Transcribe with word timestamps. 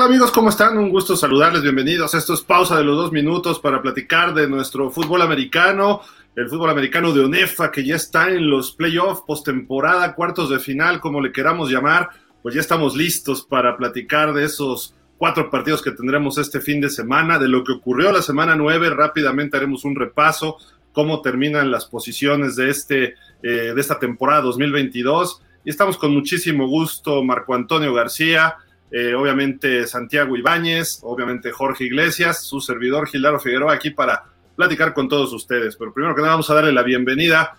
¿Qué 0.00 0.04
tal 0.04 0.12
amigos? 0.12 0.30
¿Cómo 0.30 0.48
están? 0.48 0.78
Un 0.78 0.88
gusto 0.88 1.14
saludarles, 1.14 1.60
bienvenidos. 1.60 2.14
Esto 2.14 2.32
es 2.32 2.40
pausa 2.40 2.74
de 2.78 2.84
los 2.84 2.96
dos 2.96 3.12
minutos 3.12 3.60
para 3.60 3.82
platicar 3.82 4.32
de 4.32 4.48
nuestro 4.48 4.90
fútbol 4.90 5.20
americano, 5.20 6.00
el 6.34 6.48
fútbol 6.48 6.70
americano 6.70 7.12
de 7.12 7.22
ONEFA 7.22 7.70
que 7.70 7.84
ya 7.84 7.96
está 7.96 8.30
en 8.30 8.48
los 8.48 8.72
playoffs, 8.72 9.24
postemporada, 9.26 10.14
cuartos 10.14 10.48
de 10.48 10.58
final, 10.58 11.00
como 11.00 11.20
le 11.20 11.32
queramos 11.32 11.70
llamar, 11.70 12.08
pues 12.42 12.54
ya 12.54 12.62
estamos 12.62 12.96
listos 12.96 13.44
para 13.44 13.76
platicar 13.76 14.32
de 14.32 14.46
esos 14.46 14.94
cuatro 15.18 15.50
partidos 15.50 15.82
que 15.82 15.90
tendremos 15.90 16.38
este 16.38 16.62
fin 16.62 16.80
de 16.80 16.88
semana, 16.88 17.38
de 17.38 17.48
lo 17.48 17.62
que 17.62 17.72
ocurrió 17.72 18.10
la 18.10 18.22
semana 18.22 18.56
nueve, 18.56 18.88
rápidamente 18.88 19.58
haremos 19.58 19.84
un 19.84 19.96
repaso, 19.96 20.56
cómo 20.94 21.20
terminan 21.20 21.70
las 21.70 21.84
posiciones 21.84 22.56
de, 22.56 22.70
este, 22.70 23.04
eh, 23.42 23.74
de 23.74 23.78
esta 23.78 23.98
temporada 23.98 24.40
2022. 24.40 25.42
Y 25.62 25.68
estamos 25.68 25.98
con 25.98 26.14
muchísimo 26.14 26.66
gusto, 26.68 27.22
Marco 27.22 27.54
Antonio 27.54 27.92
García, 27.92 28.56
eh, 28.90 29.14
obviamente 29.14 29.86
Santiago 29.86 30.36
Ibáñez, 30.36 31.00
obviamente 31.02 31.52
Jorge 31.52 31.84
Iglesias, 31.84 32.42
su 32.44 32.60
servidor 32.60 33.08
Gildardo 33.08 33.38
Figueroa 33.38 33.74
aquí 33.74 33.90
para 33.90 34.24
platicar 34.56 34.92
con 34.94 35.08
todos 35.08 35.32
ustedes. 35.32 35.76
Pero 35.76 35.92
primero 35.92 36.14
que 36.14 36.22
nada 36.22 36.34
vamos 36.34 36.50
a 36.50 36.54
darle 36.54 36.72
la 36.72 36.82
bienvenida. 36.82 37.56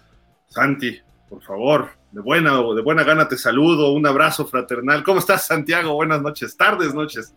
Santi, 0.48 1.00
por 1.30 1.42
favor, 1.42 1.92
de 2.12 2.20
buena 2.20 2.60
o 2.60 2.76
de 2.76 2.82
buena 2.82 3.04
gana 3.04 3.28
te 3.28 3.38
saludo, 3.38 3.94
un 3.94 4.06
abrazo 4.06 4.46
fraternal. 4.46 5.04
¿Cómo 5.04 5.20
estás, 5.20 5.46
Santiago? 5.48 5.94
Buenas 5.94 6.22
noches, 6.22 6.58
tardes, 6.58 6.94
noches. 6.94 7.34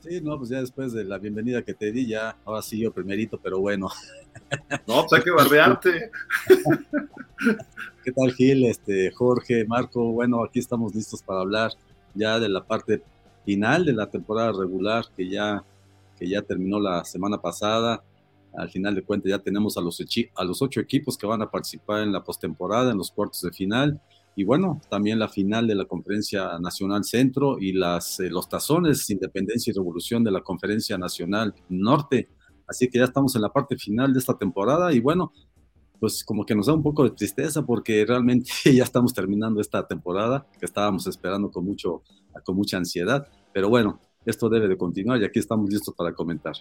Sí, 0.00 0.20
no, 0.20 0.38
pues 0.38 0.50
ya 0.50 0.60
después 0.60 0.92
de 0.92 1.04
la 1.04 1.18
bienvenida 1.18 1.62
que 1.62 1.74
te 1.74 1.90
di, 1.90 2.06
ya 2.06 2.36
ahora 2.44 2.62
sí 2.62 2.78
yo 2.78 2.92
primerito, 2.92 3.38
pero 3.38 3.58
bueno. 3.60 3.88
No, 4.86 5.04
pues 5.04 5.12
hay 5.12 5.22
que 5.22 5.30
barbearte. 5.30 6.10
¿Qué 8.04 8.12
tal, 8.12 8.32
Gil? 8.32 8.64
Este, 8.64 9.10
Jorge, 9.10 9.66
Marco, 9.66 10.12
bueno, 10.12 10.42
aquí 10.42 10.58
estamos 10.58 10.94
listos 10.94 11.22
para 11.22 11.40
hablar 11.40 11.72
ya 12.14 12.38
de 12.38 12.48
la 12.48 12.64
parte 12.64 13.02
final 13.44 13.84
de 13.84 13.92
la 13.92 14.10
temporada 14.10 14.52
regular 14.52 15.04
que 15.16 15.28
ya, 15.28 15.64
que 16.18 16.28
ya 16.28 16.42
terminó 16.42 16.78
la 16.80 17.04
semana 17.04 17.40
pasada. 17.40 18.04
Al 18.56 18.70
final 18.70 18.94
de 18.94 19.02
cuentas 19.02 19.30
ya 19.30 19.38
tenemos 19.38 19.76
a 19.76 19.80
los, 19.80 20.02
a 20.34 20.44
los 20.44 20.62
ocho 20.62 20.80
equipos 20.80 21.16
que 21.16 21.26
van 21.26 21.42
a 21.42 21.50
participar 21.50 22.02
en 22.02 22.12
la 22.12 22.24
postemporada, 22.24 22.90
en 22.90 22.98
los 22.98 23.10
cuartos 23.10 23.42
de 23.42 23.52
final 23.52 24.00
y 24.38 24.44
bueno, 24.44 24.80
también 24.88 25.18
la 25.18 25.28
final 25.28 25.66
de 25.66 25.74
la 25.74 25.84
Conferencia 25.84 26.60
Nacional 26.60 27.02
Centro 27.02 27.58
y 27.58 27.72
las, 27.72 28.20
eh, 28.20 28.30
los 28.30 28.48
tazones 28.48 29.10
Independencia 29.10 29.72
y 29.72 29.74
Revolución 29.74 30.22
de 30.22 30.30
la 30.30 30.42
Conferencia 30.42 30.96
Nacional 30.96 31.56
Norte. 31.68 32.28
Así 32.68 32.88
que 32.88 32.98
ya 32.98 33.04
estamos 33.06 33.34
en 33.34 33.42
la 33.42 33.52
parte 33.52 33.76
final 33.76 34.12
de 34.12 34.20
esta 34.20 34.38
temporada 34.38 34.92
y 34.92 35.00
bueno, 35.00 35.32
pues 36.00 36.24
como 36.24 36.44
que 36.44 36.54
nos 36.54 36.66
da 36.66 36.74
un 36.74 36.82
poco 36.82 37.04
de 37.04 37.10
tristeza 37.10 37.62
porque 37.62 38.04
realmente 38.06 38.50
ya 38.72 38.84
estamos 38.84 39.12
terminando 39.12 39.60
esta 39.60 39.86
temporada 39.86 40.46
que 40.58 40.66
estábamos 40.66 41.06
esperando 41.06 41.50
con, 41.50 41.64
mucho, 41.64 42.02
con 42.44 42.56
mucha 42.56 42.76
ansiedad. 42.76 43.26
Pero 43.52 43.68
bueno, 43.68 44.00
esto 44.24 44.48
debe 44.48 44.68
de 44.68 44.76
continuar 44.76 45.20
y 45.20 45.24
aquí 45.24 45.38
estamos 45.38 45.70
listos 45.70 45.94
para 45.94 46.12
comentar. 46.12 46.54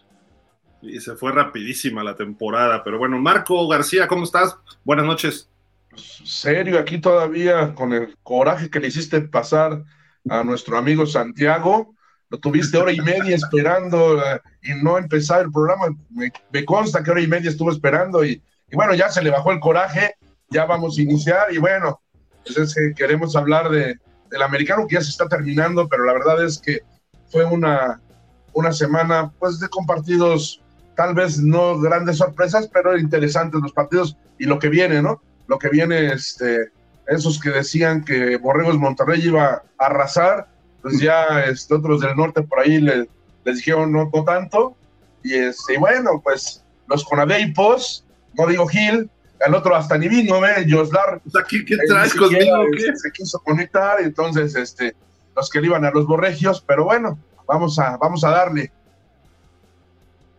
Y 0.82 1.00
se 1.00 1.16
fue 1.16 1.32
rapidísima 1.32 2.04
la 2.04 2.16
temporada, 2.16 2.84
pero 2.84 3.00
bueno, 3.00 3.20
Marco 3.20 3.68
García, 3.68 4.08
¿cómo 4.08 4.24
estás? 4.24 4.58
Buenas 4.84 5.06
noches 5.06 5.50
serio 5.98 6.80
aquí 6.80 7.00
todavía 7.00 7.74
con 7.74 7.94
el 7.94 8.18
coraje 8.24 8.70
que 8.70 8.80
le 8.80 8.88
hiciste 8.88 9.22
pasar 9.22 9.84
a 10.30 10.44
nuestro 10.44 10.78
amigo 10.78 11.06
Santiago. 11.06 11.96
Lo 12.30 12.40
tuviste 12.40 12.78
hora 12.78 12.92
y 12.92 13.00
media 13.00 13.36
esperando 13.36 14.22
eh, 14.22 14.42
y 14.62 14.84
no 14.84 14.98
empezar 14.98 15.42
el 15.42 15.52
programa. 15.52 15.96
Me, 16.10 16.66
consta 16.66 17.02
que 17.02 17.12
hora 17.12 17.22
y 17.22 17.28
media 17.28 17.50
estuvo 17.50 17.72
esperando 17.72 18.26
y, 18.26 18.42
bueno, 18.76 18.94
ya 18.94 19.10
se 19.10 19.22
le 19.22 19.30
bajó 19.30 19.52
el 19.52 19.60
coraje, 19.60 20.16
ya 20.50 20.66
vamos 20.66 20.98
a 20.98 21.02
iniciar 21.02 21.52
y 21.52 21.58
bueno, 21.58 22.02
pues 22.44 22.58
es 22.58 22.76
que 22.76 22.94
queremos 22.94 23.36
hablar 23.36 23.70
de, 23.70 23.98
del 24.30 24.42
americano 24.42 24.88
que 24.88 24.96
ya 24.96 25.02
se 25.02 25.12
está 25.12 25.28
terminando, 25.28 25.88
pero 25.88 26.06
la 26.06 26.14
verdad 26.14 26.44
es 26.44 26.60
que 26.60 26.82
fue 27.30 27.46
una, 27.46 28.02
una 28.54 28.72
semana 28.72 29.32
pues 29.40 29.60
de 29.60 29.70
compartidos, 29.70 30.62
tal 30.96 31.14
vez 31.14 31.40
no 31.40 31.80
grandes 31.80 32.18
sorpresas, 32.18 32.70
pero 32.72 32.98
interesantes 32.98 33.62
los 33.62 33.74
partidos 33.74 34.18
y 34.38 34.46
lo 34.46 34.60
que 34.60 34.70
viene, 34.70 35.02
¿no? 35.02 35.22
lo 35.48 35.58
que 35.58 35.70
viene, 35.70 36.14
este, 36.14 36.72
esos 37.08 37.40
que 37.40 37.50
decían 37.50 38.04
que 38.04 38.38
Borregos 38.38 38.78
Monterrey 38.78 39.22
iba 39.26 39.64
a 39.78 39.86
arrasar, 39.86 40.48
pues 40.82 41.00
ya 41.00 41.42
este, 41.46 41.74
otros 41.74 42.02
del 42.02 42.16
norte 42.16 42.42
por 42.44 42.60
ahí 42.60 42.80
les 42.80 43.08
dijeron 43.44 43.92
no, 43.92 44.12
tanto. 44.26 44.76
Y 45.24 45.34
este, 45.34 45.78
bueno, 45.78 46.22
pues 46.24 46.64
los 46.88 47.04
Conadeipos, 47.04 48.06
no 48.38 48.48
digo 48.48 48.68
Gil, 48.68 49.10
el 49.46 49.56
otro 49.56 49.76
hasta 49.76 49.98
ni 49.98 50.08
vino, 50.08 50.40
¿ve? 50.42 50.66
Joslar. 50.70 51.22
Pues 51.24 51.36
aquí, 51.36 51.64
¿qué 51.66 51.78
traes 51.88 52.14
conmigo? 52.14 52.66
Se 52.96 53.12
quiso 53.12 53.40
conectar, 53.40 54.02
entonces, 54.02 54.56
este, 54.56 54.96
los 55.36 55.50
que 55.50 55.62
le 55.62 55.68
iban 55.68 55.86
a 55.86 55.92
los 55.92 56.06
borregios, 56.06 56.62
pero 56.62 56.86
bueno, 56.86 57.20
vamos 57.48 57.78
a, 57.80 57.98
vamos 57.98 58.24
a 58.24 58.30
darle. 58.30 58.72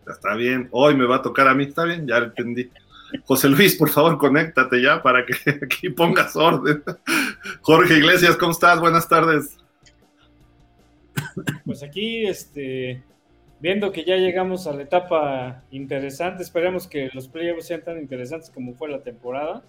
Está 0.07 0.33
bien, 0.35 0.67
hoy 0.71 0.95
me 0.95 1.05
va 1.05 1.17
a 1.17 1.21
tocar 1.21 1.47
a 1.47 1.53
mí, 1.53 1.65
está 1.65 1.83
bien, 1.83 2.07
ya 2.07 2.17
entendí. 2.17 2.69
José 3.25 3.49
Luis, 3.49 3.75
por 3.75 3.89
favor, 3.89 4.17
conéctate 4.17 4.81
ya 4.81 5.01
para 5.01 5.25
que 5.25 5.33
aquí 5.63 5.89
pongas 5.89 6.35
orden. 6.35 6.83
Jorge 7.61 7.95
Iglesias, 7.95 8.35
¿cómo 8.37 8.51
estás? 8.51 8.79
Buenas 8.79 9.07
tardes. 9.07 9.57
Pues 11.65 11.83
aquí, 11.83 12.25
este, 12.25 13.03
viendo 13.59 13.91
que 13.91 14.03
ya 14.03 14.17
llegamos 14.17 14.67
a 14.67 14.73
la 14.73 14.83
etapa 14.83 15.63
interesante, 15.71 16.43
esperemos 16.43 16.87
que 16.87 17.09
los 17.13 17.27
playoffs 17.27 17.67
sean 17.67 17.83
tan 17.83 17.99
interesantes 17.99 18.49
como 18.49 18.73
fue 18.73 18.89
la 18.89 19.03
temporada. 19.03 19.63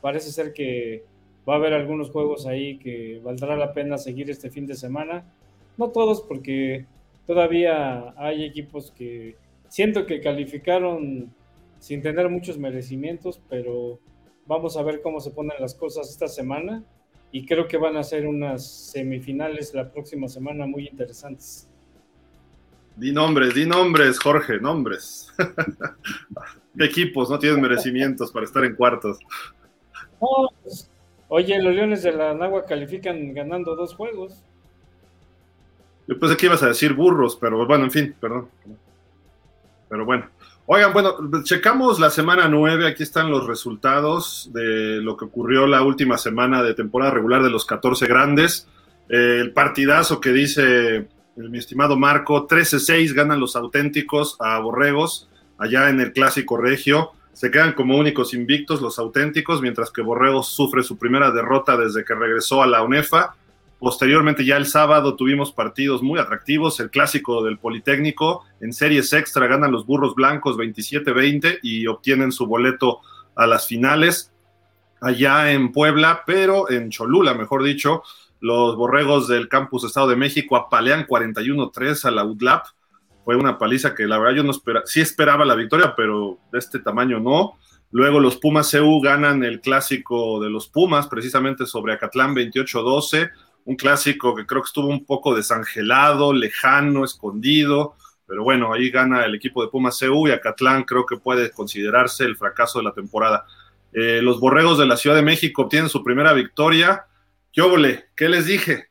Parece 0.00 0.30
ser 0.30 0.52
que 0.52 1.04
va 1.48 1.54
a 1.54 1.56
haber 1.56 1.72
algunos 1.72 2.10
juegos 2.10 2.46
ahí 2.46 2.78
que 2.78 3.20
valdrá 3.22 3.56
la 3.56 3.72
pena 3.72 3.98
seguir 3.98 4.30
este 4.30 4.50
fin 4.50 4.66
de 4.66 4.74
semana. 4.74 5.24
No 5.76 5.90
todos, 5.90 6.22
porque 6.22 6.86
todavía 7.26 8.14
hay 8.16 8.44
equipos 8.44 8.90
que 8.92 9.36
siento 9.68 10.06
que 10.06 10.20
calificaron 10.20 11.32
sin 11.78 12.02
tener 12.02 12.28
muchos 12.28 12.58
merecimientos, 12.58 13.40
pero 13.48 13.98
vamos 14.46 14.76
a 14.76 14.82
ver 14.82 15.00
cómo 15.00 15.20
se 15.20 15.30
ponen 15.30 15.56
las 15.60 15.74
cosas 15.74 16.10
esta 16.10 16.28
semana 16.28 16.84
y 17.30 17.46
creo 17.46 17.66
que 17.66 17.78
van 17.78 17.96
a 17.96 18.02
ser 18.02 18.26
unas 18.26 18.66
semifinales 18.66 19.72
la 19.74 19.90
próxima 19.90 20.28
semana 20.28 20.66
muy 20.66 20.86
interesantes. 20.86 21.71
Di 22.96 23.12
nombres, 23.12 23.54
di 23.54 23.66
nombres, 23.66 24.18
Jorge, 24.18 24.60
nombres. 24.60 25.32
¿Qué 26.76 26.84
equipos 26.84 27.30
no 27.30 27.38
tienen 27.38 27.60
merecimientos 27.60 28.30
para 28.30 28.44
estar 28.44 28.64
en 28.64 28.74
cuartos? 28.74 29.18
Pues, 30.18 30.90
oye, 31.28 31.60
los 31.62 31.74
Leones 31.74 32.02
de 32.02 32.12
la 32.12 32.34
Nagua 32.34 32.64
califican 32.64 33.34
ganando 33.34 33.74
dos 33.76 33.94
juegos. 33.94 34.42
Yo 36.06 36.18
pensé 36.18 36.36
que 36.36 36.46
ibas 36.46 36.62
a 36.62 36.68
decir 36.68 36.94
burros, 36.94 37.36
pero 37.36 37.66
bueno, 37.66 37.84
en 37.84 37.90
fin, 37.90 38.14
perdón. 38.20 38.48
Pero 39.88 40.04
bueno. 40.04 40.28
Oigan, 40.66 40.92
bueno, 40.92 41.16
checamos 41.42 41.98
la 41.98 42.08
semana 42.08 42.48
9, 42.48 42.86
aquí 42.86 43.02
están 43.02 43.30
los 43.30 43.46
resultados 43.46 44.48
de 44.52 45.00
lo 45.02 45.16
que 45.16 45.24
ocurrió 45.24 45.66
la 45.66 45.82
última 45.82 46.18
semana 46.18 46.62
de 46.62 46.74
temporada 46.74 47.10
regular 47.10 47.42
de 47.42 47.50
los 47.50 47.66
14 47.66 48.06
grandes. 48.06 48.68
Eh, 49.08 49.38
el 49.40 49.52
partidazo 49.52 50.20
que 50.20 50.30
dice 50.30 51.08
mi 51.36 51.58
estimado 51.58 51.96
Marco, 51.96 52.46
13-6 52.46 53.14
ganan 53.14 53.40
los 53.40 53.56
auténticos 53.56 54.36
a 54.38 54.58
Borregos 54.58 55.28
allá 55.58 55.88
en 55.88 56.00
el 56.00 56.12
Clásico 56.12 56.56
Regio. 56.56 57.12
Se 57.32 57.50
quedan 57.50 57.72
como 57.72 57.96
únicos 57.96 58.34
invictos 58.34 58.82
los 58.82 58.98
auténticos, 58.98 59.62
mientras 59.62 59.90
que 59.90 60.02
Borregos 60.02 60.48
sufre 60.48 60.82
su 60.82 60.98
primera 60.98 61.30
derrota 61.30 61.76
desde 61.76 62.04
que 62.04 62.14
regresó 62.14 62.62
a 62.62 62.66
la 62.66 62.82
UNEFA. 62.82 63.34
Posteriormente, 63.78 64.44
ya 64.44 64.56
el 64.58 64.66
sábado, 64.66 65.16
tuvimos 65.16 65.52
partidos 65.52 66.02
muy 66.02 66.20
atractivos. 66.20 66.78
El 66.80 66.90
clásico 66.90 67.42
del 67.42 67.58
Politécnico 67.58 68.44
en 68.60 68.72
series 68.72 69.12
extra 69.12 69.46
ganan 69.46 69.72
los 69.72 69.86
burros 69.86 70.14
blancos 70.14 70.56
27-20 70.56 71.60
y 71.62 71.86
obtienen 71.86 72.30
su 72.30 72.46
boleto 72.46 73.00
a 73.34 73.46
las 73.46 73.66
finales 73.66 74.30
allá 75.00 75.50
en 75.50 75.72
Puebla, 75.72 76.22
pero 76.26 76.70
en 76.70 76.90
Cholula, 76.90 77.34
mejor 77.34 77.64
dicho. 77.64 78.02
Los 78.42 78.76
borregos 78.76 79.26
del 79.26 79.48
Campus 79.48 79.84
Estado 79.84 80.08
de 80.08 80.16
México 80.16 80.56
apalean 80.56 81.06
41-3 81.06 82.04
a 82.04 82.10
la 82.10 82.24
UDLAP. 82.24 82.66
Fue 83.24 83.36
una 83.36 83.56
paliza 83.56 83.94
que 83.94 84.06
la 84.06 84.18
verdad 84.18 84.36
yo 84.36 84.42
no 84.42 84.50
esperaba, 84.50 84.84
sí 84.84 85.00
esperaba 85.00 85.46
la 85.46 85.54
victoria, 85.54 85.94
pero 85.96 86.36
de 86.52 86.58
este 86.58 86.80
tamaño 86.80 87.20
no. 87.20 87.54
Luego 87.90 88.20
los 88.20 88.36
Pumas 88.36 88.70
CU 88.70 89.00
ganan 89.00 89.44
el 89.44 89.62
clásico 89.62 90.38
de 90.42 90.50
los 90.50 90.68
Pumas, 90.68 91.06
precisamente 91.06 91.64
sobre 91.64 91.94
Acatlán 91.94 92.34
28-12 92.34 93.30
un 93.64 93.76
clásico 93.76 94.34
que 94.34 94.46
creo 94.46 94.62
que 94.62 94.66
estuvo 94.66 94.88
un 94.88 95.04
poco 95.04 95.34
desangelado, 95.34 96.32
lejano, 96.32 97.04
escondido, 97.04 97.94
pero 98.26 98.44
bueno, 98.44 98.72
ahí 98.72 98.90
gana 98.90 99.24
el 99.24 99.34
equipo 99.34 99.62
de 99.62 99.68
Pumas 99.68 99.98
CU 99.98 100.28
y 100.28 100.30
Acatlán 100.30 100.84
creo 100.84 101.06
que 101.06 101.16
puede 101.16 101.50
considerarse 101.50 102.24
el 102.24 102.36
fracaso 102.36 102.78
de 102.78 102.84
la 102.84 102.92
temporada. 102.92 103.44
Eh, 103.92 104.20
los 104.22 104.40
Borregos 104.40 104.78
de 104.78 104.86
la 104.86 104.96
Ciudad 104.96 105.16
de 105.16 105.22
México 105.22 105.62
obtienen 105.62 105.90
su 105.90 106.02
primera 106.02 106.32
victoria. 106.32 107.06
¿Qué 107.52 107.60
¿Qué 108.16 108.28
les 108.28 108.46
dije? 108.46 108.88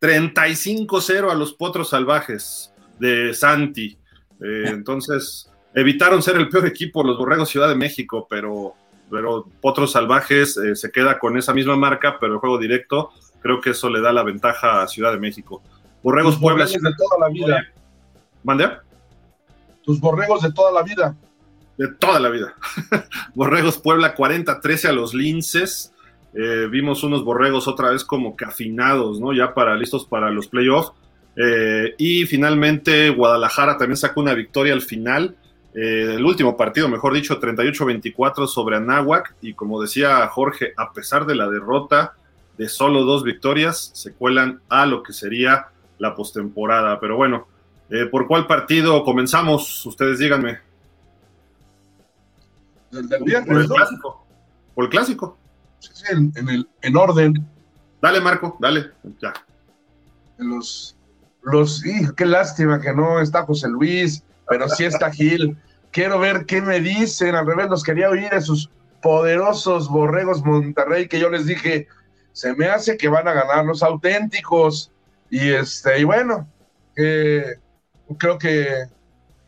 35-0 0.00 1.30
a 1.30 1.34
los 1.34 1.54
Potros 1.54 1.90
Salvajes 1.90 2.72
de 2.98 3.32
Santi. 3.32 3.98
Eh, 4.40 4.64
entonces, 4.66 5.50
evitaron 5.74 6.22
ser 6.22 6.36
el 6.36 6.48
peor 6.48 6.66
equipo 6.66 7.02
los 7.02 7.16
Borregos 7.16 7.48
Ciudad 7.48 7.68
de 7.68 7.74
México, 7.74 8.26
pero, 8.28 8.74
pero 9.10 9.46
Potros 9.60 9.92
Salvajes 9.92 10.56
eh, 10.58 10.76
se 10.76 10.90
queda 10.90 11.18
con 11.18 11.38
esa 11.38 11.54
misma 11.54 11.76
marca, 11.76 12.18
pero 12.20 12.34
el 12.34 12.38
juego 12.38 12.58
directo 12.58 13.10
creo 13.40 13.60
que 13.60 13.70
eso 13.70 13.88
le 13.88 14.00
da 14.00 14.12
la 14.12 14.22
ventaja 14.22 14.82
a 14.82 14.88
Ciudad 14.88 15.12
de 15.12 15.18
México. 15.18 15.62
Borregos 16.02 16.36
Puebla. 16.36 16.66
de 16.66 16.72
toda 16.72 17.18
la 17.18 17.28
vida. 17.28 17.66
¿Mande? 18.42 18.68
Tus 19.82 19.98
borregos 19.98 20.42
de 20.42 20.52
toda 20.52 20.70
la 20.70 20.82
vida. 20.82 21.16
De 21.78 21.88
toda 21.88 22.20
la 22.20 22.28
vida. 22.28 22.54
borregos 23.34 23.78
Puebla 23.78 24.14
40-13 24.14 24.88
a 24.90 24.92
los 24.92 25.14
Linces. 25.14 25.93
Eh, 26.34 26.66
vimos 26.70 27.04
unos 27.04 27.24
borregos 27.24 27.68
otra 27.68 27.90
vez 27.90 28.04
como 28.04 28.36
que 28.36 28.44
afinados, 28.44 29.20
¿no? 29.20 29.32
Ya 29.32 29.54
para 29.54 29.76
listos 29.76 30.04
para 30.04 30.30
los 30.30 30.48
playoffs. 30.48 30.92
Eh, 31.36 31.94
y 31.98 32.26
finalmente 32.26 33.10
Guadalajara 33.10 33.76
también 33.76 33.96
sacó 33.96 34.20
una 34.20 34.34
victoria 34.34 34.72
al 34.72 34.82
final. 34.82 35.36
Eh, 35.74 36.14
el 36.16 36.24
último 36.24 36.56
partido, 36.56 36.88
mejor 36.88 37.14
dicho, 37.14 37.40
38-24 37.40 38.46
sobre 38.46 38.76
Anáhuac. 38.76 39.34
Y 39.40 39.54
como 39.54 39.80
decía 39.80 40.26
Jorge, 40.28 40.72
a 40.76 40.92
pesar 40.92 41.26
de 41.26 41.34
la 41.34 41.48
derrota 41.48 42.14
de 42.58 42.68
solo 42.68 43.04
dos 43.04 43.24
victorias, 43.24 43.90
se 43.94 44.12
cuelan 44.14 44.60
a 44.68 44.86
lo 44.86 45.02
que 45.02 45.12
sería 45.12 45.68
la 45.98 46.14
postemporada. 46.14 46.98
Pero 47.00 47.16
bueno, 47.16 47.46
eh, 47.90 48.06
¿por 48.06 48.26
cuál 48.26 48.46
partido 48.46 49.04
comenzamos? 49.04 49.84
Ustedes 49.86 50.18
díganme. 50.18 50.58
El 52.92 53.08
del 53.08 53.24
viernes, 53.24 53.48
¿Por 53.48 53.60
el 53.60 53.68
clásico? 53.68 54.26
¿Por 54.74 54.84
el 54.84 54.90
clásico? 54.90 55.38
Sí, 55.84 55.90
sí, 55.92 56.04
en, 56.10 56.32
en 56.36 56.48
el, 56.48 56.68
en 56.82 56.96
orden. 56.96 57.46
Dale, 58.00 58.20
Marco, 58.20 58.56
dale. 58.60 58.90
Ya. 59.20 59.32
En 60.38 60.50
los, 60.50 60.96
los, 61.42 61.84
hijo, 61.84 62.14
qué 62.14 62.26
lástima 62.26 62.80
que 62.80 62.92
no 62.92 63.20
está 63.20 63.44
José 63.44 63.68
Luis, 63.68 64.22
pero 64.48 64.68
sí 64.68 64.84
está 64.84 65.10
Gil. 65.10 65.56
Quiero 65.90 66.18
ver 66.18 66.46
qué 66.46 66.60
me 66.60 66.80
dicen. 66.80 67.34
Al 67.34 67.46
revés, 67.46 67.68
los 67.68 67.82
quería 67.82 68.10
oír 68.10 68.32
esos 68.32 68.70
poderosos 69.02 69.88
borregos 69.88 70.44
Monterrey 70.44 71.08
que 71.08 71.20
yo 71.20 71.28
les 71.28 71.46
dije, 71.46 71.86
se 72.32 72.54
me 72.54 72.66
hace 72.66 72.96
que 72.96 73.08
van 73.08 73.28
a 73.28 73.32
ganar 73.32 73.64
los 73.64 73.82
auténticos. 73.82 74.90
Y 75.30 75.50
este, 75.50 76.00
y 76.00 76.04
bueno, 76.04 76.48
eh, 76.96 77.58
creo 78.18 78.38
que 78.38 78.86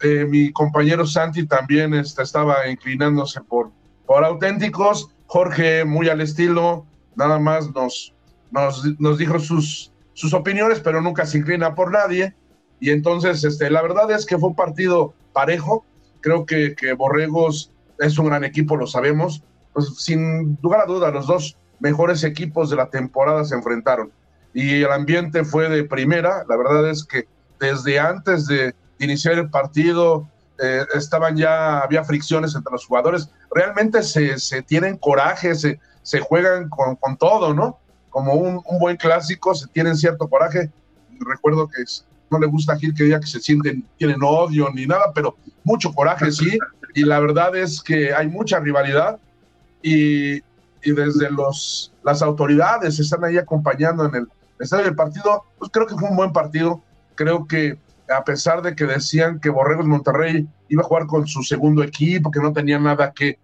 eh, 0.00 0.24
mi 0.28 0.52
compañero 0.52 1.06
Santi 1.06 1.46
también 1.46 1.94
este, 1.94 2.22
estaba 2.22 2.68
inclinándose 2.68 3.40
por, 3.40 3.70
por 4.06 4.24
auténticos. 4.24 5.10
Jorge, 5.26 5.84
muy 5.84 6.08
al 6.08 6.20
estilo, 6.20 6.86
nada 7.14 7.38
más 7.38 7.74
nos, 7.74 8.14
nos, 8.50 9.18
dijo 9.18 9.38
sus, 9.38 9.92
sus 10.12 10.32
opiniones, 10.34 10.80
pero 10.80 11.00
nunca 11.00 11.26
se 11.26 11.38
inclina 11.38 11.74
por 11.74 11.90
nadie. 11.90 12.34
Y 12.78 12.90
entonces, 12.90 13.42
este, 13.44 13.70
la 13.70 13.82
verdad 13.82 14.10
es 14.10 14.26
que 14.26 14.38
fue 14.38 14.50
un 14.50 14.56
partido 14.56 15.14
parejo. 15.32 15.84
Creo 16.20 16.46
que, 16.46 16.74
que 16.74 16.92
Borregos 16.92 17.72
es 17.98 18.18
un 18.18 18.26
gran 18.26 18.44
equipo, 18.44 18.76
lo 18.76 18.86
sabemos. 18.86 19.42
Pues 19.72 19.94
sin 19.96 20.58
lugar 20.62 20.82
a 20.82 20.86
duda, 20.86 21.10
los 21.10 21.26
dos 21.26 21.56
mejores 21.80 22.24
equipos 22.24 22.70
de 22.70 22.76
la 22.76 22.90
temporada 22.90 23.44
se 23.44 23.54
enfrentaron. 23.54 24.12
Y 24.54 24.82
el 24.82 24.92
ambiente 24.92 25.44
fue 25.44 25.68
de 25.68 25.84
primera. 25.84 26.44
La 26.48 26.56
verdad 26.56 26.88
es 26.88 27.04
que 27.04 27.26
desde 27.60 27.98
antes 27.98 28.46
de 28.46 28.74
iniciar 28.98 29.34
el 29.34 29.50
partido 29.50 30.28
eh, 30.62 30.84
estaban 30.94 31.36
ya, 31.36 31.80
había 31.80 32.04
fricciones 32.04 32.54
entre 32.54 32.72
los 32.72 32.86
jugadores. 32.86 33.30
Realmente 33.54 34.02
se, 34.02 34.38
se 34.38 34.62
tienen 34.62 34.96
coraje, 34.96 35.54
se, 35.54 35.80
se 36.02 36.20
juegan 36.20 36.68
con, 36.68 36.96
con 36.96 37.16
todo, 37.16 37.54
¿no? 37.54 37.78
Como 38.10 38.34
un, 38.34 38.62
un, 38.64 38.78
buen 38.78 38.96
clásico, 38.96 39.54
se 39.54 39.66
tienen 39.68 39.96
cierto 39.96 40.28
coraje. 40.28 40.70
Recuerdo 41.20 41.68
que 41.68 41.82
es, 41.82 42.06
no 42.30 42.38
le 42.38 42.46
gusta 42.46 42.72
a 42.72 42.76
Gil 42.76 42.94
que 42.94 43.04
diga 43.04 43.20
que 43.20 43.26
se 43.26 43.40
sienten, 43.40 43.86
tienen 43.98 44.22
odio 44.22 44.70
ni 44.72 44.86
nada, 44.86 45.12
pero 45.14 45.36
mucho 45.64 45.92
coraje 45.92 46.30
sí. 46.32 46.58
Y 46.94 47.04
la 47.04 47.20
verdad 47.20 47.54
es 47.56 47.82
que 47.82 48.14
hay 48.14 48.28
mucha 48.28 48.58
rivalidad 48.58 49.18
y, 49.82 50.36
y 50.36 50.92
desde 50.94 51.30
los, 51.30 51.92
las 52.02 52.22
autoridades 52.22 52.98
están 52.98 53.24
ahí 53.24 53.36
acompañando 53.36 54.06
en 54.06 54.14
el 54.14 54.28
estadio 54.58 54.84
del 54.84 54.96
partido. 54.96 55.44
Pues 55.58 55.70
creo 55.70 55.86
que 55.86 55.96
fue 55.96 56.08
un 56.08 56.16
buen 56.16 56.32
partido. 56.32 56.82
Creo 57.14 57.46
que 57.46 57.78
a 58.08 58.24
pesar 58.24 58.62
de 58.62 58.74
que 58.74 58.84
decían 58.84 59.40
que 59.40 59.50
Borregos 59.50 59.86
Monterrey 59.86 60.46
iba 60.68 60.82
a 60.82 60.86
jugar 60.86 61.06
con 61.06 61.26
su 61.26 61.42
segundo 61.42 61.82
equipo, 61.82 62.30
que 62.30 62.40
no 62.40 62.52
tenía 62.52 62.78
nada 62.78 63.12
que, 63.12 63.38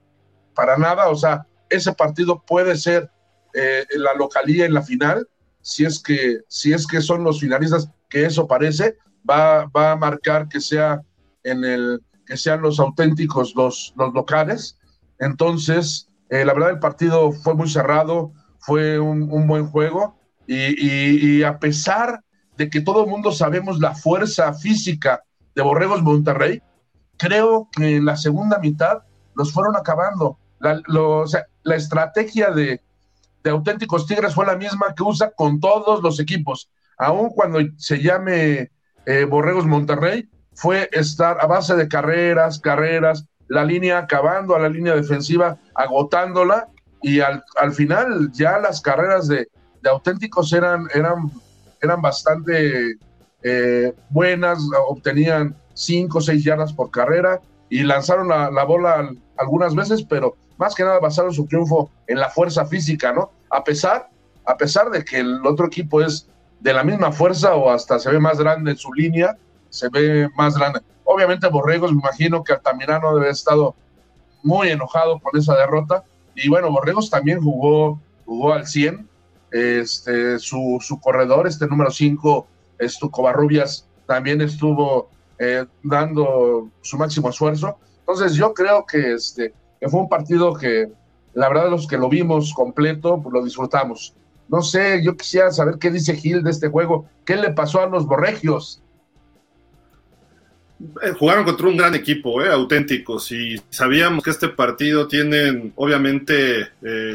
para 0.54 0.76
nada, 0.76 1.08
o 1.08 1.16
sea, 1.16 1.46
ese 1.68 1.92
partido 1.92 2.42
puede 2.46 2.76
ser 2.76 3.10
eh, 3.54 3.84
la 3.96 4.14
localía 4.14 4.66
en 4.66 4.74
la 4.74 4.82
final, 4.82 5.28
si 5.60 5.84
es 5.84 6.02
que, 6.02 6.40
si 6.48 6.72
es 6.72 6.86
que 6.86 7.00
son 7.00 7.24
los 7.24 7.40
finalistas, 7.40 7.90
que 8.08 8.26
eso 8.26 8.46
parece, 8.46 8.96
va, 9.28 9.66
va 9.66 9.92
a 9.92 9.96
marcar 9.96 10.48
que 10.48 10.60
sea 10.60 11.00
en 11.44 11.64
el, 11.64 12.02
que 12.26 12.36
sean 12.36 12.62
los 12.62 12.78
auténticos 12.78 13.54
los, 13.54 13.94
los 13.96 14.12
locales. 14.12 14.78
Entonces, 15.19 16.08
eh, 16.31 16.44
la 16.44 16.54
verdad 16.54 16.70
el 16.70 16.78
partido 16.78 17.32
fue 17.32 17.54
muy 17.54 17.69
cerrado, 17.69 18.32
fue 18.58 18.98
un, 18.98 19.46
buen 19.46 19.66
juego, 19.66 20.16
y 20.46 21.42
a 21.42 21.58
pesar 21.58 22.22
de 22.56 22.70
que 22.70 22.80
todo 22.80 23.04
el 23.04 23.10
mundo 23.10 23.32
sabemos 23.32 23.78
la 23.78 23.94
fuerza 23.94 24.52
física 24.52 25.22
de 25.54 25.62
Borregos 25.62 26.02
Monterrey, 26.02 26.62
creo 27.16 27.68
que 27.72 27.96
en 27.96 28.04
la 28.04 28.16
segunda 28.16 28.58
mitad 28.58 29.02
los 29.34 29.52
fueron 29.52 29.76
acabando. 29.76 30.38
La, 30.58 31.76
estrategia 31.76 32.50
de, 32.50 32.80
de, 33.42 33.50
Auténticos 33.50 34.06
Tigres 34.06 34.34
fue 34.34 34.46
la 34.46 34.56
misma 34.56 34.94
que 34.94 35.02
usa 35.02 35.30
con 35.30 35.60
todos 35.60 36.02
los 36.02 36.20
equipos. 36.20 36.70
Aun 36.98 37.30
cuando 37.30 37.58
se 37.76 38.00
llame 38.00 38.70
eh, 39.06 39.24
Borregos 39.24 39.66
Monterrey, 39.66 40.28
fue 40.54 40.88
estar 40.92 41.38
a 41.40 41.46
base 41.46 41.74
de 41.74 41.88
carreras, 41.88 42.60
carreras, 42.60 43.24
la 43.48 43.64
línea 43.64 43.98
acabando 43.98 44.54
a 44.54 44.60
la 44.60 44.68
línea 44.68 44.94
defensiva, 44.94 45.58
agotándola, 45.74 46.68
y 47.02 47.20
al, 47.20 47.42
al 47.56 47.72
final 47.72 48.30
ya 48.32 48.58
las 48.58 48.80
carreras 48.80 49.26
de, 49.26 49.48
de 49.82 49.90
Auténticos 49.90 50.52
eran, 50.52 50.86
eran 50.94 51.30
eran 51.82 52.01
bastante 52.01 52.96
eh, 53.43 53.93
buenas, 54.08 54.58
obtenían 54.89 55.55
5 55.74 56.19
o 56.19 56.20
6 56.20 56.44
yardas 56.44 56.72
por 56.72 56.91
carrera 56.91 57.41
y 57.69 57.82
lanzaron 57.82 58.29
la, 58.29 58.51
la, 58.51 58.65
bola 58.65 59.10
algunas 59.36 59.74
veces, 59.74 60.03
pero 60.03 60.36
más 60.58 60.74
que 60.74 60.84
nada 60.84 61.01
basaron 61.01 61.32
su 61.32 61.46
triunfo 61.46 61.91
en 62.06 62.20
la 62.20 62.31
fuerza 62.31 62.65
física, 62.67 63.12
¿no? 63.12 63.31
A 63.51 63.65
pesar, 63.65 64.08
a 64.46 64.56
pesar 64.56 64.91
de 64.91 65.05
que 65.05 65.19
el 65.19 65.44
otro 65.46 65.67
equipo 65.67 66.01
es 66.01 66.29
de 66.60 66.72
la 66.72 66.84
misma 66.84 67.10
fuerza 67.10 67.55
o 67.55 67.70
hasta 67.70 67.98
se 67.98 68.10
ve 68.10 68.20
más 68.20 68.39
grande 68.39 68.70
en 68.70 68.77
su 68.77 68.93
línea, 68.93 69.36
se 69.70 69.89
ve 69.89 70.29
más 70.36 70.56
grande. 70.56 70.81
Obviamente 71.05 71.48
Borregos, 71.48 71.93
me 71.93 72.01
imagino 72.01 72.44
que 72.44 72.53
Altamirano 72.53 73.08
debe 73.08 73.22
haber 73.22 73.32
estado 73.32 73.74
muy 74.43 74.69
enojado 74.69 75.19
con 75.19 75.39
esa 75.39 75.56
derrota. 75.56 76.05
Y 76.34 76.48
bueno, 76.48 76.70
Borregos 76.70 77.10
también 77.10 77.41
jugó, 77.41 78.01
jugó 78.24 78.53
al 78.53 78.67
100, 78.67 79.08
este, 79.52 80.38
su, 80.38 80.78
su, 80.80 80.98
corredor, 80.98 81.46
este 81.46 81.66
número 81.66 81.90
5, 81.90 82.46
Covarrubias, 83.10 83.86
también 84.06 84.40
estuvo 84.40 85.10
eh, 85.38 85.64
dando 85.82 86.68
su 86.80 86.96
máximo 86.96 87.30
esfuerzo. 87.30 87.78
Entonces 88.00 88.34
yo 88.34 88.52
creo 88.54 88.84
que, 88.86 89.14
este, 89.14 89.54
fue 89.88 90.00
un 90.00 90.08
partido 90.08 90.54
que 90.54 90.90
la 91.34 91.48
verdad 91.48 91.70
los 91.70 91.86
que 91.86 91.98
lo 91.98 92.08
vimos 92.08 92.52
completo, 92.52 93.20
pues 93.22 93.32
lo 93.32 93.44
disfrutamos. 93.44 94.14
No 94.48 94.62
sé, 94.62 95.02
yo 95.02 95.16
quisiera 95.16 95.50
saber 95.50 95.76
qué 95.78 95.90
dice 95.90 96.14
Gil 96.16 96.42
de 96.42 96.50
este 96.50 96.68
juego, 96.68 97.06
qué 97.24 97.36
le 97.36 97.50
pasó 97.50 97.80
a 97.80 97.86
los 97.86 98.06
borregios. 98.06 98.82
Eh, 101.02 101.12
jugaron 101.18 101.44
contra 101.44 101.68
un 101.68 101.76
gran 101.76 101.94
equipo, 101.94 102.42
eh, 102.42 102.50
auténticos, 102.50 103.30
y 103.32 103.56
sabíamos 103.70 104.24
que 104.24 104.30
este 104.30 104.48
partido 104.48 105.06
tiene 105.06 105.72
obviamente 105.76 106.68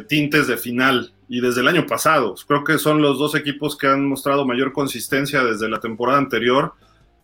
tintes 0.07 0.47
de 0.47 0.57
final, 0.57 1.13
y 1.29 1.41
desde 1.41 1.61
el 1.61 1.67
año 1.67 1.85
pasado. 1.85 2.35
Creo 2.47 2.63
que 2.63 2.77
son 2.77 3.01
los 3.01 3.19
dos 3.19 3.35
equipos 3.35 3.77
que 3.77 3.87
han 3.87 4.07
mostrado 4.07 4.45
mayor 4.45 4.71
consistencia 4.71 5.43
desde 5.43 5.69
la 5.69 5.79
temporada 5.79 6.19
anterior. 6.19 6.73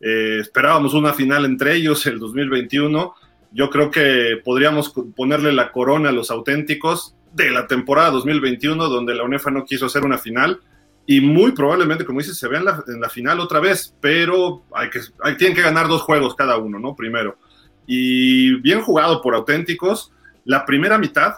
Eh, 0.02 0.40
esperábamos 0.42 0.94
una 0.94 1.14
final 1.14 1.46
entre 1.46 1.76
ellos 1.76 2.06
el 2.06 2.20
2021. 2.20 3.16
Yo 3.52 3.70
creo 3.70 3.92
que 3.92 4.42
podríamos 4.44 4.94
ponerle 5.16 5.54
la 5.54 5.72
corona 5.72 6.10
a 6.10 6.14
los 6.14 6.32
auténticos 6.32 7.16
de 7.32 7.52
la 7.52 7.68
temporada 7.68 8.12
2021, 8.12 8.90
donde 8.90 9.16
la 9.16 9.24
UNEFA 9.24 9.52
no 9.52 9.66
quiso 9.66 9.86
hacer 9.86 10.04
una 10.04 10.18
final. 10.18 10.60
Y 11.06 11.22
muy 11.22 11.52
probablemente, 11.52 12.06
como 12.06 12.20
dices, 12.20 12.38
se 12.38 12.48
vean 12.48 12.66
en 12.88 12.96
en 12.96 13.02
la 13.02 13.10
final 13.10 13.40
otra 13.40 13.60
vez, 13.60 13.96
pero 14.00 14.64
hay 14.74 14.90
que, 14.90 15.00
hay, 15.22 15.36
tienen 15.36 15.56
que 15.56 15.62
ganar 15.62 15.88
dos 15.88 16.02
juegos 16.02 16.36
cada 16.36 16.58
uno, 16.58 16.80
¿no? 16.80 16.96
Primero. 16.96 17.38
Y 17.86 18.56
bien 18.62 18.82
jugado 18.82 19.22
por 19.22 19.36
auténticos. 19.36 20.12
La 20.46 20.66
primera 20.66 20.98
mitad, 20.98 21.36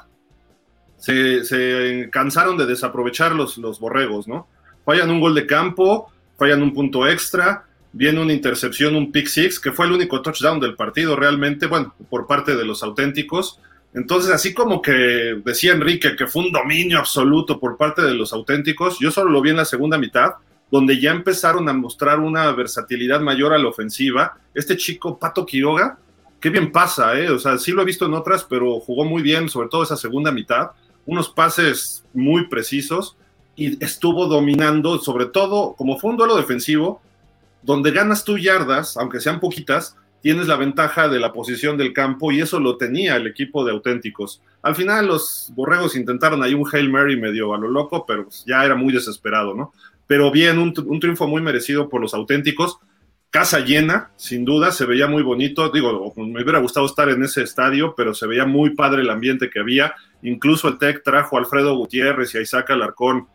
se, 0.98 2.10
cansaron 2.12 2.58
de 2.58 2.66
desaprovechar 2.66 3.36
los, 3.36 3.58
los, 3.58 3.80
borregos, 3.80 4.28
¿no? 4.28 4.48
Fallan 4.86 5.10
un 5.10 5.20
gol 5.20 5.36
de 5.36 5.46
campo, 5.46 6.12
fallan 6.38 6.62
un 6.62 6.74
punto 6.74 7.08
extra, 7.08 7.66
viene 7.92 8.22
una 8.22 8.34
intercepción, 8.34 8.96
un 8.96 9.12
pick 9.12 9.28
six, 9.28 9.60
que 9.60 9.72
fue 9.72 9.86
el 9.86 9.94
único 9.94 10.22
touchdown 10.22 10.60
del 10.60 10.76
partido 10.76 11.16
realmente, 11.16 11.68
bueno, 11.68 11.94
por 12.10 12.28
parte 12.28 12.56
de 12.56 12.66
los 12.66 12.84
auténticos. 12.84 13.60
Entonces, 13.94 14.32
así 14.32 14.54
como 14.54 14.82
que 14.82 15.42
decía 15.44 15.72
Enrique 15.72 16.16
que 16.16 16.28
fue 16.28 16.44
un 16.44 16.52
dominio 16.52 17.00
absoluto 17.00 17.60
por 17.60 17.78
parte 17.78 18.02
de 18.02 18.14
los 18.14 18.34
auténticos, 18.34 19.00
yo 19.00 19.12
solo 19.12 19.30
lo 19.30 19.42
vi 19.42 19.52
en 19.52 19.58
la 19.58 19.66
segunda 19.66 19.98
mitad, 19.98 20.34
donde 20.70 21.00
ya 21.00 21.12
empezaron 21.12 21.70
a 21.70 21.74
mostrar 21.74 22.20
una 22.20 22.52
versatilidad 22.52 23.22
mayor 23.22 23.54
a 23.54 23.58
la 23.58 23.70
ofensiva. 23.70 24.38
Este 24.54 24.76
chico, 24.76 25.18
Pato 25.18 25.46
Quiroga, 25.46 25.98
qué 26.42 26.50
bien 26.50 26.72
pasa, 26.72 27.18
¿eh? 27.18 27.30
O 27.30 27.40
sea, 27.40 27.58
sí 27.58 27.72
lo 27.72 27.84
he 27.84 27.86
visto 27.86 28.06
en 28.06 28.14
otras, 28.14 28.44
pero 28.44 28.80
jugó 28.80 29.06
muy 29.06 29.22
bien, 29.22 29.48
sobre 29.48 29.70
todo 29.70 29.84
esa 29.84 29.96
segunda 29.96 30.32
mitad 30.32 30.72
unos 31.06 31.30
pases 31.30 32.04
muy 32.14 32.48
precisos 32.48 33.18
y 33.56 33.84
estuvo 33.84 34.28
dominando, 34.28 35.00
sobre 35.00 35.28
todo, 35.28 35.74
como 35.74 35.98
fue 35.98 36.12
un 36.12 36.18
duelo 36.18 36.36
defensivo, 36.36 37.02
donde 37.62 37.92
ganas 37.92 38.24
tú 38.24 38.38
yardas, 38.38 38.98
aunque 38.98 39.20
sean 39.20 39.40
poquitas, 39.40 39.96
tienes 40.22 40.48
la 40.48 40.56
ventaja 40.56 41.08
de 41.08 41.20
la 41.20 41.32
posición 41.32 41.78
del 41.78 41.94
campo 41.94 42.32
y 42.32 42.42
eso 42.42 42.60
lo 42.60 42.78
tenía 42.78 43.16
el 43.16 43.28
equipo 43.28 43.64
de 43.64 43.72
auténticos. 43.72 44.42
Al 44.62 44.76
final 44.76 45.08
los 45.08 45.52
borregos 45.56 45.96
intentaron 45.96 46.44
ahí 46.44 46.54
un 46.54 46.68
Hail 46.72 46.90
Mary 46.90 47.20
medio 47.20 47.54
a 47.54 47.58
lo 47.58 47.70
loco, 47.70 48.06
pero 48.06 48.26
pues, 48.26 48.44
ya 48.46 48.66
era 48.66 48.76
muy 48.76 48.92
desesperado, 48.92 49.54
¿no? 49.54 49.74
Pero 50.08 50.32
bien, 50.32 50.60
un, 50.60 50.74
un 50.86 51.00
triunfo 51.00 51.28
muy 51.28 51.42
merecido 51.42 51.90
por 51.90 52.02
los 52.02 52.14
auténticos 52.14 52.80
casa 53.36 53.60
llena, 53.60 54.12
sin 54.16 54.46
duda, 54.46 54.72
se 54.72 54.86
veía 54.86 55.08
muy 55.08 55.22
bonito. 55.22 55.70
Digo, 55.70 56.14
me 56.16 56.42
hubiera 56.42 56.60
gustado 56.60 56.86
estar 56.86 57.10
en 57.10 57.22
ese 57.22 57.44
estadio, 57.44 57.94
pero 57.94 58.14
se 58.14 58.28
veía 58.28 58.46
muy 58.46 58.70
padre 58.70 59.02
el 59.02 59.10
ambiente 59.10 59.50
que 59.50 59.60
había. 59.60 59.94
Incluso 60.22 60.68
el 60.68 60.78
TEC 60.78 61.04
trajo 61.04 61.36
a 61.36 61.40
Alfredo 61.40 61.76
Gutiérrez 61.76 62.34
y 62.34 62.38
a 62.38 62.42
Isaac 62.42 62.72
Alarcón 62.72 63.28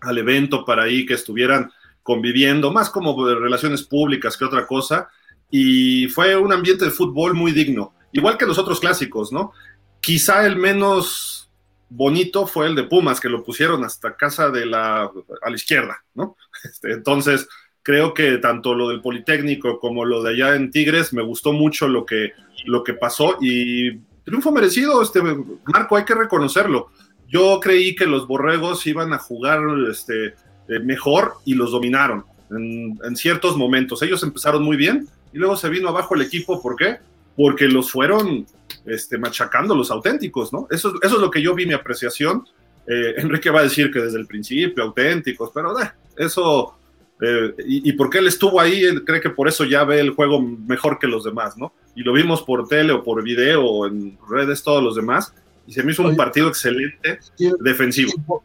al 0.00 0.18
evento 0.18 0.64
para 0.64 0.84
ahí 0.84 1.04
que 1.04 1.14
estuvieran 1.14 1.70
conviviendo, 2.02 2.72
más 2.72 2.90
como 2.90 3.26
relaciones 3.26 3.82
públicas 3.82 4.36
que 4.36 4.44
otra 4.44 4.66
cosa. 4.66 5.08
Y 5.50 6.08
fue 6.08 6.36
un 6.36 6.52
ambiente 6.52 6.84
de 6.84 6.90
fútbol 6.90 7.34
muy 7.34 7.52
digno, 7.52 7.94
igual 8.12 8.36
que 8.36 8.46
los 8.46 8.58
otros 8.58 8.80
clásicos, 8.80 9.32
¿no? 9.32 9.52
Quizá 10.00 10.46
el 10.46 10.56
menos 10.56 11.50
bonito 11.88 12.46
fue 12.46 12.66
el 12.66 12.74
de 12.74 12.84
Pumas, 12.84 13.20
que 13.20 13.28
lo 13.28 13.42
pusieron 13.42 13.84
hasta 13.84 14.16
casa 14.16 14.50
de 14.50 14.66
la, 14.66 15.02
a 15.42 15.50
la 15.50 15.56
izquierda, 15.56 16.04
¿no? 16.14 16.36
Este, 16.64 16.92
entonces, 16.92 17.48
creo 17.82 18.12
que 18.12 18.38
tanto 18.38 18.74
lo 18.74 18.88
del 18.88 19.00
Politécnico 19.00 19.78
como 19.78 20.04
lo 20.04 20.22
de 20.22 20.32
allá 20.32 20.56
en 20.56 20.70
Tigres 20.70 21.12
me 21.12 21.22
gustó 21.22 21.52
mucho 21.52 21.88
lo 21.88 22.04
que, 22.04 22.32
lo 22.66 22.82
que 22.82 22.94
pasó 22.94 23.38
y 23.40 24.00
triunfo 24.28 24.52
merecido, 24.52 25.02
este 25.02 25.20
Marco, 25.66 25.96
hay 25.96 26.04
que 26.04 26.14
reconocerlo. 26.14 26.88
Yo 27.28 27.60
creí 27.60 27.94
que 27.94 28.06
los 28.06 28.26
borregos 28.26 28.86
iban 28.86 29.12
a 29.12 29.18
jugar 29.18 29.60
este, 29.90 30.34
eh, 30.68 30.78
mejor 30.82 31.34
y 31.44 31.54
los 31.54 31.72
dominaron 31.72 32.24
en, 32.50 33.16
ciertos 33.16 33.56
momentos. 33.56 34.02
Ellos 34.02 34.22
empezaron 34.22 34.62
muy 34.62 34.76
bien 34.76 35.06
y 35.32 35.38
luego 35.38 35.56
se 35.56 35.68
vino 35.68 35.88
abajo 35.88 36.14
el 36.14 36.22
equipo. 36.22 36.62
¿Por 36.62 36.76
qué? 36.76 36.98
Porque 37.36 37.68
los 37.68 37.90
fueron 37.90 38.46
este, 38.86 39.18
machacando 39.18 39.74
los 39.74 39.90
auténticos, 39.90 40.52
¿no? 40.52 40.66
Eso, 40.70 40.94
eso 41.02 41.14
es 41.16 41.20
lo 41.20 41.30
que 41.30 41.42
yo 41.42 41.54
vi 41.54 41.66
mi 41.66 41.74
apreciación. 41.74 42.46
Eh, 42.86 43.14
Enrique 43.18 43.50
va 43.50 43.60
a 43.60 43.64
decir 43.64 43.92
que 43.92 44.00
desde 44.00 44.18
el 44.18 44.26
principio, 44.26 44.84
auténticos, 44.84 45.50
pero 45.52 45.78
eh, 45.78 45.90
eso 46.16 46.78
eh, 47.20 47.52
y, 47.66 47.92
porque 47.92 48.18
él 48.18 48.28
estuvo 48.28 48.60
ahí, 48.60 48.84
él 48.84 49.04
cree 49.04 49.20
que 49.20 49.30
por 49.30 49.48
eso 49.48 49.64
ya 49.64 49.84
ve 49.84 50.00
el 50.00 50.10
juego 50.10 50.40
mejor 50.40 50.98
que 50.98 51.08
los 51.08 51.24
demás, 51.24 51.56
¿no? 51.56 51.72
Y 51.98 52.02
lo 52.02 52.12
vimos 52.12 52.42
por 52.42 52.68
tele 52.68 52.92
o 52.92 53.02
por 53.02 53.22
video 53.22 53.64
o 53.64 53.86
en 53.86 54.18
redes 54.28 54.62
todos 54.62 54.82
los 54.82 54.94
demás, 54.94 55.34
y 55.66 55.72
se 55.72 55.82
me 55.82 55.92
hizo 55.92 56.02
un 56.02 56.16
partido 56.16 56.48
excelente, 56.48 57.18
defensivo. 57.60 58.42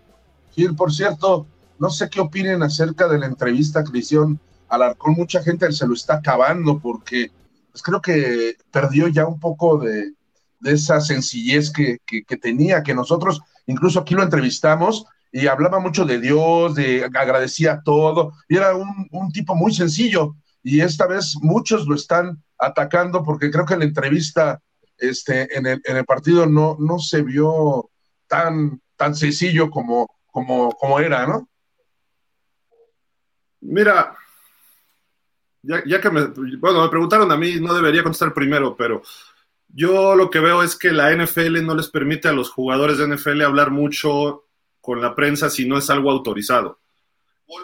Gil, 0.51 0.75
por 0.75 0.91
cierto, 0.91 1.45
no 1.79 1.89
sé 1.89 2.10
qué 2.10 2.19
opinen 2.19 2.63
acerca 2.63 3.07
de 3.07 3.19
la 3.19 3.27
entrevista 3.27 3.83
que 3.83 3.91
le 3.91 4.00
hicieron 4.00 4.39
al 4.69 4.81
Arcón, 4.81 5.13
mucha 5.13 5.43
gente 5.43 5.72
se 5.72 5.88
lo 5.88 5.93
está 5.93 6.15
acabando 6.15 6.79
porque 6.79 7.29
pues 7.72 7.83
creo 7.83 8.01
que 8.01 8.55
perdió 8.72 9.07
ya 9.07 9.27
un 9.27 9.39
poco 9.39 9.77
de, 9.77 10.13
esa 10.63 11.00
sencillez 11.01 11.72
que, 11.72 12.00
que 12.05 12.38
tenía, 12.38 12.81
que 12.81 12.95
nosotros 12.95 13.41
incluso 13.67 14.00
aquí 14.00 14.15
lo 14.15 14.24
entrevistamos 14.24 15.05
y 15.33 15.48
hablaba 15.48 15.79
mucho 15.79 16.05
de 16.05 16.19
Dios, 16.19 16.75
de 16.75 17.05
agradecía 17.05 17.81
todo, 17.83 18.33
y 18.48 18.55
era 18.55 18.75
un, 18.75 19.31
tipo 19.33 19.55
muy 19.55 19.74
sencillo. 19.74 20.36
Y 20.62 20.79
esta 20.81 21.07
vez 21.07 21.36
muchos 21.41 21.88
lo 21.88 21.95
están 21.95 22.41
atacando 22.65 23.24
porque 23.24 23.51
creo 23.51 23.65
que 23.65 23.74
en 23.74 23.79
la 23.79 23.86
entrevista 23.86 24.62
este, 24.98 25.55
en, 25.58 25.65
el, 25.65 25.82
en 25.84 25.98
el 25.98 26.05
partido 26.05 26.46
no, 26.46 26.77
no 26.79 27.00
se 27.00 27.22
vio 27.22 27.89
tan, 28.27 28.82
tan 28.96 29.15
sencillo 29.15 29.70
como, 29.70 30.08
como, 30.27 30.72
como 30.72 31.00
era, 31.00 31.27
¿no? 31.27 31.50
Mira, 33.62 34.15
ya, 35.62 35.84
ya, 35.86 36.01
que 36.01 36.10
me, 36.10 36.25
bueno, 36.58 36.82
me 36.82 36.89
preguntaron 36.89 37.32
a 37.32 37.38
mí, 37.38 37.60
no 37.60 37.74
debería 37.74 38.03
contestar 38.03 38.34
primero, 38.34 38.75
pero 38.75 39.01
yo 39.70 40.15
lo 40.15 40.29
que 40.29 40.39
veo 40.39 40.62
es 40.62 40.75
que 40.75 40.91
la 40.91 41.15
NFL 41.15 41.65
no 41.65 41.75
les 41.75 41.88
permite 41.88 42.27
a 42.27 42.34
los 42.34 42.50
jugadores 42.50 42.98
de 42.98 43.08
NFL 43.08 43.41
hablar 43.41 43.72
mucho 43.72 44.46
con 44.82 45.01
la 45.01 45.15
prensa 45.15 45.50
si 45.50 45.67
no 45.67 45.77
es 45.77 45.89
algo 45.89 46.12
autorizado. 46.12 46.79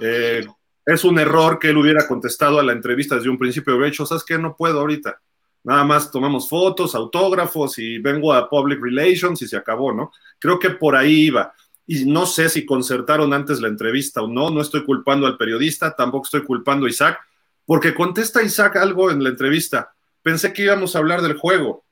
Eh, 0.01 0.45
es 0.93 1.03
un 1.03 1.19
error 1.19 1.59
que 1.59 1.69
él 1.69 1.77
hubiera 1.77 2.07
contestado 2.07 2.59
a 2.59 2.63
la 2.63 2.73
entrevista 2.73 3.15
desde 3.15 3.29
un 3.29 3.37
principio. 3.37 3.77
de 3.77 3.87
hecho, 3.87 4.05
¿sabes 4.05 4.23
qué? 4.23 4.37
No 4.37 4.55
puedo 4.55 4.79
ahorita. 4.79 5.19
Nada 5.63 5.83
más 5.83 6.09
tomamos 6.09 6.47
fotos, 6.47 6.95
autógrafos 6.95 7.77
y 7.79 7.99
vengo 7.99 8.33
a 8.33 8.49
Public 8.49 8.79
Relations 8.81 9.41
y 9.41 9.47
se 9.47 9.57
acabó, 9.57 9.93
¿no? 9.93 10.11
Creo 10.39 10.57
que 10.57 10.69
por 10.69 10.95
ahí 10.95 11.25
iba. 11.27 11.53
Y 11.85 12.05
no 12.05 12.25
sé 12.25 12.49
si 12.49 12.65
concertaron 12.65 13.33
antes 13.33 13.59
la 13.59 13.67
entrevista 13.67 14.21
o 14.21 14.27
no. 14.27 14.49
No 14.49 14.61
estoy 14.61 14.85
culpando 14.85 15.27
al 15.27 15.37
periodista, 15.37 15.95
tampoco 15.95 16.25
estoy 16.25 16.43
culpando 16.43 16.85
a 16.85 16.89
Isaac, 16.89 17.19
porque 17.65 17.93
contesta 17.93 18.41
Isaac 18.41 18.77
algo 18.77 19.11
en 19.11 19.23
la 19.23 19.29
entrevista. 19.29 19.93
Pensé 20.21 20.53
que 20.53 20.63
íbamos 20.63 20.95
a 20.95 20.99
hablar 20.99 21.21
del 21.21 21.37
juego. 21.37 21.83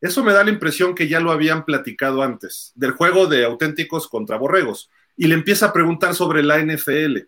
Eso 0.00 0.24
me 0.24 0.32
da 0.32 0.44
la 0.44 0.50
impresión 0.50 0.94
que 0.94 1.08
ya 1.08 1.20
lo 1.20 1.30
habían 1.30 1.64
platicado 1.64 2.22
antes, 2.22 2.72
del 2.74 2.92
juego 2.92 3.26
de 3.26 3.44
auténticos 3.44 4.08
contra 4.08 4.38
borregos, 4.38 4.88
y 5.16 5.26
le 5.26 5.34
empieza 5.34 5.66
a 5.66 5.72
preguntar 5.72 6.14
sobre 6.14 6.42
la 6.42 6.58
NFL. 6.58 7.18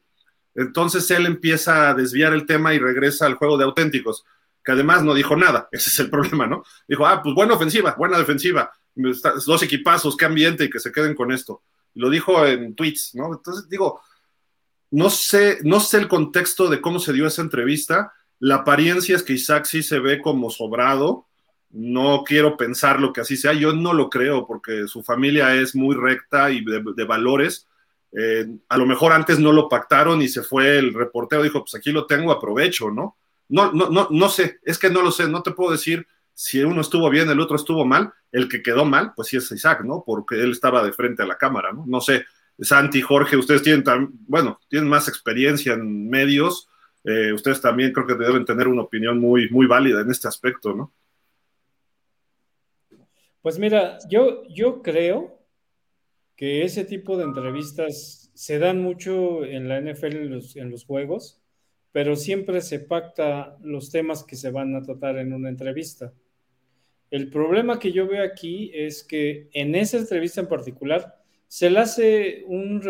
Entonces 0.54 1.11
él 1.11 1.26
empieza 1.26 1.90
a 1.90 1.94
desviar 1.94 2.32
el 2.32 2.47
tema 2.47 2.75
y 2.75 2.78
regresa 2.78 3.26
al 3.26 3.35
juego 3.35 3.56
de 3.59 3.64
auténticos, 3.64 4.25
que 4.64 4.73
además 4.73 5.02
no 5.02 5.14
dijo 5.14 5.37
nada, 5.37 5.68
ese 5.73 5.90
es 5.90 5.99
el 6.00 6.11
problema, 6.11 6.47
¿no? 6.47 6.64
Dijo, 6.87 7.06
ah, 7.06 7.23
pues 7.23 7.35
buena 7.35 7.54
ofensiva, 7.54 7.94
buena 7.99 8.18
defensiva, 8.18 8.73
dos 8.94 9.62
equipazos, 9.62 10.16
qué 10.16 10.25
ambiente 10.25 10.64
y 10.64 10.71
que 10.71 10.80
se 10.80 10.92
queden 10.92 11.14
con 11.14 11.32
esto. 11.32 11.62
Lo 11.94 12.11
dijo 12.11 12.44
en 12.47 12.75
tweets, 12.75 13.14
¿no? 13.14 13.32
Entonces 13.32 13.68
digo, 13.68 14.00
no 14.90 15.09
sé, 15.09 15.59
no 15.62 15.80
sé 15.80 15.99
el 15.99 16.09
contexto 16.09 16.68
de 16.68 16.80
cómo 16.80 16.99
se 16.99 17.12
dio 17.12 17.26
esa 17.26 17.42
entrevista. 17.42 18.12
La 18.38 18.56
apariencia 18.56 19.16
es 19.16 19.23
que 19.23 19.32
Isaac 19.32 19.64
sí 19.64 19.82
se 19.82 19.99
ve 19.99 20.21
como 20.21 20.50
sobrado, 20.50 21.26
no 21.71 22.23
quiero 22.25 22.56
pensar 22.59 23.00
lo 23.00 23.12
que 23.12 23.23
así 23.23 23.37
sea, 23.37 23.54
yo 23.54 23.73
no 23.73 23.94
lo 23.94 24.11
creo 24.11 24.47
porque 24.47 24.87
su 24.87 25.02
familia 25.02 25.54
es 25.54 25.75
muy 25.75 25.97
recta 25.97 26.50
y 26.50 26.62
de, 26.62 27.04
valores. 27.04 27.66
Eh, 28.12 28.47
a 28.69 28.76
lo 28.76 28.87
mejor 28.87 29.12
antes 29.12 29.38
no 29.38 29.52
lo 29.52 29.69
pactaron 29.69 30.21
y 30.21 30.28
se 30.28 30.42
fue 30.42 30.78
el 30.78 30.92
reportero, 30.92 31.42
dijo, 31.42 31.61
pues 31.61 31.75
aquí 31.75 31.92
lo 31.92 32.07
tengo, 32.07 32.31
aprovecho, 32.31 32.90
¿no? 32.90 33.16
No, 33.49 33.73
no, 33.73 33.88
no, 33.88 34.09
no 34.11 34.28
sé, 34.28 34.61
es 34.62 34.78
que 34.78 34.90
no 34.90 35.02
lo 35.02 35.11
sé, 35.11 35.28
no 35.28 35.42
te 35.42 35.52
puedo 35.52 35.73
decir 35.73 36.07
si 36.35 36.62
uno 36.62 36.81
estuvo 36.81 37.09
bien, 37.11 37.28
el 37.31 37.40
otro 37.40 37.57
estuvo 37.57 37.85
mal, 37.85 38.12
el 38.31 38.49
que 38.49 38.62
quedó 38.62 38.85
mal, 38.85 39.12
pues 39.14 39.28
sí 39.28 39.37
es 39.37 39.50
Isaac, 39.52 39.83
¿no? 39.85 40.02
Porque 40.07 40.37
él 40.37 40.52
estaba 40.52 40.83
de 40.83 40.92
frente 40.92 41.23
a 41.23 41.26
la 41.26 41.37
cámara, 41.37 41.73
¿no? 41.73 41.85
No 41.87 42.00
sé, 42.00 42.25
Santi, 42.59 43.00
Jorge, 43.00 43.37
ustedes 43.37 43.62
tienen, 43.62 43.85
bueno, 44.26 44.61
tienen 44.69 44.88
más 44.88 45.09
experiencia 45.09 45.75
en 45.75 46.09
medios, 46.09 46.69
eh, 47.04 47.33
ustedes 47.33 47.61
también 47.61 47.92
creo 47.92 48.07
que 48.07 48.14
deben 48.14 48.45
tener 48.45 48.69
una 48.69 48.83
opinión 48.83 49.19
muy, 49.19 49.49
muy 49.50 49.66
válida 49.66 50.00
en 50.00 50.11
este 50.11 50.28
aspecto, 50.28 50.75
¿no? 50.75 50.92
Pues 53.42 53.59
mira, 53.59 53.99
yo, 54.09 54.45
yo 54.49 54.83
creo 54.83 55.42
que 56.43 56.65
ese 56.65 56.85
tipo 56.85 57.17
de 57.17 57.23
entrevistas 57.23 58.33
se 58.35 58.59
dan 58.59 58.83
mucho 58.83 59.45
en 59.45 59.69
la 59.69 59.81
NFL 59.81 60.17
en 60.17 60.31
los, 60.31 60.57
en 60.57 60.73
los 60.73 60.85
juegos, 60.85 61.41
pero 61.93 62.17
siempre 62.17 62.61
se 62.63 62.81
pacta 62.81 63.57
los 63.63 63.93
temas 63.93 64.25
que 64.25 64.35
se 64.35 64.51
van 64.51 64.75
a 64.75 64.83
tratar 64.83 65.19
en 65.19 65.33
una 65.35 65.51
entrevista. 65.51 66.13
El 67.13 67.31
problema 67.31 67.79
que 67.79 67.93
yo 67.93 68.09
veo 68.09 68.25
aquí 68.25 68.73
es 68.75 69.05
que 69.05 69.51
en 69.53 69.77
esa 69.77 69.99
entrevista 69.99 70.41
en 70.41 70.49
particular 70.49 71.15
se 71.47 71.71
le 71.71 71.79
hace 71.79 72.43
un, 72.49 72.83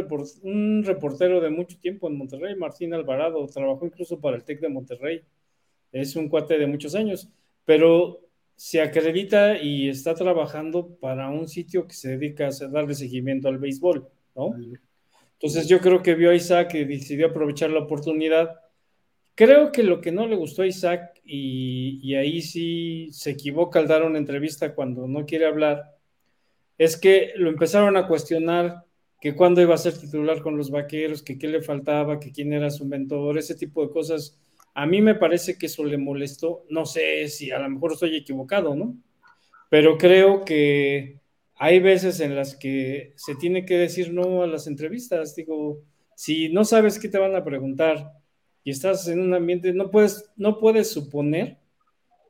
un 0.45 0.83
reportero 0.87 1.43
de 1.43 1.51
mucho 1.51 1.79
tiempo 1.79 2.09
en 2.09 2.17
Monterrey, 2.17 2.57
Martín 2.57 2.95
Alvarado, 2.95 3.47
trabajó 3.49 3.85
incluso 3.85 4.19
para 4.19 4.39
el 4.39 4.45
TEC 4.45 4.61
de 4.61 4.71
Monterrey, 4.71 5.25
es 5.93 6.17
un 6.17 6.31
cuate 6.31 6.57
de 6.57 6.67
muchos 6.67 6.95
años, 6.95 7.29
pero 7.67 8.19
se 8.57 8.81
acredita 8.81 9.59
y 9.59 9.89
está 9.89 10.15
trabajando 10.15 10.97
para 11.01 11.31
un 11.31 11.49
sitio 11.49 11.87
que 11.87 11.95
se 11.95 12.17
dedica 12.17 12.49
a 12.49 12.69
darle 12.69 12.95
seguimiento 12.95 13.49
al 13.49 13.59
béisbol, 13.59 14.09
¿no? 14.35 14.55
Entonces 15.35 15.67
yo 15.69 15.81
creo 15.81 16.03
que 16.03 16.15
vio 16.15 16.31
a 16.31 16.35
Isaac 16.35 16.75
y 16.75 16.85
decidió 16.85 17.29
aprovechar 17.29 17.71
la 17.71 17.81
oportunidad. 17.81 18.61
Creo 19.35 19.73
que 19.73 19.83
lo 19.83 20.01
que 20.01 20.13
no 20.13 20.27
le 20.27 20.37
gustó 20.37 20.63
a 20.63 20.67
Isaac, 20.67 21.21
y, 21.25 21.99
y 22.03 22.15
ahí 22.15 22.43
sí 22.43 23.09
se 23.11 23.31
equivoca 23.31 23.79
al 23.79 23.89
dar 23.89 24.03
una 24.03 24.19
entrevista 24.19 24.75
cuando 24.75 25.09
no 25.09 25.27
quiere 25.27 25.47
hablar, 25.47 25.97
es 26.79 26.97
que 26.97 27.33
lo 27.37 27.49
empezaron 27.49 27.97
a 27.97 28.07
cuestionar 28.07 28.85
que 29.21 29.37
cuándo 29.37 29.63
iba 29.63 29.75
a 29.75 29.79
ser 29.79 29.97
titular 29.97 30.43
con 30.43 30.57
los 30.57 30.71
vaqueros, 30.71 31.23
que 31.23 31.39
qué 31.39 31.47
le 31.47 31.63
faltaba, 31.63 32.19
que 32.19 32.33
quién 32.33 32.53
era 32.53 32.71
su 32.71 32.85
mentor, 32.85 33.39
ese 33.39 33.55
tipo 33.55 33.87
de 33.87 33.93
cosas 33.93 34.37
a 34.75 34.87
mí 34.87 35.03
me 35.03 35.15
parece 35.15 35.59
que 35.59 35.67
eso 35.67 35.85
le 35.85 35.99
molestó. 35.99 36.65
No 36.69 36.87
sé 36.87 37.29
si 37.29 37.51
a 37.51 37.59
lo 37.59 37.69
mejor 37.69 37.93
estoy 37.93 38.17
equivocado, 38.17 38.75
¿no? 38.75 38.97
Pero 39.69 39.99
creo 39.99 40.45
que 40.45 41.21
hay 41.57 41.81
veces 41.81 42.21
en 42.21 42.35
las 42.35 42.57
que 42.57 43.13
se 43.17 43.35
tiene 43.37 43.65
que 43.65 43.77
decir 43.77 44.13
no 44.13 44.43
a 44.43 44.47
las 44.47 44.67
entrevistas. 44.67 45.35
Digo, 45.37 45.83
si 46.17 46.49
no 46.49 46.65
sabes 46.65 46.99
qué 46.99 47.09
te 47.09 47.19
van 47.19 47.37
a 47.37 47.45
preguntar 47.45 48.13
y 48.65 48.71
estás 48.71 49.09
en 49.09 49.21
un 49.21 49.35
ambiente, 49.35 49.73
no 49.73 49.91
puedes, 49.91 50.31
no 50.37 50.59
puedes 50.59 50.91
suponer 50.91 51.59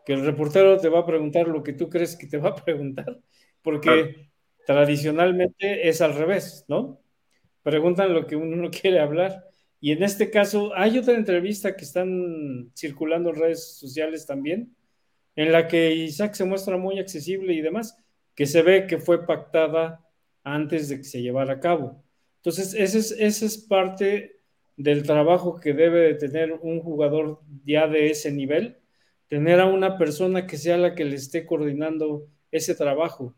que 0.04 0.14
el 0.14 0.25
reportero 0.25 0.78
te 0.78 0.88
va 0.88 1.00
a 1.00 1.06
preguntar 1.06 1.46
lo 1.46 1.62
que 1.62 1.72
tú 1.72 1.88
crees 1.88 2.16
que 2.16 2.26
te 2.26 2.38
va 2.38 2.50
a 2.50 2.54
preguntar, 2.64 3.20
porque 3.62 4.30
tradicionalmente 4.66 5.88
es 5.88 6.00
al 6.00 6.14
revés, 6.14 6.64
¿no? 6.68 7.00
Preguntan 7.62 8.12
lo 8.12 8.26
que 8.26 8.34
uno 8.34 8.56
no 8.56 8.70
quiere 8.70 8.99
hablar 8.99 9.44
Y 9.84 9.90
en 9.90 10.04
este 10.04 10.30
caso, 10.30 10.70
hay 10.76 10.96
otra 10.96 11.14
entrevista 11.14 11.74
que 11.74 11.84
están 11.84 12.70
circulando 12.72 13.30
en 13.30 13.36
redes 13.36 13.78
sociales 13.78 14.24
también, 14.24 14.76
en 15.34 15.50
la 15.50 15.66
que 15.66 15.92
Isaac 15.92 16.34
se 16.34 16.44
muestra 16.44 16.76
muy 16.76 17.00
accesible 17.00 17.52
y 17.52 17.60
demás, 17.62 17.98
que 18.36 18.46
se 18.46 18.62
ve 18.62 18.86
que 18.86 18.98
fue 18.98 19.26
pactada 19.26 20.08
antes 20.44 20.88
de 20.88 20.98
que 20.98 21.04
se 21.04 21.20
llevara 21.20 21.54
a 21.54 21.60
cabo. 21.60 22.00
Entonces, 22.36 22.74
ese 22.74 23.00
es, 23.00 23.10
ese 23.10 23.46
es 23.46 23.58
parte 23.58 24.36
del 24.76 25.02
trabajo 25.02 25.58
que 25.58 25.74
debe 25.74 25.98
de 26.02 26.14
tener 26.14 26.52
un 26.52 26.78
jugador 26.80 27.40
ya 27.64 27.88
de 27.88 28.08
ese 28.08 28.30
nivel, 28.30 28.78
tener 29.26 29.58
a 29.58 29.66
una 29.66 29.98
persona 29.98 30.46
que 30.46 30.58
sea 30.58 30.76
la 30.76 30.94
que 30.94 31.04
le 31.04 31.16
esté 31.16 31.44
coordinando 31.44 32.28
ese 32.52 32.76
trabajo. 32.76 33.34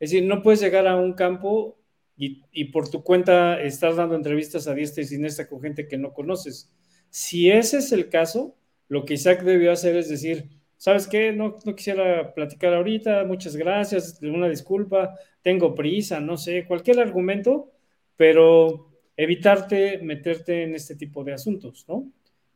Es 0.00 0.10
decir, 0.10 0.26
no 0.26 0.42
puedes 0.42 0.60
llegar 0.60 0.88
a 0.88 0.96
un 0.96 1.12
campo 1.12 1.78
y, 2.16 2.64
por 2.66 2.88
tu 2.88 3.02
cuenta 3.02 3.60
estás 3.60 3.96
dando 3.96 4.14
entrevistas 4.14 4.68
a 4.68 4.74
diestra 4.74 5.02
y 5.02 5.06
siniestra 5.06 5.48
con 5.48 5.60
gente 5.60 5.88
que 5.88 5.98
no 5.98 6.12
conoces. 6.12 6.72
Si 7.10 7.50
ese 7.50 7.78
es 7.78 7.92
el 7.92 8.08
caso, 8.08 8.56
lo 8.88 9.04
que 9.04 9.14
Isaac 9.14 9.42
debió 9.42 9.72
hacer 9.72 9.96
es 9.96 10.08
decir, 10.08 10.48
¿sabes 10.76 11.06
qué? 11.08 11.32
No, 11.32 11.56
no 11.64 11.74
quisiera 11.74 12.32
platicar 12.34 12.74
ahorita, 12.74 13.24
muchas 13.24 13.56
gracias, 13.56 14.20
una 14.22 14.48
disculpa, 14.48 15.14
tengo 15.42 15.74
prisa, 15.74 16.20
no 16.20 16.36
sé, 16.36 16.64
cualquier 16.66 17.00
argumento, 17.00 17.72
pero 18.16 18.90
evitarte 19.16 19.98
meterte 19.98 20.62
en 20.62 20.74
este 20.74 20.96
tipo 20.96 21.24
de 21.24 21.34
asuntos, 21.34 21.84
¿no? 21.88 22.10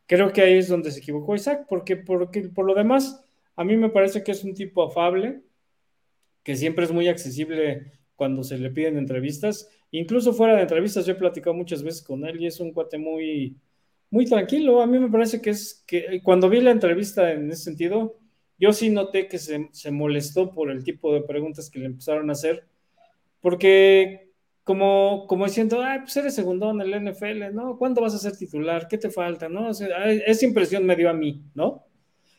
Creo 0.05 0.33
que 0.33 0.41
ahí 0.41 0.57
es 0.57 0.67
donde 0.67 0.91
se 0.91 0.99
equivocó 0.99 1.35
Isaac, 1.35 1.65
porque, 1.69 1.95
porque 1.95 2.41
por 2.49 2.65
lo 2.65 2.73
demás, 2.73 3.23
a 3.55 3.63
mí 3.63 3.77
me 3.77 3.89
parece 3.89 4.23
que 4.23 4.31
es 4.31 4.43
un 4.43 4.53
tipo 4.53 4.83
afable, 4.83 5.41
que 6.43 6.55
siempre 6.55 6.85
es 6.85 6.91
muy 6.91 7.07
accesible 7.07 7.98
cuando 8.19 8.43
se 8.43 8.57
le 8.57 8.69
piden 8.69 8.97
entrevistas. 8.97 9.69
Incluso 9.91 10.33
fuera 10.33 10.57
de 10.57 10.63
entrevistas, 10.63 11.05
yo 11.05 11.13
he 11.13 11.15
platicado 11.15 11.55
muchas 11.55 11.81
veces 11.81 12.03
con 12.03 12.25
él 12.25 12.41
y 12.41 12.47
es 12.47 12.59
un 12.59 12.73
cuate 12.73 12.97
muy, 12.97 13.55
muy 14.11 14.25
tranquilo. 14.25 14.81
A 14.81 14.87
mí 14.87 14.99
me 14.99 15.09
parece 15.09 15.41
que 15.41 15.51
es 15.51 15.85
que 15.87 16.21
cuando 16.21 16.49
vi 16.49 16.59
la 16.59 16.71
entrevista 16.71 17.31
en 17.31 17.49
ese 17.49 17.63
sentido, 17.63 18.17
yo 18.59 18.73
sí 18.73 18.89
noté 18.89 19.29
que 19.29 19.39
se, 19.39 19.69
se 19.71 19.89
molestó 19.89 20.51
por 20.53 20.69
el 20.69 20.83
tipo 20.83 21.13
de 21.13 21.21
preguntas 21.21 21.69
que 21.69 21.79
le 21.79 21.85
empezaron 21.85 22.29
a 22.29 22.33
hacer, 22.33 22.67
porque 23.39 24.33
como, 24.65 25.25
como 25.27 25.45
diciendo, 25.45 25.81
ay, 25.81 25.99
pues 26.01 26.17
eres 26.17 26.35
segundón 26.35 26.81
en 26.81 26.93
el 26.93 27.09
NFL, 27.09 27.53
¿no? 27.53 27.77
¿Cuándo 27.77 28.01
vas 28.01 28.13
a 28.15 28.19
ser 28.19 28.35
titular? 28.35 28.89
¿Qué 28.89 28.97
te 28.97 29.09
falta? 29.09 29.47
¿No? 29.47 29.69
esa 29.69 30.45
impresión 30.45 30.85
me 30.85 30.97
dio 30.97 31.09
a 31.09 31.13
mí, 31.13 31.41
¿no? 31.55 31.85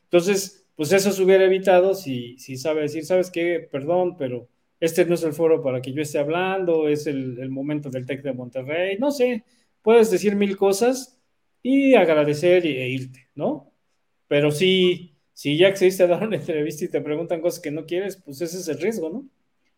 Entonces, 0.04 0.68
pues 0.76 0.92
eso 0.92 1.11
se 1.11 1.22
hubiera 1.22 1.44
evitado 1.44 1.94
si, 1.94 2.38
si 2.38 2.57
sabe 2.59 2.83
decir, 2.83 3.07
¿sabes 3.07 3.31
qué? 3.31 3.66
Perdón, 3.72 4.16
pero 4.18 4.46
este 4.80 5.04
no 5.04 5.14
es 5.14 5.22
el 5.22 5.34
foro 5.34 5.62
para 5.62 5.82
que 5.82 5.92
yo 5.92 6.02
esté 6.02 6.18
hablando, 6.18 6.88
es 6.88 7.06
el, 7.06 7.50
momento 7.50 7.90
del 7.90 8.06
TEC 8.06 8.22
de 8.22 8.32
Monterrey, 8.32 8.98
no 8.98 9.10
sé, 9.10 9.44
puedes 9.82 10.10
decir 10.10 10.34
mil 10.34 10.56
cosas 10.56 11.20
y 11.62 11.94
agradecer 11.94 12.64
e 12.66 12.88
irte, 12.88 13.28
¿no? 13.34 13.72
Pero 14.26 14.50
si, 14.50 15.14
si 15.34 15.58
ya 15.58 15.68
accediste 15.68 16.04
a 16.04 16.06
dar 16.06 16.26
una 16.26 16.36
entrevista 16.36 16.84
y 16.84 16.88
te 16.88 17.00
preguntan 17.02 17.42
cosas 17.42 17.60
que 17.60 17.70
no 17.70 17.84
quieres, 17.84 18.16
pues 18.16 18.40
ese 18.40 18.56
es 18.56 18.68
el 18.68 18.80
riesgo, 18.80 19.10
¿no? 19.10 19.28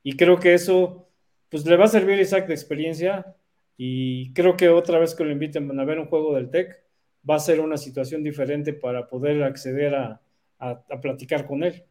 Y 0.05 0.17
creo 0.17 0.39
que 0.39 0.55
eso, 0.55 1.09
pues 1.49 1.67
le 1.67 1.77
va 1.77 1.87
a 1.87 1.89
servir 1.89 2.19
a 2.19 2.23
Isaac 2.23 2.47
de 2.47 2.55
experiencia 2.55 3.37
y 3.77 4.33
creo 4.35 4.57
que 4.57 4.69
otra 4.69 5.01
vez 5.01 5.15
que 5.15 5.25
lo 5.25 5.33
inviten 5.33 5.79
a 5.79 5.85
ver 5.85 5.99
un 5.99 6.07
juego 6.07 6.35
del 6.35 6.51
TEC, 6.51 6.81
va 7.29 7.37
a 7.37 7.41
ser 7.41 7.61
una 7.61 7.77
situación 7.77 8.23
diferente 8.23 8.73
para 8.73 9.09
poder 9.09 9.43
acceder 9.43 9.95
a, 9.95 10.21
a 10.59 11.01
platicar 11.01 11.47
con 11.47 11.65
él. 11.65 11.85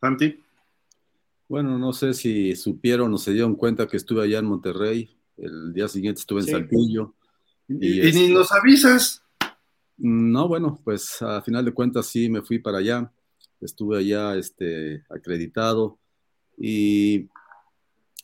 Santi. 0.00 0.45
Bueno, 1.48 1.78
no 1.78 1.92
sé 1.92 2.14
si 2.14 2.56
supieron 2.56 3.14
o 3.14 3.18
se 3.18 3.32
dieron 3.32 3.54
cuenta 3.54 3.86
que 3.86 3.96
estuve 3.96 4.24
allá 4.24 4.38
en 4.38 4.46
Monterrey. 4.46 5.16
El 5.36 5.72
día 5.72 5.88
siguiente 5.88 6.20
estuve 6.20 6.40
en 6.40 6.46
Saltillo. 6.46 7.14
Y, 7.68 7.74
ni 7.74 8.00
este 8.00 8.28
nos 8.30 8.50
avisas. 8.52 9.22
No, 9.98 10.48
bueno, 10.48 10.80
pues 10.84 11.22
a 11.22 11.40
final 11.42 11.64
de 11.64 11.72
cuentas 11.72 12.06
sí 12.06 12.28
me 12.28 12.42
fui 12.42 12.58
para 12.58 12.78
allá. 12.78 13.12
Estuve 13.60 13.98
allá 13.98 14.36
este, 14.36 15.04
acreditado. 15.08 15.98
Y, 16.58 17.28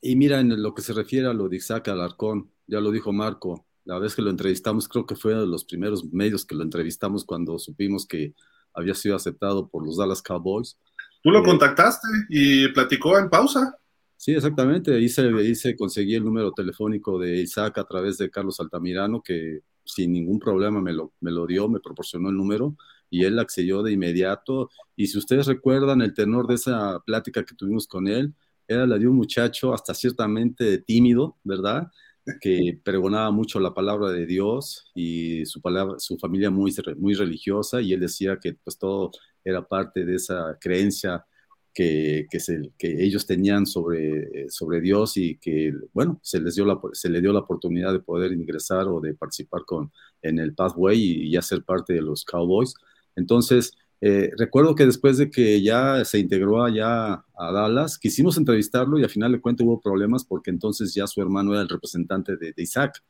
y 0.01 0.17
mira, 0.17 0.41
en 0.41 0.63
lo 0.63 0.75
que 0.75 0.83
se 0.83 0.93
refiere 0.93 1.29
a 1.29 1.33
lo 1.33 1.49
de 1.49 1.57
Isaac 1.57 1.89
Alarcón, 1.89 2.51
ya 2.67 2.81
lo 2.81 2.91
dijo 2.91 3.13
Marco, 3.13 3.67
la 3.85 3.99
vez 3.99 4.15
que 4.15 4.23
lo 4.23 4.31
entrevistamos, 4.31 4.89
creo 4.89 5.07
que 5.07 5.17
fue 5.17 5.35
de 5.35 5.47
los 5.47 5.65
primeros 5.65 6.05
medios 6.13 6.45
que 6.45 6.55
lo 6.55 6.63
entrevistamos 6.63 7.25
cuando 7.25 7.59
supimos 7.59 8.07
que 8.07 8.35
había 8.75 8.95
sido 8.95 9.17
aceptado 9.17 9.69
por 9.69 9.85
los 9.85 9.97
Dallas 9.97 10.23
Cowboys. 10.23 10.79
Tú 11.23 11.31
lo 11.31 11.43
contactaste 11.43 12.09
y 12.29 12.69
platicó 12.69 13.19
en 13.19 13.31
pausa. 13.31 13.77
Sí, 14.17 14.33
exactamente. 14.33 14.99
Hice, 15.01 15.31
hice, 15.43 15.77
conseguí 15.77 16.15
el 16.15 16.25
número 16.25 16.53
telefónico 16.53 17.19
de 17.19 17.43
Isaac 17.43 17.79
a 17.79 17.85
través 17.85 18.19
de 18.19 18.31
Carlos 18.31 18.61
Altamirano, 18.61 19.23
que 19.23 19.61
sin 19.85 20.13
ningún 20.13 20.39
problema 20.39 20.81
me 20.81 20.93
lo, 20.93 21.13
me 21.21 21.31
lo 21.31 21.47
dio, 21.47 21.69
me 21.69 21.81
proporcionó 21.81 22.29
el 22.29 22.37
número 22.37 22.77
y 23.11 23.25
él 23.25 23.39
accedió 23.39 23.83
de 23.83 23.93
inmediato. 23.93 24.71
Y 24.97 25.07
si 25.09 25.19
ustedes 25.19 25.47
recuerdan 25.47 26.03
el 26.03 26.15
tenor 26.15 26.47
de 26.47 26.55
esa 26.55 27.01
plática 27.05 27.45
que 27.45 27.55
tuvimos 27.55 27.87
con 27.87 28.09
él, 28.09 28.35
era 28.67 28.87
la 28.87 28.99
de 28.99 29.07
un 29.07 29.17
muchacho 29.17 29.75
hasta 29.75 29.93
ciertamente 29.93 30.79
tímido, 30.79 31.37
¿verdad? 31.45 31.89
Que 32.41 32.79
pregonaba 32.85 33.31
mucho 33.31 33.59
la 33.61 33.75
palabra 33.75 34.11
de 34.11 34.27
Dios 34.27 34.91
y 34.95 35.45
su, 35.47 35.61
palabra, 35.61 35.99
su 35.99 36.19
familia 36.19 36.51
muy, 36.51 36.75
muy 36.99 37.15
religiosa 37.15 37.81
y 37.81 37.93
él 37.93 38.01
decía 38.01 38.39
que 38.41 38.55
pues 38.55 38.79
todo 38.79 39.11
era 39.45 39.67
parte 39.67 40.05
de 40.05 40.17
esa 40.17 40.57
creencia 40.61 41.25
que, 41.75 42.27
que, 42.31 43.05
ellos 43.05 43.27
tenían 43.27 43.67
sobre, 43.67 44.49
sobre 44.51 44.81
Dios 44.81 45.17
y 45.17 45.39
que, 45.39 45.73
bueno, 45.93 46.21
se 46.23 46.41
les 46.41 46.55
dio 46.55 46.65
la, 46.67 46.79
se 46.93 47.09
le 47.09 47.21
dio 47.21 47.33
la 47.33 47.41
oportunidad 47.41 47.93
de 47.93 48.01
poder 48.01 48.33
ingresar 48.33 48.89
o 48.89 49.01
de 49.01 49.15
participar 49.15 49.63
con, 49.65 49.91
en 50.21 50.39
el 50.39 50.55
Pathway 50.55 50.99
y, 50.99 51.31
ya 51.31 51.43
ser 51.43 51.65
parte 51.65 51.95
de 51.95 52.03
los 52.03 52.25
Cowboys. 52.25 52.75
Entonces, 53.17 53.73
eh, 54.05 54.33
recuerdo 54.37 54.75
que 54.75 54.85
después 54.85 55.17
de 55.17 55.31
que 55.31 55.63
ya 55.63 56.05
se 56.05 56.19
integró 56.19 56.65
allá 56.65 57.25
a 57.37 57.53
Dallas, 57.53 57.99
quisimos 57.99 58.37
entrevistarlo 58.37 58.99
y 58.99 59.05
al 59.05 59.11
final 59.11 59.31
de 59.31 59.41
cuentas 59.41 59.65
hubo 59.65 59.81
problemas 59.81 60.25
porque 60.25 60.51
entonces 60.51 60.93
ya 60.93 61.07
su 61.07 61.23
hermano 61.23 61.53
era 61.53 61.63
el 61.63 61.69
representante 61.69 62.37
de, 62.37 62.53
Isaac. 62.57 63.01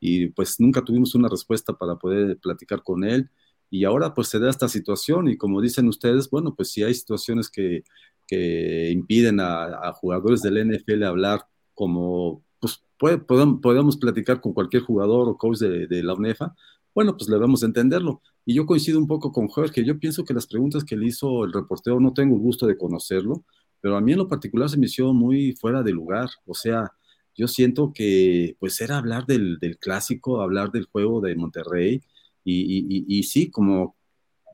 Y 0.00 0.26
pues 0.30 0.58
nunca 0.58 0.82
tuvimos 0.82 1.14
una 1.14 1.28
respuesta 1.28 1.72
para 1.72 1.94
poder 1.94 2.36
platicar 2.38 2.82
con 2.82 3.04
él. 3.04 3.30
Y 3.70 3.84
ahora 3.84 4.12
pues 4.12 4.26
se 4.26 4.40
da 4.40 4.50
esta 4.50 4.68
situación 4.68 5.28
y 5.28 5.36
como 5.36 5.60
dicen 5.60 5.86
ustedes, 5.86 6.28
bueno, 6.28 6.52
pues 6.56 6.72
si 6.72 6.82
hay 6.82 6.94
situaciones 6.94 7.48
que, 7.48 7.84
que 8.26 8.90
impiden 8.90 9.38
a, 9.38 9.92
jugadores 9.92 10.42
del 10.42 10.68
NFL 10.68 11.04
hablar 11.04 11.46
como, 11.74 12.42
pues 12.58 12.82
podemos, 12.98 13.60
podemos, 13.62 13.96
platicar 13.98 14.40
con 14.40 14.52
cualquier 14.52 14.82
jugador 14.82 15.28
o 15.28 15.38
coach 15.38 15.58
de, 15.58 15.86
de 15.86 16.02
la 16.02 16.14
UNEFA, 16.14 16.56
bueno, 16.94 17.16
pues 17.16 17.28
le 17.28 17.38
vamos 17.38 17.62
a 17.62 17.66
entenderlo. 17.66 18.22
Y 18.44 18.54
yo 18.54 18.66
coincido 18.66 18.98
un 18.98 19.06
poco 19.06 19.32
con 19.32 19.48
Jorge. 19.48 19.84
Yo 19.84 19.98
pienso 19.98 20.24
que 20.24 20.34
las 20.34 20.46
preguntas 20.46 20.84
que 20.84 20.96
le 20.96 21.06
hizo 21.06 21.44
el 21.44 21.52
reportero, 21.52 22.00
no 22.00 22.12
tengo 22.12 22.34
el 22.36 22.42
gusto 22.42 22.66
de 22.66 22.76
conocerlo, 22.76 23.44
pero 23.80 23.96
a 23.96 24.00
mí 24.00 24.12
en 24.12 24.18
lo 24.18 24.28
particular 24.28 24.68
se 24.68 24.78
me 24.78 24.86
hizo 24.86 25.12
muy 25.12 25.52
fuera 25.52 25.82
de 25.82 25.92
lugar. 25.92 26.28
O 26.46 26.54
sea, 26.54 26.92
yo 27.34 27.48
siento 27.48 27.92
que 27.94 28.56
pues 28.58 28.80
era 28.80 28.98
hablar 28.98 29.26
del, 29.26 29.58
clásico, 29.80 30.42
hablar 30.42 30.70
del 30.72 30.86
juego 30.86 31.20
de 31.20 31.36
Monterrey 31.36 32.02
y, 32.44 33.22
sí, 33.24 33.50
como 33.50 33.96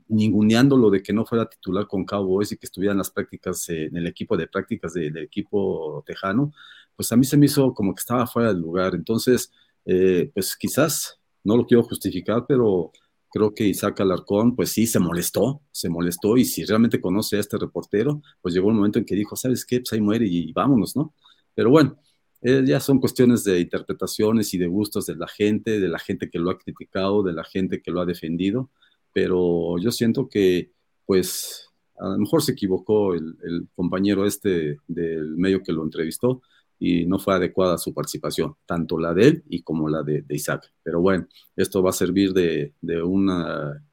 ninguneando 0.07 0.77
lo 0.77 0.89
de 0.89 1.01
que 1.03 1.11
no 1.13 1.25
fuera 1.25 1.49
titular 1.49 1.87
con 1.87 2.05
Cowboys 2.05 2.51
y 2.51 2.57
que 2.57 2.65
estuviera 2.65 2.93
en 2.93 2.99
las 2.99 3.11
prácticas, 3.11 3.67
en 3.69 3.97
el 3.97 4.07
equipo 4.07 4.37
de 4.37 4.47
prácticas 4.47 4.93
del 4.93 5.17
equipo 5.17 6.03
tejano, 6.05 6.53
pues 6.95 7.11
a 7.11 7.17
mí 7.17 7.25
se 7.25 7.37
me 7.37 7.47
hizo 7.47 7.73
como 7.73 7.93
que 7.93 7.99
estaba 7.99 8.27
fuera 8.27 8.49
del 8.53 8.61
lugar. 8.61 8.95
Entonces, 8.95 9.51
eh, 9.85 10.31
pues 10.33 10.55
quizás 10.55 11.19
no 11.47 11.55
lo 11.55 11.65
quiero 11.65 11.83
justificar, 11.83 12.45
pero 12.45 12.91
creo 13.31 13.53
que 13.53 13.65
Isaac 13.65 14.01
Alarcón, 14.01 14.53
pues 14.53 14.69
sí, 14.69 14.85
se 14.85 14.99
molestó, 14.99 15.61
se 15.71 15.87
molestó, 15.87 16.35
y 16.35 16.43
si 16.43 16.65
realmente 16.65 16.99
conoce 16.99 17.37
a 17.37 17.39
este 17.39 17.57
reportero, 17.57 18.21
pues 18.41 18.53
llegó 18.53 18.67
un 18.67 18.75
momento 18.75 18.99
en 18.99 19.05
que 19.05 19.15
dijo, 19.15 19.37
¿sabes 19.37 19.65
qué? 19.65 19.79
Pues 19.79 19.93
ahí 19.93 20.01
muere 20.01 20.25
y, 20.27 20.51
vámonos, 20.51 20.97
¿no? 20.97 21.13
Pero 21.55 21.69
bueno, 21.69 21.97
eh, 22.41 22.63
ya 22.65 22.81
son 22.81 22.99
cuestiones 22.99 23.45
de 23.45 23.61
interpretaciones 23.61 24.53
y 24.53 24.57
de 24.57 24.67
gustos 24.67 25.05
de 25.05 25.15
la 25.15 25.27
gente, 25.29 25.79
de 25.79 25.87
la 25.87 25.99
gente 25.99 26.29
que 26.29 26.37
lo 26.37 26.51
ha 26.51 26.57
criticado, 26.57 27.23
de 27.23 27.31
la 27.31 27.45
gente 27.45 27.81
que 27.81 27.91
lo 27.91 28.01
ha 28.01 28.05
defendido, 28.05 28.69
pero 29.13 29.77
yo 29.79 29.91
siento 29.91 30.27
que, 30.27 30.73
pues, 31.05 31.69
a 31.97 32.09
lo 32.09 32.17
mejor 32.17 32.43
se 32.43 32.51
equivocó 32.51 33.13
el, 33.13 33.37
el 33.43 33.69
compañero 33.73 34.25
este 34.25 34.79
del 34.85 35.37
medio 35.37 35.63
que 35.63 35.71
lo 35.71 35.83
entrevistó, 35.83 36.41
y 36.79 37.05
no 37.05 37.19
fue 37.19 37.33
adecuada 37.33 37.77
su 37.77 37.93
participación, 37.93 38.55
tanto 38.65 38.99
la 38.99 39.13
de 39.13 39.27
él 39.27 39.43
y 39.49 39.61
como 39.63 39.89
la 39.89 40.03
de, 40.03 40.23
Isaac. 40.29 40.71
Pero 40.83 41.01
bueno, 41.01 41.27
esto 41.55 41.81
va 41.81 41.89
a 41.89 41.93
servir 41.93 42.33
de, 42.33 42.73
una, 43.03 43.83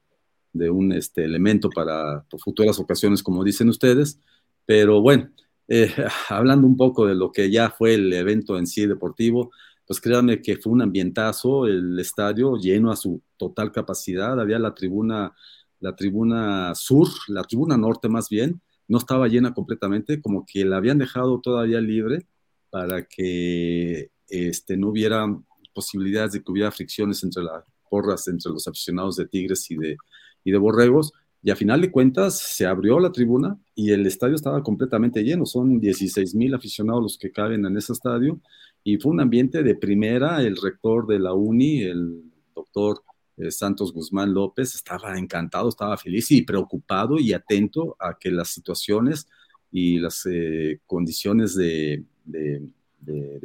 de 0.53 0.69
un 0.69 0.91
este, 0.93 1.23
elemento 1.23 1.69
para, 1.69 2.25
futuras 2.43 2.79
ocasiones, 2.79 3.23
como 3.23 3.43
dicen 3.43 3.69
ustedes. 3.69 4.19
Pero 4.65 5.01
bueno, 5.01 5.29
eh, 5.67 5.91
hablando 6.29 6.67
un 6.67 6.77
poco 6.77 7.07
de 7.07 7.15
lo 7.15 7.31
que 7.31 7.49
ya 7.51 7.71
fue 7.71 7.95
el 7.95 8.13
evento 8.13 8.57
en 8.57 8.67
sí 8.67 8.85
deportivo, 8.85 9.51
pues 9.87 9.99
créanme 10.01 10.41
que 10.41 10.57
fue 10.57 10.73
un 10.73 10.81
ambientazo, 10.81 11.65
el 11.67 11.99
estadio 11.99 12.55
lleno 12.57 12.91
a 12.91 12.95
su 12.95 13.21
total 13.37 13.71
capacidad, 13.71 14.39
había 14.39 14.59
la 14.59 14.73
tribuna, 14.73 15.35
la 15.79 15.95
tribuna 15.95 16.73
sur, 16.75 17.07
la 17.27 17.43
tribuna 17.43 17.77
norte 17.77 18.09
más 18.09 18.29
bien, 18.29 18.61
no 18.87 18.97
estaba 18.97 19.27
llena 19.27 19.53
completamente, 19.53 20.21
como 20.21 20.45
que 20.45 20.65
la 20.65 20.77
habían 20.77 20.97
dejado 20.97 21.39
todavía 21.39 21.81
libre 21.81 22.27
para 22.75 23.05
que 23.05 24.11
este, 24.27 24.75
no 24.75 24.89
hubiera 24.89 25.25
posibilidades 25.73 26.33
de 26.33 26.43
que 26.43 26.51
hubiera 26.51 26.73
fricciones 26.73 27.23
entre 27.23 27.41
las 27.41 27.63
porras, 27.89 28.27
entre 28.27 28.51
los 28.51 28.67
aficionados 28.67 29.15
de 29.15 29.25
Tigres 29.25 29.71
y 29.71 29.77
de, 29.77 29.95
y 30.43 30.51
de 30.51 30.57
Borregos. 30.57 31.13
Y 31.41 31.51
a 31.51 31.55
final 31.55 31.79
de 31.79 31.89
cuentas 31.89 32.37
se 32.37 32.65
abrió 32.65 32.99
la 32.99 33.13
tribuna 33.13 33.57
y 33.75 33.91
el 33.91 34.05
estadio 34.05 34.35
estaba 34.35 34.61
completamente 34.61 35.23
lleno. 35.23 35.45
Son 35.45 35.79
16 35.79 36.35
mil 36.35 36.53
aficionados 36.53 37.01
los 37.01 37.17
que 37.17 37.31
caben 37.31 37.65
en 37.65 37.77
ese 37.77 37.93
estadio 37.93 38.41
y 38.83 38.97
fue 38.97 39.13
un 39.13 39.21
ambiente 39.21 39.63
de 39.63 39.75
primera. 39.75 40.41
El 40.41 40.57
rector 40.57 41.07
de 41.07 41.19
la 41.19 41.33
UNI, 41.33 41.83
el 41.83 42.23
doctor 42.53 43.03
eh, 43.37 43.51
Santos 43.51 43.93
Guzmán 43.93 44.33
López, 44.33 44.75
estaba 44.75 45.17
encantado, 45.17 45.69
estaba 45.69 45.95
feliz 45.95 46.29
y 46.31 46.41
preocupado 46.41 47.19
y 47.19 47.31
atento 47.31 47.95
a 48.01 48.17
que 48.19 48.31
las 48.31 48.49
situaciones 48.49 49.29
y 49.71 49.99
las 49.99 50.25
eh, 50.25 50.81
condiciones 50.85 51.55
de, 51.55 52.03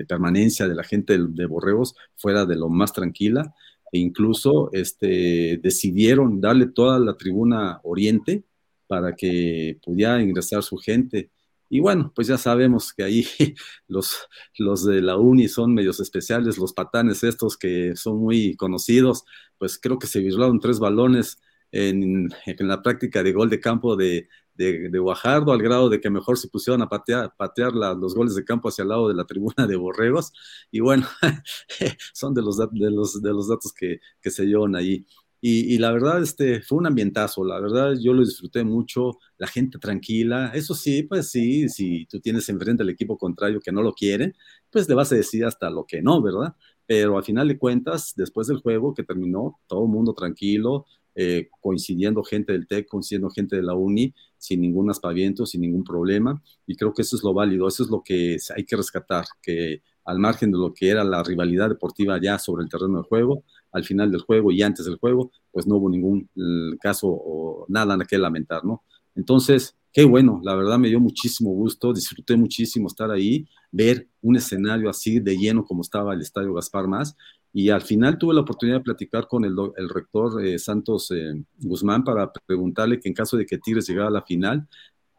permanencia 0.06 0.66
de 0.66 0.74
la 0.74 0.84
gente 0.84 1.16
de, 1.16 1.26
de 1.28 1.46
Borreos 1.46 1.94
fuera 2.16 2.46
de 2.46 2.56
lo 2.56 2.68
más 2.68 2.92
tranquila 2.92 3.54
e 3.92 3.98
incluso 3.98 4.70
este, 4.72 5.58
decidieron 5.62 6.40
darle 6.40 6.66
toda 6.66 6.98
la 6.98 7.16
tribuna 7.16 7.80
oriente 7.82 8.44
para 8.86 9.14
que 9.14 9.78
pudiera 9.84 10.20
ingresar 10.22 10.62
su 10.62 10.76
gente. 10.76 11.30
Y 11.68 11.80
bueno, 11.80 12.12
pues 12.14 12.26
ya 12.28 12.38
sabemos 12.38 12.92
que 12.92 13.04
ahí 13.04 13.24
los, 13.88 14.16
los 14.58 14.84
de 14.84 15.00
la 15.02 15.16
uni 15.16 15.48
son 15.48 15.74
medios 15.74 16.00
especiales, 16.00 16.58
los 16.58 16.72
patanes 16.72 17.22
estos 17.22 17.56
que 17.56 17.94
son 17.96 18.18
muy 18.18 18.56
conocidos, 18.56 19.24
pues 19.58 19.78
creo 19.78 19.98
que 19.98 20.06
se 20.06 20.20
virlaron 20.20 20.60
tres 20.60 20.78
balones 20.78 21.38
en, 21.72 22.28
en 22.46 22.68
la 22.68 22.82
práctica 22.82 23.22
de 23.22 23.32
gol 23.32 23.50
de 23.50 23.60
campo 23.60 23.96
de, 23.96 24.28
de, 24.54 24.98
Guajardo 24.98 25.52
al 25.52 25.62
grado 25.62 25.88
de 25.88 26.00
que 26.00 26.10
mejor 26.10 26.36
se 26.38 26.48
pusieron 26.48 26.82
a 26.82 26.88
patear, 26.88 27.34
patear 27.36 27.72
los 27.72 28.14
goles 28.14 28.34
de 28.34 28.44
campo 28.44 28.68
hacia 28.68 28.82
el 28.82 28.88
lado 28.88 29.08
de 29.08 29.14
la 29.14 29.24
tribuna 29.24 29.66
de 29.66 29.76
Borregos. 29.76 30.32
Y 30.70 30.80
bueno, 30.80 31.06
son 32.12 32.34
de 32.34 32.42
los, 32.42 32.58
de 32.58 32.90
los, 32.90 33.22
de 33.22 33.30
los 33.30 33.48
datos 33.48 33.72
que, 33.72 34.00
que 34.20 34.30
se 34.30 34.44
llevan 34.44 34.76
ahí. 34.76 35.06
Y, 35.42 35.78
la 35.78 35.90
verdad, 35.90 36.22
este, 36.22 36.60
fue 36.60 36.76
un 36.76 36.86
ambientazo, 36.86 37.42
la 37.46 37.58
verdad 37.58 37.94
yo 37.98 38.12
lo 38.12 38.22
disfruté 38.22 38.62
mucho, 38.62 39.18
la 39.38 39.46
gente 39.46 39.78
tranquila, 39.78 40.50
eso 40.52 40.74
sí, 40.74 41.02
pues 41.04 41.30
sí, 41.30 41.66
si 41.70 42.04
tú 42.04 42.20
tienes 42.20 42.46
enfrente 42.50 42.82
al 42.82 42.90
equipo 42.90 43.16
contrario 43.16 43.58
que 43.58 43.72
no 43.72 43.82
lo 43.82 43.94
quiere, 43.94 44.34
pues 44.70 44.86
le 44.86 44.94
vas 44.94 45.12
a 45.12 45.14
decir 45.14 45.46
hasta 45.46 45.70
lo 45.70 45.86
que 45.86 46.02
no, 46.02 46.20
¿verdad? 46.20 46.54
Pero 46.84 47.16
al 47.16 47.24
final 47.24 47.48
de 47.48 47.56
cuentas, 47.56 48.12
después 48.14 48.48
del 48.48 48.58
juego 48.58 48.92
que 48.92 49.02
terminó, 49.02 49.58
todo 49.66 49.84
el 49.84 49.90
mundo 49.90 50.12
tranquilo, 50.12 50.84
eh, 51.14 51.48
coincidiendo 51.60 52.22
gente 52.22 52.52
del 52.52 52.66
TEC, 52.66 52.88
coincidiendo 52.88 53.30
gente 53.30 53.56
de 53.56 53.62
la 53.62 53.74
UNI, 53.74 54.14
sin 54.38 54.60
ningún 54.60 54.90
aspaviento, 54.90 55.44
sin 55.46 55.60
ningún 55.60 55.84
problema, 55.84 56.42
y 56.66 56.76
creo 56.76 56.92
que 56.94 57.02
eso 57.02 57.16
es 57.16 57.22
lo 57.22 57.34
válido, 57.34 57.68
eso 57.68 57.82
es 57.82 57.90
lo 57.90 58.02
que 58.02 58.36
hay 58.56 58.64
que 58.64 58.76
rescatar, 58.76 59.24
que 59.42 59.82
al 60.04 60.18
margen 60.18 60.50
de 60.50 60.58
lo 60.58 60.72
que 60.72 60.88
era 60.88 61.04
la 61.04 61.22
rivalidad 61.22 61.68
deportiva 61.68 62.18
ya 62.20 62.38
sobre 62.38 62.64
el 62.64 62.68
terreno 62.68 62.98
de 62.98 63.08
juego, 63.08 63.44
al 63.72 63.84
final 63.84 64.10
del 64.10 64.22
juego 64.22 64.50
y 64.50 64.62
antes 64.62 64.86
del 64.86 64.96
juego, 64.96 65.30
pues 65.52 65.66
no 65.66 65.76
hubo 65.76 65.90
ningún 65.90 66.28
eh, 66.36 66.76
caso 66.80 67.08
o 67.08 67.66
nada 67.68 67.96
que 68.04 68.18
lamentar, 68.18 68.64
¿no? 68.64 68.82
Entonces, 69.14 69.76
qué 69.92 70.04
bueno, 70.04 70.40
la 70.42 70.54
verdad 70.54 70.78
me 70.78 70.88
dio 70.88 71.00
muchísimo 71.00 71.50
gusto, 71.50 71.92
disfruté 71.92 72.36
muchísimo 72.36 72.86
estar 72.86 73.10
ahí, 73.10 73.46
ver 73.70 74.08
un 74.22 74.36
escenario 74.36 74.88
así 74.88 75.20
de 75.20 75.36
lleno 75.36 75.64
como 75.64 75.82
estaba 75.82 76.14
el 76.14 76.20
Estadio 76.20 76.54
Gaspar 76.54 76.88
Más, 76.88 77.16
y 77.52 77.70
al 77.70 77.82
final 77.82 78.18
tuve 78.18 78.34
la 78.34 78.42
oportunidad 78.42 78.78
de 78.78 78.84
platicar 78.84 79.26
con 79.26 79.44
el, 79.44 79.56
rector 79.88 80.44
eh, 80.44 80.58
Santos 80.58 81.10
eh, 81.10 81.34
Guzmán 81.58 82.04
para 82.04 82.32
preguntarle 82.46 83.00
que 83.00 83.08
en 83.08 83.14
caso 83.14 83.36
de 83.36 83.46
que 83.46 83.58
Tigres 83.58 83.88
llegara 83.88 84.08
a 84.08 84.12
la 84.12 84.22
final, 84.22 84.68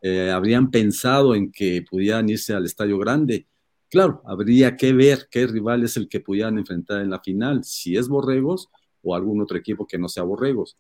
eh, 0.02 0.32
habrían 0.32 0.72
pensado 0.72 1.36
en 1.36 1.52
que 1.52 1.84
pudieran 1.90 2.30
irse 2.30 2.54
al 2.54 2.66
Estadio 2.66 2.98
Grande. 2.98 3.48
Claro, 3.90 4.22
habría 4.26 4.78
que 4.78 4.94
ver 4.94 5.28
qué 5.30 5.46
rival 5.46 5.84
es 5.84 5.98
el 5.98 6.08
que 6.08 6.22
pudieran 6.22 6.58
enfrentar 6.58 7.02
en 7.02 7.10
la 7.10 7.20
final, 7.20 7.64
si 7.66 7.98
es 7.98 8.08
Borregos 8.08 8.70
o 9.04 9.16
algún 9.16 9.42
otro 9.42 9.58
equipo 9.58 9.86
que 9.86 9.98
no 9.98 10.08
sea 10.08 10.24
Borregos. 10.24 10.78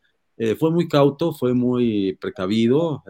fue 0.57 0.71
muy 0.71 0.87
cauto, 0.87 1.33
fue 1.33 1.53
muy 1.53 2.17
precavido, 2.21 3.03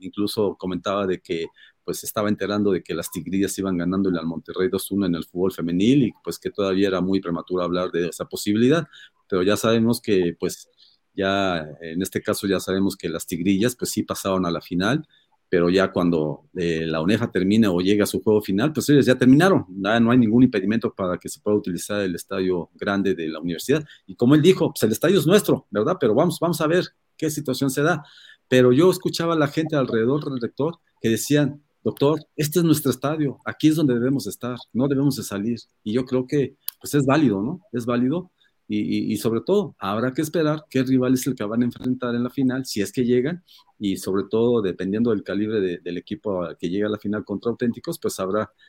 incluso 0.00 0.56
comentaba 0.56 1.06
de 1.06 1.20
que 1.20 1.46
pues 1.84 2.04
estaba 2.04 2.28
enterando 2.28 2.72
de 2.72 2.82
que 2.82 2.94
las 2.94 3.10
Tigrillas 3.10 3.58
iban 3.58 3.76
ganándole 3.76 4.18
al 4.18 4.26
Monterrey 4.26 4.68
2-1 4.68 5.06
en 5.06 5.14
el 5.14 5.24
fútbol 5.24 5.52
femenil 5.52 6.04
y 6.04 6.12
pues 6.22 6.38
que 6.38 6.50
todavía 6.50 6.88
era 6.88 7.00
muy 7.00 7.20
prematuro 7.20 7.62
hablar 7.62 7.90
de 7.90 8.08
esa 8.08 8.24
posibilidad, 8.24 8.86
pero 9.28 9.42
ya 9.42 9.56
sabemos 9.56 10.00
que 10.00 10.36
pues 10.38 10.68
ya 11.14 11.66
en 11.80 12.02
este 12.02 12.22
caso 12.22 12.46
ya 12.46 12.60
sabemos 12.60 12.96
que 12.96 13.08
las 13.08 13.26
Tigrillas 13.26 13.76
pues 13.76 13.90
sí 13.90 14.02
pasaron 14.02 14.46
a 14.46 14.50
la 14.50 14.60
final, 14.60 15.06
pero 15.48 15.70
ya 15.70 15.92
cuando 15.92 16.48
eh, 16.56 16.84
la 16.84 17.00
ONEFA 17.00 17.30
termine 17.30 17.68
o 17.68 17.78
llegue 17.78 18.02
a 18.02 18.06
su 18.06 18.20
juego 18.22 18.40
final, 18.40 18.72
pues 18.72 18.88
ellos 18.88 19.06
ya 19.06 19.16
terminaron, 19.16 19.64
ya 19.68 20.00
no 20.00 20.10
hay 20.10 20.18
ningún 20.18 20.42
impedimento 20.42 20.92
para 20.92 21.16
que 21.16 21.28
se 21.28 21.38
pueda 21.40 21.56
utilizar 21.56 22.00
el 22.00 22.14
estadio 22.14 22.70
grande 22.74 23.14
de 23.14 23.28
la 23.28 23.38
universidad. 23.38 23.84
Y 24.06 24.16
como 24.16 24.34
él 24.34 24.42
dijo, 24.42 24.72
pues 24.72 24.82
el 24.82 24.90
estadio 24.90 25.18
es 25.18 25.26
nuestro, 25.26 25.68
¿verdad? 25.70 25.96
Pero 26.00 26.12
vamos, 26.12 26.40
vamos 26.40 26.60
a 26.60 26.66
ver 26.66 26.84
qué 27.16 27.30
situación 27.30 27.70
se 27.70 27.82
da. 27.82 28.02
Pero 28.48 28.72
yo 28.72 28.90
escuchaba 28.90 29.34
a 29.34 29.38
la 29.38 29.46
gente 29.46 29.76
alrededor 29.76 30.24
del 30.24 30.40
rector 30.40 30.78
que 31.00 31.10
decían, 31.10 31.62
doctor, 31.84 32.20
este 32.34 32.58
es 32.60 32.64
nuestro 32.64 32.90
estadio, 32.90 33.38
aquí 33.44 33.68
es 33.68 33.76
donde 33.76 33.94
debemos 33.94 34.26
estar, 34.26 34.56
no 34.72 34.88
debemos 34.88 35.16
de 35.16 35.22
salir. 35.22 35.58
Y 35.84 35.92
yo 35.92 36.04
creo 36.04 36.26
que 36.26 36.56
pues 36.80 36.94
es 36.94 37.04
válido, 37.04 37.42
¿no? 37.42 37.60
Es 37.72 37.86
válido. 37.86 38.30
Y, 38.66 39.14
sobre 39.18 39.42
todo, 39.42 39.76
habrá 39.78 40.12
que 40.14 40.22
esperar 40.22 40.64
qué 40.70 40.82
rival 40.82 41.12
es 41.12 41.26
el 41.26 41.34
que 41.34 41.44
van 41.44 41.60
a 41.60 41.66
enfrentar 41.66 42.14
en 42.14 42.24
la 42.24 42.30
final, 42.30 42.64
si 42.64 42.80
es 42.80 42.92
que 42.92 43.04
llegan, 43.04 43.44
y 43.78 43.98
sobre 43.98 44.24
todo, 44.30 44.62
dependiendo 44.62 45.10
del 45.10 45.22
calibre 45.22 45.80
del 45.82 45.98
equipo 45.98 46.48
que 46.58 46.70
llega 46.70 46.86
a 46.86 46.90
la 46.90 46.98
final 46.98 47.24
contra 47.24 47.50
auténticos, 47.50 47.98
pues 47.98 48.16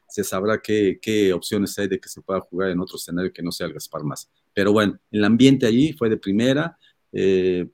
se 0.09 0.23
sabrá 0.25 0.61
qué, 0.61 0.99
qué 1.01 1.31
opciones 1.31 1.79
hay 1.79 1.87
de 1.87 1.99
que 1.99 2.09
se 2.09 2.21
pueda 2.21 2.41
jugar 2.41 2.71
en 2.71 2.81
otro 2.81 2.97
escenario 2.97 3.31
que 3.31 3.41
no 3.41 3.53
sea 3.53 3.67
el 3.67 3.73
Gaspar 3.73 4.03
más. 4.03 4.29
Pero 4.53 4.73
bueno, 4.73 4.99
el 5.11 5.23
ambiente 5.23 5.65
allí 5.65 5.93
fue 5.93 6.09
de 6.09 6.17
primera, 6.17 6.77
eh, 7.13 7.65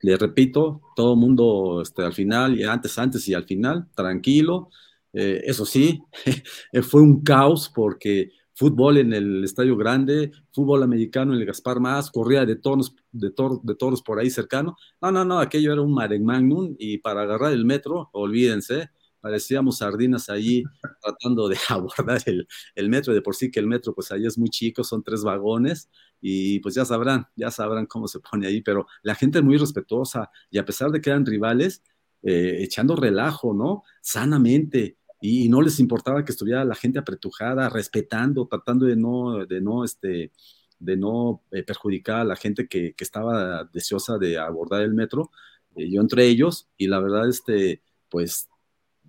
le 0.00 0.16
repito, 0.16 0.82
todo 0.94 1.14
el 1.14 1.20
mundo 1.20 1.80
este, 1.82 2.02
al 2.02 2.12
final, 2.12 2.58
y 2.58 2.64
antes, 2.64 2.98
antes 2.98 3.26
y 3.28 3.34
al 3.34 3.44
final, 3.44 3.88
tranquilo. 3.94 4.70
Eh, 5.12 5.42
eso 5.44 5.64
sí, 5.64 6.00
fue 6.82 7.00
un 7.00 7.22
caos 7.22 7.70
porque 7.74 8.30
fútbol 8.56 8.98
en 8.98 9.12
el 9.12 9.44
Estadio 9.44 9.76
Grande, 9.76 10.32
fútbol 10.50 10.82
americano 10.82 11.34
en 11.34 11.40
el 11.40 11.46
Gaspar 11.46 11.78
Más, 11.78 12.10
corría 12.10 12.44
de 12.46 12.56
toros, 12.56 12.94
de, 13.12 13.32
de 13.62 13.74
toros 13.74 14.02
por 14.02 14.18
ahí 14.18 14.30
cercano. 14.30 14.76
No, 15.00 15.12
no, 15.12 15.24
no, 15.24 15.38
aquello 15.38 15.72
era 15.72 15.82
un 15.82 15.92
mare 15.92 16.18
magnum 16.18 16.74
y 16.78 16.98
para 16.98 17.22
agarrar 17.22 17.52
el 17.52 17.66
metro, 17.66 18.08
olvídense, 18.12 18.90
parecíamos 19.26 19.78
sardinas 19.78 20.30
allí 20.30 20.62
tratando 21.02 21.48
de 21.48 21.56
abordar 21.68 22.22
el, 22.26 22.46
el, 22.76 22.88
metro, 22.88 23.12
de 23.12 23.20
por 23.20 23.34
sí 23.34 23.50
que 23.50 23.58
el 23.58 23.66
metro 23.66 23.92
pues 23.92 24.12
ahí 24.12 24.24
es 24.24 24.38
muy 24.38 24.48
chico, 24.50 24.84
son 24.84 25.02
tres 25.02 25.24
vagones 25.24 25.90
y 26.20 26.60
pues 26.60 26.76
ya 26.76 26.84
sabrán, 26.84 27.26
ya 27.34 27.50
sabrán 27.50 27.86
cómo 27.86 28.06
se 28.06 28.20
pone 28.20 28.46
ahí, 28.46 28.60
pero 28.60 28.86
la 29.02 29.16
gente 29.16 29.38
es 29.38 29.44
muy 29.44 29.56
respetuosa 29.56 30.30
y 30.48 30.58
a 30.58 30.64
pesar 30.64 30.92
de 30.92 31.00
que 31.00 31.10
eran 31.10 31.26
rivales, 31.26 31.82
eh, 32.22 32.58
echando 32.60 32.94
relajo, 32.94 33.52
¿no? 33.52 33.82
Sanamente. 34.00 34.96
Y, 35.20 35.48
no 35.48 35.60
les 35.60 35.80
importaba 35.80 36.24
que 36.24 36.30
estuviera 36.30 36.64
la 36.64 36.76
gente 36.76 37.00
apretujada, 37.00 37.68
respetando, 37.68 38.46
tratando 38.46 38.86
de 38.86 38.94
no, 38.94 39.44
de 39.44 39.60
no, 39.60 39.82
este, 39.82 40.30
de 40.78 40.96
no 40.96 41.42
eh, 41.50 41.64
perjudicar 41.64 42.20
a 42.20 42.24
la 42.24 42.36
gente 42.36 42.68
que, 42.68 42.94
que, 42.94 43.02
estaba 43.04 43.64
deseosa 43.72 44.18
de 44.18 44.38
abordar 44.38 44.82
el 44.82 44.94
metro, 44.94 45.32
eh, 45.74 45.90
yo 45.90 46.00
entre 46.00 46.26
ellos, 46.26 46.68
y 46.76 46.86
la 46.86 47.00
verdad, 47.00 47.28
este, 47.28 47.82
pues 48.08 48.48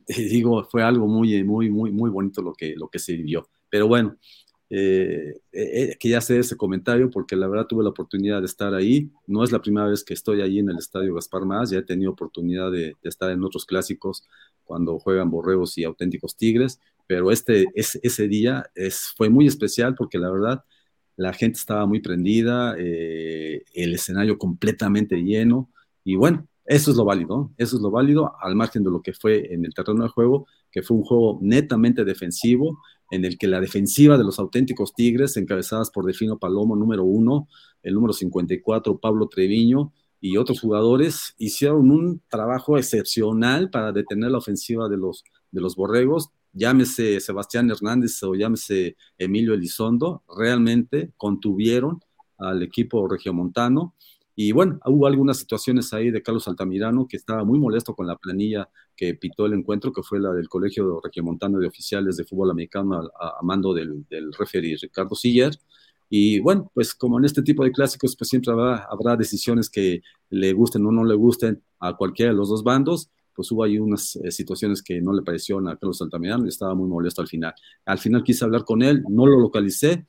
digo, 0.31 0.63
fue 0.65 0.83
algo 0.83 1.07
muy, 1.07 1.43
muy, 1.43 1.69
muy, 1.69 1.91
muy 1.91 2.09
bonito 2.09 2.41
lo 2.41 2.53
que, 2.53 2.75
lo 2.75 2.87
que 2.87 2.99
se 2.99 3.13
vivió. 3.13 3.49
Pero 3.69 3.87
bueno, 3.87 4.17
eh, 4.69 5.39
eh, 5.53 5.95
que 5.97 6.09
ya 6.09 6.19
sé 6.19 6.39
ese 6.39 6.57
comentario 6.57 7.09
porque 7.09 7.37
la 7.37 7.47
verdad 7.47 7.67
tuve 7.67 7.83
la 7.83 7.89
oportunidad 7.89 8.41
de 8.41 8.47
estar 8.47 8.73
ahí. 8.73 9.09
No 9.25 9.43
es 9.43 9.51
la 9.51 9.61
primera 9.61 9.87
vez 9.87 10.03
que 10.03 10.13
estoy 10.13 10.41
ahí 10.41 10.59
en 10.59 10.69
el 10.69 10.77
Estadio 10.77 11.15
Gaspar 11.15 11.45
Más, 11.45 11.69
ya 11.69 11.79
he 11.79 11.83
tenido 11.83 12.11
oportunidad 12.11 12.71
de, 12.71 12.95
estar 13.03 13.31
en 13.31 13.43
otros 13.43 13.65
clásicos 13.65 14.23
cuando 14.63 14.99
juegan 14.99 15.29
Borregos 15.29 15.77
y 15.77 15.85
Auténticos 15.85 16.35
Tigres, 16.35 16.79
pero 17.07 17.31
este, 17.31 17.67
ese 17.73 18.27
día 18.27 18.69
es, 18.75 19.13
fue 19.15 19.29
muy 19.29 19.47
especial 19.47 19.95
porque 19.95 20.17
la 20.19 20.29
verdad 20.29 20.63
la 21.15 21.33
gente 21.33 21.57
estaba 21.57 21.85
muy 21.85 22.01
prendida, 22.01 22.75
eh, 22.77 23.63
el 23.73 23.93
escenario 23.93 24.37
completamente 24.37 25.15
lleno 25.23 25.69
y 26.03 26.15
bueno, 26.15 26.47
eso 26.67 26.91
es 26.91 26.97
lo 26.97 27.05
válido, 27.05 27.51
eso 27.57 27.77
es 27.77 27.81
lo 27.81 27.89
válido 27.89 28.33
al 28.41 28.55
margen 28.55 28.83
de 28.83 28.91
lo 28.91 29.01
que 29.01 29.13
fue 29.13 29.53
en 29.53 29.65
el 29.65 29.73
terreno 29.73 30.03
de 30.03 30.09
juego, 30.09 30.47
que 30.69 30.83
fue 30.83 30.97
un 30.97 31.03
juego 31.03 31.39
netamente 31.41 32.03
defensivo, 32.03 32.79
en 33.09 33.23
el 33.23 33.37
que 33.37 33.47
la 33.47 33.61
defensiva 33.61 34.17
de 34.17 34.25
los 34.25 34.37
auténticos 34.37 34.93
Tigres, 34.93 35.37
encabezadas 35.37 35.89
por 35.91 36.05
Defino 36.05 36.37
Palomo, 36.37 36.75
número 36.75 37.05
uno, 37.05 37.47
el 37.83 37.93
número 37.93 38.11
54, 38.11 38.99
Pablo 38.99 39.29
Treviño, 39.29 39.93
y 40.19 40.35
otros 40.35 40.59
jugadores, 40.59 41.35
hicieron 41.37 41.89
un 41.89 42.21
trabajo 42.27 42.77
excepcional 42.77 43.69
para 43.69 43.93
detener 43.93 44.31
la 44.31 44.39
ofensiva 44.39 44.89
de 44.89 44.97
los, 44.97 45.23
de 45.51 45.61
los 45.61 45.77
borregos, 45.77 46.31
llámese 46.51 47.21
Sebastián 47.21 47.69
Hernández 47.69 48.21
o 48.23 48.35
llámese 48.35 48.97
Emilio 49.17 49.53
Elizondo, 49.53 50.23
realmente 50.37 51.13
contuvieron 51.15 52.01
al 52.37 52.61
equipo 52.61 53.07
regiomontano 53.07 53.95
y 54.39 54.51
bueno, 54.51 54.79
hubo 54.85 55.07
algunas 55.07 55.39
situaciones 55.39 55.91
ahí 55.93 56.11
de 56.11 56.21
Carlos 56.21 56.47
Altamirano 56.47 57.07
que 57.07 57.17
estaba 57.17 57.43
muy 57.43 57.57
molesto 57.57 57.95
con 57.95 58.05
la 58.05 58.15
planilla 58.17 58.69
que 58.95 59.15
pitó 59.15 59.47
el 59.47 59.53
encuentro, 59.53 59.91
que 59.91 60.03
fue 60.03 60.19
la 60.19 60.31
del 60.31 60.47
Colegio 60.47 61.01
Regiomontano 61.03 61.57
de 61.57 61.65
Oficiales 61.65 62.17
de 62.17 62.23
Fútbol 62.23 62.51
Americano 62.51 63.09
a, 63.19 63.39
mando 63.41 63.73
del, 63.73 64.05
del 64.07 64.31
referee 64.31 64.77
Ricardo 64.79 65.15
Siller. 65.15 65.57
Y 66.07 66.39
bueno, 66.39 66.71
pues 66.75 66.93
como 66.93 67.17
en 67.17 67.25
este 67.25 67.41
tipo 67.41 67.63
de 67.63 67.71
clásicos, 67.71 68.15
pues 68.15 68.29
siempre 68.29 68.53
habrá, 68.53 69.15
decisiones 69.17 69.71
que 69.71 70.03
le 70.29 70.53
gusten 70.53 70.85
o 70.85 70.91
no 70.91 71.03
le 71.03 71.15
gusten 71.15 71.63
a 71.79 71.97
cualquiera 71.97 72.31
de 72.31 72.37
los 72.37 72.49
dos 72.49 72.63
bandos 72.63 73.09
pues 73.33 73.51
hubo 73.51 73.63
ahí 73.63 73.77
unas 73.77 74.15
eh, 74.15 74.31
situaciones 74.31 74.81
que 74.81 74.99
no 74.99 75.13
le 75.13 75.21
parecieron 75.21 75.67
a 75.67 75.77
Carlos 75.77 76.01
Altamirano 76.01 76.45
y 76.45 76.49
estaba 76.49 76.73
muy 76.73 76.89
molesto 76.89 77.21
al 77.21 77.27
final. 77.27 77.53
Al 77.85 77.99
final 77.99 78.23
quise 78.23 78.43
hablar 78.43 78.65
con 78.65 78.81
él, 78.81 79.03
no 79.07 79.27
lo 79.27 79.39
localicé, 79.39 80.07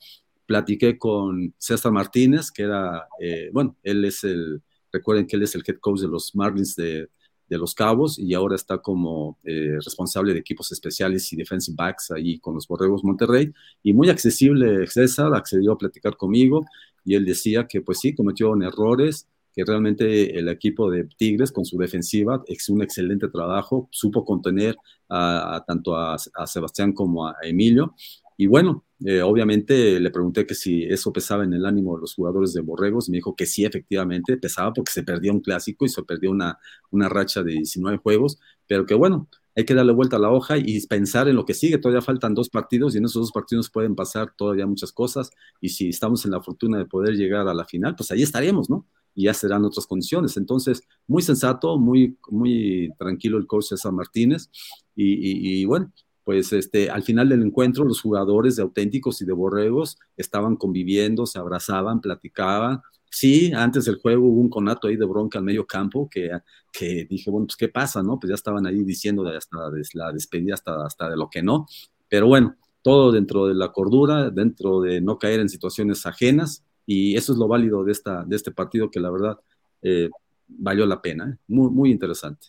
platiqué 0.49 0.97
con 0.97 1.55
César 1.59 1.93
Martínez, 1.93 2.51
que 2.51 2.63
era, 2.63 3.07
eh, 3.21 3.51
bueno, 3.53 3.77
él 3.83 4.03
es 4.07 4.25
el, 4.25 4.63
recuerden 4.91 5.27
que 5.27 5.37
él 5.37 5.43
es 5.43 5.55
el 5.55 5.63
head 5.67 5.77
coach 5.79 6.01
de 6.01 6.09
los 6.09 6.35
Marlins 6.35 6.75
de, 6.75 7.11
Los 7.51 7.75
Cabos 7.75 8.19
y 8.19 8.35
ahora 8.35 8.57
está 8.57 8.79
como 8.79 9.39
eh, 9.45 9.77
responsable 9.85 10.33
de 10.33 10.41
equipos 10.41 10.71
especiales 10.73 11.31
y 11.33 11.37
defensive 11.37 11.77
backs 11.79 12.11
ahí 12.11 12.39
con 12.39 12.55
los 12.55 12.67
Borregos 12.67 13.05
Monterrey. 13.05 13.53
Y 13.83 13.93
muy 13.93 14.09
accesible 14.09 14.87
César, 14.87 15.35
accedió 15.35 15.73
a 15.73 15.79
platicar 15.79 16.17
conmigo 16.17 16.65
y 17.05 17.15
él 17.15 17.25
decía 17.27 17.67
que 17.67 17.83
pues 17.83 18.01
sí, 18.01 18.15
cometió 18.15 18.55
errores, 18.63 19.29
que 19.55 19.65
realmente 19.65 20.39
el 20.39 20.49
equipo 20.49 20.91
de 20.91 21.05
Tigres 21.05 21.53
con 21.53 21.65
su 21.65 21.77
defensiva 21.77 22.43
es 22.47 22.69
un 22.71 22.83
excelente 22.83 23.29
trabajo, 23.29 23.89
supo 23.91 24.25
contener 24.25 24.77
a, 25.11 25.63
tanto 25.67 25.97
a, 25.97 26.17
Sebastián 26.47 26.93
como 26.93 27.27
a 27.27 27.35
Emilio. 27.43 27.95
Y 28.37 28.47
bueno, 28.47 28.85
eh, 29.05 29.23
obviamente 29.23 30.01
le 30.01 30.11
pregunté 30.11 30.47
que 30.47 30.55
si 30.55 30.85
eso 30.85 31.13
pesaba 31.13 31.45
en 31.45 31.53
el 31.53 31.65
ánimo 31.67 31.95
de 31.97 32.01
los 32.03 32.15
jugadores 32.15 32.53
de 32.53 32.61
Borregos, 32.61 33.09
me 33.09 33.19
dijo 33.19 33.37
que 33.37 33.47
sí, 33.47 33.65
efectivamente 33.65 34.37
pesaba 34.37 34.73
porque 34.73 34.93
se 34.93 35.03
perdió 35.05 35.33
un 35.33 35.41
clásico 35.41 35.85
y 35.85 35.89
se 35.89 36.03
perdió 36.03 36.31
una, 36.31 36.59
una 36.91 37.09
racha 37.09 37.43
de 37.43 37.53
19 37.53 37.99
juegos, 37.99 38.39
pero 38.67 38.87
que 38.87 38.95
bueno, 38.95 39.29
hay 39.57 39.65
que 39.65 39.75
darle 39.75 39.93
vuelta 39.93 40.17
a 40.17 40.21
la 40.21 40.31
hoja 40.31 40.57
y 40.57 40.87
pensar 40.87 41.29
en 41.29 41.37
lo 41.37 41.45
que 41.45 41.55
sigue. 41.55 41.79
Todavía 41.79 42.01
faltan 42.01 42.35
dos 42.35 42.49
partidos 42.49 42.95
y 42.95 42.99
en 42.99 43.07
esos 43.07 43.23
dos 43.23 43.33
partidos 43.33 43.71
pueden 43.71 43.97
pasar 43.97 44.33
todavía 44.37 44.67
muchas 44.67 44.93
cosas. 44.93 45.31
Y 45.61 45.71
si 45.71 45.89
estamos 45.89 46.25
en 46.25 46.31
la 46.31 46.41
fortuna 46.41 46.79
de 46.79 46.87
poder 46.87 47.17
llegar 47.17 47.49
a 47.49 47.55
la 47.55 47.65
final, 47.65 47.97
pues 47.97 48.13
ahí 48.13 48.23
estaremos, 48.23 48.71
¿no? 48.71 48.87
y 49.19 49.25
ya 49.25 49.35
serán 49.35 49.65
otras 49.65 49.85
condiciones. 49.89 50.37
Entonces, 50.37 50.83
muy 51.09 51.23
sensato, 51.23 51.77
muy, 51.77 52.17
muy 52.31 52.91
tranquilo 53.01 53.37
el 53.37 53.49
coach 53.49 53.65
César 53.65 53.91
Martínez 53.91 54.49
y, 54.95 55.65
bueno, 55.65 55.93
pues 56.29 56.53
este, 56.53 56.91
al 56.91 57.03
final 57.03 57.31
del 57.31 57.41
encuentro 57.41 57.87
los 57.87 58.03
jugadores 58.03 58.57
de 58.57 58.63
auténticos 58.63 59.23
y 59.23 59.25
de 59.25 59.33
borregos 59.33 59.99
estaban 60.15 60.57
conviviendo, 60.57 61.25
se 61.25 61.39
abrazaban, 61.39 62.03
platicaban. 62.03 62.83
Sí, 63.09 63.51
antes 63.55 63.87
del 63.87 63.97
juego 63.97 64.27
hubo 64.27 64.39
un 64.39 64.51
conato 64.51 64.89
ahí 64.89 64.97
de 64.97 65.07
bronca 65.07 65.39
al 65.39 65.47
medio 65.47 65.67
campo 65.67 66.07
que, 66.07 66.31
que 66.71 67.07
dije, 67.09 67.31
bueno, 67.31 67.47
pues 67.47 67.57
qué 67.57 67.71
pasa, 67.71 68.03
¿no? 68.03 68.21
Pues 68.21 68.29
ya 68.29 68.35
estaban 68.35 68.67
ahí 68.67 68.85
diciendo 68.85 69.25
de 69.25 69.39
hasta 69.39 69.57
la 69.95 70.13
despedida, 70.13 70.53
hasta, 70.53 70.85
hasta 70.85 71.09
de 71.09 71.17
lo 71.17 71.31
que 71.31 71.43
no. 71.43 71.67
Pero 72.11 72.27
bueno, 72.27 72.57
todo 72.83 73.11
dentro 73.11 73.47
de 73.47 73.55
la 73.55 73.73
cordura, 73.73 74.29
dentro 74.29 74.83
de 74.83 75.01
no 75.01 75.17
caer 75.17 75.41
en 75.41 75.49
situaciones 75.49 76.05
ajenas 76.05 76.63
y 76.85 77.17
eso 77.17 77.33
es 77.33 77.39
lo 77.39 77.49
válido 77.49 77.85
de, 77.85 77.93
esta, 77.93 78.23
de 78.25 78.37
este 78.37 78.51
partido 78.51 78.91
que 78.91 79.01
la 79.01 79.11
verdad 79.11 79.41
eh, 79.81 80.11
valió 80.47 80.85
la 80.85 81.01
pena. 81.01 81.31
¿eh? 81.31 81.39
Muy, 81.49 81.71
muy 81.71 81.91
interesante. 81.91 82.49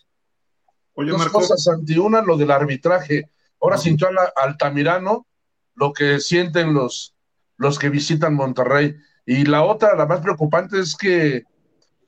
Oye, 0.92 1.12
Dos 1.12 1.30
cosas, 1.30 1.62
Santi. 1.62 1.96
Una, 1.96 2.20
lo 2.20 2.36
del 2.36 2.50
arbitraje. 2.50 3.30
Ahora 3.60 3.78
sintió 3.78 4.08
al 4.08 4.16
Altamirano 4.36 5.26
lo 5.74 5.92
que 5.92 6.20
sienten 6.20 6.74
los, 6.74 7.14
los 7.56 7.78
que 7.78 7.88
visitan 7.88 8.34
Monterrey. 8.34 8.96
Y 9.26 9.44
la 9.44 9.62
otra, 9.62 9.94
la 9.96 10.06
más 10.06 10.20
preocupante, 10.20 10.80
es 10.80 10.96
que 10.96 11.44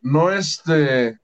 no 0.00 0.30
es 0.30 0.62
de, 0.64 1.18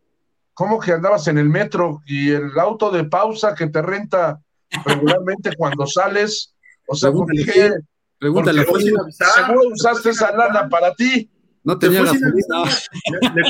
¿Cómo 0.59 0.81
que 0.81 0.91
andabas 0.91 1.29
en 1.29 1.39
el 1.39 1.49
metro 1.49 2.03
y 2.05 2.31
el 2.31 2.59
auto 2.59 2.91
de 2.91 3.05
pausa 3.05 3.55
que 3.55 3.69
te 3.69 3.81
renta 3.81 4.41
regularmente 4.85 5.55
cuando 5.57 5.87
sales? 5.87 6.53
O 6.89 6.97
sea, 6.97 7.13
¿por 7.13 7.31
qué, 7.31 7.75
Pregúntale. 8.19 8.65
Seguro 8.65 9.69
usaste 9.73 10.11
esa 10.11 10.35
lana 10.37 10.69
para 10.69 10.93
ti. 10.95 11.31
No 11.63 11.79
tenía 11.79 12.03
la 12.03 12.13
le, 12.13 12.19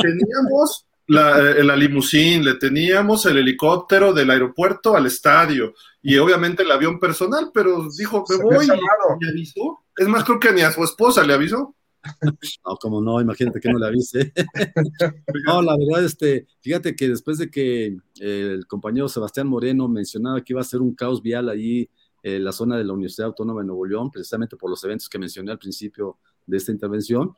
teníamos 0.03 0.87
la, 1.09 1.40
eh, 1.40 1.64
la 1.64 1.75
limusín, 1.75 2.44
le 2.44 2.55
teníamos 2.55 3.27
el 3.27 3.38
helicóptero 3.38 4.12
del 4.12 4.31
aeropuerto 4.31 4.94
al 4.94 5.07
estadio 5.07 5.75
y 6.03 6.16
obviamente 6.18 6.62
el 6.62 6.71
avión 6.71 7.01
personal, 7.01 7.51
pero 7.53 7.88
dijo, 7.97 8.25
me 8.29 8.37
voy 8.37 8.66
y 8.66 8.68
me 8.68 9.29
avisó. 9.31 9.85
Es 9.97 10.07
más, 10.07 10.25
creo 10.25 10.38
que 10.38 10.53
ni 10.53 10.61
a 10.61 10.71
su 10.71 10.85
esposa 10.85 11.25
le 11.25 11.35
avisó. 11.35 11.75
No, 12.23 12.77
como 12.81 13.01
no, 13.01 13.21
imagínate 13.21 13.59
que 13.59 13.71
no 13.71 13.79
le 13.79 13.87
avise. 13.87 14.33
no, 15.47 15.62
la 15.62 15.77
verdad, 15.77 16.05
este, 16.05 16.47
fíjate 16.61 16.94
que 16.94 17.09
después 17.09 17.38
de 17.38 17.51
que 17.51 17.97
el 18.21 18.66
compañero 18.66 19.09
Sebastián 19.09 19.49
Moreno 19.49 19.88
mencionaba 19.88 20.42
que 20.42 20.53
iba 20.53 20.61
a 20.61 20.64
ser 20.64 20.81
un 20.81 20.94
caos 20.94 21.23
vial 21.23 21.49
allí 21.49 21.90
eh, 22.23 22.38
la 22.38 22.53
zona 22.53 22.77
de 22.77 22.85
la 22.85 22.92
Universidad 22.92 23.29
Autónoma 23.29 23.61
de 23.61 23.66
Nuevo 23.66 23.87
León, 23.87 24.11
precisamente 24.11 24.57
por 24.57 24.71
los 24.71 24.83
eventos 24.85 25.09
que 25.09 25.18
mencioné 25.18 25.53
al 25.53 25.59
principio 25.59 26.18
de 26.47 26.57
esta 26.57 26.73
intervención, 26.73 27.35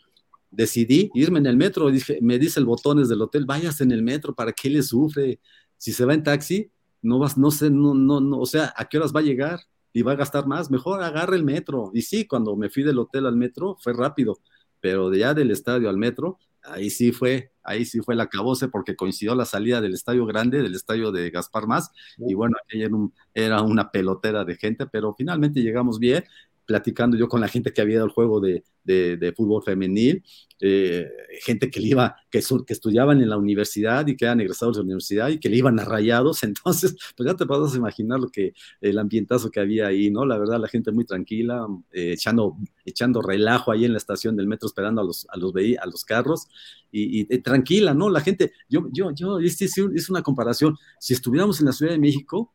decidí 0.50 1.10
irme 1.14 1.38
en 1.38 1.46
el 1.46 1.56
metro. 1.56 1.90
Dije, 1.90 2.18
me 2.22 2.38
dice 2.38 2.60
el 2.60 2.66
botones 2.66 3.08
del 3.08 3.22
hotel, 3.22 3.46
vayas 3.46 3.80
en 3.80 3.92
el 3.92 4.02
metro, 4.02 4.34
¿para 4.34 4.52
qué 4.52 4.70
le 4.70 4.82
sufre? 4.82 5.40
Si 5.76 5.92
se 5.92 6.04
va 6.04 6.14
en 6.14 6.22
taxi, 6.22 6.70
no 7.02 7.18
vas, 7.18 7.38
no 7.38 7.50
sé, 7.50 7.70
no, 7.70 7.94
no, 7.94 8.20
no, 8.20 8.38
o 8.38 8.46
sea, 8.46 8.72
¿a 8.76 8.88
qué 8.88 8.98
horas 8.98 9.14
va 9.14 9.20
a 9.20 9.24
llegar? 9.24 9.60
Y 9.92 10.02
va 10.02 10.12
a 10.12 10.16
gastar 10.16 10.46
más, 10.46 10.70
mejor 10.70 11.02
agarre 11.02 11.36
el 11.36 11.44
metro. 11.44 11.90
Y 11.94 12.02
sí, 12.02 12.26
cuando 12.26 12.56
me 12.56 12.70
fui 12.70 12.82
del 12.82 12.98
hotel 12.98 13.26
al 13.26 13.36
metro 13.36 13.76
fue 13.80 13.92
rápido, 13.92 14.38
pero 14.80 15.10
de 15.10 15.20
ya 15.20 15.34
del 15.34 15.50
estadio 15.50 15.88
al 15.88 15.96
metro, 15.96 16.38
ahí 16.62 16.90
sí 16.90 17.12
fue, 17.12 17.52
ahí 17.62 17.84
sí 17.84 18.00
fue 18.00 18.14
la 18.14 18.28
cabose 18.28 18.68
porque 18.68 18.96
coincidió 18.96 19.34
la 19.34 19.44
salida 19.44 19.80
del 19.80 19.94
estadio 19.94 20.26
grande, 20.26 20.62
del 20.62 20.74
estadio 20.74 21.10
de 21.10 21.30
Gaspar 21.30 21.66
Más, 21.66 21.90
y 22.18 22.34
bueno, 22.34 22.56
aquella 22.62 22.86
era, 22.86 22.96
era, 23.34 23.62
una 23.62 23.90
pelotera 23.90 24.44
de 24.44 24.56
gente, 24.56 24.86
pero 24.86 25.14
finalmente 25.16 25.60
llegamos 25.60 25.98
bien, 25.98 26.24
platicando 26.70 27.16
yo 27.16 27.28
con 27.28 27.40
la 27.40 27.48
gente 27.48 27.72
que 27.72 27.80
había 27.80 27.96
ido 27.96 28.04
al 28.04 28.11
juego 28.11 28.40
de, 28.40 28.62
de, 28.85 29.33
fútbol 29.37 29.61
femenil, 29.64 30.22
eh, 30.61 31.04
gente 31.40 31.68
que, 31.68 31.80
le 31.80 31.88
iba, 31.88 32.14
que, 32.30 32.40
que, 32.64 32.72
estudiaban 32.72 33.20
en 33.20 33.28
la 33.28 33.37
universidad 33.37 34.06
y 34.06 34.14
que 34.16 34.24
eran 34.24 34.40
egresados 34.40 34.76
de 34.76 34.83
la 34.83 34.85
universidad 34.85 35.30
y 35.30 35.40
que 35.40 35.48
le 35.48 35.56
iban 35.56 35.80
a 35.80 35.85
rayados, 35.85 36.42
entonces, 36.44 36.94
pues 37.16 37.28
ya 37.28 37.35
te 37.35 37.44
puedes 37.44 37.74
imaginar 37.74 38.20
lo 38.20 38.28
que, 38.28 38.54
el 38.80 39.00
ambientazo 39.00 39.50
que 39.50 39.59
había 39.59 39.88
ahí, 39.88 40.12
¿no? 40.12 40.24
La 40.24 40.38
verdad, 40.38 40.61
la 40.61 40.68
gente 40.68 40.92
muy 40.92 41.04
tranquila, 41.04 41.66
eh, 41.90 42.12
echando, 42.12 42.56
echando 42.85 43.20
relajo 43.20 43.72
ahí 43.72 43.85
en 43.85 43.90
la 43.90 43.98
estación 43.98 44.37
del 44.37 44.46
metro, 44.46 44.68
esperando 44.68 45.00
a 45.00 45.04
los, 45.04 45.26
a 45.28 45.37
los, 45.38 45.52
a 45.56 45.87
los 45.87 46.04
carros, 46.04 46.46
y, 46.92 47.24
tranquila, 47.38 47.94
¿no? 47.94 48.09
La 48.11 48.20
gente, 48.20 48.52
yo, 48.68 48.87
yo, 48.92 49.11
yo 49.11 49.40
hice, 49.40 49.64
hice 49.64 49.83
una 50.09 50.22
comparación, 50.22 50.76
si 51.00 51.14
estuviéramos 51.14 51.59
en 51.59 51.66
la 51.66 51.72
Ciudad 51.72 51.90
de 51.90 51.98
México 51.98 52.52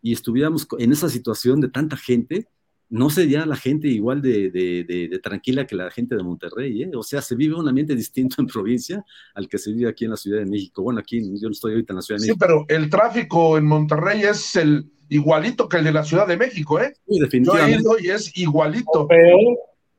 y 0.00 0.12
estuviéramos 0.12 0.68
en 0.78 0.92
esa 0.92 1.08
situación 1.08 1.60
de 1.60 1.70
tanta 1.70 1.96
gente, 1.96 2.46
no 2.90 3.10
sería 3.10 3.44
la 3.44 3.56
gente 3.56 3.88
igual 3.88 4.22
de, 4.22 5.20
tranquila 5.22 5.66
que 5.66 5.76
la 5.76 5.90
gente 5.90 6.16
de 6.16 6.22
Monterrey, 6.22 6.82
¿eh? 6.82 6.90
O 6.94 7.02
sea, 7.02 7.20
se 7.20 7.34
vive 7.34 7.54
un 7.54 7.68
ambiente 7.68 7.94
distinto 7.94 8.36
en 8.40 8.46
provincia 8.46 9.04
al 9.34 9.48
que 9.48 9.58
se 9.58 9.72
vive 9.72 9.90
aquí 9.90 10.06
en 10.06 10.12
la 10.12 10.16
Ciudad 10.16 10.38
de 10.38 10.46
México. 10.46 10.82
Bueno, 10.82 11.00
aquí 11.00 11.20
yo 11.38 11.48
no 11.48 11.52
estoy 11.52 11.72
ahorita 11.72 11.92
en 11.92 11.96
la 11.96 12.02
Ciudad 12.02 12.18
de 12.18 12.26
México. 12.26 12.34
Sí, 12.34 12.38
pero 12.38 12.64
el 12.68 12.88
tráfico 12.88 13.58
en 13.58 13.66
Monterrey 13.66 14.22
es 14.22 14.56
el 14.56 14.90
igualito 15.10 15.68
que 15.68 15.78
el 15.78 15.84
de 15.84 15.92
la 15.92 16.04
Ciudad 16.04 16.26
de 16.26 16.38
México, 16.38 16.80
¿eh? 16.80 16.94
Sí, 17.06 17.20
definitivamente. 17.20 17.82
Yo 17.82 17.96
he 17.96 18.00
ido 18.00 18.08
y 18.08 18.10
es 18.14 18.36
igualito. 18.38 19.08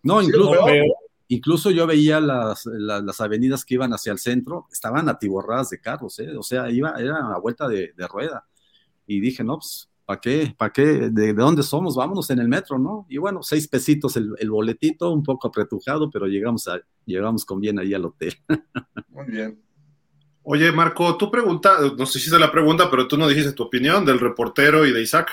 No, 0.02 0.21
incluso, 0.21 0.65
incluso 1.28 1.71
yo 1.71 1.86
veía 1.86 2.19
las, 2.19 2.65
avenidas 3.19 3.65
que 3.65 3.75
iban 3.75 3.93
hacia 3.93 4.13
el 4.13 4.19
centro, 4.19 4.67
estaban 4.71 5.10
atiborradas 5.10 5.69
de 5.69 5.80
carros, 5.80 6.17
¿eh? 6.19 6.36
O 6.36 6.43
sea, 6.43 6.71
iba, 6.71 6.95
era 6.97 7.23
una 7.23 7.38
vuelta 7.38 7.67
de, 7.67 7.93
de 7.95 8.08
rueda. 8.08 8.47
Y 9.06 9.19
dije, 9.19 9.43
no, 9.43 9.58
pues 9.58 9.89
¿para 10.10 10.22
qué? 10.22 10.56
¿Para 10.58 10.74
qué? 10.74 10.84
¿De, 11.12 11.34
dónde 11.34 11.62
somos? 11.62 11.95
Vámonos 11.95 12.32
en 12.32 12.39
el 12.39 12.48
metro, 12.48 12.80
¿no? 12.80 13.06
Y 13.10 13.19
bueno, 13.19 13.43
seis 13.43 13.67
pesitos 13.67 14.17
el, 14.17 14.50
boletito, 14.50 15.12
un 15.12 15.22
poco 15.22 15.50
apretujado, 15.50 16.10
pero 16.10 16.26
llegamos, 16.26 16.67
a, 16.67 16.82
llegamos 17.06 17.45
con 17.45 17.60
bien 17.60 17.78
ahí 17.78 17.93
al 17.93 18.06
hotel. 18.06 18.36
Muy 19.10 19.26
bien. 19.28 19.62
Oye, 20.41 20.72
Marco, 20.72 21.15
tú 21.15 21.30
pregunta, 21.30 21.78
no 21.95 22.08
sé 22.08 22.13
si 22.13 22.17
hiciste 22.17 22.39
la 22.39 22.52
pregunta, 22.52 22.89
pero 22.89 23.08
tú 23.08 23.19
no 23.19 23.28
dijiste 23.28 23.52
tu 23.52 23.62
opinión 23.62 24.04
del 24.04 24.19
reportero 24.19 24.84
y 24.84 24.91
de 24.91 25.04
Isaac. 25.04 25.30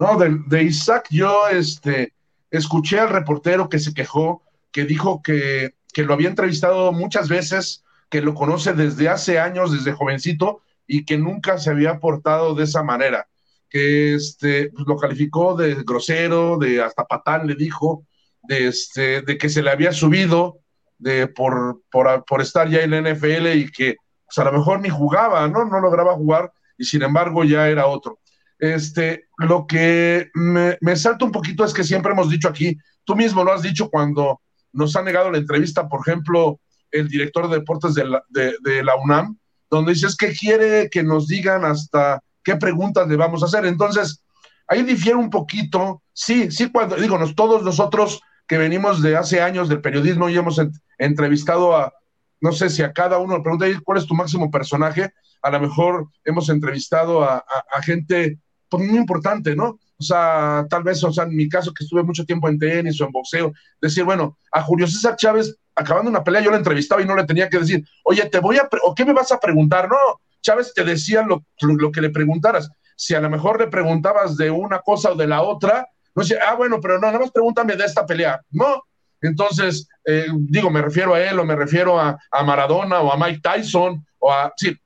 No, 0.00 0.18
de, 0.18 0.62
Isaac 0.64 1.06
yo 1.12 1.46
este, 1.46 2.14
escuché 2.50 2.98
al 2.98 3.10
reportero 3.10 3.68
que 3.68 3.78
se 3.78 3.94
quejó, 3.94 4.42
que 4.72 4.86
dijo 4.86 5.22
que, 5.22 5.76
que 5.92 6.02
lo 6.02 6.14
había 6.14 6.30
entrevistado 6.30 6.90
muchas 6.90 7.28
veces, 7.28 7.84
que 8.10 8.22
lo 8.22 8.34
conoce 8.34 8.72
desde 8.72 9.08
hace 9.08 9.38
años, 9.38 9.70
desde 9.70 9.92
jovencito, 9.92 10.62
y 10.84 11.04
que 11.04 11.16
nunca 11.16 11.58
se 11.58 11.70
había 11.70 12.00
portado 12.00 12.56
de 12.56 12.64
esa 12.64 12.82
manera 12.82 13.28
que 13.68 14.14
este, 14.14 14.70
pues, 14.70 14.86
lo 14.86 14.96
calificó 14.96 15.54
de 15.54 15.74
grosero, 15.84 16.58
de 16.58 16.82
hasta 16.82 17.04
patán 17.04 17.46
le 17.46 17.54
dijo, 17.54 18.04
de, 18.42 18.68
este, 18.68 19.22
de 19.22 19.38
que 19.38 19.48
se 19.48 19.62
le 19.62 19.70
había 19.70 19.92
subido 19.92 20.60
de, 20.98 21.26
por, 21.26 21.82
por, 21.90 22.40
estar 22.40 22.68
ya 22.68 22.82
en 22.82 22.90
la 22.90 23.00
NFL 23.00 23.48
y 23.54 23.70
que 23.70 23.96
pues, 24.24 24.38
a 24.38 24.44
lo 24.44 24.58
mejor 24.58 24.80
ni 24.80 24.88
jugaba, 24.88 25.46
¿no? 25.48 25.64
No 25.64 25.80
lograba 25.80 26.14
jugar 26.14 26.52
y 26.78 26.84
sin 26.84 27.02
embargo 27.02 27.44
ya 27.44 27.68
era 27.68 27.86
otro. 27.86 28.20
Este, 28.58 29.26
lo 29.38 29.66
que 29.66 30.30
me, 30.34 30.78
me 30.80 30.96
salta 30.96 31.24
un 31.24 31.32
poquito 31.32 31.64
es 31.64 31.74
que 31.74 31.84
siempre 31.84 32.12
hemos 32.12 32.30
dicho 32.30 32.48
aquí, 32.48 32.76
tú 33.04 33.14
mismo 33.14 33.44
lo 33.44 33.52
has 33.52 33.62
dicho 33.62 33.90
cuando 33.90 34.40
nos 34.72 34.96
ha 34.96 35.02
negado 35.02 35.30
la 35.30 35.38
entrevista, 35.38 35.88
por 35.88 36.00
ejemplo, 36.00 36.60
el 36.90 37.08
director 37.08 37.48
de 37.48 37.58
deportes 37.58 37.94
de 37.94 38.04
la, 38.04 38.22
de, 38.28 38.56
de 38.62 38.82
la 38.82 38.96
UNAM, 38.96 39.38
donde 39.70 39.92
dices 39.92 40.16
que 40.16 40.32
quiere 40.32 40.88
que 40.90 41.02
nos 41.02 41.26
digan 41.26 41.64
hasta 41.64 42.22
qué 42.46 42.54
preguntas 42.54 43.08
le 43.08 43.16
vamos 43.16 43.42
a 43.42 43.46
hacer. 43.46 43.66
Entonces, 43.66 44.22
ahí 44.68 44.84
difiere 44.84 45.18
un 45.18 45.30
poquito, 45.30 46.02
sí, 46.12 46.48
sí, 46.52 46.70
cuando, 46.70 46.94
digo, 46.94 47.18
todos 47.34 47.64
nosotros 47.64 48.20
que 48.46 48.56
venimos 48.56 49.02
de 49.02 49.16
hace 49.16 49.42
años 49.42 49.68
del 49.68 49.80
periodismo 49.80 50.28
y 50.28 50.36
hemos 50.36 50.62
entrevistado 50.96 51.76
a, 51.76 51.92
no 52.40 52.52
sé 52.52 52.70
si 52.70 52.84
a 52.84 52.92
cada 52.92 53.18
uno 53.18 53.42
le 53.58 53.80
cuál 53.80 53.98
es 53.98 54.06
tu 54.06 54.14
máximo 54.14 54.48
personaje, 54.48 55.12
a 55.42 55.50
lo 55.50 55.58
mejor 55.58 56.08
hemos 56.24 56.48
entrevistado 56.48 57.24
a, 57.24 57.44
gente 57.82 58.38
pues, 58.68 58.88
muy 58.88 58.96
importante, 58.96 59.56
¿no? 59.56 59.80
O 59.98 60.02
sea, 60.02 60.66
tal 60.70 60.84
vez, 60.84 61.02
o 61.02 61.12
sea, 61.12 61.24
en 61.24 61.34
mi 61.34 61.48
caso 61.48 61.74
que 61.74 61.82
estuve 61.82 62.04
mucho 62.04 62.24
tiempo 62.24 62.48
en 62.48 62.60
tenis 62.60 63.00
o 63.00 63.06
en 63.06 63.12
boxeo, 63.12 63.52
decir, 63.80 64.04
bueno, 64.04 64.38
a 64.52 64.62
Julio 64.62 64.86
César 64.86 65.16
Chávez, 65.16 65.56
acabando 65.74 66.10
una 66.10 66.22
pelea, 66.22 66.42
yo 66.42 66.52
le 66.52 66.58
entrevistaba 66.58 67.02
y 67.02 67.06
no 67.06 67.16
le 67.16 67.24
tenía 67.24 67.48
que 67.48 67.58
decir, 67.58 67.84
oye, 68.04 68.24
te 68.26 68.38
voy 68.38 68.58
a, 68.58 68.68
o 68.84 68.94
qué 68.94 69.04
me 69.04 69.12
vas 69.12 69.32
a 69.32 69.40
preguntar, 69.40 69.88
no, 69.88 70.20
Chávez 70.46 70.72
te 70.72 70.84
decía 70.84 71.22
lo, 71.22 71.44
lo 71.60 71.90
que 71.90 72.00
le 72.00 72.10
preguntaras. 72.10 72.70
Si 72.94 73.14
a 73.14 73.20
lo 73.20 73.28
mejor 73.28 73.58
le 73.60 73.66
preguntabas 73.66 74.36
de 74.36 74.48
una 74.48 74.78
cosa 74.78 75.10
o 75.10 75.16
de 75.16 75.26
la 75.26 75.42
otra, 75.42 75.88
no 76.14 76.22
decía, 76.22 76.38
ah, 76.46 76.54
bueno, 76.54 76.80
pero 76.80 76.94
no, 76.94 77.08
nada 77.08 77.18
más 77.18 77.32
pregúntame 77.32 77.74
de 77.74 77.84
esta 77.84 78.06
pelea. 78.06 78.40
No, 78.50 78.84
entonces, 79.20 79.88
eh, 80.04 80.26
digo, 80.32 80.70
me 80.70 80.82
refiero 80.82 81.14
a 81.14 81.20
él 81.20 81.38
o 81.40 81.44
me 81.44 81.56
refiero 81.56 81.98
a, 81.98 82.16
Maradona 82.44 83.00
o 83.00 83.12
a 83.12 83.16
Mike 83.16 83.40
Tyson 83.42 84.06
o 84.20 84.32
a, 84.32 84.52
sí, 84.56 84.76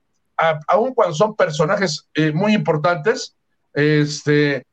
aún 0.66 0.94
cuando 0.94 1.14
son 1.14 1.37
personajes 1.37 2.09
eh, 2.14 2.33
muy 2.33 2.55
importantes, 2.55 3.37
este, 3.75 4.66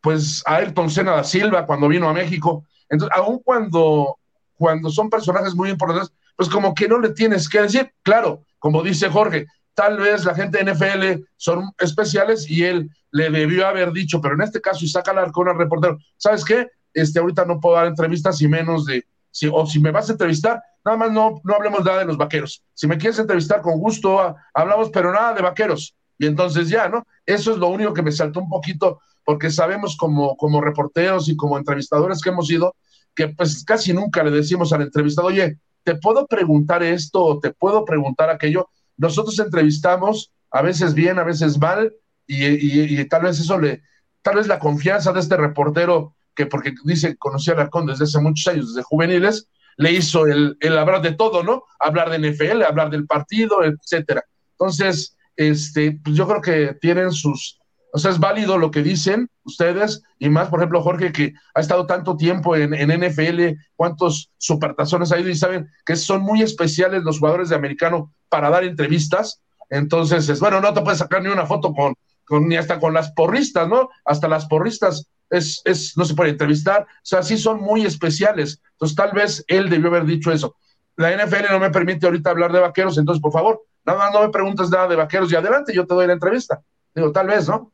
pues 0.00 0.42
a 0.46 0.56
Ayrton 0.56 0.90
Senna 0.90 1.12
da 1.12 1.24
Silva 1.24 1.66
cuando 1.66 1.88
vino 1.88 2.08
a 2.08 2.14
México, 2.14 2.64
entonces, 2.88 3.16
aún 3.16 3.40
cuando, 3.44 4.18
cuando 4.56 4.90
son 4.90 5.10
personajes 5.10 5.54
muy 5.54 5.68
importantes, 5.68 6.10
pues 6.36 6.48
como 6.48 6.74
que 6.74 6.88
no 6.88 6.98
le 6.98 7.10
tienes 7.10 7.48
que 7.48 7.60
decir, 7.60 7.92
claro, 8.02 8.42
como 8.58 8.82
dice 8.82 9.10
Jorge, 9.10 9.46
tal 9.74 9.98
vez 9.98 10.24
la 10.24 10.34
gente 10.34 10.62
de 10.62 10.72
NFL 10.72 11.24
son 11.36 11.72
especiales 11.78 12.48
y 12.48 12.64
él 12.64 12.90
le 13.10 13.30
debió 13.30 13.66
haber 13.66 13.92
dicho, 13.92 14.20
pero 14.20 14.34
en 14.34 14.42
este 14.42 14.60
caso 14.60 14.84
Isaac 14.84 15.08
Alarcón 15.08 15.48
al 15.48 15.58
reportero, 15.58 15.98
¿sabes 16.16 16.44
qué? 16.44 16.68
Este, 16.94 17.20
ahorita 17.20 17.44
no 17.44 17.60
puedo 17.60 17.76
dar 17.76 17.86
entrevistas 17.86 18.40
y 18.42 18.48
menos 18.48 18.86
de, 18.86 19.04
si, 19.30 19.48
o 19.52 19.66
si 19.66 19.80
me 19.80 19.90
vas 19.90 20.08
a 20.08 20.12
entrevistar, 20.12 20.62
nada 20.84 20.96
más 20.96 21.12
no, 21.12 21.40
no 21.44 21.54
hablemos 21.54 21.84
nada 21.84 22.00
de 22.00 22.04
los 22.06 22.16
vaqueros. 22.16 22.62
Si 22.74 22.86
me 22.86 22.98
quieres 22.98 23.18
entrevistar 23.18 23.62
con 23.62 23.78
gusto, 23.78 24.34
hablamos, 24.54 24.90
pero 24.90 25.12
nada 25.12 25.34
de 25.34 25.42
vaqueros. 25.42 25.94
Y 26.18 26.26
entonces 26.26 26.68
ya, 26.68 26.88
¿no? 26.88 27.04
Eso 27.26 27.52
es 27.52 27.58
lo 27.58 27.68
único 27.68 27.92
que 27.92 28.02
me 28.02 28.12
saltó 28.12 28.40
un 28.40 28.48
poquito, 28.48 29.00
porque 29.24 29.50
sabemos 29.50 29.96
como, 29.96 30.36
como 30.36 30.60
reporteros 30.60 31.28
y 31.28 31.36
como 31.36 31.58
entrevistadores 31.58 32.20
que 32.20 32.30
hemos 32.30 32.50
ido, 32.50 32.74
que 33.14 33.28
pues 33.28 33.64
casi 33.64 33.92
nunca 33.92 34.22
le 34.22 34.30
decimos 34.30 34.72
al 34.72 34.82
entrevistado, 34.82 35.28
oye, 35.28 35.58
¿te 35.82 35.96
puedo 35.96 36.26
preguntar 36.26 36.82
esto 36.82 37.24
o 37.24 37.40
te 37.40 37.52
puedo 37.52 37.84
preguntar 37.84 38.30
aquello? 38.30 38.68
Nosotros 39.02 39.36
entrevistamos 39.40 40.30
a 40.52 40.62
veces 40.62 40.94
bien, 40.94 41.18
a 41.18 41.24
veces 41.24 41.58
mal, 41.58 41.92
y, 42.24 43.04
tal 43.06 43.22
vez 43.22 43.40
eso 43.40 43.58
le, 43.58 43.82
tal 44.22 44.36
vez 44.36 44.46
la 44.46 44.60
confianza 44.60 45.12
de 45.12 45.18
este 45.18 45.36
reportero, 45.36 46.14
que 46.36 46.46
porque 46.46 46.72
dice, 46.84 47.16
conocía 47.16 47.52
a 47.52 47.56
Alarcón 47.56 47.86
desde 47.86 48.04
hace 48.04 48.20
muchos 48.20 48.46
años, 48.46 48.68
desde 48.68 48.84
juveniles, 48.84 49.48
le 49.76 49.90
hizo 49.90 50.26
el, 50.26 50.56
el, 50.60 50.78
hablar 50.78 51.02
de 51.02 51.12
todo, 51.12 51.42
¿no? 51.42 51.64
Hablar 51.80 52.10
de 52.10 52.30
NFL, 52.30 52.62
hablar 52.62 52.90
del 52.90 53.08
partido, 53.08 53.64
etcétera. 53.64 54.22
Entonces, 54.52 55.16
este, 55.34 55.98
pues 56.04 56.16
yo 56.16 56.28
creo 56.28 56.40
que 56.40 56.74
tienen 56.80 57.10
sus, 57.10 57.58
o 57.94 57.98
sea, 57.98 58.10
es 58.10 58.18
válido 58.18 58.56
lo 58.56 58.70
que 58.70 58.82
dicen 58.82 59.28
ustedes, 59.44 60.02
y 60.18 60.30
más, 60.30 60.48
por 60.48 60.60
ejemplo, 60.60 60.80
Jorge, 60.80 61.12
que 61.12 61.34
ha 61.54 61.60
estado 61.60 61.86
tanto 61.86 62.16
tiempo 62.16 62.56
en, 62.56 62.72
en 62.72 62.90
NFL, 62.90 63.58
cuántos 63.76 64.30
supertazones 64.38 65.12
ha 65.12 65.20
ido 65.20 65.28
y 65.28 65.36
saben 65.36 65.68
que 65.84 65.96
son 65.96 66.22
muy 66.22 66.40
especiales 66.42 67.02
los 67.04 67.18
jugadores 67.18 67.50
de 67.50 67.56
americano 67.56 68.10
para 68.30 68.48
dar 68.48 68.64
entrevistas. 68.64 69.42
Entonces, 69.68 70.26
es, 70.30 70.40
bueno, 70.40 70.60
no 70.62 70.72
te 70.72 70.80
puedes 70.80 71.00
sacar 71.00 71.22
ni 71.22 71.28
una 71.28 71.44
foto 71.44 71.74
con, 71.74 71.94
con 72.24 72.48
ni 72.48 72.56
hasta 72.56 72.80
con 72.80 72.94
las 72.94 73.12
porristas, 73.12 73.68
¿no? 73.68 73.90
Hasta 74.06 74.26
las 74.26 74.46
porristas 74.46 75.06
es, 75.28 75.60
es, 75.66 75.94
no 75.98 76.06
se 76.06 76.14
puede 76.14 76.30
entrevistar. 76.30 76.82
O 76.82 77.00
sea, 77.02 77.22
sí 77.22 77.36
son 77.36 77.60
muy 77.60 77.84
especiales. 77.84 78.62
Entonces, 78.72 78.96
tal 78.96 79.12
vez 79.12 79.44
él 79.48 79.68
debió 79.68 79.88
haber 79.88 80.06
dicho 80.06 80.32
eso. 80.32 80.56
La 80.96 81.14
NFL 81.14 81.50
no 81.50 81.58
me 81.58 81.70
permite 81.70 82.06
ahorita 82.06 82.30
hablar 82.30 82.52
de 82.52 82.60
vaqueros, 82.60 82.96
entonces, 82.96 83.20
por 83.20 83.32
favor, 83.32 83.62
nada, 83.84 84.10
no 84.10 84.22
me 84.22 84.30
preguntes 84.30 84.70
nada 84.70 84.88
de 84.88 84.96
vaqueros 84.96 85.30
y 85.30 85.36
adelante, 85.36 85.74
yo 85.74 85.86
te 85.86 85.94
doy 85.94 86.06
la 86.06 86.14
entrevista. 86.14 86.62
Digo, 86.94 87.12
tal 87.12 87.26
vez, 87.26 87.48
¿no? 87.48 87.72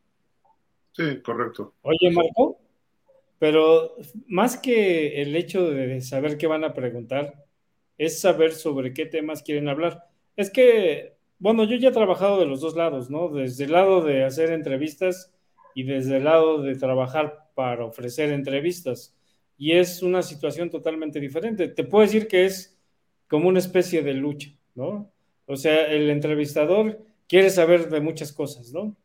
Sí, 0.98 1.20
correcto. 1.22 1.74
Oye, 1.82 2.10
Marco, 2.10 2.58
pero 3.38 3.94
más 4.26 4.58
que 4.58 5.22
el 5.22 5.36
hecho 5.36 5.70
de 5.70 6.00
saber 6.00 6.36
qué 6.36 6.48
van 6.48 6.64
a 6.64 6.74
preguntar, 6.74 7.46
es 7.96 8.20
saber 8.20 8.52
sobre 8.52 8.92
qué 8.92 9.06
temas 9.06 9.44
quieren 9.44 9.68
hablar. 9.68 10.08
Es 10.36 10.50
que, 10.50 11.14
bueno, 11.38 11.62
yo 11.62 11.76
ya 11.76 11.90
he 11.90 11.92
trabajado 11.92 12.40
de 12.40 12.46
los 12.46 12.60
dos 12.60 12.74
lados, 12.74 13.10
¿no? 13.10 13.28
Desde 13.28 13.66
el 13.66 13.72
lado 13.72 14.02
de 14.02 14.24
hacer 14.24 14.50
entrevistas 14.50 15.32
y 15.72 15.84
desde 15.84 16.16
el 16.16 16.24
lado 16.24 16.62
de 16.62 16.74
trabajar 16.74 17.48
para 17.54 17.84
ofrecer 17.84 18.32
entrevistas. 18.32 19.16
Y 19.56 19.72
es 19.72 20.02
una 20.02 20.22
situación 20.22 20.68
totalmente 20.68 21.20
diferente. 21.20 21.68
Te 21.68 21.84
puedo 21.84 22.02
decir 22.02 22.26
que 22.26 22.44
es 22.44 22.76
como 23.28 23.48
una 23.48 23.60
especie 23.60 24.02
de 24.02 24.14
lucha, 24.14 24.50
¿no? 24.74 25.12
O 25.46 25.54
sea, 25.54 25.86
el 25.86 26.10
entrevistador 26.10 27.04
quiere 27.28 27.50
saber 27.50 27.88
de 27.88 28.00
muchas 28.00 28.32
cosas, 28.32 28.72
¿no? 28.72 28.96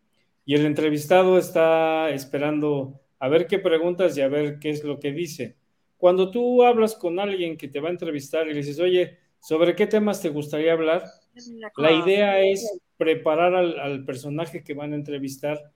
Y 0.45 0.55
el 0.55 0.65
entrevistado 0.65 1.37
está 1.37 2.09
esperando 2.09 2.99
a 3.19 3.29
ver 3.29 3.47
qué 3.47 3.59
preguntas 3.59 4.17
y 4.17 4.21
a 4.21 4.27
ver 4.27 4.59
qué 4.59 4.69
es 4.69 4.83
lo 4.83 4.99
que 4.99 5.11
dice. 5.11 5.55
Cuando 5.97 6.31
tú 6.31 6.63
hablas 6.63 6.95
con 6.95 7.19
alguien 7.19 7.55
que 7.55 7.69
te 7.69 7.79
va 7.79 7.87
a 7.87 7.91
entrevistar 7.91 8.47
y 8.47 8.49
le 8.49 8.57
dices, 8.57 8.79
oye, 8.79 9.19
¿sobre 9.39 9.75
qué 9.75 9.87
temas 9.87 10.21
te 10.21 10.29
gustaría 10.29 10.73
hablar? 10.73 11.03
La 11.77 11.91
idea 11.91 12.41
es 12.41 12.79
preparar 12.97 13.55
al, 13.55 14.03
personaje 14.05 14.63
que 14.63 14.73
van 14.73 14.91
a 14.91 14.97
entrevistar 14.97 15.71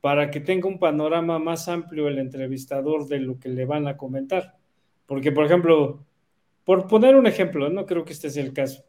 para 0.00 0.30
que 0.30 0.40
tenga 0.40 0.68
un 0.68 0.78
panorama 0.78 1.38
más 1.38 1.68
amplio 1.68 2.08
el 2.08 2.18
entrevistador 2.18 3.06
de 3.06 3.20
lo 3.20 3.38
que 3.38 3.48
le 3.48 3.64
van 3.64 3.88
a 3.88 3.96
comentar. 3.96 4.56
Porque, 5.06 5.32
por 5.32 5.44
ejemplo, 5.44 6.04
por 6.64 6.86
poner 6.86 7.16
un 7.16 7.26
ejemplo, 7.26 7.68
no 7.68 7.86
creo 7.86 8.04
que 8.04 8.12
este 8.12 8.30
sea 8.30 8.44
el 8.44 8.52
caso. 8.52 8.84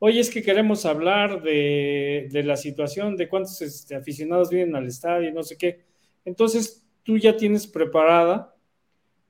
Oye, 0.00 0.20
es 0.20 0.30
que 0.30 0.42
queremos 0.42 0.86
hablar 0.86 1.42
de, 1.42 2.28
la 2.44 2.56
situación, 2.56 3.16
de 3.16 3.28
cuántos 3.28 3.60
este, 3.62 3.96
aficionados 3.96 4.50
vienen 4.50 4.76
al 4.76 4.86
estadio, 4.86 5.32
no 5.32 5.42
sé 5.42 5.56
qué. 5.56 5.80
Entonces, 6.24 6.86
tú 7.02 7.18
ya 7.18 7.36
tienes 7.36 7.66
preparada 7.66 8.54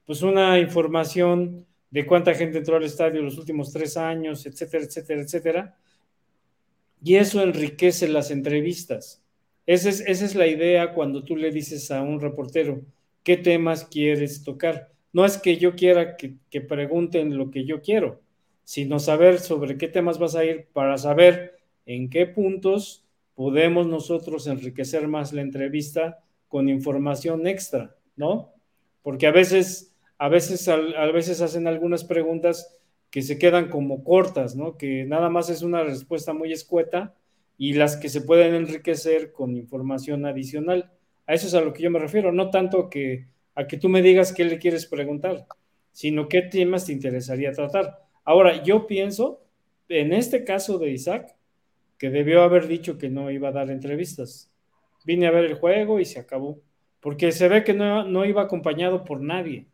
pues 0.05 0.23
una 0.23 0.59
información 0.59 1.67
de 1.91 2.07
cuánta 2.07 2.35
gente 2.35 2.59
entró 2.59 2.77
al 2.77 2.85
estadio 2.85 3.23
los 3.23 3.39
últimos 3.39 3.73
tres 3.73 3.97
años, 3.97 4.45
etcétera, 4.45 4.85
etcétera, 4.85 5.23
etcétera. 5.23 5.79
Y 7.03 7.17
eso 7.17 7.43
enriquece 7.43 8.09
las 8.09 8.31
entrevistas. 8.31 9.23
Esa 9.65 9.89
es, 9.89 10.01
esa 10.01 10.25
es 10.25 10.35
la 10.35 10.47
idea 10.47 10.93
cuando 10.93 11.25
tú 11.25 11.37
le 11.37 11.51
dices 11.51 11.91
a 11.91 12.03
un 12.03 12.21
reportero 12.21 12.83
qué 13.23 13.37
temas 13.39 13.85
quieres 13.85 14.43
tocar. 14.43 14.91
No 15.13 15.25
es 15.25 15.39
que 15.39 15.57
yo 15.57 15.75
quiera 15.75 16.17
que 16.17 16.61
pregunten 16.61 17.39
lo 17.39 17.51
que 17.51 17.65
yo 17.65 17.81
quiero, 17.81 18.21
sino 18.69 18.99
saber 18.99 19.39
sobre 19.39 19.79
qué 19.79 19.89
temas 19.89 20.19
vas 20.19 20.35
a 20.35 20.45
ir 20.45 20.69
para 20.75 20.99
saber 20.99 21.59
en 21.87 22.11
qué 22.11 22.27
puntos 22.27 23.03
podemos 23.35 23.87
nosotros 23.87 24.47
enriquecer 24.47 25.09
más 25.09 25.33
la 25.33 25.41
entrevista 25.41 26.23
con 26.49 26.69
información 26.69 27.47
extra, 27.47 27.97
¿no? 28.15 28.53
Porque 29.01 29.27
a 29.27 29.31
veces, 29.31 29.97
a 30.19 30.29
veces, 30.29 30.69
a, 30.69 30.77
veces 31.07 31.41
hacen 31.41 31.67
algunas 31.67 32.05
preguntas 32.05 32.79
que 33.09 33.23
se 33.23 33.39
quedan 33.39 33.71
como 33.71 34.05
cortas, 34.05 34.55
¿no? 34.55 34.77
Que 34.77 35.07
nada 35.07 35.31
más 35.31 35.49
es 35.49 35.63
una 35.63 35.83
respuesta 35.83 36.35
muy 36.35 36.53
escueta 36.53 37.15
y 37.57 37.73
las 37.73 37.97
que 37.97 38.11
se 38.11 38.21
pueden 38.21 38.55
enriquecer 38.55 39.33
con 39.33 39.57
información 39.57 40.27
adicional. 40.27 40.93
A 41.27 41.33
eso 41.33 41.47
es 41.47 41.55
a 41.55 41.63
lo 41.63 41.73
que 41.73 41.85
yo 41.85 41.91
me 41.91 42.01
refiero, 42.01 42.33
no 42.33 42.51
tanto 42.51 42.91
que, 42.91 43.29
a 43.55 43.67
que 43.67 43.79
tú 43.79 43.89
me 43.89 44.03
digas 44.03 44.35
qué 44.35 44.45
le 44.45 44.59
quieres 44.59 44.85
preguntar, 44.85 45.47
sino 45.91 46.29
qué 46.29 46.43
temas 46.43 46.85
te 46.85 46.93
interesaría 46.93 47.53
tratar. 47.53 48.08
Ahora, 48.29 48.63
yo 48.63 48.87
pienso, 48.87 49.41
en 49.89 50.13
este 50.13 50.45
caso 50.45 50.79
de 50.79 50.91
Isaac, 50.91 51.35
que 51.97 52.11
debió 52.11 52.43
haber 52.43 52.69
dicho 52.69 52.99
que 52.99 53.09
no 53.09 53.31
iba 53.31 53.49
a 53.49 53.53
dar 53.53 53.71
entrevistas. 53.71 54.53
Vine 55.07 55.27
a 55.27 55.31
ver 55.31 55.47
el 55.47 55.55
juego 55.55 55.99
y 55.99 56.05
se 56.05 56.21
acabó, 56.21 56.61
porque 57.01 57.33
se 57.33 57.49
ve 57.49 57.65
que 57.65 57.73
no, 57.73 58.27
iba 58.27 58.43
acompañado 58.43 59.03
por 59.03 59.23
nadie. 59.23 59.65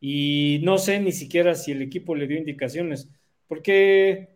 Y 0.00 0.58
no 0.64 0.76
sé 0.76 0.98
ni 0.98 1.12
siquiera 1.12 1.54
si 1.54 1.70
el 1.70 1.82
equipo 1.82 2.16
le 2.16 2.26
dio 2.26 2.36
indicaciones, 2.36 3.08
porque 3.46 4.30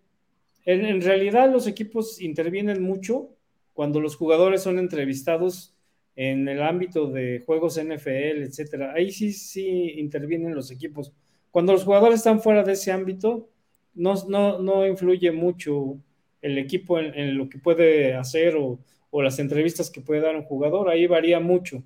en, 0.65 0.85
en 0.85 1.01
realidad 1.01 1.51
los 1.51 1.67
equipos 1.67 2.21
intervienen 2.21 2.81
mucho 2.81 3.31
cuando 3.73 4.01
los 4.01 4.15
jugadores 4.15 4.63
son 4.63 4.79
entrevistados 4.79 5.75
en 6.15 6.47
el 6.47 6.63
ámbito 6.63 7.11
de 7.11 7.43
juegos 7.45 7.77
NFL, 7.77 8.45
etcétera. 8.45 8.93
Ahí 8.93 9.11
sí, 9.11 9.33
sí 9.33 9.95
intervienen 9.97 10.55
los 10.55 10.71
equipos 10.71 11.13
cuando 11.59 11.73
los 11.73 11.83
jugadores 11.83 12.19
están 12.21 12.41
fuera 12.41 12.63
de 12.63 12.75
ese 12.75 12.93
ámbito, 12.93 13.49
no, 13.93 14.15
no, 14.29 14.87
influye 14.87 15.33
mucho 15.33 15.99
el 16.41 16.57
equipo 16.57 17.01
en, 17.01 17.37
lo 17.37 17.49
que 17.49 17.59
puede 17.59 18.15
hacer 18.15 18.55
o, 18.57 18.79
las 19.11 19.41
entrevistas 19.41 19.91
que 19.91 20.01
puede 20.01 20.21
dar 20.21 20.37
un 20.37 20.45
jugador, 20.45 20.89
ahí 20.89 21.09
varía 21.09 21.41
mucho. 21.41 21.83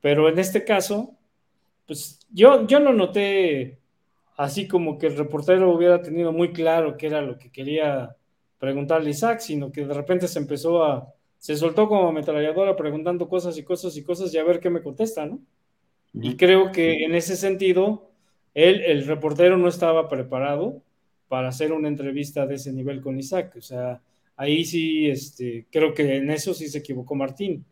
Pero 0.00 0.28
en 0.28 0.40
este 0.40 0.64
caso, 0.64 1.14
pues 1.86 2.26
yo, 2.28 2.66
yo 2.66 2.80
no 2.80 2.92
noté 2.92 3.78
así 4.36 4.66
como 4.66 4.98
que 4.98 5.06
el 5.06 5.16
reportero 5.16 5.72
hubiera 5.72 6.02
tenido 6.02 6.32
muy 6.32 6.52
claro 6.52 6.96
qué 6.96 7.06
era 7.06 7.22
lo 7.22 7.38
que 7.38 7.52
quería 7.52 8.16
preguntarle 8.58 9.10
Isaac, 9.10 9.38
sino 9.38 9.70
que 9.70 9.86
de 9.86 9.94
repente 9.94 10.26
se 10.26 10.40
empezó 10.40 10.82
a, 10.82 11.14
se 11.38 11.54
soltó 11.54 11.86
como 11.88 12.08
ametralladora 12.08 12.74
preguntando 12.74 13.28
cosas 13.28 13.56
y 13.58 13.62
cosas 13.62 13.96
y 13.96 14.02
cosas 14.02 14.34
y 14.34 14.38
a 14.38 14.42
ver 14.42 14.58
qué 14.58 14.70
me 14.70 14.82
contesta, 14.82 15.24
¿no? 15.24 15.38
Y 16.14 16.36
creo 16.36 16.72
que 16.72 17.04
en 17.04 17.14
ese 17.14 17.36
sentido, 17.36 18.10
él, 18.54 18.82
el 18.82 19.06
reportero 19.06 19.56
no 19.56 19.68
estaba 19.68 20.08
preparado 20.08 20.82
para 21.28 21.48
hacer 21.48 21.72
una 21.72 21.88
entrevista 21.88 22.46
de 22.46 22.54
ese 22.54 22.72
nivel 22.72 23.00
con 23.00 23.18
Isaac. 23.18 23.54
O 23.58 23.62
sea, 23.62 24.00
ahí 24.36 24.64
sí, 24.64 25.08
este, 25.08 25.66
creo 25.70 25.92
que 25.94 26.16
en 26.16 26.30
eso 26.30 26.54
sí 26.54 26.68
se 26.68 26.78
equivocó 26.78 27.14
Martín. 27.14 27.64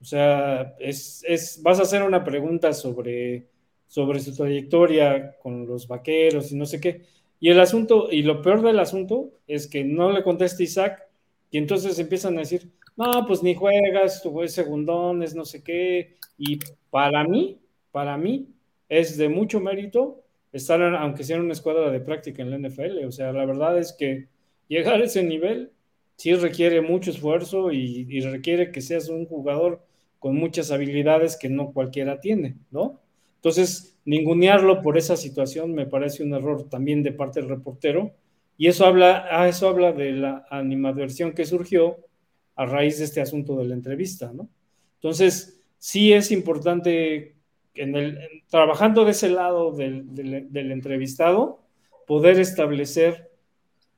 O 0.00 0.04
sea, 0.04 0.74
es, 0.80 1.24
es, 1.28 1.62
vas 1.62 1.78
a 1.78 1.82
hacer 1.82 2.02
una 2.02 2.24
pregunta 2.24 2.72
sobre, 2.72 3.46
sobre 3.86 4.20
su 4.20 4.34
trayectoria 4.34 5.36
con 5.38 5.66
los 5.66 5.86
vaqueros 5.86 6.50
y 6.50 6.56
no 6.56 6.66
sé 6.66 6.80
qué. 6.80 7.02
Y 7.38 7.50
el 7.50 7.60
asunto, 7.60 8.08
y 8.10 8.22
lo 8.22 8.40
peor 8.40 8.62
del 8.62 8.78
asunto 8.78 9.30
es 9.46 9.66
que 9.66 9.84
no 9.84 10.10
le 10.12 10.22
contesta 10.22 10.62
Isaac 10.62 11.08
y 11.50 11.58
entonces 11.58 11.98
empiezan 11.98 12.36
a 12.36 12.40
decir, 12.40 12.70
no, 12.96 13.26
pues 13.26 13.42
ni 13.42 13.54
juegas, 13.54 14.22
tu 14.22 14.42
es 14.42 14.54
segundón, 14.54 15.22
es 15.22 15.34
no 15.34 15.44
sé 15.44 15.62
qué. 15.62 16.16
Y 16.38 16.58
para 16.90 17.24
mí, 17.24 17.58
para 17.90 18.16
mí, 18.16 18.48
es 18.88 19.16
de 19.16 19.28
mucho 19.28 19.60
mérito 19.60 20.21
estar, 20.52 20.82
aunque 20.82 21.24
sea 21.24 21.36
en 21.36 21.42
una 21.42 21.52
escuadra 21.52 21.90
de 21.90 22.00
práctica 22.00 22.42
en 22.42 22.50
la 22.50 22.68
NFL. 22.68 23.04
O 23.06 23.12
sea, 23.12 23.32
la 23.32 23.44
verdad 23.44 23.78
es 23.78 23.92
que 23.92 24.28
llegar 24.68 25.00
a 25.00 25.04
ese 25.04 25.22
nivel 25.22 25.72
sí 26.16 26.34
requiere 26.34 26.80
mucho 26.80 27.10
esfuerzo 27.10 27.72
y, 27.72 28.20
requiere 28.20 28.70
que 28.70 28.80
seas 28.80 29.08
un 29.08 29.26
jugador 29.26 29.84
con 30.18 30.36
muchas 30.36 30.70
habilidades 30.70 31.36
que 31.36 31.48
no 31.48 31.72
cualquiera 31.72 32.20
tiene, 32.20 32.56
¿no? 32.70 33.00
Entonces, 33.36 33.98
ningunearlo 34.04 34.82
por 34.82 34.96
esa 34.96 35.16
situación 35.16 35.74
me 35.74 35.86
parece 35.86 36.22
un 36.22 36.32
error 36.32 36.68
también 36.68 37.02
de 37.02 37.12
parte 37.12 37.40
del 37.40 37.48
reportero. 37.48 38.14
Y 38.56 38.68
eso 38.68 38.86
habla, 38.86 39.26
ah, 39.30 39.48
eso 39.48 39.68
habla 39.68 39.92
de 39.92 40.12
la 40.12 40.46
animadversión 40.50 41.32
que 41.32 41.44
surgió 41.44 41.96
a 42.54 42.66
raíz 42.66 42.98
de 42.98 43.04
este 43.04 43.20
asunto 43.20 43.56
de 43.56 43.64
la 43.64 43.74
entrevista, 43.74 44.32
¿no? 44.32 44.48
Entonces, 44.94 45.60
sí 45.78 46.12
es 46.12 46.30
importante, 46.30 47.34
en 47.74 48.18
trabajando 48.48 49.04
de 49.04 49.12
ese 49.12 49.30
lado 49.30 49.72
del, 49.72 50.14
del 50.14 50.72
entrevistado, 50.72 51.60
poder 52.06 52.38
establecer 52.38 53.30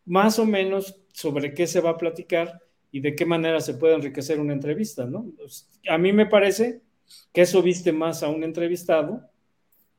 más 0.04 0.38
o 0.38 0.46
menos 0.46 1.00
sobre 1.12 1.54
qué 1.54 1.66
se 1.66 1.80
va 1.80 1.90
a 1.90 1.96
platicar 1.98 2.60
y 2.90 3.00
de 3.00 3.16
qué 3.16 3.26
manera 3.26 3.60
se 3.60 3.74
puede 3.74 3.94
enriquecer 3.94 4.38
una 4.38 4.52
entrevista, 4.52 5.04
¿no? 5.04 5.26
Pues, 5.36 5.68
a 5.88 5.98
mí 5.98 6.12
me 6.12 6.26
parece 6.26 6.80
que 7.32 7.42
eso 7.42 7.62
viste 7.62 7.92
más 7.92 8.22
a 8.22 8.28
un 8.28 8.44
entrevistado 8.44 9.28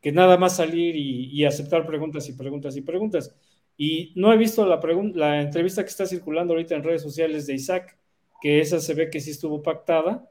que 0.02 0.12
nada 0.12 0.38
más 0.38 0.56
salir 0.56 0.96
y, 0.96 1.44
aceptar 1.46 1.86
preguntas 1.86 2.30
y 2.30 2.34
preguntas 2.34 2.78
y 2.78 2.82
preguntas. 2.82 3.36
Y 3.76 4.14
no 4.16 4.32
he 4.32 4.38
visto 4.38 4.66
la, 4.66 4.80
la 5.14 5.42
entrevista 5.42 5.84
que 5.84 5.90
está 5.90 6.06
circulando 6.06 6.54
ahorita 6.54 6.76
en 6.76 6.84
redes 6.84 7.02
sociales 7.02 7.48
de 7.48 7.56
Isaac, 7.56 7.98
que 8.40 8.62
esa 8.62 8.80
se 8.80 8.94
ve 8.94 9.10
que 9.10 9.20
sí 9.20 9.32
estuvo 9.32 9.64
pactada, 9.64 10.30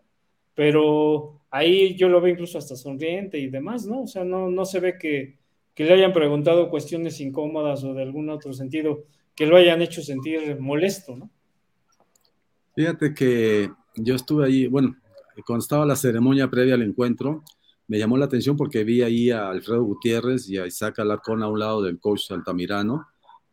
pero 0.54 1.40
ahí 1.50 1.94
yo 1.96 2.08
lo 2.08 2.20
veo 2.20 2.32
incluso 2.32 2.58
hasta 2.58 2.76
sonriente 2.76 3.38
y 3.38 3.48
demás, 3.48 3.86
¿no? 3.86 4.02
O 4.02 4.06
sea, 4.06 4.24
no, 4.24 4.50
no 4.50 4.64
se 4.64 4.80
ve 4.80 4.98
que, 4.98 5.36
que 5.74 5.84
le 5.84 5.94
hayan 5.94 6.12
preguntado 6.12 6.70
cuestiones 6.70 7.20
incómodas 7.20 7.84
o 7.84 7.94
de 7.94 8.02
algún 8.02 8.30
otro 8.30 8.52
sentido 8.52 9.04
que 9.34 9.46
lo 9.46 9.56
hayan 9.56 9.82
hecho 9.82 10.02
sentir 10.02 10.58
molesto, 10.60 11.16
¿no? 11.16 11.30
Fíjate 12.74 13.14
que 13.14 13.70
yo 13.96 14.14
estuve 14.14 14.46
ahí, 14.46 14.66
bueno, 14.66 14.96
cuando 15.46 15.62
estaba 15.62 15.86
la 15.86 15.96
ceremonia 15.96 16.48
previa 16.48 16.74
al 16.74 16.82
encuentro, 16.82 17.42
me 17.86 17.98
llamó 17.98 18.16
la 18.16 18.24
atención 18.24 18.56
porque 18.56 18.82
vi 18.84 19.02
ahí 19.02 19.30
a 19.30 19.48
Alfredo 19.48 19.84
Gutiérrez 19.84 20.48
y 20.48 20.58
a 20.58 20.66
Isaac 20.66 20.98
Alarcón 21.00 21.42
a 21.42 21.48
un 21.48 21.58
lado 21.58 21.82
del 21.82 21.98
coach 21.98 22.30
Altamirano, 22.30 23.06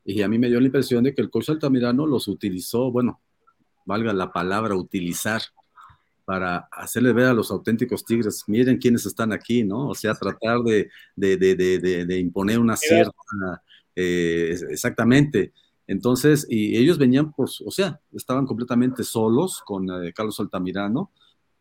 y 0.03 0.21
a 0.21 0.27
mí 0.27 0.39
me 0.39 0.47
dio 0.47 0.59
la 0.59 0.65
impresión 0.65 1.03
de 1.03 1.13
que 1.13 1.21
el 1.21 1.29
coach 1.29 1.49
Altamirano 1.49 2.07
los 2.07 2.27
utilizó, 2.27 2.91
bueno, 2.91 3.21
valga 3.85 4.13
la 4.13 4.31
palabra 4.31 4.75
utilizar, 4.75 5.41
para 6.25 6.67
hacerle 6.71 7.13
ver 7.13 7.25
a 7.25 7.33
los 7.33 7.51
auténticos 7.51 8.05
tigres, 8.05 8.43
miren 8.47 8.77
quiénes 8.77 9.05
están 9.05 9.33
aquí, 9.33 9.63
¿no? 9.63 9.89
O 9.89 9.95
sea, 9.95 10.13
tratar 10.13 10.59
de, 10.59 10.89
de, 11.15 11.37
de, 11.37 12.05
de 12.05 12.19
imponer 12.19 12.59
una 12.59 12.75
cierta, 12.75 13.11
eh, 13.95 14.55
exactamente, 14.69 15.51
entonces, 15.91 16.47
y 16.49 16.77
ellos 16.77 16.97
venían, 16.97 17.33
pues, 17.33 17.59
o 17.65 17.69
sea, 17.69 17.99
estaban 18.13 18.45
completamente 18.45 19.03
solos 19.03 19.61
con 19.65 19.89
eh, 19.89 20.13
Carlos 20.13 20.39
Altamirano. 20.39 21.11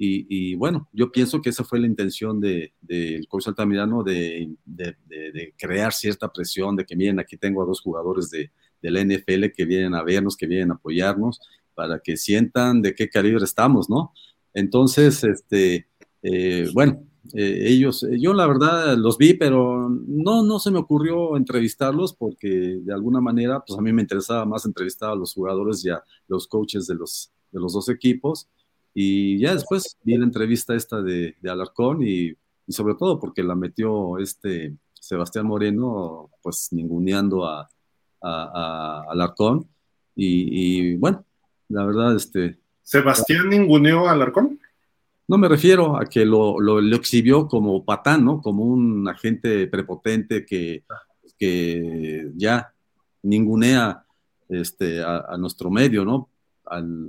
Y, 0.03 0.55
bueno, 0.55 0.89
yo 0.93 1.13
pienso 1.13 1.43
que 1.43 1.51
esa 1.51 1.63
fue 1.63 1.81
la 1.81 1.87
intención 1.87 2.41
del 2.41 2.73
de, 2.81 3.21
coach 3.29 3.49
Altamirano 3.49 4.03
de, 4.03 4.55
de, 4.65 5.55
crear 5.59 5.93
cierta 5.93 6.33
presión, 6.33 6.77
de 6.77 6.87
que 6.87 6.97
miren, 6.97 7.19
aquí 7.19 7.37
tengo 7.37 7.61
a 7.61 7.67
dos 7.67 7.83
jugadores 7.83 8.31
de, 8.31 8.51
la 8.83 9.05
NFL 9.05 9.47
que 9.55 9.65
vienen 9.67 9.95
a 9.95 10.05
vernos, 10.05 10.37
que 10.37 10.47
vienen 10.47 10.71
a 10.71 10.75
apoyarnos, 10.75 11.41
para 11.75 11.99
que 11.99 12.17
sientan 12.17 12.81
de 12.81 12.95
qué 12.95 13.11
calibre 13.11 13.45
estamos, 13.45 13.91
¿no? 13.91 14.15
Entonces, 14.55 15.25
este, 15.25 15.87
eh, 16.23 16.69
bueno, 16.73 17.05
eh, 17.35 17.65
ellos, 17.67 18.03
eh, 18.03 18.19
yo 18.19 18.33
la 18.35 18.47
verdad 18.47 18.97
los 18.97 19.19
vi, 19.19 19.35
pero 19.35 19.89
no, 19.89 20.43
no 20.43 20.59
se 20.59 20.71
me 20.71 20.79
ocurrió 20.79 21.37
entrevistarlos 21.37 22.15
porque 22.15 22.49
de 22.83 22.93
alguna 22.93 23.21
manera, 23.21 23.63
pues 23.65 23.79
a 23.79 23.83
mí 23.83 23.93
me 23.93 24.03
interesaba 24.03 24.45
más 24.45 24.65
entrevistar 24.67 25.11
a 25.11 25.15
los 25.15 25.35
jugadores 25.35 25.85
y 25.85 25.91
a 25.91 26.03
los 26.29 26.47
coaches 26.47 26.87
de 26.87 26.95
los, 26.95 27.33
de 27.53 27.61
los 27.61 27.73
dos 27.73 27.89
equipos. 27.89 28.49
Y 28.95 29.39
ya 29.39 29.55
después 29.55 29.97
vi 30.03 30.17
la 30.17 30.25
entrevista 30.25 30.75
esta 30.75 31.01
de, 31.03 31.37
Alarcón 31.45 32.03
y, 32.03 32.35
sobre 32.69 32.95
todo 32.95 33.19
porque 33.19 33.43
la 33.43 33.57
metió 33.57 34.19
este 34.19 34.77
Sebastián 34.95 35.47
Moreno, 35.47 36.31
pues 36.43 36.69
ninguneando 36.73 37.45
a 37.47 37.69
Alarcón. 39.11 39.69
Y, 40.15 40.93
y, 40.93 40.97
bueno, 40.97 41.25
la 41.69 41.85
verdad, 41.85 42.17
este... 42.17 42.59
¿Sebastián 42.91 43.49
ninguneó 43.49 44.09
a 44.09 44.11
Alarcón? 44.11 44.59
No 45.29 45.39
me 45.39 45.47
refiero 45.47 45.97
a 45.97 46.07
que 46.07 46.25
lo, 46.27 46.59
lo, 46.59 46.81
exhibió 46.97 47.47
como 47.47 47.85
patán, 47.85 48.25
¿no? 48.25 48.43
Como 48.43 48.65
un 48.65 49.07
agente 49.07 49.69
prepotente 49.69 50.45
que, 50.45 50.83
que 51.39 52.33
ya 52.35 52.75
ningunea 53.23 54.05
este, 54.49 55.05
a, 55.05 55.37
nuestro 55.39 55.71
medio, 55.71 56.05
¿no? 56.05 56.31
Al, 56.65 57.07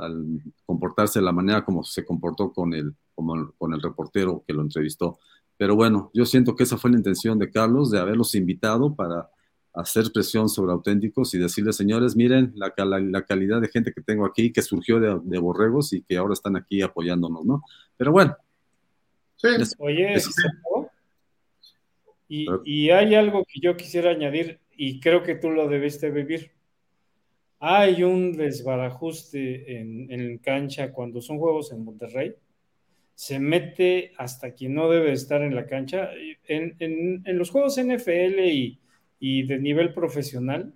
comportarse 0.68 1.18
de 1.18 1.26
la 1.26 1.32
manera 1.32 1.66
como 1.66 1.84
se 1.84 2.06
comportó 2.06 2.54
con 2.54 2.76
el, 2.76 2.94
como 3.16 3.52
con 3.58 3.74
el 3.74 3.82
reportero 3.82 4.44
que 4.46 4.54
lo 4.54 4.62
entrevistó. 4.62 5.18
Pero 5.58 5.76
bueno, 5.76 6.12
yo 6.14 6.28
siento 6.28 6.56
que 6.56 6.62
esa 6.62 6.78
fue 6.78 6.92
la 6.92 6.98
intención 6.98 7.40
de 7.40 7.50
Carlos, 7.50 7.90
de 7.90 8.00
haberlos 8.00 8.36
invitado 8.36 8.94
para 8.94 9.32
hacer 9.74 10.12
presión 10.14 10.50
sobre 10.50 10.74
auténticos 10.74 11.34
y 11.34 11.38
decirles, 11.38 11.78
señores, 11.78 12.16
miren 12.16 12.52
la, 12.56 12.74
la, 12.78 13.26
calidad 13.26 13.62
de 13.62 13.70
gente 13.70 13.94
que 13.94 14.02
tengo 14.02 14.26
aquí, 14.26 14.52
que 14.52 14.62
surgió 14.62 15.00
de, 15.00 15.38
borregos 15.40 15.94
y 15.94 16.02
que 16.02 16.18
ahora 16.18 16.34
están 16.34 16.58
aquí 16.58 16.82
apoyándonos, 16.82 17.46
¿no? 17.46 17.64
Pero 17.98 18.12
bueno. 18.12 18.36
Sí. 19.38 19.48
Oye, 19.80 20.16
y, 22.28 22.48
y, 22.64 22.90
hay 22.92 23.16
algo 23.16 23.44
que 23.46 23.60
yo 23.60 23.76
quisiera 23.76 24.12
añadir 24.12 24.60
y 24.76 25.00
creo 25.00 25.24
que 25.24 25.36
tú 25.36 25.50
lo 25.50 25.68
debiste 25.68 26.12
vivir. 26.12 26.52
Hay 27.60 28.04
un 28.04 28.34
desbarajuste 28.34 29.80
en, 29.80 30.12
en 30.12 30.38
cancha 30.40 30.92
cuando 30.92 31.22
son 31.22 31.40
juegos 31.40 31.72
en 31.72 31.84
Monterrey. 31.84 32.34
Se 33.16 33.40
mete 33.40 34.14
hasta 34.18 34.54
quien 34.54 34.74
no 34.74 34.90
debe 34.90 35.12
estar 35.12 35.42
en 35.42 35.56
la 35.56 35.66
cancha. 35.66 36.10
En, 36.48 36.76
en, 36.80 37.22
en 37.26 37.38
los 37.38 37.50
juegos 37.50 37.78
NFL 37.78 38.40
y, 38.40 38.81
y 39.22 39.44
de 39.44 39.60
nivel 39.60 39.94
profesional, 39.94 40.74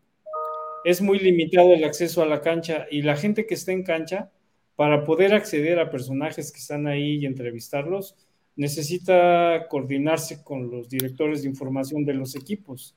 es 0.86 1.02
muy 1.02 1.18
limitado 1.18 1.74
el 1.74 1.84
acceso 1.84 2.22
a 2.22 2.28
la 2.28 2.41
cancha 2.41 2.86
y 2.91 3.02
la 3.02 3.18
gente 3.18 3.48
que 3.48 3.56
está 3.56 3.72
en 3.72 3.84
cancha, 3.84 4.32
para 4.76 5.04
poder 5.04 5.34
acceder 5.34 5.80
a 5.80 5.89
personajes 5.89 6.52
que 6.52 6.60
están 6.60 6.86
ahí 6.86 7.16
y 7.16 7.26
entrevistarlos, 7.26 8.16
necesita 8.56 9.68
coordinarse 9.68 10.43
con 10.43 10.70
los 10.70 10.88
directores 10.89 11.41
de 11.41 11.50
información 11.50 12.06
de 12.06 12.14
los 12.14 12.36
equipos. 12.36 12.96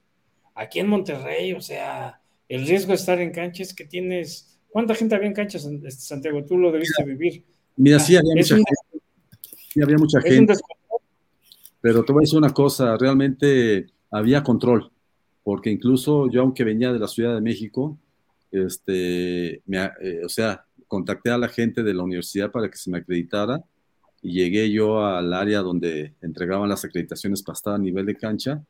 Aquí 0.54 0.80
en 0.80 0.88
Monterrey, 0.88 1.54
o 1.54 1.62
sea, 1.62 2.20
el 2.48 2.66
riesgo 2.66 2.88
de 2.88 2.96
estar 2.96 3.18
en 3.20 3.32
cancha 3.32 3.62
es 3.62 3.74
que 3.74 3.86
tienes... 3.86 4.60
¿Cuánta 4.68 4.94
gente 4.94 5.14
había 5.14 5.28
en 5.28 5.34
cancha, 5.34 5.56
este, 5.56 5.90
Santiago? 5.90 6.44
Tú 6.44 6.58
lo 6.58 6.70
debiste 6.70 7.02
vivir. 7.04 7.42
Mira, 7.76 7.98
sí 7.98 8.16
había 8.16 8.34
mucha 8.34 8.54
gente. 8.54 8.72
Sí 9.72 9.82
había 9.82 9.96
mucha 9.96 10.20
gente. 10.20 10.54
Pero 11.80 12.04
te 12.04 12.12
voy 12.12 12.20
a 12.20 12.24
decir 12.24 12.38
una 12.38 12.52
cosa, 12.52 12.98
realmente 12.98 13.86
había 14.10 14.42
control 14.42 14.92
porque 15.42 15.70
incluso 15.70 16.30
yo, 16.30 16.42
aunque 16.42 16.64
venía 16.64 16.92
de 16.92 16.98
la 16.98 17.08
Ciudad 17.08 17.34
de 17.34 17.40
México, 17.40 17.98
este, 18.50 19.54
eh, 19.56 20.24
o 20.24 20.28
sea, 20.28 20.64
contacté 20.86 21.30
a 21.30 21.38
la 21.38 21.48
gente 21.48 21.82
de 21.82 21.94
la 21.94 22.02
universidad 22.02 22.50
para 22.50 22.70
que 22.70 22.78
se 22.78 22.90
me 22.90 22.98
acreditara 22.98 23.62
y 24.22 24.32
llegué 24.32 24.70
yo 24.70 25.04
al 25.04 25.32
área 25.32 25.60
donde 25.60 26.14
entregaban 26.22 26.68
las 26.68 26.84
acreditaciones 26.84 27.42
para 27.42 27.56
estar 27.56 27.74
a 27.74 27.78
nivel 27.78 28.06
de 28.06 28.16
cancha. 28.16 28.62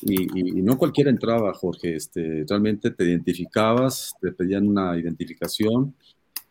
Y, 0.00 0.26
no 0.62 0.78
cualquiera 0.78 1.10
entraba, 1.10 1.52
Jorge, 1.54 1.96
este, 1.96 2.44
realmente 2.48 2.90
te 2.90 3.04
identificabas, 3.04 4.14
te 4.20 4.32
pedían 4.32 4.68
una 4.68 4.98
identificación 4.98 5.94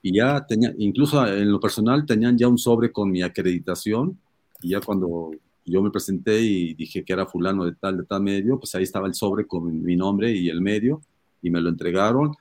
y 0.02 0.16
ya 0.16 0.46
tenía, 0.46 0.74
incluso 0.78 1.26
en 1.26 1.52
lo 1.52 1.60
personal 1.60 2.06
tenían 2.06 2.38
ya 2.38 2.48
un 2.48 2.58
sobre 2.58 2.92
con 2.92 3.12
mi 3.12 3.22
acreditación 3.22 4.18
y 4.62 4.70
ya 4.70 4.82
cuando 4.82 5.32
yo 5.66 5.82
me 5.82 5.92
presenté 5.92 6.42
y 6.42 6.74
dije 6.74 7.04
que 7.04 7.14
era 7.14 7.26
fulano 7.26 7.66
de 7.66 7.74
tal, 7.76 7.98
de 7.98 8.04
tal 8.04 8.22
medio, 8.22 8.58
pues 8.60 8.74
ahí 8.76 8.84
estaba 8.84 9.08
el 9.08 9.14
sobre 9.14 9.46
con 9.46 9.84
mi 9.84 9.96
nombre 9.96 10.32
y 10.32 10.50
el 10.50 10.62
medio 10.62 11.02
y 11.42 11.50
me 11.50 11.62
lo 11.62 11.70
entregaron. 11.70 12.34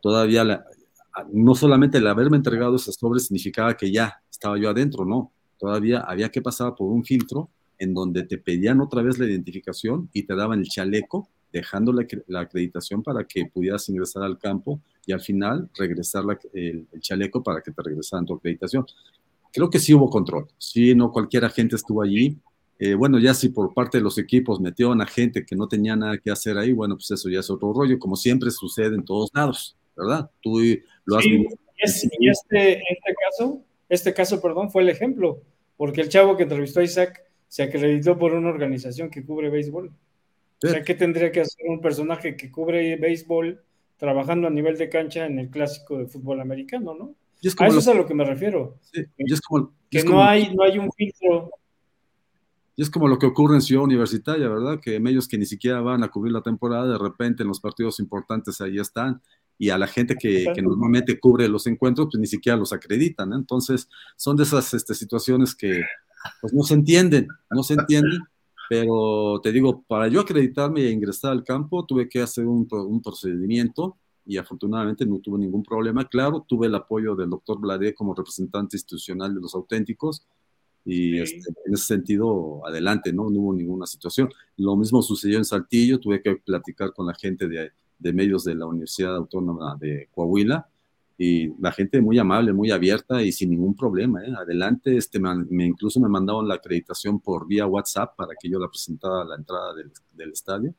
Todavía, 0.00 0.64
no 1.32 1.54
solamente 1.54 1.98
el 1.98 2.06
haberme 2.06 2.36
entregado 2.36 2.76
ese 2.76 2.92
sobre 2.92 3.20
significaba 3.20 3.76
que 3.76 3.90
ya 3.90 4.22
estaba 4.30 4.58
yo 4.58 4.70
adentro, 4.70 5.04
no. 5.04 5.32
Todavía 5.58 6.00
había 6.00 6.28
que 6.30 6.40
pasar 6.40 6.74
por 6.76 6.92
un 6.92 7.04
filtro 7.04 7.50
en 7.78 7.94
donde 7.94 8.24
te 8.24 8.38
pedían 8.38 8.80
otra 8.80 9.02
vez 9.02 9.18
la 9.18 9.26
identificación 9.26 10.08
y 10.12 10.24
te 10.24 10.34
daban 10.34 10.60
el 10.60 10.66
chaleco, 10.66 11.28
dejando 11.52 11.92
la, 11.92 12.40
acreditación 12.40 13.02
para 13.02 13.24
que 13.24 13.46
pudieras 13.46 13.88
ingresar 13.88 14.22
al 14.22 14.38
campo 14.38 14.80
y 15.06 15.12
al 15.12 15.20
final 15.20 15.70
regresar 15.78 16.24
el, 16.52 16.86
chaleco 17.00 17.42
para 17.42 17.62
que 17.62 17.70
te 17.70 17.82
regresaran 17.82 18.26
tu 18.26 18.34
acreditación. 18.34 18.84
Creo 19.52 19.70
que 19.70 19.78
sí 19.78 19.94
hubo 19.94 20.10
control, 20.10 20.46
sí, 20.58 20.94
no 20.94 21.10
cualquier 21.10 21.44
agente 21.44 21.76
estuvo 21.76 22.02
allí. 22.02 22.38
Eh, 22.78 22.94
bueno, 22.94 23.18
ya 23.18 23.34
si 23.34 23.48
por 23.48 23.74
parte 23.74 23.98
de 23.98 24.04
los 24.04 24.18
equipos 24.18 24.60
metieron 24.60 25.00
a 25.00 25.06
gente 25.06 25.44
que 25.44 25.56
no 25.56 25.66
tenía 25.66 25.96
nada 25.96 26.18
que 26.18 26.30
hacer 26.30 26.56
ahí, 26.58 26.72
bueno, 26.72 26.94
pues 26.94 27.10
eso 27.10 27.28
ya 27.28 27.40
es 27.40 27.50
otro 27.50 27.72
rollo, 27.72 27.98
como 27.98 28.14
siempre 28.14 28.50
sucede 28.50 28.94
en 28.94 29.04
todos 29.04 29.30
lados, 29.34 29.76
¿verdad? 29.96 30.30
Tú 30.40 30.60
lo 31.04 31.16
has 31.16 31.24
sí, 31.24 31.46
Y 32.20 32.28
este, 32.28 32.74
este 32.74 33.14
caso, 33.28 33.62
este 33.88 34.14
caso, 34.14 34.40
perdón, 34.40 34.70
fue 34.70 34.82
el 34.82 34.90
ejemplo, 34.90 35.42
porque 35.76 36.00
el 36.00 36.08
chavo 36.08 36.36
que 36.36 36.44
entrevistó 36.44 36.80
a 36.80 36.84
Isaac 36.84 37.24
se 37.48 37.64
acreditó 37.64 38.16
por 38.16 38.32
una 38.32 38.48
organización 38.48 39.10
que 39.10 39.24
cubre 39.24 39.50
béisbol. 39.50 39.92
O 40.62 40.68
sea, 40.68 40.82
¿qué 40.82 40.94
tendría 40.94 41.32
que 41.32 41.40
hacer 41.40 41.66
un 41.68 41.80
personaje 41.80 42.36
que 42.36 42.50
cubre 42.50 42.96
béisbol 42.96 43.62
trabajando 43.96 44.46
a 44.46 44.50
nivel 44.50 44.78
de 44.78 44.88
cancha 44.88 45.26
en 45.26 45.38
el 45.38 45.50
clásico 45.50 45.98
de 45.98 46.06
fútbol 46.06 46.40
americano, 46.40 46.94
no? 46.94 47.14
a 47.58 47.66
eso 47.68 47.78
es 47.78 47.88
a 47.88 47.94
lo 47.94 48.06
que 48.06 48.14
me 48.14 48.24
refiero. 48.24 48.78
Sí, 48.80 49.04
es 49.18 49.40
como, 49.40 49.72
que 49.90 50.02
no, 50.02 50.22
hay, 50.22 50.54
no 50.54 50.64
hay 50.64 50.78
un 50.78 50.90
filtro. 50.92 51.50
Y 52.78 52.82
es 52.82 52.90
como 52.90 53.08
lo 53.08 53.18
que 53.18 53.26
ocurre 53.26 53.56
en 53.56 53.60
Ciudad 53.60 53.82
Universitaria, 53.82 54.48
¿verdad? 54.48 54.78
Que 54.80 55.00
medios 55.00 55.26
que 55.26 55.36
ni 55.36 55.46
siquiera 55.46 55.80
van 55.80 56.04
a 56.04 56.10
cubrir 56.12 56.32
la 56.32 56.42
temporada, 56.42 56.86
de 56.86 56.96
repente 56.96 57.42
en 57.42 57.48
los 57.48 57.58
partidos 57.58 57.98
importantes 57.98 58.60
ahí 58.60 58.78
están, 58.78 59.20
y 59.58 59.70
a 59.70 59.78
la 59.78 59.88
gente 59.88 60.14
que, 60.14 60.46
que 60.54 60.62
normalmente 60.62 61.18
cubre 61.18 61.48
los 61.48 61.66
encuentros, 61.66 62.06
pues 62.12 62.20
ni 62.20 62.28
siquiera 62.28 62.56
los 62.56 62.72
acreditan. 62.72 63.32
Entonces, 63.32 63.88
son 64.16 64.36
de 64.36 64.44
esas 64.44 64.72
este, 64.74 64.94
situaciones 64.94 65.56
que 65.56 65.82
pues 66.40 66.54
no 66.54 66.62
se 66.62 66.74
entienden, 66.74 67.26
no 67.50 67.64
se 67.64 67.74
entienden, 67.74 68.20
pero 68.70 69.40
te 69.42 69.50
digo, 69.50 69.82
para 69.88 70.06
yo 70.06 70.20
acreditarme 70.20 70.82
e 70.82 70.92
ingresar 70.92 71.32
al 71.32 71.42
campo, 71.42 71.84
tuve 71.84 72.08
que 72.08 72.22
hacer 72.22 72.46
un, 72.46 72.68
un 72.70 73.02
procedimiento 73.02 73.96
y 74.24 74.36
afortunadamente 74.36 75.04
no 75.04 75.18
tuve 75.18 75.40
ningún 75.40 75.64
problema. 75.64 76.04
Claro, 76.04 76.44
tuve 76.46 76.68
el 76.68 76.76
apoyo 76.76 77.16
del 77.16 77.30
doctor 77.30 77.58
Bladé 77.58 77.92
como 77.92 78.14
representante 78.14 78.76
institucional 78.76 79.34
de 79.34 79.40
los 79.40 79.56
auténticos 79.56 80.28
y 80.90 81.20
este, 81.20 81.50
en 81.66 81.74
ese 81.74 81.84
sentido, 81.84 82.66
adelante, 82.66 83.12
¿no? 83.12 83.28
No 83.28 83.40
hubo 83.40 83.54
ninguna 83.54 83.86
situación. 83.86 84.30
Lo 84.56 84.74
mismo 84.74 85.02
sucedió 85.02 85.36
en 85.36 85.44
Saltillo, 85.44 86.00
tuve 86.00 86.22
que 86.22 86.36
platicar 86.36 86.94
con 86.94 87.06
la 87.06 87.14
gente 87.14 87.46
de, 87.46 87.72
de 87.98 88.12
medios 88.14 88.44
de 88.44 88.54
la 88.54 88.64
Universidad 88.64 89.14
Autónoma 89.14 89.76
de 89.78 90.08
Coahuila 90.10 90.66
y 91.18 91.48
la 91.60 91.72
gente 91.72 92.00
muy 92.00 92.18
amable, 92.18 92.54
muy 92.54 92.70
abierta 92.70 93.20
y 93.22 93.32
sin 93.32 93.50
ningún 93.50 93.76
problema. 93.76 94.24
¿eh? 94.24 94.32
Adelante, 94.34 94.96
este, 94.96 95.20
me, 95.20 95.66
incluso 95.66 96.00
me 96.00 96.08
mandaron 96.08 96.48
la 96.48 96.54
acreditación 96.54 97.20
por 97.20 97.46
vía 97.46 97.66
WhatsApp 97.66 98.16
para 98.16 98.32
que 98.40 98.48
yo 98.48 98.58
la 98.58 98.68
presentara 98.68 99.20
a 99.20 99.24
la 99.26 99.36
entrada 99.36 99.74
del, 99.74 99.92
del 100.12 100.32
estadio 100.32 100.72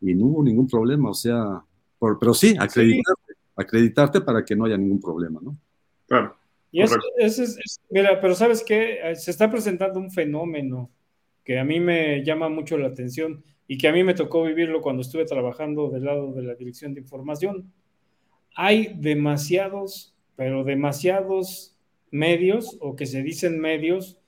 y 0.00 0.14
no 0.14 0.28
hubo 0.28 0.42
ningún 0.42 0.66
problema, 0.66 1.10
o 1.10 1.14
sea, 1.14 1.62
por, 1.98 2.18
pero 2.18 2.32
sí, 2.32 2.56
acreditarte, 2.58 3.34
acreditarte 3.54 4.20
para 4.22 4.42
que 4.46 4.56
no 4.56 4.64
haya 4.64 4.78
ningún 4.78 5.00
problema, 5.00 5.40
¿no? 5.42 5.58
Claro. 6.06 6.41
Y 6.72 6.80
eso, 6.80 6.96
es, 7.18 7.80
mira, 7.90 8.18
pero 8.20 8.34
sabes 8.34 8.64
qué, 8.64 8.98
se 9.14 9.30
está 9.30 9.50
presentando 9.50 10.00
un 10.00 10.10
fenómeno 10.10 10.90
que 11.44 11.58
a 11.58 11.64
mí 11.64 11.80
me 11.80 12.24
llama 12.24 12.48
mucho 12.48 12.78
la 12.78 12.88
atención 12.88 13.44
y 13.68 13.76
que 13.76 13.88
a 13.88 13.92
mí 13.92 14.02
me 14.02 14.14
tocó 14.14 14.42
vivirlo 14.42 14.80
cuando 14.80 15.02
estuve 15.02 15.26
trabajando 15.26 15.90
del 15.90 16.04
lado 16.04 16.32
de 16.32 16.42
la 16.42 16.54
Dirección 16.54 16.94
de 16.94 17.00
Información. 17.00 17.70
Hay 18.56 18.94
demasiados, 18.96 20.14
pero 20.34 20.64
demasiados 20.64 21.76
medios 22.10 22.78
o 22.80 22.96
que 22.96 23.06
se 23.06 23.22
dicen 23.22 23.60
medios 23.60 24.18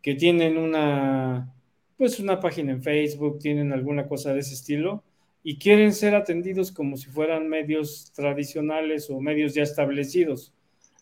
que 0.00 0.14
tienen 0.14 0.56
una, 0.56 1.52
pues 1.96 2.20
una 2.20 2.38
página 2.38 2.72
en 2.72 2.82
Facebook, 2.82 3.40
tienen 3.40 3.72
alguna 3.72 4.06
cosa 4.06 4.32
de 4.32 4.40
ese 4.40 4.54
estilo 4.54 5.02
y 5.42 5.58
quieren 5.58 5.92
ser 5.92 6.14
atendidos 6.14 6.70
como 6.70 6.96
si 6.96 7.06
fueran 7.06 7.48
medios 7.48 8.12
tradicionales 8.14 9.10
o 9.10 9.20
medios 9.20 9.54
ya 9.54 9.62
establecidos. 9.62 10.52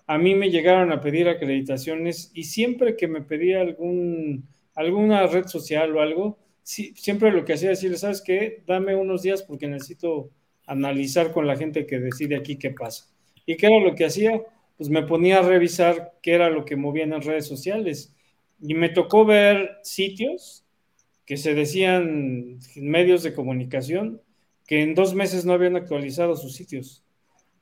A 0.07 0.19
mí 0.19 0.35
me 0.35 0.51
llegaron 0.51 0.93
a 0.93 1.01
pedir 1.01 1.29
acreditaciones 1.29 2.31
y 2.35 2.45
siempre 2.45 2.97
que 2.97 3.09
me 3.09 3.23
pedía 3.23 3.61
algún, 3.61 4.49
alguna 4.75 5.27
red 5.27 5.47
social 5.47 5.97
o 5.97 6.01
algo, 6.01 6.39
siempre 6.63 7.33
lo 7.33 7.45
que 7.45 7.55
hacía 7.55 7.73
es 7.73 7.79
decirle, 7.79 7.99
¿sabes 7.99 8.23
qué? 8.23 8.63
Dame 8.67 8.95
unos 8.95 9.23
días 9.23 9.43
porque 9.43 9.67
necesito 9.67 10.31
analizar 10.67 11.33
con 11.33 11.47
la 11.47 11.57
gente 11.57 11.87
que 11.87 11.99
decide 11.99 12.37
aquí 12.37 12.57
qué 12.57 12.71
pasa. 12.71 13.07
¿Y 13.47 13.57
qué 13.57 13.67
era 13.67 13.81
lo 13.81 13.95
que 13.95 14.05
hacía? 14.05 14.43
Pues 14.77 14.91
me 14.91 15.03
ponía 15.03 15.39
a 15.39 15.43
revisar 15.43 16.13
qué 16.23 16.35
era 16.35 16.51
lo 16.51 16.65
que 16.65 16.77
movían 16.77 17.13
en 17.13 17.23
redes 17.23 17.47
sociales. 17.47 18.15
Y 18.61 18.75
me 18.75 18.89
tocó 18.89 19.25
ver 19.25 19.79
sitios 19.83 20.65
que 21.25 21.37
se 21.37 21.55
decían 21.55 22.59
medios 22.77 23.23
de 23.23 23.35
comunicación 23.35 24.23
que 24.67 24.83
en 24.83 24.95
dos 24.95 25.15
meses 25.15 25.45
no 25.45 25.53
habían 25.53 25.77
actualizado 25.77 26.37
sus 26.37 26.55
sitios 26.55 27.05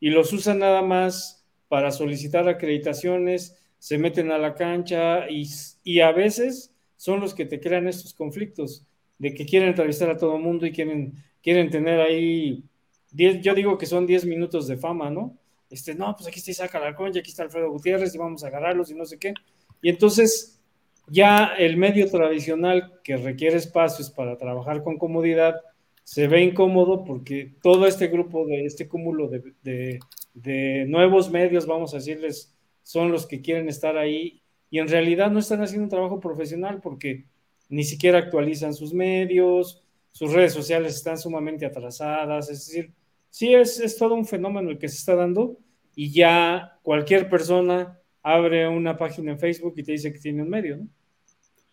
y 0.00 0.10
los 0.10 0.32
usan 0.32 0.58
nada 0.58 0.82
más 0.82 1.43
para 1.74 1.90
solicitar 1.90 2.48
acreditaciones, 2.48 3.56
se 3.80 3.98
meten 3.98 4.30
a 4.30 4.38
la 4.38 4.54
cancha 4.54 5.28
y, 5.28 5.50
y 5.82 5.98
a 5.98 6.12
veces 6.12 6.72
son 6.96 7.18
los 7.18 7.34
que 7.34 7.46
te 7.46 7.58
crean 7.58 7.88
estos 7.88 8.14
conflictos 8.14 8.86
de 9.18 9.34
que 9.34 9.44
quieren 9.44 9.70
entrevistar 9.70 10.08
a 10.08 10.16
todo 10.16 10.36
el 10.36 10.42
mundo 10.42 10.66
y 10.66 10.70
quieren, 10.70 11.14
quieren 11.42 11.70
tener 11.70 12.00
ahí 12.00 12.62
yo 13.10 13.54
digo 13.56 13.76
que 13.76 13.86
son 13.86 14.06
10 14.06 14.24
minutos 14.26 14.68
de 14.68 14.76
fama, 14.76 15.10
¿no? 15.10 15.36
Este, 15.68 15.96
no, 15.96 16.14
pues 16.14 16.28
aquí 16.28 16.38
está 16.38 16.52
Isaac 16.52 16.76
Alarcón 16.76 17.10
y 17.12 17.18
aquí 17.18 17.30
está 17.30 17.42
Alfredo 17.42 17.72
Gutiérrez 17.72 18.14
y 18.14 18.18
vamos 18.18 18.44
a 18.44 18.46
agarrarlos 18.46 18.92
y 18.92 18.94
no 18.94 19.04
sé 19.04 19.18
qué. 19.18 19.34
Y 19.82 19.88
entonces 19.88 20.60
ya 21.08 21.56
el 21.58 21.76
medio 21.76 22.08
tradicional 22.08 23.00
que 23.02 23.16
requiere 23.16 23.56
espacios 23.56 24.12
para 24.12 24.38
trabajar 24.38 24.84
con 24.84 24.96
comodidad 24.96 25.56
se 26.04 26.28
ve 26.28 26.44
incómodo 26.44 27.04
porque 27.04 27.52
todo 27.60 27.88
este 27.88 28.06
grupo 28.06 28.46
de 28.46 28.64
este 28.64 28.86
cúmulo 28.86 29.28
de 29.28 29.98
nuevos 30.34 31.30
medios, 31.30 31.66
vamos 31.66 31.94
a 31.94 31.98
decirles, 31.98 32.54
son 32.82 33.12
los 33.12 33.26
que 33.26 33.40
quieren 33.40 33.68
estar 33.68 33.96
ahí 33.96 34.42
y 34.70 34.78
en 34.78 34.88
realidad 34.88 35.30
no 35.30 35.38
están 35.38 35.62
haciendo 35.62 35.84
un 35.84 35.90
trabajo 35.90 36.20
profesional 36.20 36.80
porque 36.80 37.24
ni 37.68 37.84
siquiera 37.84 38.18
actualizan 38.18 38.74
sus 38.74 38.92
medios, 38.92 39.82
sus 40.10 40.32
redes 40.32 40.52
sociales 40.52 40.94
están 40.94 41.18
sumamente 41.18 41.66
atrasadas, 41.66 42.50
es 42.50 42.66
decir, 42.66 42.92
sí 43.30 43.54
es, 43.54 43.96
todo 43.98 44.14
un 44.14 44.26
fenómeno 44.26 44.70
el 44.70 44.78
que 44.78 44.88
se 44.88 44.98
está 44.98 45.14
dando 45.14 45.58
y 45.94 46.12
ya 46.12 46.78
cualquier 46.82 47.28
persona 47.28 47.98
abre 48.22 48.68
una 48.68 48.96
página 48.96 49.32
en 49.32 49.38
Facebook 49.38 49.74
y 49.76 49.82
te 49.82 49.92
dice 49.92 50.12
que 50.12 50.18
tiene 50.18 50.42
un 50.42 50.50
medio, 50.50 50.78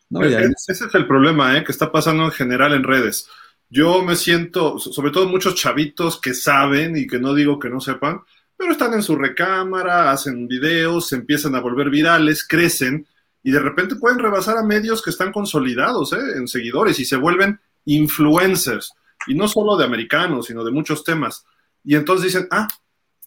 ¿no? 0.10 0.24
ese 0.24 0.72
es 0.72 0.94
el 0.94 1.08
problema 1.08 1.58
¿eh? 1.58 1.64
que 1.64 1.72
está 1.72 1.92
pasando 1.92 2.26
en 2.26 2.32
general 2.32 2.74
en 2.74 2.84
redes. 2.84 3.30
Yo 3.70 4.04
me 4.04 4.18
siento, 4.18 4.78
sobre 4.78 5.12
todo 5.12 5.30
muchos 5.30 5.56
chavitos 5.56 6.20
que 6.20 6.34
saben 6.34 6.98
y 6.98 7.08
que 7.08 7.20
no 7.20 7.34
digo 7.34 7.58
que 7.58 7.70
no 7.70 7.80
sepan, 7.80 8.22
pero 8.62 8.74
están 8.74 8.94
en 8.94 9.02
su 9.02 9.16
recámara, 9.16 10.12
hacen 10.12 10.48
videos, 10.48 11.08
se 11.08 11.16
empiezan 11.16 11.56
a 11.56 11.60
volver 11.60 11.90
virales, 11.90 12.46
crecen 12.48 13.08
y 13.42 13.50
de 13.50 13.60
repente 13.60 13.96
pueden 13.96 14.20
rebasar 14.20 14.56
a 14.58 14.64
medios 14.64 15.02
que 15.02 15.10
están 15.10 15.32
consolidados 15.32 16.14
¿eh? 16.14 16.20
en 16.36 16.48
seguidores 16.48 17.00
y 17.00 17.06
se 17.06 17.16
vuelven 17.16 17.60
influencers. 17.86 18.94
Y 19.26 19.34
no 19.34 19.48
solo 19.48 19.78
de 19.78 19.86
americanos, 19.86 20.46
sino 20.46 20.64
de 20.64 20.72
muchos 20.72 21.04
temas. 21.04 21.44
Y 21.84 21.96
entonces 21.96 22.26
dicen, 22.26 22.48
ah, 22.52 22.68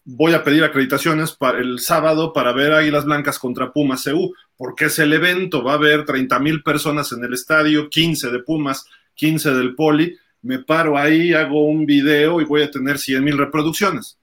voy 0.05 0.33
a 0.33 0.43
pedir 0.43 0.63
acreditaciones 0.63 1.33
para 1.33 1.59
el 1.59 1.79
sábado 1.79 2.31
para 2.31 2.53
ver 2.53 2.71
Águilas 2.71 3.03
Blancas 3.03 3.37
contra 3.37 3.73
Pumas 3.73 4.05
CU, 4.05 4.33
porque 4.55 4.85
es 4.85 4.99
el 4.99 5.11
evento, 5.11 5.65
va 5.65 5.73
a 5.73 5.75
haber 5.75 6.05
30 6.05 6.39
mil 6.39 6.63
personas 6.63 7.11
en 7.11 7.25
el 7.25 7.33
estadio, 7.33 7.89
15 7.89 8.29
de 8.31 8.39
Pumas, 8.39 8.85
15 9.15 9.53
del 9.53 9.75
Poli, 9.75 10.17
me 10.43 10.59
paro 10.59 10.97
ahí, 10.97 11.33
hago 11.33 11.65
un 11.65 11.85
video 11.85 12.39
y 12.39 12.45
voy 12.45 12.61
a 12.61 12.71
tener 12.71 12.99
100 12.99 13.21
mil 13.21 13.37
reproducciones. 13.37 14.17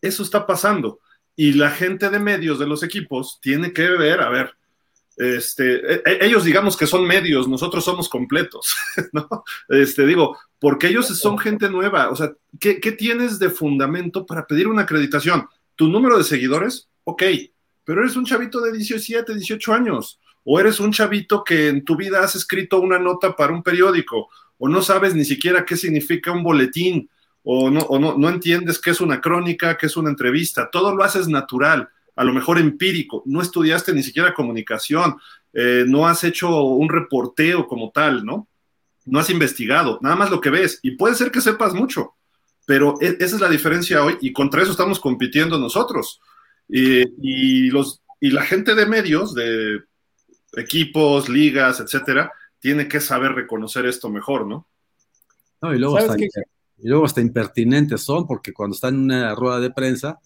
Eso 0.00 0.22
está 0.22 0.46
pasando. 0.46 1.00
Y 1.36 1.52
la 1.52 1.70
gente 1.70 2.10
de 2.10 2.18
medios 2.18 2.58
de 2.58 2.66
los 2.66 2.82
equipos 2.82 3.38
tiene 3.40 3.72
que 3.72 3.88
ver, 3.90 4.20
a 4.20 4.28
ver, 4.28 4.58
este, 5.18 5.94
e, 5.94 6.02
e, 6.06 6.26
ellos 6.26 6.44
digamos 6.44 6.76
que 6.76 6.86
son 6.86 7.04
medios, 7.04 7.48
nosotros 7.48 7.84
somos 7.84 8.08
completos, 8.08 8.74
¿no? 9.12 9.28
Este, 9.68 10.06
digo, 10.06 10.38
porque 10.60 10.86
ellos 10.86 11.06
son 11.06 11.38
gente 11.38 11.68
nueva, 11.68 12.10
o 12.10 12.16
sea, 12.16 12.32
¿qué, 12.60 12.76
tienes 12.92 13.40
de 13.40 13.50
fundamento 13.50 14.24
para 14.24 14.46
pedir 14.46 14.68
una 14.68 14.82
acreditación? 14.82 15.48
¿Tu 15.74 15.88
número 15.88 16.16
de 16.16 16.24
seguidores? 16.24 16.88
Ok, 17.02 17.24
pero 17.84 18.02
eres 18.02 18.14
un 18.14 18.24
chavito 18.24 18.60
de 18.60 18.72
17, 18.72 19.34
18 19.34 19.72
años, 19.72 20.20
o 20.44 20.60
eres 20.60 20.78
un 20.78 20.92
chavito 20.92 21.42
que 21.42 21.68
en 21.68 21.84
tu 21.84 21.96
vida 21.96 22.22
has 22.22 22.36
escrito 22.36 22.80
una 22.80 23.00
nota 23.00 23.34
para 23.34 23.52
un 23.52 23.64
periódico, 23.64 24.28
o 24.56 24.68
no 24.68 24.82
sabes 24.82 25.16
ni 25.16 25.24
siquiera 25.24 25.64
qué 25.64 25.76
significa 25.76 26.30
un 26.30 26.44
boletín, 26.44 27.10
o 27.50 27.70
no, 27.70 27.80
o 27.80 27.98
no, 27.98 28.18
no 28.18 28.28
entiendes 28.28 28.78
qué 28.78 28.90
es 28.90 29.00
una 29.00 29.22
crónica, 29.22 29.78
qué 29.78 29.86
es 29.86 29.96
una 29.96 30.10
entrevista, 30.10 30.68
todo 30.70 30.94
lo 30.94 31.02
haces 31.02 31.28
natural 31.28 31.88
a 32.14 32.24
lo 32.24 32.34
mejor 32.34 32.58
empírico, 32.58 33.22
no 33.24 33.40
estudiaste 33.40 33.94
ni 33.94 34.02
siquiera 34.02 34.34
comunicación, 34.34 35.16
eh, 35.54 35.84
no 35.86 36.06
has 36.06 36.24
hecho 36.24 36.62
un 36.64 36.90
reporteo 36.90 37.66
como 37.66 37.90
tal, 37.90 38.26
¿no? 38.26 38.48
No 39.06 39.18
has 39.18 39.30
investigado, 39.30 39.98
nada 40.02 40.14
más 40.14 40.30
lo 40.30 40.42
que 40.42 40.50
ves, 40.50 40.78
y 40.82 40.90
puede 40.90 41.14
ser 41.14 41.30
que 41.30 41.40
sepas 41.40 41.72
mucho, 41.72 42.16
pero 42.66 42.96
e, 43.00 43.16
esa 43.18 43.36
es 43.36 43.40
la 43.40 43.48
diferencia 43.48 44.04
hoy, 44.04 44.18
y 44.20 44.34
contra 44.34 44.60
eso 44.60 44.72
estamos 44.72 45.00
compitiendo 45.00 45.58
nosotros. 45.58 46.20
y, 46.68 47.70
los, 47.70 48.02
y 48.20 48.30
la 48.30 48.42
gente 48.42 48.74
de 48.74 48.84
medios, 48.84 49.32
de 49.32 49.84
equipos, 50.52 51.30
ligas, 51.30 51.80
etcétera, 51.80 52.30
tiene 52.58 52.88
que 52.88 53.00
saber 53.00 53.32
reconocer 53.32 53.86
esto 53.86 54.10
mejor, 54.10 54.46
¿no? 54.46 54.66
No, 55.62 55.72
y 55.72 55.78
luego, 55.78 55.96
hasta, 55.96 56.14
y 56.78 56.88
luego 56.88 57.04
hasta 57.04 57.20
impertinentes 57.20 58.02
son, 58.02 58.26
porque 58.26 58.52
cuando 58.52 58.74
están 58.74 58.94
en 58.94 59.00
una 59.02 59.34
rueda 59.34 59.60
de 59.60 59.70
prensa, 59.70 60.18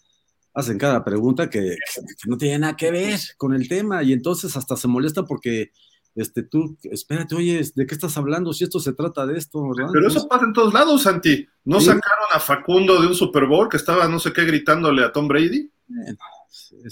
hacen 0.55 0.79
cada 0.79 1.03
pregunta 1.03 1.49
que, 1.49 1.61
que, 1.61 2.29
no 2.29 2.37
tiene 2.37 2.59
nada 2.59 2.77
que 2.77 2.91
ver 2.91 3.19
con 3.37 3.55
el 3.55 3.69
tema, 3.69 4.03
y 4.03 4.13
entonces 4.13 4.57
hasta 4.57 4.77
se 4.77 4.89
molesta 4.89 5.25
porque 5.25 5.73
este, 6.15 6.43
tú, 6.43 6.77
espérate, 6.83 7.35
oye, 7.35 7.63
¿de 7.75 7.87
qué 7.87 7.95
estás 7.95 8.17
hablando? 8.19 8.53
Si 8.53 8.65
esto 8.65 8.79
se 8.81 8.93
trata 8.93 9.27
de 9.27 9.39
esto, 9.39 9.67
¿verdad? 9.71 9.91
Pero 9.93 10.09
eso 10.09 10.29
pasa 10.29 10.45
en 10.45 10.53
todos 10.53 10.75
lados, 10.75 11.03
Santi. 11.03 11.49
¿No 11.65 11.81
¿Sí? 11.81 11.87
sacaron 11.87 12.27
a 12.33 12.39
Facundo 12.39 13.01
de 13.01 13.07
un 13.07 13.15
Super 13.15 13.47
Bowl 13.47 13.69
que 13.69 13.79
estaba 13.79 14.07
no 14.09 14.19
sé 14.19 14.33
qué 14.33 14.45
gritándole 14.45 15.05
a 15.05 15.13
Tom 15.13 15.27
Brady? 15.27 15.71
Bueno, 15.87 16.19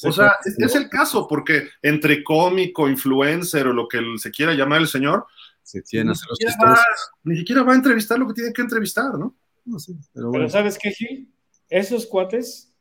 o 0.05 0.13
sea, 0.13 0.37
es, 0.45 0.59
es, 0.59 0.75
el 0.75 0.89
caso, 0.89 1.27
porque 1.29 1.69
entre 1.83 2.25
cómico, 2.25 2.89
influencer 2.89 3.67
o 3.67 3.73
lo 3.75 3.89
que 3.89 4.01
se 4.17 4.31
quiera 4.31 4.55
llamar 4.55 4.81
el 4.81 4.89
señor, 4.89 5.27
se 5.63 5.83
tiene 5.83 6.11
ni, 6.11 6.17
siquiera 6.17 6.55
va, 6.63 6.79
ni 7.25 7.37
siquiera 7.37 7.63
va 7.63 7.73
a 7.73 7.77
entrevistar 7.77 8.19
lo 8.19 8.27
que 8.27 8.35
tiene 8.35 8.53
que 8.53 8.63
entrevistar, 8.63 9.19
¿no? 9.19 9.37
No 9.65 9.79
sí, 9.79 9.97
pero, 10.13 10.29
bueno. 10.29 10.45
pero, 10.45 10.49
¿sabes 10.51 10.79
qué, 10.79 10.91
Gil? 10.91 11.33
Esos 11.69 12.07
cuates, 12.07 12.75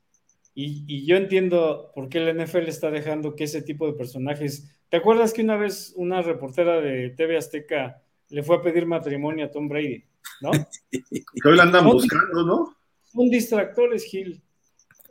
y, 0.54 0.84
y, 0.88 1.06
yo 1.06 1.16
entiendo 1.16 1.92
por 1.94 2.10
qué 2.10 2.18
el 2.18 2.38
NFL 2.38 2.68
está 2.68 2.92
dejando 2.92 3.36
que 3.36 3.46
ese 3.46 3.62
tipo 3.62 3.86
de 3.86 3.94
personajes. 3.94 4.70
¿Te 4.90 4.98
acuerdas 4.98 5.34
que 5.34 5.44
una 5.44 5.58
vez 5.58 5.94
una 5.96 6.22
reportera 6.22 6.82
de 6.82 7.12
TV 7.12 7.38
Azteca 7.38 8.02
le 8.30 8.44
fue 8.44 8.58
a 8.58 8.62
pedir 8.62 8.86
matrimonio 8.86 9.46
a 9.46 9.52
Tom 9.52 9.68
Brady? 9.68 10.04
¿No? 10.42 10.52
que 10.92 11.50
hoy 11.50 11.56
la 11.56 11.64
andan 11.64 11.86
buscando, 11.86 12.44
¿no? 12.44 12.76
Son 13.06 13.30
distractores, 13.30 14.04
Gil 14.04 14.42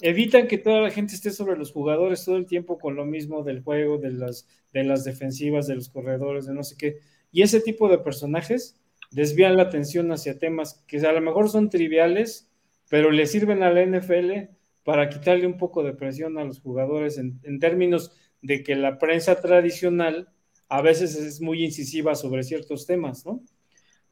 evitan 0.01 0.47
que 0.47 0.59
toda 0.59 0.81
la 0.81 0.91
gente 0.91 1.15
esté 1.15 1.31
sobre 1.31 1.57
los 1.57 1.73
jugadores 1.73 2.25
todo 2.25 2.37
el 2.37 2.47
tiempo 2.47 2.79
con 2.79 2.95
lo 2.95 3.05
mismo 3.05 3.43
del 3.43 3.63
juego, 3.63 3.99
de 3.99 4.13
las, 4.13 4.47
de 4.73 4.85
las 4.85 5.05
defensivas, 5.05 5.67
de 5.67 5.75
los 5.75 5.89
corredores, 5.89 6.47
de 6.47 6.55
no 6.55 6.63
sé 6.63 6.77
qué. 6.77 6.99
Y 7.33 7.43
ese 7.43 7.61
tipo 7.61 7.89
de 7.89 7.99
personajes 7.99 8.81
desvían 9.11 9.57
la 9.57 9.65
atención 9.65 10.13
hacia 10.13 10.39
temas 10.39 10.85
que 10.87 10.99
a 10.99 11.13
lo 11.13 11.21
mejor 11.21 11.49
son 11.49 11.71
triviales, 11.71 12.51
pero 12.89 13.11
le 13.11 13.27
sirven 13.27 13.63
a 13.63 13.71
la 13.71 13.85
NFL 13.85 14.51
para 14.85 15.09
quitarle 15.09 15.47
un 15.47 15.59
poco 15.59 15.83
de 15.83 15.93
presión 15.93 16.39
a 16.39 16.45
los 16.45 16.61
jugadores 16.61 17.19
en, 17.19 17.41
en 17.43 17.59
términos 17.59 18.13
de 18.43 18.63
que 18.63 18.77
la 18.77 18.99
prensa 18.99 19.41
tradicional 19.41 20.29
a 20.69 20.83
veces 20.83 21.17
es 21.17 21.41
muy 21.41 21.65
incisiva 21.65 22.15
sobre 22.15 22.43
ciertos 22.43 22.87
temas, 22.87 23.25
¿no? 23.25 23.43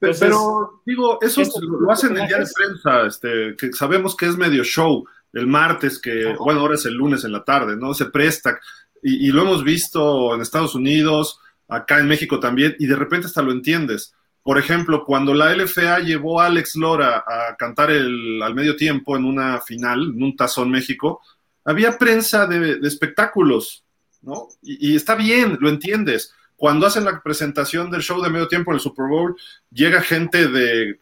Entonces, 0.00 0.20
pero, 0.20 0.82
digo, 0.84 1.18
eso 1.22 1.42
lo 1.62 1.90
hacen 1.90 2.16
en 2.16 2.26
día 2.26 2.38
de 2.38 2.46
prensa, 2.54 3.06
este, 3.06 3.56
que 3.56 3.72
sabemos 3.72 4.14
que 4.14 4.26
es 4.26 4.36
medio 4.36 4.62
show 4.62 5.04
el 5.32 5.46
martes, 5.46 5.98
que, 5.98 6.34
bueno, 6.38 6.60
ahora 6.60 6.74
es 6.74 6.84
el 6.84 6.94
lunes 6.94 7.24
en 7.24 7.32
la 7.32 7.44
tarde, 7.44 7.76
¿no? 7.76 7.94
Se 7.94 8.06
presta, 8.06 8.58
y, 9.02 9.28
y, 9.28 9.32
lo 9.32 9.42
hemos 9.42 9.64
visto 9.64 10.34
en 10.34 10.42
Estados 10.42 10.74
Unidos, 10.74 11.40
acá 11.68 11.98
en 11.98 12.08
México 12.08 12.40
también, 12.40 12.76
y 12.78 12.86
de 12.86 12.96
repente 12.96 13.26
hasta 13.26 13.42
lo 13.42 13.52
entiendes. 13.52 14.14
Por 14.46 14.58
ejemplo, 14.58 15.04
cuando 15.04 15.34
la 15.34 15.52
LFA 15.52 15.98
llevó 15.98 16.40
a 16.40 16.46
Alex 16.46 16.76
Lora 16.76 17.24
a 17.26 17.56
cantar 17.56 17.90
el, 17.90 18.40
al 18.40 18.54
medio 18.54 18.76
tiempo 18.76 19.16
en 19.16 19.24
una 19.24 19.60
final, 19.60 20.12
en 20.14 20.22
un 20.22 20.36
tazón 20.36 20.70
México, 20.70 21.20
había 21.64 21.98
prensa 21.98 22.46
de, 22.46 22.78
espectáculos, 22.86 23.82
¿no? 24.22 24.46
Y, 24.62 24.92
y, 24.92 24.94
está 24.94 25.16
bien, 25.16 25.58
lo 25.60 25.68
entiendes. 25.68 26.32
Cuando 26.54 26.86
hacen 26.86 27.04
la 27.06 27.20
presentación 27.20 27.90
del 27.90 28.02
show 28.02 28.22
de 28.22 28.30
medio 28.30 28.46
tiempo 28.46 28.70
en 28.70 28.76
el 28.76 28.80
Super 28.80 29.06
Bowl, 29.08 29.34
llega 29.72 30.00
gente 30.00 30.46
de 30.46 31.00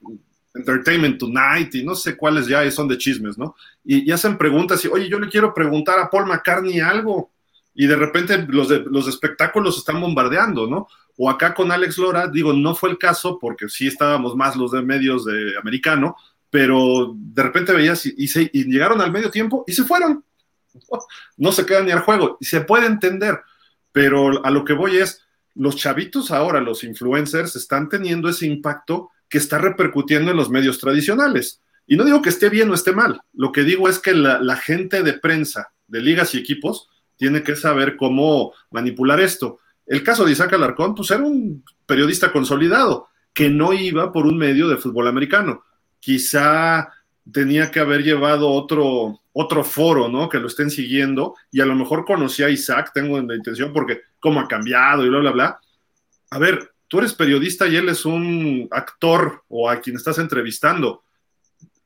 Entertainment 0.55 1.19
Tonight 1.19 1.75
y 1.75 1.85
no 1.85 1.95
sé 1.95 2.17
cuáles 2.17 2.47
ya 2.47 2.69
son 2.71 2.89
de 2.89 2.97
chismes, 2.97 3.37
¿no? 3.37 3.57
Y, 3.85 4.09
y, 4.09 4.11
hacen 4.11 4.39
preguntas 4.39 4.83
y, 4.87 4.89
oye, 4.89 5.07
yo 5.07 5.19
le 5.19 5.29
quiero 5.29 5.53
preguntar 5.53 5.99
a 5.99 6.09
Paul 6.09 6.29
McCartney 6.29 6.81
algo. 6.81 7.31
Y 7.75 7.89
de 7.89 7.97
repente 7.97 8.47
los, 8.49 8.71
de, 8.71 8.79
los 8.87 9.07
espectáculos 9.07 9.77
están 9.77 10.01
bombardeando, 10.01 10.67
¿no? 10.67 10.89
O 11.17 11.31
acá 11.31 11.55
con 11.55 11.71
Alex 11.71 11.99
Lora, 11.99 12.29
digo, 12.29 12.53
no 12.53 12.75
fue 12.75 12.91
el 12.91 12.99
caso 12.99 13.39
porque 13.39 13.69
sí 13.69 13.87
estábamos 13.87 14.35
más 14.35 14.57
los 14.57 14.73
de 14.73 14.83
medios 14.83 15.25
de 15.25 15.57
americano, 15.59 16.17
pero 16.51 17.15
de 17.17 17.43
repente 17.43 17.73
veías 17.73 18.07
y, 18.07 18.29
se, 18.29 18.47
llegaron 18.47 19.01
al 19.01 19.13
medio 19.13 19.31
tiempo 19.31 19.65
y 19.67 19.73
se 19.73 19.85
fueron. 19.85 20.25
No 21.37 21.53
se 21.53 21.67
quedan 21.67 21.87
ni 21.87 21.93
al 21.93 22.01
juego. 22.01 22.37
Y 22.41 22.45
se 22.47 22.61
puede 22.61 22.87
entender, 22.87 23.41
pero 23.93 24.45
a 24.45 24.51
lo 24.51 24.65
que 24.65 24.73
voy 24.73 24.97
es, 24.97 25.23
los 25.55 25.77
chavitos 25.77 26.31
ahora, 26.31 26.61
los 26.61 26.85
influencers, 26.85 27.55
están 27.57 27.89
teniendo 27.89 28.29
ese 28.29 28.47
impacto 28.47 29.11
que 29.29 29.39
está 29.39 29.59
repercutiendo 29.59 30.31
en 30.31 30.37
los 30.37 30.51
medios 30.51 30.79
tradicionales. 30.79 31.61
Y 31.87 31.97
no 31.97 32.05
digo 32.05 32.23
que 32.23 32.29
esté 32.29 32.49
bien 32.49 32.71
o 32.71 32.75
esté 32.75 32.93
mal, 32.93 33.21
lo 33.33 33.53
que 33.53 33.63
digo 33.63 33.89
es 33.89 33.99
que 33.99 34.15
la 34.15 34.57
gente 34.57 35.03
de 35.03 35.13
prensa, 35.15 35.73
de 35.87 36.01
ligas 36.01 36.35
y 36.35 36.39
equipos, 36.39 36.89
tiene 37.17 37.43
que 37.43 37.57
saber 37.57 37.97
cómo 37.97 38.53
manipular 38.71 39.21
esto. 39.21 39.59
El 39.87 40.03
caso 40.03 40.25
de 40.25 40.33
Isaac 40.33 40.53
Alarcón, 40.55 40.95
pues 40.95 41.11
era 41.11 41.23
un 41.23 41.65
periodista 41.87 42.33
consolidado, 42.33 43.09
que 43.33 43.51
no 43.51 43.73
iba 43.73 44.13
por 44.13 44.27
un 44.27 44.39
medio 44.39 44.69
de 44.69 44.77
fútbol 44.77 45.09
americano. 45.09 45.63
Quizá 46.01 46.89
tenía 47.31 47.71
que 47.71 47.81
haber 47.81 48.03
llevado 48.03 48.51
otro, 48.51 49.21
otro 49.33 49.65
foro, 49.65 50.09
¿no? 50.09 50.29
Que 50.29 50.39
lo 50.39 50.47
estén 50.47 50.71
siguiendo 50.71 51.35
y 51.51 51.61
a 51.61 51.67
lo 51.67 51.75
mejor 51.75 52.05
conocía 52.05 52.47
a 52.47 52.51
Isaac, 52.51 52.93
tengo 52.95 53.21
la 53.21 53.35
intención, 53.35 53.73
porque 53.73 54.03
cómo 54.21 54.41
ha 54.41 54.49
cambiado 54.49 55.05
y 55.05 55.09
bla, 55.09 55.19
bla, 55.19 55.31
bla. 55.33 55.61
A 56.31 56.39
ver, 56.39 56.73
tú 56.89 56.99
eres 56.99 57.15
periodista 57.15 57.67
y 57.67 57.77
él 57.77 57.89
es 57.89 58.05
un 58.05 58.69
actor 58.71 59.43
o 59.49 59.69
a 59.69 59.81
quien 59.81 59.97
estás 59.97 60.19
entrevistando. 60.19 61.03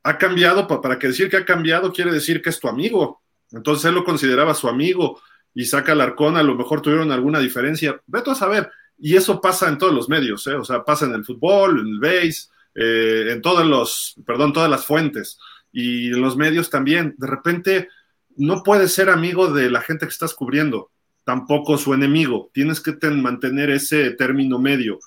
Ha 0.02 0.18
cambiado, 0.18 0.66
para 0.66 0.98
que 0.98 1.08
decir 1.08 1.28
que 1.30 1.36
ha 1.36 1.44
cambiado 1.44 1.92
quiere 1.92 2.12
decir 2.12 2.42
que 2.42 2.50
es 2.50 2.60
tu 2.60 2.68
amigo. 2.68 3.22
Entonces 3.50 3.86
él 3.86 3.94
lo 3.94 4.04
consideraba 4.04 4.54
su 4.54 4.68
amigo. 4.68 5.20
Isaac 5.54 5.90
Alarcón 5.90 6.36
a 6.36 6.42
lo 6.42 6.54
mejor 6.54 6.82
tuvieron 6.82 7.12
alguna 7.12 7.38
diferencia. 7.40 8.00
Vete 8.06 8.30
a 8.30 8.34
saber. 8.34 8.70
Y 8.98 9.16
eso 9.16 9.40
pasa 9.40 9.68
en 9.68 9.78
todos 9.78 9.94
los 9.94 10.08
medios, 10.08 10.46
¿eh? 10.46 10.54
O 10.54 10.64
sea, 10.64 10.84
pasa 10.84 11.06
en 11.06 11.14
el 11.14 11.24
fútbol, 11.24 11.80
en 11.80 11.86
el 11.86 12.00
base, 12.00 12.48
eh, 12.74 13.28
en 13.30 13.42
todos 13.42 13.66
los, 13.66 14.16
perdón, 14.26 14.52
todas 14.52 14.70
las 14.70 14.84
fuentes. 14.84 15.38
Y 15.72 16.08
en 16.08 16.20
los 16.20 16.36
medios 16.36 16.70
también. 16.70 17.14
De 17.18 17.26
repente 17.26 17.88
no 18.38 18.62
puedes 18.62 18.92
ser 18.92 19.10
amigo 19.10 19.52
de 19.52 19.70
la 19.70 19.82
gente 19.82 20.06
que 20.06 20.12
estás 20.12 20.32
cubriendo, 20.32 20.90
tampoco 21.24 21.76
su 21.76 21.92
enemigo. 21.92 22.50
Tienes 22.54 22.80
que 22.80 22.92
ten, 22.92 23.20
mantener 23.20 23.68
ese 23.70 24.12
término 24.12 24.58
medio, 24.58 25.00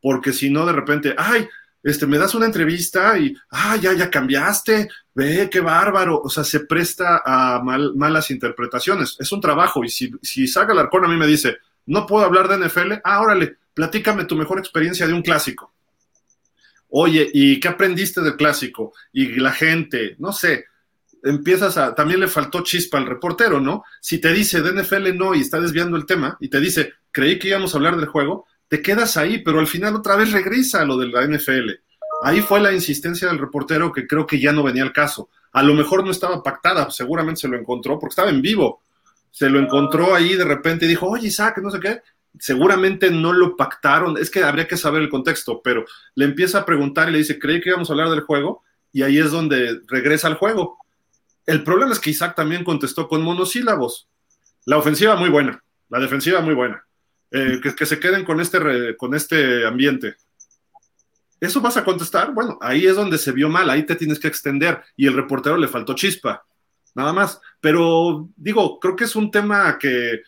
porque 0.00 0.32
si 0.32 0.48
no, 0.48 0.64
de 0.64 0.72
repente, 0.72 1.14
ay, 1.18 1.48
este, 1.82 2.06
me 2.06 2.18
das 2.18 2.34
una 2.34 2.46
entrevista 2.46 3.18
y, 3.18 3.36
ah, 3.50 3.76
ya, 3.76 3.92
ya 3.92 4.10
cambiaste, 4.10 4.88
ve, 5.14 5.48
qué 5.50 5.60
bárbaro. 5.60 6.20
O 6.20 6.28
sea, 6.28 6.44
se 6.44 6.60
presta 6.60 7.22
a 7.24 7.62
mal, 7.62 7.94
malas 7.94 8.30
interpretaciones. 8.30 9.16
Es 9.18 9.30
un 9.32 9.40
trabajo. 9.40 9.84
Y 9.84 9.88
si, 9.88 10.10
si 10.22 10.46
Saga 10.46 10.72
Alarcón 10.72 11.04
a 11.04 11.08
mí 11.08 11.16
me 11.16 11.26
dice, 11.26 11.58
no 11.86 12.06
puedo 12.06 12.24
hablar 12.24 12.48
de 12.48 12.68
NFL, 12.68 12.94
ah, 13.04 13.20
órale, 13.20 13.56
platícame 13.74 14.24
tu 14.24 14.36
mejor 14.36 14.58
experiencia 14.58 15.06
de 15.06 15.12
un 15.12 15.22
clásico. 15.22 15.72
Oye, 16.90 17.28
¿y 17.32 17.60
qué 17.60 17.68
aprendiste 17.68 18.20
del 18.20 18.36
clásico? 18.36 18.92
Y 19.12 19.38
la 19.38 19.52
gente, 19.52 20.16
no 20.18 20.32
sé, 20.32 20.66
empiezas 21.22 21.76
a, 21.76 21.94
también 21.94 22.20
le 22.20 22.28
faltó 22.28 22.62
chispa 22.62 22.98
al 22.98 23.06
reportero, 23.06 23.60
¿no? 23.60 23.84
Si 24.00 24.18
te 24.18 24.32
dice 24.32 24.62
de 24.62 24.82
NFL 24.82 25.16
no 25.16 25.34
y 25.34 25.40
está 25.40 25.60
desviando 25.60 25.96
el 25.96 26.06
tema 26.06 26.36
y 26.40 26.48
te 26.48 26.60
dice, 26.60 26.94
creí 27.10 27.38
que 27.38 27.48
íbamos 27.48 27.74
a 27.74 27.76
hablar 27.76 27.96
del 27.96 28.06
juego, 28.06 28.46
te 28.68 28.82
quedas 28.82 29.16
ahí, 29.16 29.38
pero 29.38 29.60
al 29.60 29.66
final 29.66 29.96
otra 29.96 30.16
vez 30.16 30.32
regresa 30.32 30.82
a 30.82 30.84
lo 30.84 30.96
de 30.96 31.08
la 31.08 31.26
NFL. 31.26 31.70
Ahí 32.22 32.40
fue 32.40 32.60
la 32.60 32.72
insistencia 32.72 33.28
del 33.28 33.38
reportero 33.38 33.92
que 33.92 34.06
creo 34.06 34.26
que 34.26 34.38
ya 34.38 34.52
no 34.52 34.62
venía 34.62 34.82
al 34.82 34.92
caso. 34.92 35.30
A 35.52 35.62
lo 35.62 35.74
mejor 35.74 36.04
no 36.04 36.10
estaba 36.10 36.42
pactada, 36.42 36.90
seguramente 36.90 37.40
se 37.42 37.48
lo 37.48 37.56
encontró 37.56 37.98
porque 37.98 38.12
estaba 38.12 38.30
en 38.30 38.42
vivo. 38.42 38.82
Se 39.30 39.48
lo 39.48 39.58
encontró 39.58 40.14
ahí 40.14 40.34
de 40.34 40.44
repente 40.44 40.84
y 40.84 40.88
dijo, 40.88 41.06
oye, 41.06 41.28
Isaac, 41.28 41.58
no 41.62 41.70
sé 41.70 41.80
qué. 41.80 42.02
Seguramente 42.38 43.10
no 43.10 43.32
lo 43.32 43.56
pactaron, 43.56 44.18
es 44.18 44.30
que 44.30 44.44
habría 44.44 44.68
que 44.68 44.76
saber 44.76 45.02
el 45.02 45.08
contexto, 45.08 45.62
pero 45.62 45.84
le 46.14 46.24
empieza 46.26 46.58
a 46.58 46.66
preguntar 46.66 47.08
y 47.08 47.12
le 47.12 47.18
dice, 47.18 47.38
creí 47.38 47.60
que 47.60 47.70
íbamos 47.70 47.88
a 47.88 47.94
hablar 47.94 48.10
del 48.10 48.20
juego, 48.20 48.62
y 48.92 49.02
ahí 49.02 49.18
es 49.18 49.30
donde 49.30 49.80
regresa 49.86 50.28
al 50.28 50.34
juego. 50.34 50.78
El 51.46 51.64
problema 51.64 51.92
es 51.92 52.00
que 52.00 52.10
Isaac 52.10 52.36
también 52.36 52.64
contestó 52.64 53.08
con 53.08 53.22
monosílabos. 53.22 54.08
La 54.66 54.76
ofensiva 54.76 55.16
muy 55.16 55.30
buena, 55.30 55.64
la 55.88 55.98
defensiva 55.98 56.40
muy 56.40 56.54
buena. 56.54 56.84
Eh, 57.30 57.60
que, 57.60 57.86
se 57.86 58.00
queden 58.00 58.24
con 58.24 58.40
este, 58.40 58.96
con 58.96 59.14
este 59.14 59.66
ambiente. 59.66 60.16
¿Eso 61.40 61.60
vas 61.60 61.76
a 61.76 61.84
contestar? 61.84 62.32
Bueno, 62.32 62.58
ahí 62.60 62.86
es 62.86 62.96
donde 62.96 63.18
se 63.18 63.32
vio 63.32 63.48
mal, 63.48 63.68
ahí 63.70 63.84
te 63.84 63.94
tienes 63.94 64.18
que 64.18 64.28
extender 64.28 64.82
y 64.96 65.06
el 65.06 65.14
reportero 65.14 65.56
le 65.56 65.68
faltó 65.68 65.94
chispa, 65.94 66.44
nada 66.94 67.12
más. 67.12 67.40
Pero 67.60 68.28
digo, 68.34 68.80
creo 68.80 68.96
que 68.96 69.04
es 69.04 69.14
un 69.14 69.30
tema 69.30 69.78
que 69.78 70.22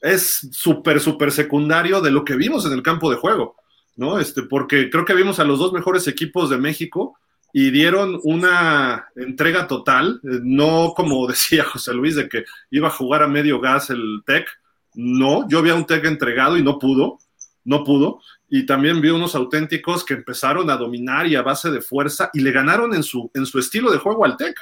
es 0.00 0.48
súper, 0.52 1.00
súper 1.00 1.32
secundario 1.32 2.00
de 2.00 2.10
lo 2.10 2.24
que 2.24 2.36
vimos 2.36 2.66
en 2.66 2.72
el 2.72 2.82
campo 2.82 3.10
de 3.10 3.16
juego, 3.16 3.56
¿no? 3.96 4.18
Este, 4.18 4.42
porque 4.42 4.90
creo 4.90 5.04
que 5.04 5.14
vimos 5.14 5.38
a 5.38 5.44
los 5.44 5.58
dos 5.58 5.72
mejores 5.72 6.06
equipos 6.08 6.50
de 6.50 6.58
México 6.58 7.16
y 7.52 7.70
dieron 7.70 8.18
una 8.22 9.08
entrega 9.16 9.66
total, 9.66 10.20
eh, 10.24 10.40
no 10.42 10.92
como 10.94 11.26
decía 11.28 11.64
José 11.64 11.94
Luis 11.94 12.16
de 12.16 12.28
que 12.28 12.44
iba 12.70 12.88
a 12.88 12.92
jugar 12.92 13.22
a 13.22 13.28
medio 13.28 13.60
gas 13.60 13.90
el 13.90 14.22
TEC, 14.26 14.46
no, 14.94 15.48
yo 15.48 15.62
vi 15.62 15.70
a 15.70 15.74
un 15.74 15.86
TEC 15.86 16.04
entregado 16.04 16.56
y 16.56 16.62
no 16.62 16.78
pudo, 16.78 17.18
no 17.64 17.84
pudo, 17.84 18.20
y 18.48 18.66
también 18.66 19.00
vi 19.00 19.10
unos 19.10 19.34
auténticos 19.34 20.04
que 20.04 20.14
empezaron 20.14 20.68
a 20.70 20.76
dominar 20.76 21.26
y 21.26 21.36
a 21.36 21.42
base 21.42 21.70
de 21.70 21.80
fuerza 21.80 22.30
y 22.34 22.40
le 22.40 22.52
ganaron 22.52 22.94
en 22.94 23.02
su, 23.02 23.30
en 23.34 23.46
su 23.46 23.58
estilo 23.58 23.90
de 23.90 23.98
juego 23.98 24.24
al 24.24 24.36
TEC. 24.36 24.56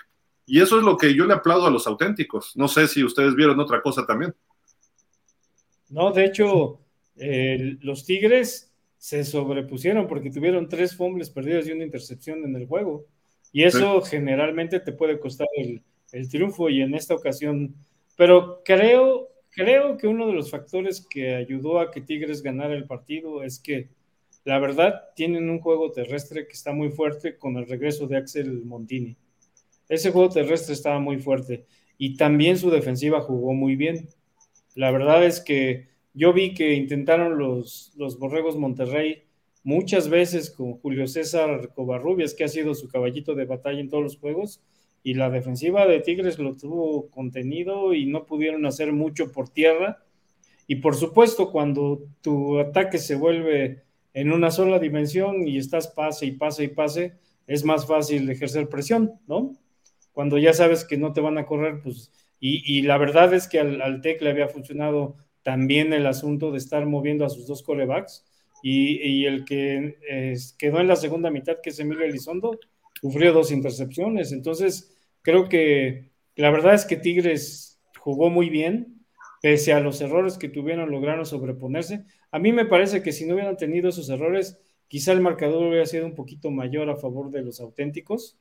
Y 0.46 0.60
eso 0.60 0.78
es 0.78 0.84
lo 0.84 0.96
que 0.96 1.14
yo 1.14 1.26
le 1.26 1.34
aplaudo 1.34 1.66
a 1.66 1.70
los 1.70 1.86
auténticos. 1.86 2.56
No 2.56 2.68
sé 2.68 2.88
si 2.88 3.04
ustedes 3.04 3.34
vieron 3.34 3.58
otra 3.60 3.80
cosa 3.82 4.04
también. 4.06 4.34
No, 5.88 6.12
de 6.12 6.24
hecho, 6.24 6.80
eh, 7.16 7.76
los 7.80 8.04
Tigres 8.04 8.72
se 8.96 9.24
sobrepusieron 9.24 10.06
porque 10.06 10.30
tuvieron 10.30 10.68
tres 10.68 10.96
fumbles 10.96 11.30
perdidos 11.30 11.66
y 11.66 11.72
una 11.72 11.84
intercepción 11.84 12.44
en 12.44 12.54
el 12.54 12.66
juego. 12.66 13.06
Y 13.52 13.64
eso 13.64 14.00
generalmente 14.02 14.78
te 14.80 14.92
puede 14.92 15.18
costar 15.18 15.48
el, 15.56 15.82
el, 16.12 16.28
triunfo 16.28 16.68
y 16.68 16.82
en 16.82 16.94
esta 16.94 17.14
ocasión, 17.14 17.74
pero 18.16 18.62
creo, 18.64 19.29
creo 19.50 19.96
que 19.96 20.06
uno 20.06 20.26
de 20.26 20.32
los 20.32 20.50
factores 20.50 21.06
que 21.08 21.34
ayudó 21.34 21.80
a 21.80 21.90
que 21.90 22.00
Tigres 22.00 22.42
ganara 22.42 22.74
el 22.74 22.86
partido 22.86 23.42
es 23.42 23.58
que 23.58 23.88
la 24.44 24.58
verdad 24.58 25.10
tienen 25.14 25.50
un 25.50 25.60
juego 25.60 25.92
terrestre 25.92 26.46
que 26.46 26.54
está 26.54 26.72
muy 26.72 26.90
fuerte 26.90 27.36
con 27.36 27.56
el 27.56 27.66
regreso 27.66 28.06
de 28.06 28.16
Axel 28.16 28.64
Montini. 28.64 29.16
Ese 29.88 30.12
juego 30.12 30.30
terrestre 30.30 30.74
estaba 30.74 30.98
muy 31.00 31.18
fuerte 31.18 31.66
y 31.98 32.16
también 32.16 32.56
su 32.56 32.70
defensiva 32.70 33.20
jugó 33.20 33.52
muy 33.52 33.76
bien. 33.76 34.08
La 34.74 34.90
verdad 34.90 35.24
es 35.24 35.40
que 35.40 35.88
yo 36.14 36.32
vi 36.32 36.54
que 36.54 36.74
intentaron 36.74 37.38
los, 37.38 37.92
los 37.96 38.18
Borregos 38.18 38.56
Monterrey 38.56 39.24
muchas 39.62 40.08
veces 40.08 40.50
con 40.50 40.74
Julio 40.74 41.06
César 41.06 41.72
Covarrubias, 41.74 42.34
que 42.34 42.44
ha 42.44 42.48
sido 42.48 42.74
su 42.74 42.88
caballito 42.88 43.34
de 43.34 43.44
batalla 43.44 43.80
en 43.80 43.90
todos 43.90 44.02
los 44.02 44.16
juegos, 44.16 44.62
y 45.02 45.14
la 45.14 45.30
defensiva 45.30 45.86
de 45.86 46.00
Tigres 46.00 46.38
lo 46.38 46.56
tuvo 46.56 47.08
contenido 47.10 47.94
y 47.94 48.06
no 48.06 48.26
pudieron 48.26 48.66
hacer 48.66 48.92
mucho 48.92 49.32
por 49.32 49.48
tierra. 49.48 50.04
Y 50.66 50.76
por 50.76 50.94
supuesto, 50.94 51.50
cuando 51.50 52.02
tu 52.20 52.58
ataque 52.58 52.98
se 52.98 53.16
vuelve 53.16 53.82
en 54.12 54.32
una 54.32 54.50
sola 54.50 54.78
dimensión 54.78 55.46
y 55.46 55.58
estás 55.58 55.88
pase 55.88 56.26
y 56.26 56.32
pase 56.32 56.64
y 56.64 56.68
pase, 56.68 57.14
es 57.46 57.64
más 57.64 57.86
fácil 57.86 58.28
ejercer 58.30 58.68
presión, 58.68 59.14
¿no? 59.26 59.52
Cuando 60.12 60.38
ya 60.38 60.52
sabes 60.52 60.84
que 60.84 60.96
no 60.96 61.12
te 61.12 61.20
van 61.20 61.38
a 61.38 61.46
correr, 61.46 61.80
pues, 61.82 62.12
y, 62.42 62.82
la 62.82 62.96
verdad 62.96 63.34
es 63.34 63.48
que 63.48 63.60
al, 63.60 63.82
al 63.82 64.00
TEC 64.00 64.22
le 64.22 64.30
había 64.30 64.48
funcionado 64.48 65.16
también 65.42 65.92
el 65.92 66.06
asunto 66.06 66.50
de 66.52 66.58
estar 66.58 66.86
moviendo 66.86 67.24
a 67.24 67.30
sus 67.30 67.46
dos 67.46 67.62
corebacks 67.62 68.24
y, 68.62 69.24
el 69.24 69.44
que 69.44 69.96
quedó 70.58 70.80
en 70.80 70.88
la 70.88 70.96
segunda 70.96 71.30
mitad, 71.30 71.58
que 71.62 71.70
es 71.70 71.78
Emilio 71.78 72.04
Elizondo, 72.04 72.58
sufrió 73.00 73.32
dos 73.32 73.50
intercepciones. 73.50 74.32
Entonces, 74.32 74.94
creo 75.22 75.48
que 75.48 76.10
la 76.36 76.50
verdad 76.50 76.74
es 76.74 76.84
que 76.84 76.96
Tigres 76.96 77.80
jugó 77.98 78.30
muy 78.30 78.48
bien, 78.50 79.04
pese 79.42 79.72
a 79.72 79.80
los 79.80 80.00
errores 80.00 80.38
que 80.38 80.48
tuvieron, 80.48 80.90
lograron 80.90 81.26
sobreponerse. 81.26 82.04
A 82.30 82.38
mí 82.38 82.52
me 82.52 82.64
parece 82.64 83.02
que 83.02 83.12
si 83.12 83.26
no 83.26 83.34
hubieran 83.34 83.56
tenido 83.56 83.88
esos 83.88 84.08
errores, 84.08 84.58
quizá 84.88 85.12
el 85.12 85.20
marcador 85.20 85.66
hubiera 85.66 85.86
sido 85.86 86.06
un 86.06 86.14
poquito 86.14 86.50
mayor 86.50 86.90
a 86.90 86.96
favor 86.96 87.30
de 87.30 87.42
los 87.42 87.60
auténticos, 87.60 88.38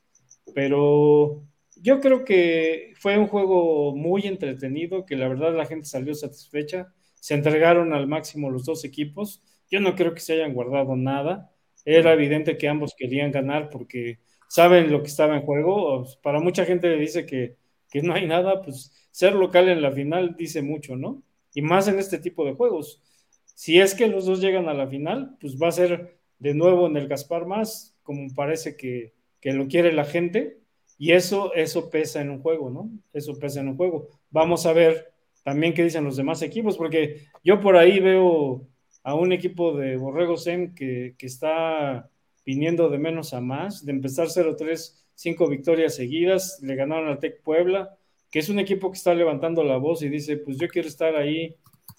pero 0.54 1.44
yo 1.82 2.00
creo 2.00 2.26
que 2.26 2.94
fue 3.00 3.18
un 3.18 3.28
juego 3.28 3.96
muy 3.96 4.24
entretenido, 4.28 5.06
que 5.06 5.16
la 5.16 5.28
verdad 5.28 5.56
la 5.56 5.66
gente 5.66 5.86
salió 5.86 6.14
satisfecha. 6.14 6.94
Se 7.16 7.34
entregaron 7.34 7.94
al 7.94 8.08
máximo 8.08 8.50
los 8.50 8.66
dos 8.66 8.84
equipos. 8.86 9.42
Yo 9.70 9.80
no 9.80 9.96
creo 9.96 10.14
que 10.14 10.20
se 10.22 10.34
hayan 10.34 10.54
guardado 10.54 10.96
nada. 10.96 11.52
Era 11.86 12.14
evidente 12.14 12.58
que 12.58 12.68
ambos 12.68 12.96
querían 12.98 13.32
ganar 13.32 13.70
porque 13.70 14.20
saben 14.50 14.92
lo 14.92 15.02
que 15.02 15.08
estaba 15.08 15.36
en 15.38 15.44
juego. 15.44 16.06
Para 16.22 16.42
mucha 16.42 16.66
gente 16.66 16.90
dice 16.98 17.26
que, 17.26 17.56
que 17.90 18.02
no 18.02 18.14
hay 18.14 18.28
nada, 18.28 18.62
pues 18.62 18.92
ser 19.12 19.34
local 19.34 19.70
en 19.70 19.82
la 19.82 19.92
final 19.92 20.36
dice 20.38 20.62
mucho, 20.62 20.96
¿no? 20.96 21.24
Y 21.54 21.62
más 21.62 21.88
en 21.88 22.00
este 22.00 22.20
tipo 22.20 22.44
de 22.46 22.54
juegos. 22.54 23.02
Si 23.46 23.80
es 23.80 23.94
que 23.96 24.08
los 24.08 24.26
dos 24.26 24.42
llegan 24.42 24.68
a 24.68 24.74
la 24.74 24.88
final, 24.88 25.38
pues 25.40 25.58
va 25.62 25.68
a 25.70 25.72
ser 25.72 26.18
de 26.40 26.54
nuevo 26.54 26.88
en 26.88 26.98
el 26.98 27.08
Gaspar 27.08 27.46
más, 27.46 27.96
como 28.04 28.34
parece 28.34 28.76
que, 28.76 29.14
que 29.40 29.54
lo 29.54 29.68
quiere 29.68 29.94
la 29.94 30.06
gente 30.06 30.60
y 30.98 31.12
eso, 31.12 31.54
eso 31.54 31.90
pesa 31.90 32.22
en 32.22 32.30
un 32.30 32.42
juego, 32.42 32.70
¿no? 32.70 32.90
Eso 33.14 33.38
pesa 33.38 33.62
en 33.62 33.70
un 33.70 33.78
juego. 33.78 34.08
Vamos 34.32 34.66
a 34.66 34.74
ver 34.74 35.14
también 35.44 35.74
qué 35.74 35.84
dicen 35.84 36.04
los 36.04 36.18
demás 36.18 36.42
equipos, 36.42 36.78
porque 36.78 37.28
yo 37.44 37.62
por 37.62 37.78
ahí 37.78 38.00
veo 38.00 38.68
a 39.04 39.16
un 39.16 39.32
equipo 39.32 39.78
de 39.78 39.96
Borrego 39.98 40.38
Sem 40.38 40.74
que, 40.74 41.16
que 41.18 41.26
está 41.28 42.10
viniendo 42.50 42.90
de 42.90 42.98
menos 42.98 43.36
a 43.36 43.42
más, 43.42 43.86
de 43.86 43.92
empezar 43.92 44.26
0-3, 44.26 44.96
cinco 45.14 45.48
victorias 45.48 45.94
seguidas, 45.94 46.58
le 46.64 46.74
ganaron 46.74 47.08
al 47.08 47.20
Tec 47.20 47.44
Puebla, 47.44 47.96
que 48.32 48.40
es 48.40 48.50
un 48.50 48.58
equipo 48.58 48.90
que 48.90 48.98
está 48.98 49.14
levantando 49.14 49.64
la 49.64 49.78
voz 49.78 50.02
y 50.02 50.10
dice, 50.10 50.38
pues 50.38 50.58
yo 50.58 50.68
quiero 50.68 50.88
estar 50.88 51.16
ahí 51.16 51.56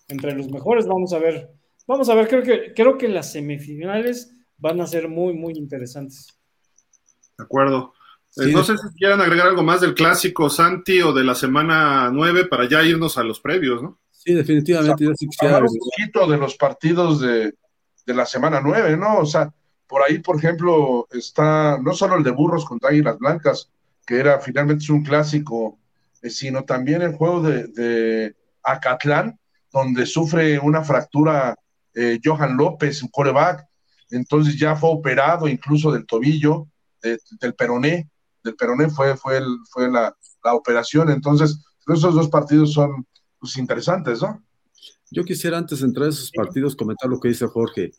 entre 0.09 0.34
los 0.34 0.51
mejores, 0.51 0.88
vamos 0.88 1.12
a 1.12 1.20
ver, 1.20 1.53
vamos 1.86 2.09
a 2.09 2.16
ver, 2.16 2.26
creo 2.26 2.42
que, 2.42 2.74
creo 2.74 2.98
que 2.98 3.07
las 3.07 3.30
semifinales 3.30 4.34
van 4.59 4.80
a 4.80 4.88
ser 4.88 5.07
muy, 5.07 5.34
muy 5.34 5.53
interesantes. 5.53 6.36
De 7.38 7.44
acuerdo. 7.44 7.94
Eh, 8.36 8.48
no 8.48 8.64
sé 8.64 8.76
si 8.76 8.88
quieran 8.96 9.20
agregar 9.20 9.46
algo 9.46 9.62
más 9.62 9.80
del 9.80 9.94
clásico 9.94 10.51
Santi 10.51 11.01
o 11.01 11.12
de 11.12 11.22
la 11.22 11.36
semana 11.36 12.11
9 12.12 12.46
para 12.46 12.68
ya 12.68 12.82
irnos 12.82 13.16
a 13.18 13.22
los 13.22 13.38
previos, 13.38 13.84
¿no? 13.84 14.01
Sí, 14.11 14.34
definitivamente. 14.34 15.07
un 15.07 15.14
poquito 15.14 16.26
de 16.26 16.38
los 16.38 16.57
partidos 16.57 17.20
de, 17.20 17.55
la 18.07 18.26
semana 18.26 18.61
9, 18.61 18.96
¿no? 18.96 19.18
O 19.18 19.26
sea, 19.26 19.55
por 19.91 20.03
ahí, 20.03 20.20
por 20.20 20.36
ejemplo, 20.36 21.09
está 21.11 21.76
no 21.82 21.93
solo 21.95 22.16
el 22.16 22.22
de 22.22 22.30
Burros 22.30 22.64
contra 22.64 22.91
Águilas 22.91 23.18
Blancas, 23.18 23.68
que 24.07 24.20
era 24.20 24.38
finalmente 24.38 24.93
un 24.93 25.03
clásico, 25.03 25.80
eh, 26.22 26.30
sino 26.30 26.64
también 26.64 27.03
el 27.03 27.16
juego 27.16 27.43
de, 27.43 28.36
Acatlán, 28.62 29.38
donde 29.72 30.07
sufre 30.07 30.61
una 30.61 30.84
fractura 30.84 31.57
eh, 31.95 32.20
Johan 32.24 32.57
López, 32.57 33.03
un 33.03 33.09
coreback, 33.09 33.66
entonces 34.11 34.57
ya 34.59 34.76
fue 34.76 34.91
operado 34.91 35.49
incluso 35.49 35.91
del 35.91 36.07
tobillo, 36.07 36.68
del 37.03 37.55
peroné, 37.55 38.09
del 38.45 38.55
Peroné 38.55 38.88
fue, 38.91 39.16
fue, 39.16 39.38
el, 39.38 39.59
fue 39.70 39.91
la, 39.91 40.14
operación. 40.53 41.11
Entonces, 41.11 41.61
esos 41.86 42.14
dos 42.14 42.28
partidos 42.28 42.72
son 42.72 43.07
pues, 43.38 43.57
interesantes, 43.57 44.22
¿no? 44.22 44.43
Yo 45.11 45.24
quisiera 45.24 45.59
antes 45.59 45.80
de 45.80 45.86
entrar 45.86 46.07
a 46.07 46.11
esos 46.11 46.30
partidos 46.30 46.76
comentar 46.76 47.11
lo 47.11 47.18
que 47.18 47.28
dice 47.28 47.47
Jorge. 47.47 47.91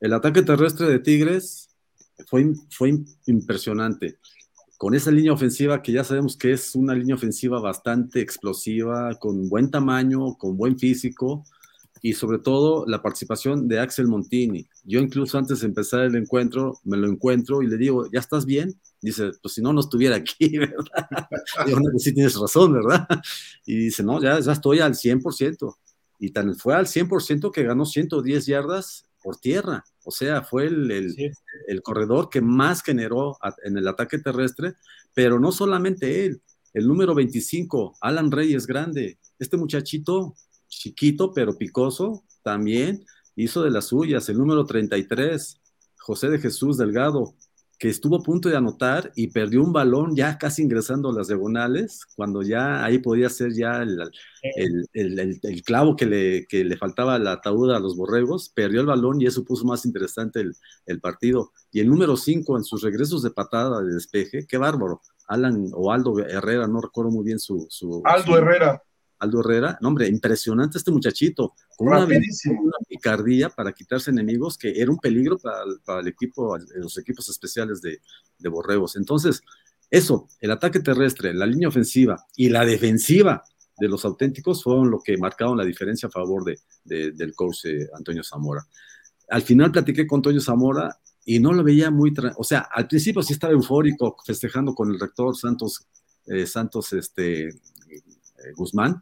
El 0.00 0.12
ataque 0.12 0.42
terrestre 0.42 0.86
de 0.88 0.98
Tigres 0.98 1.68
fue, 2.26 2.52
fue 2.70 2.92
impresionante. 3.26 4.18
Con 4.76 4.94
esa 4.94 5.10
línea 5.10 5.32
ofensiva 5.32 5.82
que 5.82 5.92
ya 5.92 6.04
sabemos 6.04 6.36
que 6.36 6.52
es 6.52 6.74
una 6.74 6.94
línea 6.94 7.14
ofensiva 7.14 7.60
bastante 7.60 8.20
explosiva, 8.20 9.14
con 9.18 9.48
buen 9.48 9.70
tamaño, 9.70 10.34
con 10.36 10.56
buen 10.56 10.78
físico, 10.78 11.44
y 12.04 12.12
sobre 12.12 12.38
todo 12.38 12.84
la 12.86 13.00
participación 13.00 13.66
de 13.66 13.80
Axel 13.80 14.08
Montini. 14.08 14.68
Yo 14.84 15.00
incluso 15.00 15.38
antes 15.38 15.60
de 15.60 15.68
empezar 15.68 16.02
el 16.02 16.16
encuentro, 16.16 16.78
me 16.84 16.98
lo 16.98 17.08
encuentro 17.08 17.62
y 17.62 17.66
le 17.66 17.78
digo, 17.78 18.10
¿ya 18.12 18.20
estás 18.20 18.44
bien? 18.44 18.78
Dice, 19.00 19.30
pues 19.40 19.54
si 19.54 19.62
no, 19.62 19.72
no 19.72 19.80
estuviera 19.80 20.16
aquí, 20.16 20.58
¿verdad? 20.58 21.28
Pues 21.64 22.02
sí 22.02 22.12
tienes 22.12 22.36
razón, 22.36 22.74
¿verdad? 22.74 23.08
Y 23.64 23.76
dice, 23.76 24.02
no, 24.02 24.20
ya, 24.20 24.38
ya 24.38 24.52
estoy 24.52 24.80
al 24.80 24.92
100%. 24.92 25.76
Y 26.18 26.30
tan 26.30 26.54
fue 26.56 26.74
al 26.74 26.84
100% 26.84 27.50
que 27.50 27.62
ganó 27.62 27.86
110 27.86 28.44
yardas 28.44 29.06
por 29.24 29.38
tierra. 29.38 29.82
O 30.04 30.10
sea, 30.10 30.42
fue 30.42 30.66
el, 30.66 30.90
el, 30.90 31.34
el 31.66 31.82
corredor 31.82 32.28
que 32.28 32.42
más 32.42 32.82
generó 32.82 33.38
en 33.64 33.78
el 33.78 33.88
ataque 33.88 34.18
terrestre, 34.18 34.74
pero 35.14 35.40
no 35.40 35.50
solamente 35.50 36.26
él, 36.26 36.42
el 36.74 36.86
número 36.86 37.14
25, 37.14 37.96
Alan 38.00 38.30
Reyes 38.30 38.66
Grande. 38.66 39.18
Este 39.38 39.56
muchachito 39.56 40.34
chiquito 40.68 41.32
pero 41.32 41.56
picoso, 41.56 42.24
también 42.42 43.04
hizo 43.36 43.62
de 43.62 43.70
las 43.70 43.86
suyas. 43.86 44.28
El 44.28 44.38
número 44.38 44.64
33, 44.66 45.60
José 45.98 46.28
de 46.28 46.38
Jesús 46.38 46.76
Delgado, 46.76 47.34
que 47.84 47.90
estuvo 47.90 48.16
a 48.16 48.22
punto 48.22 48.48
de 48.48 48.56
anotar 48.56 49.12
y 49.14 49.26
perdió 49.26 49.62
un 49.62 49.70
balón 49.70 50.16
ya 50.16 50.38
casi 50.38 50.62
ingresando 50.62 51.10
a 51.10 51.12
las 51.12 51.28
diagonales, 51.28 52.06
cuando 52.16 52.40
ya 52.40 52.82
ahí 52.82 52.96
podía 52.96 53.28
ser 53.28 53.52
ya 53.52 53.82
el, 53.82 54.10
el, 54.94 55.62
clavo 55.64 55.94
que 55.94 56.06
le, 56.06 56.46
que 56.46 56.64
le, 56.64 56.78
faltaba 56.78 57.18
la 57.18 57.32
ataúd 57.32 57.72
a 57.72 57.78
los 57.78 57.94
borregos, 57.94 58.48
perdió 58.48 58.80
el 58.80 58.86
balón 58.86 59.20
y 59.20 59.26
eso 59.26 59.44
puso 59.44 59.66
más 59.66 59.84
interesante 59.84 60.42
el, 60.86 61.00
partido. 61.02 61.52
Y 61.72 61.80
el 61.80 61.90
número 61.90 62.16
5 62.16 62.56
en 62.56 62.64
sus 62.64 62.80
regresos 62.80 63.22
de 63.22 63.32
patada 63.32 63.82
de 63.82 63.92
despeje, 63.92 64.46
qué 64.46 64.56
bárbaro. 64.56 65.02
Alan 65.28 65.66
o 65.74 65.92
Aldo 65.92 66.18
Herrera, 66.20 66.66
no 66.66 66.80
recuerdo 66.80 67.10
muy 67.10 67.26
bien 67.26 67.38
su... 67.38 67.66
su 67.68 68.00
Aldo 68.06 68.38
Herrera. 68.38 68.82
Aldo 69.24 69.40
Herrera, 69.40 69.78
no, 69.80 69.88
hombre, 69.88 70.08
impresionante 70.08 70.78
este 70.78 70.90
muchachito, 70.90 71.54
con 71.76 71.88
una, 71.88 72.06
picardía 72.88 73.48
para 73.48 73.72
quitarse 73.72 74.10
enemigos 74.10 74.56
que 74.56 74.80
era 74.80 74.90
un 74.90 74.98
peligro 74.98 75.38
para, 75.38 76.00
el 76.00 76.08
equipo, 76.08 76.56
los 76.76 76.96
equipos 76.98 77.28
especiales 77.28 77.80
de, 77.82 78.00
de 78.38 78.48
Borregos. 78.48 78.96
Entonces, 78.96 79.42
eso, 79.90 80.28
el 80.40 80.50
ataque 80.50 80.80
terrestre, 80.80 81.32
la 81.34 81.46
línea 81.46 81.68
ofensiva 81.68 82.26
y 82.36 82.48
la 82.48 82.64
defensiva 82.64 83.44
de 83.78 83.88
los 83.88 84.04
auténticos 84.04 84.62
fueron 84.62 84.90
lo 84.90 85.00
que 85.00 85.16
marcaron 85.16 85.56
la 85.56 85.64
diferencia 85.64 86.08
a 86.08 86.12
favor 86.12 86.44
de, 86.44 87.12
del 87.12 87.34
coach 87.34 87.66
eh, 87.66 87.88
Antonio 87.96 88.22
Zamora. 88.22 88.66
Al 89.28 89.42
final 89.42 89.72
platiqué 89.72 90.06
con 90.06 90.18
Antonio 90.18 90.40
Zamora 90.40 90.98
y 91.24 91.38
no 91.40 91.52
lo 91.52 91.64
veía 91.64 91.90
muy, 91.90 92.12
o 92.36 92.44
sea, 92.44 92.68
al 92.72 92.86
principio 92.86 93.22
sí 93.22 93.32
estaba 93.32 93.52
eufórico 93.52 94.16
festejando 94.24 94.74
con 94.74 94.90
el 94.90 95.00
rector 95.00 95.36
Santos, 95.36 95.86
eh, 96.26 96.46
Santos 96.46 96.92
este, 96.92 97.48
Guzmán, 98.52 99.00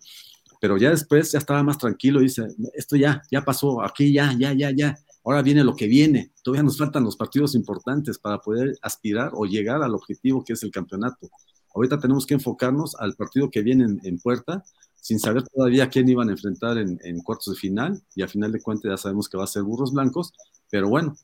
pero 0.61 0.77
ya 0.77 0.91
después 0.91 1.33
ya 1.33 1.39
estaba 1.39 1.63
más 1.63 1.79
tranquilo, 1.79 2.21
dice, 2.21 2.47
esto 2.75 2.97
ya, 2.97 3.23
ya 3.31 3.43
pasó, 3.43 3.83
aquí 3.83 4.13
ya, 4.13 4.33
ya, 4.39 4.53
ya, 4.53 4.71
ya, 4.71 4.97
ahora 5.25 5.43
viene 5.43 5.65
lo 5.65 5.75
que 5.75 5.87
viene, 5.87 6.33
todavía 6.43 6.63
nos 6.63 6.79
faltan 6.79 7.05
los 7.05 7.17
partidos 7.17 7.55
importantes 7.55 8.19
para 8.19 8.39
poder 8.39 8.79
aspirar 8.83 9.33
o 9.35 9.45
llegar 9.45 9.83
al 9.83 9.95
objetivo 9.95 10.45
que 10.45 10.53
es 10.53 10.63
el 10.63 10.71
campeonato. 10.71 11.29
Ahorita 11.75 11.99
tenemos 11.99 12.27
que 12.27 12.35
enfocarnos 12.35 12.95
al 12.97 13.15
partido 13.15 13.51
que 13.51 13.63
viene 13.63 13.99
en, 14.03 14.19
puerta, 14.19 14.63
sin 15.01 15.19
saber 15.19 15.43
todavía 15.49 15.89
quién 15.89 16.09
iban 16.09 16.29
a 16.29 16.33
enfrentar 16.33 16.79
en, 16.79 17.19
cuartos 17.23 17.55
de 17.55 17.61
final, 17.61 18.03
y 18.15 18.23
a 18.23 18.29
final 18.29 18.53
de 18.53 18.61
cuentas 18.61 18.91
ya 18.91 18.97
sabemos 18.97 19.29
que 19.29 19.39
va 19.39 19.45
a 19.45 19.49
ser 19.49 19.63
Burros 19.63 19.93
Blancos, 19.93 20.33
Pero 20.71 20.89
bueno, 20.89 21.17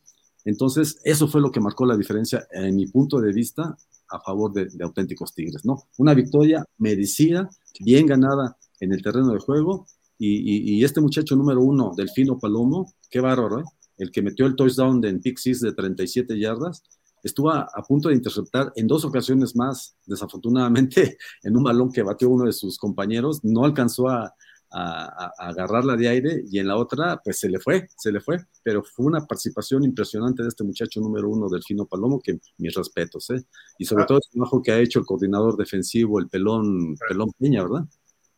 entonces 0.45 1.01
eso 1.05 1.29
fue 1.29 1.41
lo 1.41 1.53
que 1.53 1.61
marcó 1.61 1.85
la 1.87 1.97
diferencia 1.97 2.47
en 2.51 2.75
mi 2.75 2.87
punto 2.87 3.21
de 3.21 3.33
vista 3.33 3.77
a 4.11 4.21
favor 4.21 4.53
de, 4.53 4.69
auténticos 4.83 5.35
Tigres, 5.35 5.65
¿no? 5.65 5.85
Una 5.99 6.15
victoria 6.15 6.65
merecida, 6.79 7.49
bien 7.81 8.07
ganada 8.07 8.57
en 8.81 8.93
el 8.93 9.03
terreno 9.03 9.33
de 9.33 9.41
juego 9.41 9.87
y, 10.19 10.83
este 10.85 11.01
muchacho 11.01 11.37
número 11.37 11.63
uno, 11.63 11.93
Delfino 11.97 12.39
Palomo, 12.39 12.93
qué 13.11 13.21
bárbaro, 13.21 13.61
¿eh? 13.61 13.65
El 13.99 14.11
que 14.11 14.23
metió 14.23 14.47
el 14.47 14.55
touchdown 14.55 15.05
en 15.05 15.21
pick 15.21 15.41
de 15.43 15.73
37 15.73 16.39
yardas, 16.39 16.83
estuvo 17.23 17.51
a, 17.51 17.69
punto 17.87 18.09
de 18.09 18.15
interceptar 18.15 18.73
en 18.77 18.87
dos 18.87 19.05
ocasiones 19.05 19.57
más, 19.57 19.97
desafortunadamente, 20.07 21.19
en 21.43 21.57
un 21.57 21.65
balón 21.65 21.93
que 21.93 22.03
batió 22.03 22.29
uno 22.29 22.47
de 22.47 22.53
sus 22.53 22.79
compañeros, 22.79 23.41
no 23.45 23.65
alcanzó 23.65 24.09
a, 24.09 24.35
agarrarla 24.71 25.97
de 25.97 26.09
aire 26.09 26.43
y 26.51 26.59
en 26.59 26.69
la 26.69 26.77
otra, 26.77 27.21
pues 27.25 27.39
se 27.39 27.49
le 27.49 27.59
fue, 27.59 27.89
se 27.97 28.13
le 28.13 28.21
fue, 28.21 28.39
pero 28.63 28.83
fue 28.83 29.07
una 29.07 29.27
participación 29.27 29.85
impresionante 29.85 30.43
de 30.43 30.49
este 30.49 30.65
muchacho 30.65 31.01
número 31.01 31.29
uno, 31.29 31.49
Delfino 31.49 31.87
Palomo, 31.87 32.21
que 32.21 32.39
mis 32.59 32.75
respetos, 32.75 33.31
¿eh? 33.31 33.43
Y 33.79 33.85
sobre 33.85 34.05
ah. 34.05 34.07
todo 34.07 34.19
el 34.19 34.31
trabajo 34.31 34.63
que 34.63 34.73
ha 34.73 34.79
hecho 34.79 34.99
el 34.99 35.07
coordinador 35.07 35.57
defensivo, 35.57 36.19
el 36.19 36.29
pelón, 36.29 36.97
pelón 37.09 37.33
Peña, 37.39 37.63
¿verdad? 37.63 37.85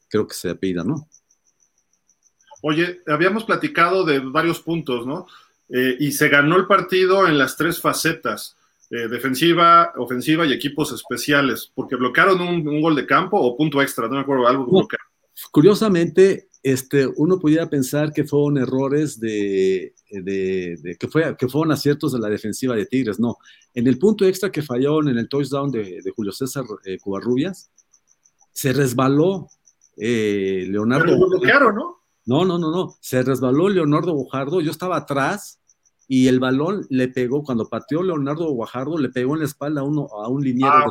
Creo 0.08 0.26
que 0.26 0.34
se 0.34 0.50
apida, 0.50 0.84
¿no? 0.84 1.08
Oye, 2.62 3.00
habíamos 3.06 3.44
platicado 3.44 4.04
de 4.04 4.20
varios 4.20 4.60
puntos, 4.60 5.06
¿no? 5.06 5.26
Eh, 5.68 5.96
y 5.98 6.12
se 6.12 6.28
ganó 6.28 6.56
el 6.56 6.66
partido 6.66 7.26
en 7.26 7.38
las 7.38 7.56
tres 7.56 7.80
facetas. 7.80 8.56
Eh, 8.90 9.06
defensiva, 9.06 9.92
ofensiva 9.98 10.44
y 10.44 10.52
equipos 10.52 10.92
especiales, 10.92 11.70
porque 11.72 11.94
bloquearon 11.94 12.40
un, 12.40 12.80
gol 12.80 12.96
de 12.96 13.06
campo 13.06 13.38
o 13.38 13.56
punto 13.56 13.80
extra, 13.80 14.08
no 14.08 14.14
me 14.14 14.20
acuerdo, 14.22 14.48
algo 14.48 14.88
que 14.88 14.96
Curiosamente, 15.50 16.48
este, 16.62 17.06
uno 17.16 17.38
pudiera 17.38 17.68
pensar 17.68 18.12
que 18.12 18.24
fueron 18.24 18.58
errores 18.58 19.18
de, 19.18 19.94
que, 20.08 21.08
fue, 21.10 21.36
que 21.36 21.48
fueron 21.48 21.72
aciertos 21.72 22.12
de 22.12 22.18
la 22.18 22.28
defensiva 22.28 22.74
de 22.76 22.86
Tigres, 22.86 23.18
no. 23.18 23.38
En 23.74 23.86
el 23.86 23.98
punto 23.98 24.24
extra 24.24 24.52
que 24.52 24.62
fallaron 24.62 25.08
en 25.08 25.18
el 25.18 25.28
touchdown 25.28 25.70
de, 25.70 26.02
Julio 26.14 26.32
César 26.32 26.64
eh, 26.84 26.98
Cubarrubias, 26.98 27.70
se 28.52 28.72
resbaló 28.72 29.48
eh, 29.96 30.66
Leonardo. 30.68 31.06
Pero 31.06 31.28
bloquearon, 31.28 31.74
¿no? 31.74 32.00
No, 32.26 32.44
no, 32.44 32.58
no, 32.58 32.70
no. 32.70 32.96
Se 33.00 33.22
resbaló 33.22 33.68
Leonardo 33.68 34.14
Bojardo, 34.14 34.60
yo 34.60 34.70
estaba 34.70 34.96
atrás 34.96 35.60
y 36.12 36.26
el 36.26 36.40
balón 36.40 36.84
le 36.90 37.06
pegó, 37.06 37.44
cuando 37.44 37.68
pateó 37.68 38.02
Leonardo 38.02 38.50
Guajardo, 38.50 38.98
le 38.98 39.10
pegó 39.10 39.34
en 39.34 39.40
la 39.40 39.46
espalda 39.46 39.82
a, 39.82 39.84
uno, 39.84 40.08
a 40.08 40.28
un 40.28 40.42
liniero 40.42 40.72
ah, 40.74 40.90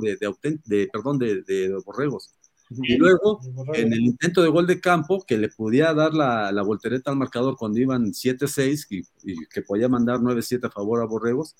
De, 0.00 0.16
de, 0.64 0.88
perdón, 0.92 1.18
de, 1.18 1.76
Borregos. 1.84 2.36
Y 2.70 2.96
luego, 2.96 3.40
en 3.74 3.92
el 3.92 4.00
intento 4.00 4.42
de 4.42 4.48
gol 4.48 4.66
de 4.66 4.80
campo, 4.80 5.24
que 5.26 5.38
le 5.38 5.48
podía 5.48 5.94
dar 5.94 6.14
la, 6.14 6.52
la 6.52 6.62
voltereta 6.62 7.10
al 7.10 7.16
marcador 7.16 7.56
cuando 7.56 7.78
iban 7.78 8.12
7-6 8.12 8.86
y, 8.90 9.46
que 9.46 9.62
podía 9.62 9.88
mandar 9.88 10.18
9-7 10.18 10.66
a 10.66 10.70
favor 10.70 11.00
a 11.00 11.06
Borregos, 11.06 11.56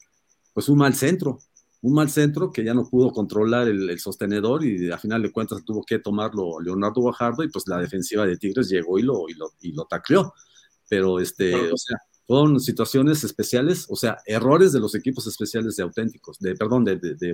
pues 0.53 0.69
un 0.69 0.79
mal 0.79 0.95
centro, 0.95 1.39
un 1.83 1.95
mal 1.95 2.11
centro 2.11 2.51
que 2.53 2.65
ya 2.65 2.75
no 2.75 2.89
pudo 2.89 3.13
controlar 3.13 3.69
el, 3.69 3.99
sostenedor 3.99 4.65
y 4.65 4.91
a 4.91 4.99
final 4.99 5.23
de 5.23 5.33
cuentas 5.33 5.65
tuvo 5.65 5.83
que 5.85 5.99
tomarlo 5.99 6.61
Leonardo 6.61 7.01
Guajardo 7.01 7.43
y 7.45 7.49
pues 7.49 7.67
la 7.69 7.79
defensiva 7.79 8.27
de 8.27 8.37
Tigres 8.37 8.69
llegó 8.69 8.99
y 8.99 9.03
lo, 9.03 9.29
y 9.29 9.35
lo, 9.35 9.53
y 9.61 9.73
lo 9.73 9.85
tacleó. 9.85 10.35
Pero, 10.89 11.21
este, 11.21 11.55
o 11.55 11.77
sea, 11.77 11.99
fueron 12.29 12.61
situaciones 12.61 13.25
especiales, 13.25 13.87
o 13.89 13.97
sea, 13.97 14.19
errores 14.27 14.73
de 14.75 14.81
los 14.81 14.95
equipos 14.95 15.27
especiales 15.27 15.77
de 15.77 15.83
auténticos, 15.83 16.39
de, 16.39 16.55
perdón, 16.55 16.85
de, 16.85 16.97
de, 16.97 17.33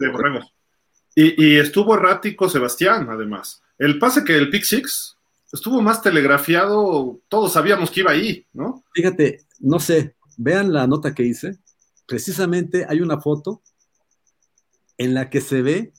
Y, 1.16 1.56
estuvo 1.56 1.96
errático 1.96 2.48
Sebastián, 2.48 3.08
además. 3.10 3.60
El 3.78 3.98
pase 3.98 4.24
que 4.24 4.36
el 4.36 4.50
Pick 4.50 4.64
Six 4.64 5.16
estuvo 5.52 5.80
más 5.80 6.02
telegrafiado, 6.02 7.20
todos 7.28 7.52
sabíamos 7.52 7.90
que 7.90 8.00
iba 8.00 8.12
ahí, 8.12 8.46
¿no? 8.52 8.84
Fíjate, 8.92 9.46
no 9.60 9.78
sé, 9.78 10.16
vean 10.36 10.72
la 10.72 10.86
nota 10.86 11.14
que 11.14 11.24
hice. 11.24 11.58
Precisamente 12.06 12.86
hay 12.88 13.00
una 13.00 13.20
foto 13.20 13.62
en 14.98 15.14
la 15.14 15.30
que 15.30 15.40
se 15.40 15.62
ve 15.62 15.92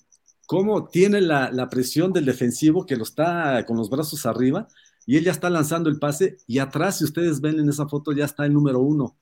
cómo 0.45 0.87
tiene 0.87 1.21
la, 1.21 1.51
la 1.51 1.69
presión 1.69 2.13
del 2.13 2.25
defensivo 2.25 2.85
que 2.85 2.95
lo 2.95 3.03
está 3.03 3.65
con 3.65 3.77
los 3.77 3.89
brazos 3.89 4.25
arriba 4.25 4.67
y 5.05 5.17
él 5.17 5.23
ya 5.23 5.31
está 5.31 5.49
lanzando 5.49 5.89
el 5.89 5.99
pase 5.99 6.37
y 6.47 6.59
atrás, 6.59 6.97
si 6.97 7.03
ustedes 7.03 7.41
ven 7.41 7.59
en 7.59 7.69
esa 7.69 7.87
foto, 7.87 8.11
ya 8.11 8.25
está 8.25 8.45
el 8.45 8.53
número 8.53 8.79
uno. 8.79 9.17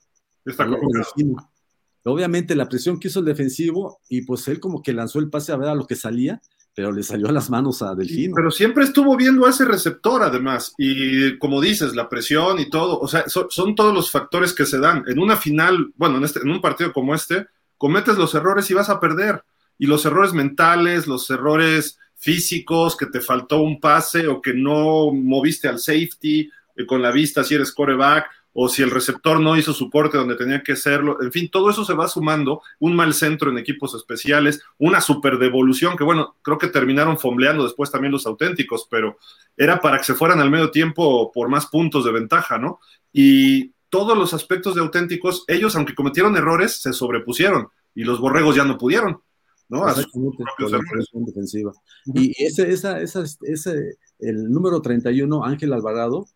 Está 0.46 0.68
Obviamente 2.06 2.56
la 2.56 2.68
presión 2.68 3.00
que 3.00 3.08
hizo 3.08 3.20
el 3.20 3.26
defensivo 3.26 4.00
y 4.10 4.24
pues 4.24 4.48
él 4.50 4.60
como 4.60 4.82
que 4.82 4.92
lanzó 4.92 5.20
el 5.20 5.30
pase 5.30 5.52
a 5.52 5.58
ver 5.58 5.70
a 5.70 5.76
lo 5.76 5.88
que 5.88 5.96
salía, 5.96 6.42
pero 6.76 6.92
le 6.92 7.04
salió 7.04 7.30
a 7.30 7.32
las 7.32 7.50
manos 7.50 7.82
a 7.82 7.94
Delfino. 7.94 8.34
Pero 8.36 8.50
siempre 8.50 8.84
estuvo 8.84 9.16
viendo 9.16 9.46
a 9.46 9.52
ese 9.52 9.66
receptor 9.66 10.24
además 10.24 10.74
y 10.78 11.38
como 11.38 11.62
dices, 11.62 11.96
la 11.96 12.10
presión 12.10 12.60
y 12.60 12.70
todo, 12.70 13.00
o 13.00 13.08
sea, 13.08 13.26
son, 13.28 13.76
todos 13.76 13.94
los 13.94 14.10
factores 14.10 14.54
que 14.54 14.66
se 14.66 14.80
dan. 14.80 15.04
En 15.08 15.20
una 15.20 15.38
final, 15.38 15.92
bueno, 15.96 16.18
en, 16.18 16.24
este, 16.24 16.40
en 16.40 16.50
un 16.50 16.62
partido 16.62 16.92
como 16.92 17.14
este, 17.14 17.48
cometes 17.78 18.18
los 18.18 18.34
errores 18.34 18.70
y 18.72 18.74
vas 18.74 18.90
a 18.90 19.00
perder. 19.00 19.44
Y 19.78 19.86
los 19.86 20.06
errores 20.06 20.34
mentales, 20.34 21.08
los 21.08 21.30
errores 21.30 22.00
físicos, 22.16 22.98
que 22.98 23.06
te 23.06 23.22
faltó 23.22 23.62
un 23.62 23.80
pase 23.80 24.28
o 24.28 24.42
que 24.42 24.54
no 24.54 25.12
moviste 25.12 25.68
al 25.68 25.80
safety 25.80 26.50
eh, 26.76 26.86
con 26.88 27.02
la 27.02 27.12
vista 27.12 27.44
si 27.44 27.54
eres 27.56 27.72
coreback 27.72 28.26
o 28.54 28.70
si 28.70 28.84
el 28.84 28.92
receptor 28.92 29.40
no 29.40 29.58
hizo 29.58 29.74
su 29.74 29.90
corte 29.90 30.18
donde 30.18 30.36
tenía 30.36 30.62
que 30.62 30.74
hacerlo. 30.74 31.22
En 31.22 31.32
fin, 31.32 31.50
todo 31.50 31.70
eso 31.70 31.84
se 31.84 31.94
va 31.94 32.08
sumando, 32.08 32.62
un 32.80 32.96
mal 32.96 33.14
centro 33.14 33.50
en 33.50 33.58
equipos 33.58 33.96
especiales, 33.96 34.62
una 34.78 35.02
super 35.02 35.38
devolución 35.38 35.98
que 35.98 36.04
bueno, 36.04 36.36
creo 36.42 36.58
que 36.58 36.68
terminaron 36.68 37.18
fombleando 37.18 37.64
después 37.64 37.92
también 37.92 38.12
los 38.12 38.26
auténticos, 38.26 38.88
pero 38.90 39.18
era 39.58 39.82
para 39.82 39.98
que 39.98 40.06
se 40.06 40.14
fueran 40.14 40.40
al 40.40 40.52
medio 40.52 40.72
tiempo 40.72 41.32
por 41.32 41.50
más 41.50 41.66
puntos 41.66 42.06
de 42.06 42.12
ventaja, 42.12 42.58
¿no? 42.58 42.80
Y 43.12 43.72
todos 43.90 44.18
los 44.18 44.34
aspectos 44.34 44.76
de 44.76 44.82
auténticos, 44.82 45.44
ellos 45.48 45.76
aunque 45.76 45.96
cometieron 45.96 46.36
errores, 46.38 46.82
se 46.82 46.94
sobrepusieron 46.94 47.68
y 47.96 48.04
los 48.04 48.20
borregos 48.20 48.56
ya 48.56 48.66
no 48.66 48.78
pudieron. 48.78 49.22
¿no? 49.70 49.86
defensiva. 51.26 51.72
Y 52.06 52.32
ese, 52.44 52.72
esa, 52.72 53.00
esa, 53.02 53.24
ese, 53.42 53.98
el 54.20 54.52
número 54.52 54.82
31, 54.82 55.44
Ángel 55.44 55.74
Alvarado, 55.74 56.28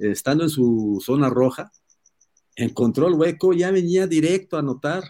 estando 0.00 0.44
en 0.44 0.50
su 0.50 1.00
zona 1.04 1.30
roja, 1.30 1.70
encontró 2.56 3.08
el 3.08 3.14
hueco, 3.14 3.52
ya 3.52 3.70
venía 3.70 4.06
directo 4.06 4.56
a 4.56 4.60
anotar, 4.60 5.04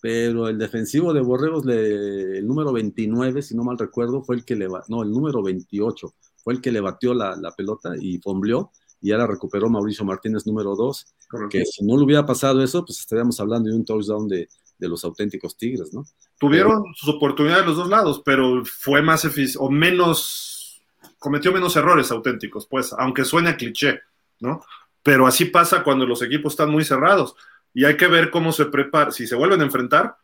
pero 0.00 0.48
el 0.48 0.58
defensivo 0.58 1.12
de 1.12 1.20
Borregos, 1.20 1.66
el 1.66 2.46
número 2.46 2.72
29, 2.72 3.42
si 3.42 3.54
no 3.54 3.64
mal 3.64 3.78
recuerdo, 3.78 4.22
fue 4.22 4.36
el 4.36 4.44
que 4.44 4.56
le, 4.56 4.68
no, 4.88 5.02
el 5.02 5.10
número 5.10 5.42
28, 5.42 6.14
fue 6.42 6.54
el 6.54 6.60
que 6.60 6.72
le 6.72 6.80
batió 6.80 7.12
la, 7.12 7.36
la 7.36 7.52
pelota 7.52 7.92
y 8.00 8.18
fombleó, 8.18 8.70
y 9.02 9.08
ya 9.08 9.18
la 9.18 9.26
recuperó 9.26 9.68
Mauricio 9.68 10.04
Martínez, 10.04 10.46
número 10.46 10.74
2, 10.74 11.06
que 11.50 11.64
si 11.64 11.84
no 11.84 11.96
le 11.96 12.04
hubiera 12.04 12.24
pasado 12.24 12.62
eso, 12.62 12.84
pues 12.84 13.00
estaríamos 13.00 13.38
hablando 13.40 13.70
de 13.70 13.76
un 13.76 13.84
touchdown 13.84 14.28
de, 14.28 14.48
de 14.78 14.88
los 14.88 15.04
auténticos 15.04 15.56
Tigres, 15.56 15.92
¿no? 15.92 16.04
Tuvieron 16.38 16.84
sus 16.94 17.14
oportunidades 17.14 17.66
los 17.66 17.76
dos 17.76 17.88
lados, 17.88 18.22
pero 18.24 18.64
fue 18.64 19.02
más 19.02 19.24
eficiente, 19.24 19.58
o 19.60 19.70
menos, 19.70 20.82
cometió 21.18 21.52
menos 21.52 21.76
errores 21.76 22.10
auténticos, 22.10 22.66
pues, 22.66 22.94
aunque 22.98 23.24
suene 23.24 23.50
a 23.50 23.56
cliché, 23.56 24.00
¿no? 24.40 24.62
Pero 25.02 25.26
así 25.26 25.46
pasa 25.46 25.82
cuando 25.82 26.06
los 26.06 26.22
equipos 26.22 26.52
están 26.52 26.70
muy 26.70 26.84
cerrados. 26.84 27.34
Y 27.72 27.84
hay 27.84 27.96
que 27.96 28.08
ver 28.08 28.30
cómo 28.30 28.52
se 28.52 28.66
prepara, 28.66 29.12
si 29.12 29.26
se 29.26 29.36
vuelven 29.36 29.60
a 29.60 29.64
enfrentar, 29.64 30.16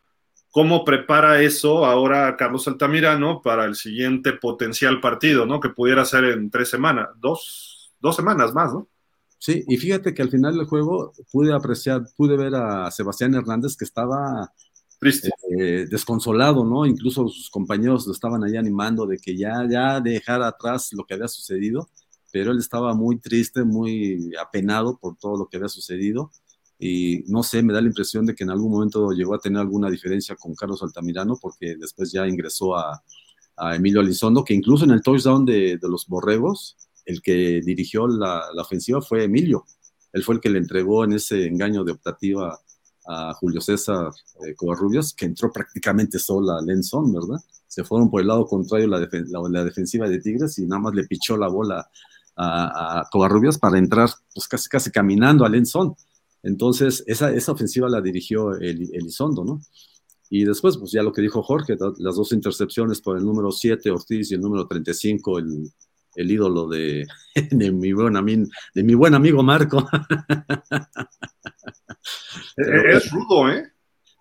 cómo 0.51 0.83
prepara 0.83 1.41
eso 1.41 1.85
ahora 1.85 2.35
Carlos 2.35 2.67
Altamirano 2.67 3.41
para 3.41 3.65
el 3.65 3.75
siguiente 3.75 4.33
potencial 4.33 4.99
partido, 4.99 5.45
¿no? 5.45 5.59
Que 5.59 5.69
pudiera 5.69 6.03
ser 6.05 6.25
en 6.25 6.49
tres 6.49 6.69
semanas, 6.69 7.09
dos, 7.19 7.93
dos 7.99 8.15
semanas 8.15 8.53
más, 8.53 8.73
¿no? 8.73 8.87
Sí, 9.39 9.63
y 9.67 9.77
fíjate 9.77 10.13
que 10.13 10.23
al 10.23 10.31
final 10.31 10.57
del 10.57 10.65
juego 10.65 11.13
pude 11.31 11.53
apreciar, 11.53 12.01
pude 12.15 12.35
ver 12.35 12.55
a 12.55 12.89
Sebastián 12.89 13.35
Hernández 13.35 13.77
que 13.77 13.85
estaba 13.85 14.51
triste, 14.99 15.29
eh, 15.59 15.85
desconsolado, 15.89 16.65
¿no? 16.65 16.85
Incluso 16.85 17.27
sus 17.27 17.49
compañeros 17.49 18.07
lo 18.07 18.13
estaban 18.13 18.43
ahí 18.43 18.57
animando 18.57 19.05
de 19.05 19.19
que 19.19 19.37
ya, 19.37 19.63
ya 19.69 19.99
dejara 20.01 20.47
atrás 20.47 20.91
lo 20.93 21.05
que 21.05 21.13
había 21.13 21.27
sucedido, 21.27 21.87
pero 22.31 22.51
él 22.51 22.59
estaba 22.59 22.93
muy 22.93 23.19
triste, 23.19 23.63
muy 23.63 24.33
apenado 24.41 24.97
por 24.97 25.17
todo 25.17 25.37
lo 25.37 25.47
que 25.47 25.57
había 25.57 25.69
sucedido. 25.69 26.31
Y 26.79 27.23
no 27.27 27.41
sé, 27.43 27.63
me 27.63 27.73
da 27.73 27.81
la 27.81 27.87
impresión 27.87 28.25
de 28.25 28.35
que 28.35 28.43
en 28.43 28.51
algún 28.51 28.71
momento 28.71 29.11
llegó 29.11 29.33
a 29.33 29.39
tener 29.39 29.59
alguna 29.59 29.89
diferencia 29.89 30.35
con 30.35 30.53
Carlos 30.53 30.83
Altamirano, 30.83 31.37
porque 31.41 31.75
después 31.79 32.11
ya 32.11 32.27
ingresó 32.27 32.75
a, 32.75 33.03
Emilio 33.73 34.01
Alizondo, 34.01 34.43
que 34.43 34.53
incluso 34.53 34.85
en 34.85 34.91
el 34.91 35.01
touchdown 35.01 35.43
de, 35.43 35.79
de 35.81 35.89
los 35.89 36.05
Borregos, 36.05 36.77
el 37.07 37.21
que 37.21 37.61
dirigió 37.65 38.07
la, 38.07 38.43
ofensiva 38.59 39.01
fue 39.01 39.23
Emilio. 39.23 39.65
Él 40.11 40.23
fue 40.23 40.35
el 40.35 40.41
que 40.41 40.49
le 40.49 40.59
entregó 40.59 41.03
en 41.05 41.13
ese 41.13 41.47
engaño 41.47 41.83
de 41.83 41.93
optativa 41.93 42.59
a 43.07 43.33
Julio 43.35 43.61
César 43.61 44.11
eh, 44.45 44.55
que 45.15 45.25
entró 45.25 45.51
prácticamente 45.51 46.19
sola 46.19 46.57
a 46.59 46.61
Lenzón, 46.61 47.13
¿verdad? 47.13 47.39
Se 47.65 47.85
fueron 47.85 48.11
por 48.11 48.21
el 48.21 48.27
lado 48.27 48.45
contrario 48.45 48.87
la, 48.87 48.99
la, 49.49 49.63
defensiva 49.63 50.09
de 50.09 50.19
Tigres 50.19 50.59
y 50.59 50.65
nada 50.65 50.81
más 50.81 50.93
le 50.93 51.05
pichó 51.05 51.37
la 51.37 51.47
bola 51.47 51.89
a, 52.37 52.99
a 52.99 53.09
Covarrubias 53.11 53.57
para 53.57 53.77
entrar 53.77 54.09
pues 54.33 54.47
casi 54.47 54.69
casi 54.69 54.91
caminando 54.91 55.45
a 55.45 55.49
Lenzón. 55.49 55.95
Entonces, 56.43 57.03
esa, 57.07 57.33
esa 57.33 57.51
ofensiva 57.51 57.89
la 57.89 57.99
dirigió 58.01 58.53
el, 58.55 58.89
Elizondo, 58.93 59.43
¿no? 59.43 59.61
Y 60.29 60.43
después, 60.43 60.77
pues 60.77 60.91
ya 60.91 61.03
lo 61.03 61.11
que 61.11 61.21
dijo 61.21 61.41
Jorge, 61.41 61.75
las 61.97 62.15
dos 62.15 62.31
intercepciones 62.31 63.01
por 63.01 63.17
el 63.17 63.23
número 63.23 63.51
7, 63.51 63.89
Ortiz, 63.91 64.31
y 64.31 64.35
el 64.35 64.41
número 64.41 64.67
35, 64.67 65.39
el, 65.39 65.71
el 66.15 66.31
ídolo 66.31 66.67
de, 66.67 67.05
mi, 67.51 67.93
buen 67.93 68.17
amigo, 68.17 68.47
de 68.73 68.83
mi 68.83 68.93
buen 68.93 69.13
amigo 69.13 69.43
Marco. 69.43 69.87
Es 72.55 73.11
rudo, 73.11 73.51
¿eh? 73.51 73.71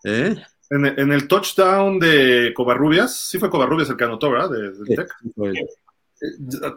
¿Eh? 0.05 0.37
En, 0.71 1.13
el 1.13 1.29
touchdown 1.29 1.99
de 1.99 2.53
Covarrubias, 2.55 3.17
sí 3.17 3.39
fue 3.39 3.49
Covarrubias 3.49 3.89
el 3.89 3.97
que 3.97 4.05
anotó, 4.05 4.31
¿verdad? 4.31 4.51
De, 4.51 4.97
Tech. 4.97 5.09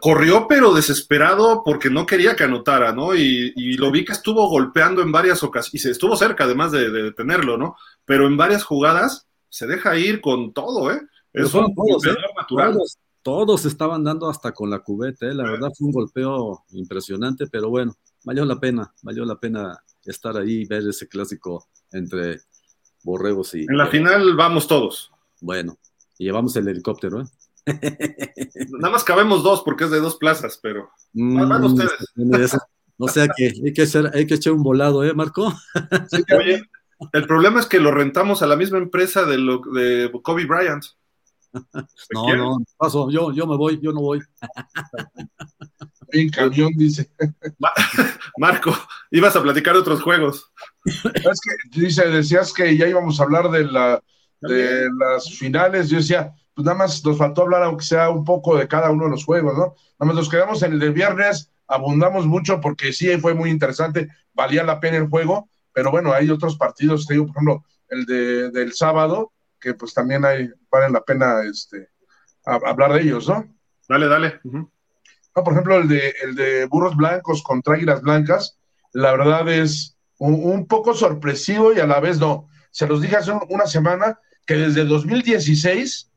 Corrió, 0.02 0.46
pero 0.46 0.74
desesperado 0.74 1.62
porque 1.64 1.88
no 1.88 2.04
quería 2.04 2.36
que 2.36 2.44
anotara, 2.44 2.92
¿no? 2.92 3.14
Y, 3.14 3.74
lo 3.76 3.90
vi 3.90 4.04
que 4.04 4.12
estuvo 4.12 4.48
golpeando 4.48 5.00
en 5.00 5.10
varias 5.10 5.42
ocasiones, 5.42 5.74
y 5.74 5.78
se 5.78 5.90
estuvo 5.92 6.14
cerca 6.14 6.44
además 6.44 6.72
de, 6.72 6.90
detenerlo, 6.90 7.56
¿no? 7.56 7.76
Pero 8.04 8.26
en 8.26 8.36
varias 8.36 8.64
jugadas 8.64 9.26
se 9.48 9.66
deja 9.66 9.96
ir 9.96 10.20
con 10.20 10.52
todo, 10.52 10.92
¿eh? 10.92 11.00
Es 11.32 11.54
un 11.54 11.74
todos, 11.74 12.04
¿eh? 12.06 12.14
natural. 12.36 12.78
Todos, 13.22 13.64
estaban 13.64 14.04
dando 14.04 14.28
hasta 14.28 14.52
con 14.52 14.68
la 14.68 14.80
cubeta, 14.80 15.26
¿eh? 15.26 15.34
La 15.34 15.44
verdad 15.44 15.70
fue 15.76 15.86
un 15.86 15.92
golpeo 15.92 16.64
impresionante, 16.72 17.46
pero 17.46 17.70
bueno, 17.70 17.96
valió 18.24 18.44
la 18.44 18.60
pena, 18.60 18.92
valió 19.02 19.24
la 19.24 19.38
pena 19.38 19.82
estar 20.04 20.36
ahí 20.36 20.62
y 20.62 20.66
ver 20.66 20.86
ese 20.86 21.08
clásico 21.08 21.68
entre 21.92 22.40
borregos 23.02 23.54
y... 23.54 23.60
En 23.62 23.76
la 23.76 23.86
final 23.86 24.34
vamos 24.36 24.66
todos. 24.66 25.10
Bueno, 25.40 25.78
y 26.18 26.24
llevamos 26.24 26.54
el 26.56 26.68
helicóptero, 26.68 27.22
¿eh? 27.22 27.24
Nada 28.80 28.92
más 28.92 29.04
cabemos 29.04 29.42
dos 29.42 29.62
porque 29.62 29.84
es 29.84 29.90
de 29.90 30.00
dos 30.00 30.16
plazas, 30.16 30.58
pero 30.62 30.90
mm, 31.12 31.48
van 31.48 31.64
ustedes. 31.64 31.92
No 32.98 33.08
sé, 33.08 33.26
que 33.34 33.50
hay 33.64 33.72
que, 33.72 33.80
hacer, 33.80 34.10
hay 34.12 34.26
que 34.26 34.34
echar 34.34 34.52
un 34.52 34.62
volado, 34.62 35.02
¿eh, 35.02 35.14
Marco? 35.14 35.54
Oye, 36.36 36.62
el 37.14 37.26
problema 37.26 37.58
es 37.58 37.64
que 37.64 37.80
lo 37.80 37.90
rentamos 37.90 38.42
a 38.42 38.46
la 38.46 38.56
misma 38.56 38.76
empresa 38.76 39.24
de, 39.24 39.38
lo, 39.38 39.62
de 39.72 40.10
Kobe 40.22 40.44
Bryant. 40.44 40.84
No, 42.12 42.36
no, 42.36 42.58
paso, 42.76 43.10
yo, 43.10 43.32
yo 43.32 43.46
me 43.46 43.56
voy, 43.56 43.80
yo 43.82 43.92
no 43.92 44.00
voy. 44.00 44.20
En 46.12 46.28
camión, 46.28 46.72
dice. 46.76 47.10
Marco, 48.36 48.76
ibas 49.10 49.34
a 49.34 49.42
platicar 49.42 49.74
de 49.74 49.80
otros 49.80 50.02
juegos. 50.02 50.52
Es 50.84 51.40
que, 51.40 51.80
dice, 51.80 52.08
decías 52.08 52.52
que 52.52 52.76
ya 52.76 52.86
íbamos 52.86 53.18
a 53.18 53.24
hablar 53.24 53.50
de, 53.50 53.64
la, 53.64 54.02
de 54.40 54.88
las 54.96 55.30
finales. 55.38 55.88
Yo 55.88 55.98
decía, 55.98 56.34
pues 56.60 56.66
nada 56.66 56.76
más 56.76 57.02
nos 57.06 57.16
faltó 57.16 57.42
hablar, 57.42 57.62
aunque 57.62 57.86
sea 57.86 58.10
un 58.10 58.22
poco 58.22 58.54
de 58.54 58.68
cada 58.68 58.90
uno 58.90 59.04
de 59.04 59.10
los 59.12 59.24
juegos, 59.24 59.54
¿no? 59.56 59.74
Nada 59.98 60.12
más 60.12 60.14
nos 60.14 60.28
quedamos 60.28 60.62
en 60.62 60.74
el 60.74 60.78
de 60.78 60.90
viernes, 60.90 61.50
abundamos 61.66 62.26
mucho 62.26 62.60
porque 62.60 62.92
sí 62.92 63.16
fue 63.16 63.32
muy 63.32 63.48
interesante, 63.48 64.08
valía 64.34 64.62
la 64.62 64.78
pena 64.78 64.98
el 64.98 65.08
juego, 65.08 65.48
pero 65.72 65.90
bueno, 65.90 66.12
hay 66.12 66.28
otros 66.28 66.58
partidos, 66.58 67.06
te 67.06 67.14
digo, 67.14 67.28
por 67.28 67.36
ejemplo, 67.36 67.64
el 67.88 68.04
de, 68.04 68.50
del 68.50 68.74
sábado, 68.74 69.32
que 69.58 69.72
pues 69.72 69.94
también 69.94 70.22
hay, 70.26 70.50
valen 70.70 70.92
la 70.92 71.00
pena 71.00 71.42
este, 71.50 71.88
hablar 72.44 72.92
de 72.92 73.00
ellos, 73.00 73.26
¿no? 73.26 73.46
Dale, 73.88 74.06
dale. 74.06 74.40
por 75.32 75.52
ejemplo, 75.54 75.78
el 75.78 75.88
de, 75.88 76.14
el 76.22 76.34
de 76.34 76.66
Burros 76.66 76.94
Blancos 76.94 77.42
contra 77.42 77.76
Águilas 77.76 78.02
Blancas, 78.02 78.58
la 78.92 79.12
verdad 79.12 79.48
es 79.48 79.96
un, 80.18 80.34
un, 80.44 80.66
poco 80.66 80.92
sorpresivo 80.92 81.72
y 81.72 81.80
a 81.80 81.86
la 81.86 82.00
vez 82.00 82.18
no. 82.18 82.50
Se 82.70 82.86
los 82.86 83.00
dije 83.00 83.16
hace 83.16 83.32
una 83.48 83.66
semana 83.66 84.20
que 84.44 84.56
desde 84.56 84.84
2016 84.84 86.09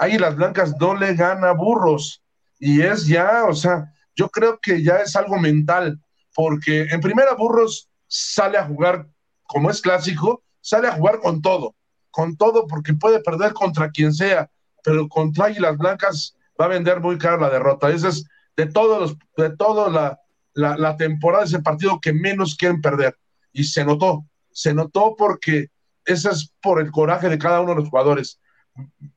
Águilas 0.00 0.34
Blancas 0.34 0.74
no 0.80 0.94
le 0.94 1.14
gana 1.14 1.52
burros. 1.52 2.22
Y 2.58 2.80
es 2.80 3.06
ya, 3.06 3.44
o 3.44 3.54
sea, 3.54 3.92
yo 4.16 4.30
creo 4.30 4.58
que 4.60 4.82
ya 4.82 4.96
es 4.96 5.14
algo 5.14 5.38
mental, 5.38 6.00
porque 6.34 6.82
en 6.90 7.00
primera 7.00 7.34
burros 7.34 7.88
sale 8.06 8.58
a 8.58 8.64
jugar, 8.64 9.06
como 9.42 9.70
es 9.70 9.80
clásico, 9.80 10.42
sale 10.60 10.88
a 10.88 10.92
jugar 10.92 11.20
con 11.20 11.42
todo, 11.42 11.74
con 12.10 12.36
todo, 12.36 12.66
porque 12.66 12.94
puede 12.94 13.20
perder 13.20 13.52
contra 13.52 13.90
quien 13.90 14.12
sea, 14.12 14.50
pero 14.82 15.06
contra 15.08 15.46
Águilas 15.46 15.76
Blancas 15.76 16.34
va 16.58 16.64
a 16.64 16.68
vender 16.68 17.00
muy 17.00 17.18
caro 17.18 17.38
la 17.38 17.50
derrota. 17.50 17.90
Ese 17.90 18.08
es 18.08 18.24
de 18.56 18.66
todos 18.66 19.00
los, 19.00 19.18
de 19.36 19.54
toda 19.56 19.90
la, 19.90 20.20
la, 20.54 20.76
la 20.78 20.96
temporada, 20.96 21.44
ese 21.44 21.60
partido 21.60 22.00
que 22.00 22.12
menos 22.14 22.56
quieren 22.56 22.80
perder. 22.80 23.18
Y 23.52 23.64
se 23.64 23.84
notó, 23.84 24.24
se 24.50 24.72
notó 24.72 25.14
porque 25.16 25.68
ese 26.06 26.30
es 26.30 26.52
por 26.62 26.80
el 26.80 26.90
coraje 26.90 27.28
de 27.28 27.38
cada 27.38 27.60
uno 27.60 27.74
de 27.74 27.80
los 27.80 27.90
jugadores 27.90 28.40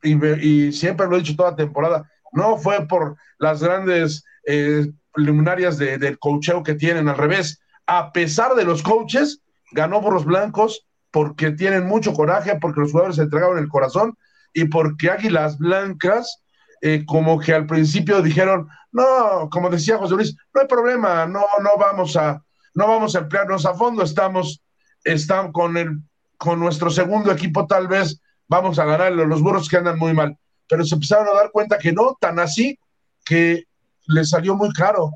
y, 0.02 0.72
siempre 0.72 1.08
lo 1.08 1.16
he 1.16 1.20
dicho 1.20 1.36
toda 1.36 1.56
temporada, 1.56 2.10
no 2.32 2.58
fue 2.58 2.88
por 2.88 3.16
las 3.38 3.62
grandes 3.62 4.24
eh, 4.46 4.92
preliminarias 5.14 5.78
del 5.78 6.18
cocheo 6.20 6.64
que 6.64 6.74
tienen, 6.76 7.08
al 7.08 7.18
revés, 7.18 7.62
a 7.86 8.12
pesar 8.12 8.56
de 8.56 8.66
los 8.66 8.82
coaches, 8.82 9.42
ganó 9.72 10.02
por 10.02 10.14
los 10.14 10.26
blancos 10.26 10.86
porque 11.12 11.52
tienen 11.52 11.86
mucho 11.86 12.14
coraje, 12.14 12.58
porque 12.60 12.82
los 12.82 12.92
jugadores 12.92 13.18
se 13.18 13.24
entregaron 13.24 13.60
el 13.60 13.70
corazón 13.70 14.18
y 14.54 14.66
porque 14.66 15.12
Águilas 15.12 15.58
Blancas, 15.58 16.44
eh, 16.82 17.04
como 17.06 17.40
que 17.40 17.54
al 17.54 17.68
principio 17.68 18.22
dijeron, 18.22 18.68
no, 18.92 19.50
como 19.52 19.70
decía 19.70 19.98
José 19.98 20.16
Luis, 20.16 20.36
no 20.54 20.62
hay 20.62 20.68
problema, 20.68 21.26
no, 21.26 21.46
no 21.62 21.78
vamos 21.80 22.16
a, 22.16 22.44
no 22.74 22.88
vamos 22.88 23.16
a 23.16 23.20
emplearnos 23.20 23.66
a 23.66 23.74
fondo, 23.74 24.04
estamos, 24.04 24.62
estamos 25.04 25.52
con 25.52 25.78
el, 25.78 26.00
con 26.38 26.60
nuestro 26.60 26.90
segundo 26.90 27.32
equipo 27.32 27.68
tal 27.68 27.88
vez 27.88 28.20
vamos 28.48 28.80
a 28.80 28.86
ganar 28.86 29.12
los 29.12 29.42
burros 29.42 29.70
que 29.70 29.78
andan 29.78 29.98
muy 29.98 30.14
mal. 30.14 30.38
Pero 30.68 30.84
se 30.86 30.96
empezaron 30.96 31.28
a 31.28 31.34
dar 31.34 31.52
cuenta 31.52 31.78
que 31.78 31.92
no, 31.92 32.18
tan 32.20 32.40
así 32.40 32.78
que 33.26 33.66
les 34.08 34.30
salió 34.30 34.56
muy 34.56 34.72
caro. 34.74 35.12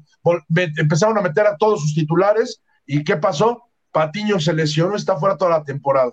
Empezaron 0.77 1.17
a 1.17 1.21
meter 1.21 1.45
a 1.47 1.57
todos 1.57 1.81
sus 1.81 1.93
titulares 1.93 2.61
y 2.85 3.03
¿qué 3.03 3.17
pasó? 3.17 3.63
Patiño 3.91 4.39
se 4.39 4.53
lesionó, 4.53 4.95
está 4.95 5.17
fuera 5.17 5.37
toda 5.37 5.51
la 5.51 5.63
temporada. 5.63 6.11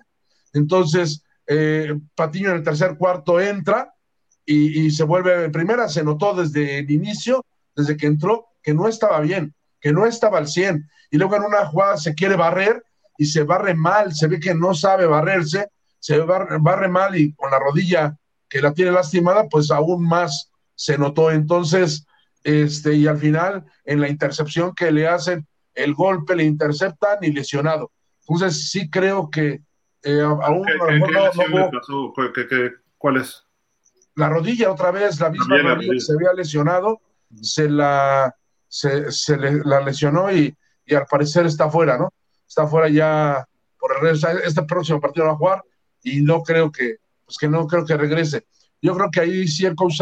Entonces, 0.53 1.23
eh, 1.47 1.93
Patiño 2.15 2.49
en 2.49 2.57
el 2.57 2.63
tercer 2.63 2.97
cuarto 2.97 3.39
entra 3.39 3.93
y, 4.45 4.91
se 4.91 5.03
vuelve 5.03 5.45
en 5.45 5.51
primera, 5.51 5.89
se 5.89 6.03
notó 6.03 6.35
desde 6.35 6.79
el 6.79 6.91
inicio, 6.91 7.43
desde 7.75 7.97
que 7.97 8.05
entró, 8.05 8.47
que 8.61 8.73
no 8.73 8.87
estaba 8.87 9.19
bien, 9.19 9.55
que 9.79 9.91
no 9.91 10.05
estaba 10.05 10.37
al 10.37 10.47
100. 10.47 10.87
Y 11.09 11.17
luego 11.17 11.35
en 11.35 11.43
una 11.43 11.65
jugada 11.65 11.97
se 11.97 12.13
quiere 12.13 12.35
barrer 12.35 12.83
y 13.17 13.25
se 13.25 13.43
barre 13.43 13.73
mal, 13.73 14.13
se 14.13 14.27
ve 14.27 14.39
que 14.39 14.53
no 14.53 14.75
sabe 14.75 15.07
barrerse 15.07 15.69
se 16.05 16.19
barre, 16.19 16.87
mal 16.87 17.17
y 17.17 17.33
con 17.33 17.49
la 17.49 17.57
rodilla 17.57 18.15
que 18.47 18.61
la 18.61 18.75
tiene 18.75 18.91
lastimada, 18.91 19.49
pues 19.49 19.71
aún 19.71 20.07
más 20.07 20.51
se 20.75 20.99
notó. 20.99 21.31
Entonces, 21.31 22.05
este, 22.43 22.93
y 22.93 23.07
al 23.07 23.17
final, 23.17 23.65
en 23.85 24.01
la 24.01 24.07
intercepción 24.07 24.75
que 24.75 24.91
le 24.91 25.07
hacen, 25.07 25.47
el 25.73 25.95
golpe 25.95 26.35
le 26.35 26.43
interceptan 26.43 27.23
y 27.23 27.31
lesionado. 27.31 27.91
Entonces, 28.19 28.69
sí 28.69 28.87
creo 28.87 29.31
que 29.31 29.61
eh, 30.03 30.21
aún 30.21 30.63
¿Cuál 32.99 33.17
es? 33.17 33.43
La 34.13 34.29
rodilla 34.29 34.71
otra 34.71 34.91
vez, 34.91 35.19
la 35.19 35.31
misma 35.31 35.57
rodilla 35.57 35.91
que 35.91 35.99
se 35.99 36.13
había 36.13 36.33
lesionado, 36.33 37.01
se 37.41 37.67
la, 37.67 38.35
se, 38.67 39.07
la 39.65 39.81
lesionó 39.81 40.31
y, 40.31 40.55
y, 40.85 40.93
al 40.93 41.07
parecer 41.07 41.47
está 41.47 41.67
fuera, 41.67 41.97
¿no? 41.97 42.13
Está 42.47 42.67
fuera 42.67 42.89
ya 42.89 43.47
por 43.79 43.95
el 43.95 44.01
resto. 44.01 44.29
Este 44.29 44.61
próximo 44.61 45.01
partido 45.01 45.25
va 45.25 45.31
a 45.31 45.37
jugar 45.37 45.63
y 46.05 46.21
no 46.21 46.43
creo 46.43 46.71
que, 46.71 46.97
pues 47.25 47.37
que 47.37 47.49
no 47.49 47.65
creo 47.67 47.83
que 47.83 47.97
regrese. 47.97 48.45
Yo 48.81 48.95
creo 48.95 49.09
que 49.09 49.21
ahí 49.21 49.47
sí 49.47 49.65
el 49.65 49.75
coach 49.75 49.99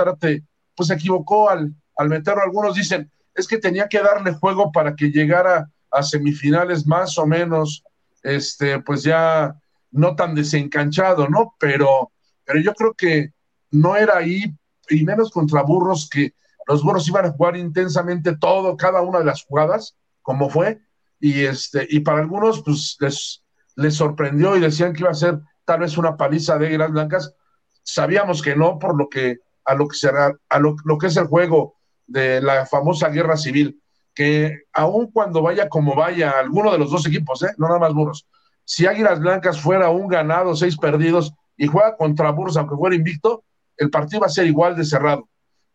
pues 0.75 0.87
se 0.87 0.93
equivocó 0.93 1.49
al, 1.49 1.73
al 1.95 2.09
meterlo. 2.09 2.43
Algunos 2.43 2.75
dicen, 2.75 3.09
es 3.33 3.47
que 3.47 3.57
tenía 3.57 3.87
que 3.87 4.01
darle 4.01 4.33
juego 4.33 4.71
para 4.71 4.95
que 4.95 5.11
llegara 5.11 5.71
a 5.89 6.03
semifinales 6.03 6.85
más 6.85 7.17
o 7.17 7.25
menos, 7.25 7.83
este, 8.21 8.79
pues 8.79 9.03
ya 9.03 9.55
no 9.91 10.15
tan 10.15 10.35
desencanchado, 10.35 11.29
¿no? 11.29 11.55
Pero, 11.57 12.11
pero 12.43 12.59
yo 12.59 12.73
creo 12.73 12.93
que 12.93 13.31
no 13.71 13.95
era 13.95 14.17
ahí, 14.17 14.53
y 14.89 15.03
menos 15.05 15.31
contra 15.31 15.61
burros, 15.61 16.09
que 16.09 16.33
los 16.67 16.83
burros 16.83 17.07
iban 17.07 17.25
a 17.25 17.31
jugar 17.31 17.55
intensamente 17.55 18.35
todo, 18.35 18.75
cada 18.75 19.01
una 19.01 19.19
de 19.19 19.25
las 19.25 19.43
jugadas, 19.45 19.95
como 20.21 20.49
fue, 20.49 20.81
y 21.19 21.45
este, 21.45 21.87
y 21.89 22.01
para 22.01 22.19
algunos, 22.19 22.61
pues 22.61 22.97
les, 22.99 23.43
les 23.75 23.95
sorprendió 23.95 24.57
y 24.57 24.59
decían 24.59 24.93
que 24.93 25.01
iba 25.01 25.11
a 25.11 25.15
ser 25.15 25.39
tal 25.65 25.81
vez 25.81 25.97
una 25.97 26.17
paliza 26.17 26.57
de 26.57 26.67
Águilas 26.67 26.91
Blancas. 26.91 27.35
Sabíamos 27.83 28.41
que 28.41 28.55
no, 28.55 28.79
por 28.79 28.97
lo 28.97 29.09
que 29.09 29.39
a 29.65 29.75
lo 29.75 29.87
que 29.87 29.95
será, 29.95 30.33
a 30.49 30.59
lo, 30.59 30.75
que 30.99 31.07
es 31.07 31.17
el 31.17 31.27
juego 31.27 31.75
de 32.05 32.41
la 32.41 32.65
famosa 32.65 33.09
guerra 33.09 33.37
civil, 33.37 33.81
que 34.13 34.63
aun 34.73 35.09
cuando 35.11 35.41
vaya 35.41 35.69
como 35.69 35.95
vaya 35.95 36.31
alguno 36.31 36.71
de 36.71 36.77
los 36.77 36.91
dos 36.91 37.05
equipos, 37.07 37.43
¿eh? 37.43 37.53
no 37.57 37.67
nada 37.67 37.79
más 37.79 37.93
burros, 37.93 38.27
si 38.65 38.85
Águilas 38.85 39.19
Blancas 39.19 39.59
fuera 39.59 39.89
un 39.89 40.07
ganado, 40.07 40.55
seis 40.55 40.77
perdidos 40.77 41.33
y 41.57 41.67
juega 41.67 41.95
contra 41.95 42.31
burros, 42.31 42.57
aunque 42.57 42.75
fuera 42.75 42.95
invicto, 42.95 43.43
el 43.77 43.89
partido 43.89 44.21
va 44.21 44.27
a 44.27 44.29
ser 44.29 44.45
igual 44.47 44.75
de 44.75 44.85
cerrado. 44.85 45.27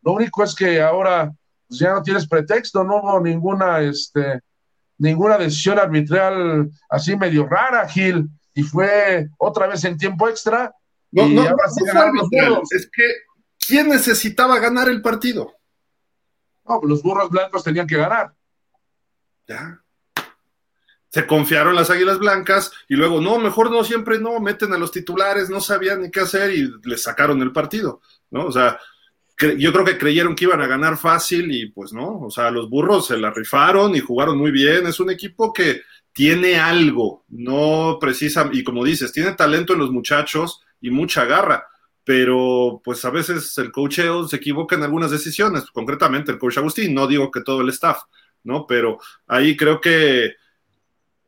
Lo 0.02 0.12
único 0.12 0.42
es 0.42 0.54
que 0.54 0.80
ahora 0.80 1.32
pues, 1.66 1.80
ya 1.80 1.92
no 1.92 2.02
tienes 2.02 2.26
pretexto, 2.26 2.84
no 2.84 2.98
hubo 2.98 3.20
ninguna, 3.20 3.80
este, 3.80 4.40
ninguna 4.98 5.36
decisión 5.36 5.78
arbitral 5.78 6.70
así 6.88 7.16
medio 7.16 7.46
rara, 7.46 7.88
Gil 7.88 8.28
y 8.58 8.64
fue 8.64 9.28
otra 9.38 9.68
vez 9.68 9.84
en 9.84 9.96
tiempo 9.96 10.28
extra. 10.28 10.74
No, 11.12 11.28
no, 11.28 11.44
es 11.44 12.90
que 12.92 13.04
¿quién 13.56 13.88
necesitaba 13.88 14.58
ganar 14.58 14.88
el 14.88 15.00
partido? 15.00 15.54
No, 16.66 16.80
los 16.82 17.00
burros 17.00 17.30
blancos 17.30 17.62
tenían 17.62 17.86
que 17.86 17.96
ganar. 17.96 18.34
Ya. 19.46 19.80
Se 21.08 21.24
confiaron 21.24 21.76
las 21.76 21.88
águilas 21.88 22.18
blancas 22.18 22.72
y 22.88 22.96
luego, 22.96 23.20
no, 23.20 23.38
mejor 23.38 23.70
no, 23.70 23.84
siempre 23.84 24.18
no, 24.18 24.40
meten 24.40 24.72
a 24.72 24.78
los 24.78 24.90
titulares, 24.90 25.48
no 25.48 25.60
sabían 25.60 26.02
ni 26.02 26.10
qué 26.10 26.18
hacer 26.18 26.52
y 26.52 26.68
les 26.82 27.04
sacaron 27.04 27.40
el 27.40 27.52
partido, 27.52 28.00
¿no? 28.32 28.46
O 28.46 28.50
sea, 28.50 28.76
yo 29.56 29.72
creo 29.72 29.84
que 29.84 29.98
creyeron 29.98 30.34
que 30.34 30.46
iban 30.46 30.62
a 30.62 30.66
ganar 30.66 30.96
fácil 30.96 31.54
y 31.54 31.70
pues 31.70 31.92
no, 31.92 32.22
o 32.22 32.30
sea, 32.32 32.50
los 32.50 32.68
burros 32.68 33.06
se 33.06 33.18
la 33.18 33.30
rifaron 33.30 33.94
y 33.94 34.00
jugaron 34.00 34.36
muy 34.36 34.50
bien, 34.50 34.88
es 34.88 34.98
un 34.98 35.10
equipo 35.10 35.52
que 35.52 35.82
tiene 36.18 36.58
algo, 36.58 37.24
no 37.28 37.98
precisa, 38.00 38.50
y 38.52 38.64
como 38.64 38.84
dices, 38.84 39.12
tiene 39.12 39.34
talento 39.34 39.74
en 39.74 39.78
los 39.78 39.92
muchachos 39.92 40.60
y 40.80 40.90
mucha 40.90 41.24
garra, 41.26 41.68
pero 42.02 42.80
pues 42.82 43.04
a 43.04 43.10
veces 43.10 43.56
el 43.58 43.70
coacheo 43.70 44.26
se 44.26 44.34
equivoca 44.34 44.74
en 44.74 44.82
algunas 44.82 45.12
decisiones, 45.12 45.70
concretamente 45.70 46.32
el 46.32 46.38
coach 46.40 46.58
Agustín, 46.58 46.92
no 46.92 47.06
digo 47.06 47.30
que 47.30 47.42
todo 47.42 47.60
el 47.60 47.68
staff, 47.68 47.98
¿no? 48.42 48.66
Pero 48.66 48.98
ahí 49.28 49.56
creo 49.56 49.80
que, 49.80 50.32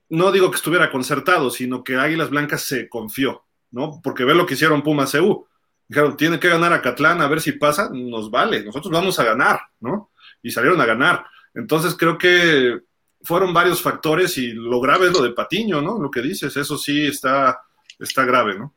no 0.08 0.32
digo 0.32 0.50
que 0.50 0.56
estuviera 0.56 0.90
concertado, 0.90 1.50
sino 1.50 1.84
que 1.84 1.94
Águilas 1.94 2.30
Blancas 2.30 2.62
se 2.62 2.88
confió, 2.88 3.44
¿no? 3.70 4.00
Porque 4.02 4.24
ve 4.24 4.34
lo 4.34 4.44
que 4.44 4.54
hicieron 4.54 4.82
Pumas 4.82 5.12
CU. 5.12 5.46
Dijeron, 5.86 6.16
tiene 6.16 6.40
que 6.40 6.48
ganar 6.48 6.72
a 6.72 6.82
Catlán 6.82 7.22
a 7.22 7.28
ver 7.28 7.40
si 7.40 7.52
pasa, 7.52 7.90
nos 7.92 8.28
vale, 8.28 8.64
nosotros 8.64 8.90
vamos 8.90 9.20
a 9.20 9.24
ganar, 9.24 9.60
¿no? 9.78 10.10
Y 10.42 10.50
salieron 10.50 10.80
a 10.80 10.86
ganar. 10.86 11.26
Entonces 11.54 11.94
creo 11.96 12.18
que 12.18 12.89
fueron 13.22 13.52
varios 13.52 13.82
factores 13.82 14.36
y 14.38 14.48
lo 14.52 14.80
grave 14.80 15.06
es 15.06 15.12
lo 15.12 15.22
de 15.22 15.32
Patiño, 15.32 15.80
¿no? 15.80 15.98
Lo 15.98 16.10
que 16.10 16.22
dices, 16.22 16.56
eso 16.56 16.76
sí 16.78 17.06
está, 17.06 17.60
está 17.98 18.24
grave, 18.24 18.58
¿no? 18.58 18.74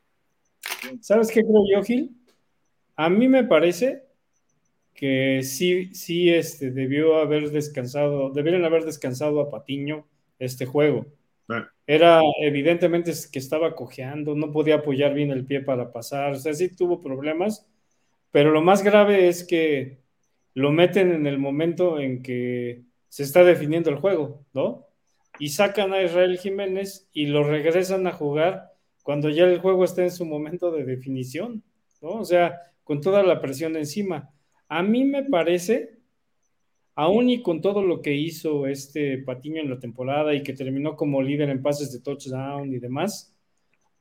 ¿Sabes 1.02 1.30
qué 1.30 1.42
creo 1.42 1.64
yo, 1.74 1.84
Gil? 1.84 2.12
A 2.96 3.10
mí 3.10 3.28
me 3.28 3.44
parece 3.44 4.04
que 4.94 5.42
sí, 5.44 5.94
sí 5.94 6.30
este, 6.30 6.72
debió 6.72 7.18
haber 7.18 7.52
descansado, 7.52 8.32
debieron 8.32 8.64
haber 8.64 8.86
descansado 8.86 9.42
a 9.42 9.50
Patiño 9.50 10.06
este 10.40 10.66
juego. 10.66 11.06
Ah. 11.50 11.68
Era 11.88 12.22
evidentemente 12.42 13.12
que 13.32 13.40
estaba 13.40 13.76
cojeando, 13.76 14.36
no 14.36 14.52
podía 14.52 14.76
apoyar 14.76 15.14
bien 15.14 15.32
el 15.32 15.46
pie 15.46 15.62
para 15.62 15.92
pasar, 15.92 16.34
o 16.34 16.40
sea, 16.40 16.54
sí 16.54 16.74
tuvo 16.76 17.02
problemas, 17.02 17.68
pero 18.32 18.52
lo 18.52 18.62
más 18.62 18.84
grave 18.84 19.28
es 19.28 19.44
que 19.44 20.00
lo 20.54 20.72
meten 20.72 21.12
en 21.12 21.28
el 21.28 21.38
momento 21.38 22.00
en 22.00 22.22
que 22.22 22.84
se 23.14 23.22
está 23.22 23.44
definiendo 23.44 23.92
el 23.92 23.98
juego, 23.98 24.44
¿no? 24.56 24.88
Y 25.38 25.50
sacan 25.50 25.94
a 25.94 26.02
Israel 26.02 26.40
Jiménez 26.40 27.08
y 27.14 27.28
lo 27.28 27.44
regresan 27.44 28.08
a 28.08 28.12
jugar 28.12 28.72
cuando 29.04 29.30
ya 29.30 29.44
el 29.44 29.60
juego 29.60 29.84
está 29.84 30.02
en 30.02 30.10
su 30.10 30.26
momento 30.26 30.72
de 30.72 30.84
definición, 30.84 31.62
¿no? 32.02 32.10
O 32.10 32.26
sea, 32.26 32.60
con 32.84 33.02
toda 33.02 33.22
la 33.22 33.40
presión 33.40 33.76
encima. 33.76 34.32
A 34.68 34.82
mí 34.82 35.06
me 35.06 35.24
parece, 35.24 36.00
aún 36.96 37.30
y 37.30 37.44
con 37.44 37.62
todo 37.62 37.84
lo 37.84 38.02
que 38.02 38.16
hizo 38.16 38.66
este 38.66 39.20
Patiño 39.20 39.62
en 39.62 39.70
la 39.70 39.78
temporada 39.78 40.34
y 40.34 40.42
que 40.42 40.54
terminó 40.54 40.96
como 40.96 41.22
líder 41.22 41.52
en 41.52 41.62
pases 41.62 41.92
de 41.92 42.00
touchdown 42.00 42.74
y 42.74 42.80
demás, 42.80 43.38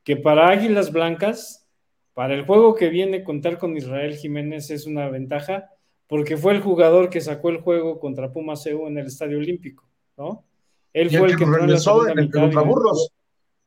que 0.04 0.16
para 0.16 0.48
Águilas 0.48 0.90
Blancas, 0.90 1.68
para 2.14 2.32
el 2.32 2.46
juego 2.46 2.74
que 2.74 2.88
viene, 2.88 3.24
contar 3.24 3.58
con 3.58 3.76
Israel 3.76 4.16
Jiménez 4.16 4.70
es 4.70 4.86
una 4.86 5.10
ventaja 5.10 5.68
porque 6.12 6.36
fue 6.36 6.52
el 6.52 6.60
jugador 6.60 7.08
que 7.08 7.22
sacó 7.22 7.48
el 7.48 7.62
juego 7.62 7.98
contra 7.98 8.30
Pumas 8.30 8.66
EU 8.66 8.86
en 8.86 8.98
el 8.98 9.06
Estadio 9.06 9.38
Olímpico, 9.38 9.88
¿no? 10.18 10.44
Él 10.92 11.08
fue 11.08 11.28
el 11.28 11.36
que, 11.38 11.46
regresó 11.46 12.06
en 12.06 12.18
el 12.18 12.30
contra 12.30 12.60
Burros. 12.60 13.10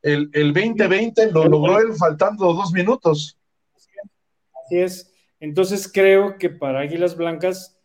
El, 0.00 0.30
el 0.32 0.54
2020 0.54 1.32
lo 1.32 1.46
logró 1.46 1.80
él 1.80 1.94
faltando 1.94 2.52
dos 2.52 2.70
minutos. 2.72 3.36
Así 4.64 4.78
es. 4.78 5.12
Entonces 5.40 5.90
creo 5.92 6.38
que 6.38 6.48
para 6.48 6.78
Águilas 6.82 7.16
Blancas, 7.16 7.80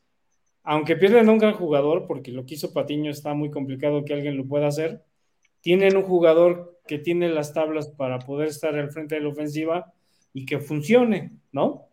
aunque 0.62 0.96
pierden 0.96 1.30
un 1.30 1.40
gran 1.40 1.56
jugador, 1.56 2.06
porque 2.06 2.32
lo 2.32 2.46
que 2.46 2.54
hizo 2.54 2.72
Patiño 2.72 3.10
está 3.10 3.34
muy 3.34 3.50
complicado 3.50 4.06
que 4.06 4.14
alguien 4.14 4.38
lo 4.38 4.46
pueda 4.46 4.68
hacer, 4.68 5.04
tienen 5.62 5.98
un 5.98 6.04
jugador 6.04 6.80
que 6.86 7.00
tiene 7.00 7.30
las 7.30 7.52
tablas 7.56 7.88
para 7.88 8.20
poder 8.20 8.50
estar 8.50 8.76
al 8.76 8.92
frente 8.92 9.16
de 9.16 9.22
la 9.22 9.30
ofensiva 9.30 9.92
y 10.34 10.46
que 10.46 10.60
funcione, 10.60 11.32
¿no? 11.52 11.88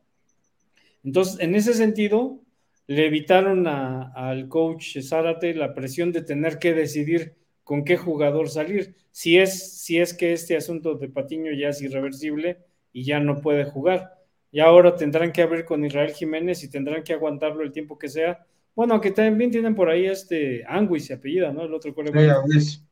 Entonces, 1.03 1.41
en 1.41 1.55
ese 1.55 1.73
sentido, 1.73 2.43
le 2.89 3.07
evitaron 3.07 3.67
al 3.67 4.49
coach 4.49 4.99
Zárate 5.03 5.55
la 5.55 5.75
presión 5.75 6.11
de 6.11 6.23
tener 6.23 6.59
que 6.59 6.73
decidir 6.73 7.37
con 7.63 7.85
qué 7.85 7.99
jugador 7.99 8.49
salir. 8.49 8.97
Si 9.11 9.39
es, 9.39 9.83
si 9.83 9.99
es 9.99 10.15
que 10.15 10.33
este 10.33 10.57
asunto 10.57 10.95
de 10.95 11.11
Patiño 11.11 11.53
ya 11.53 11.69
es 11.69 11.83
irreversible 11.83 12.59
y 12.91 13.05
ya 13.05 13.21
no 13.21 13.43
puede 13.43 13.67
jugar. 13.67 14.15
Y 14.51 14.61
ahora 14.61 14.97
tendrán 14.97 15.33
que 15.33 15.43
abrir 15.43 15.67
con 15.67 15.85
Israel 15.85 16.13
Jiménez 16.13 16.65
y 16.65 16.71
tendrán 16.71 17.03
que 17.03 17.13
aguantarlo 17.13 17.63
el 17.63 17.73
tiempo 17.73 17.99
que 17.99 18.09
sea. 18.09 18.47
Bueno, 18.75 18.95
aunque 18.95 19.11
también 19.11 19.51
tienen 19.51 19.75
por 19.75 19.91
ahí 19.91 20.07
este 20.07 20.65
Anguis 20.67 21.05
se 21.05 21.13
apellida, 21.13 21.53
¿no? 21.53 21.65
El 21.65 21.75
otro 21.75 21.95
colega, 21.95 22.43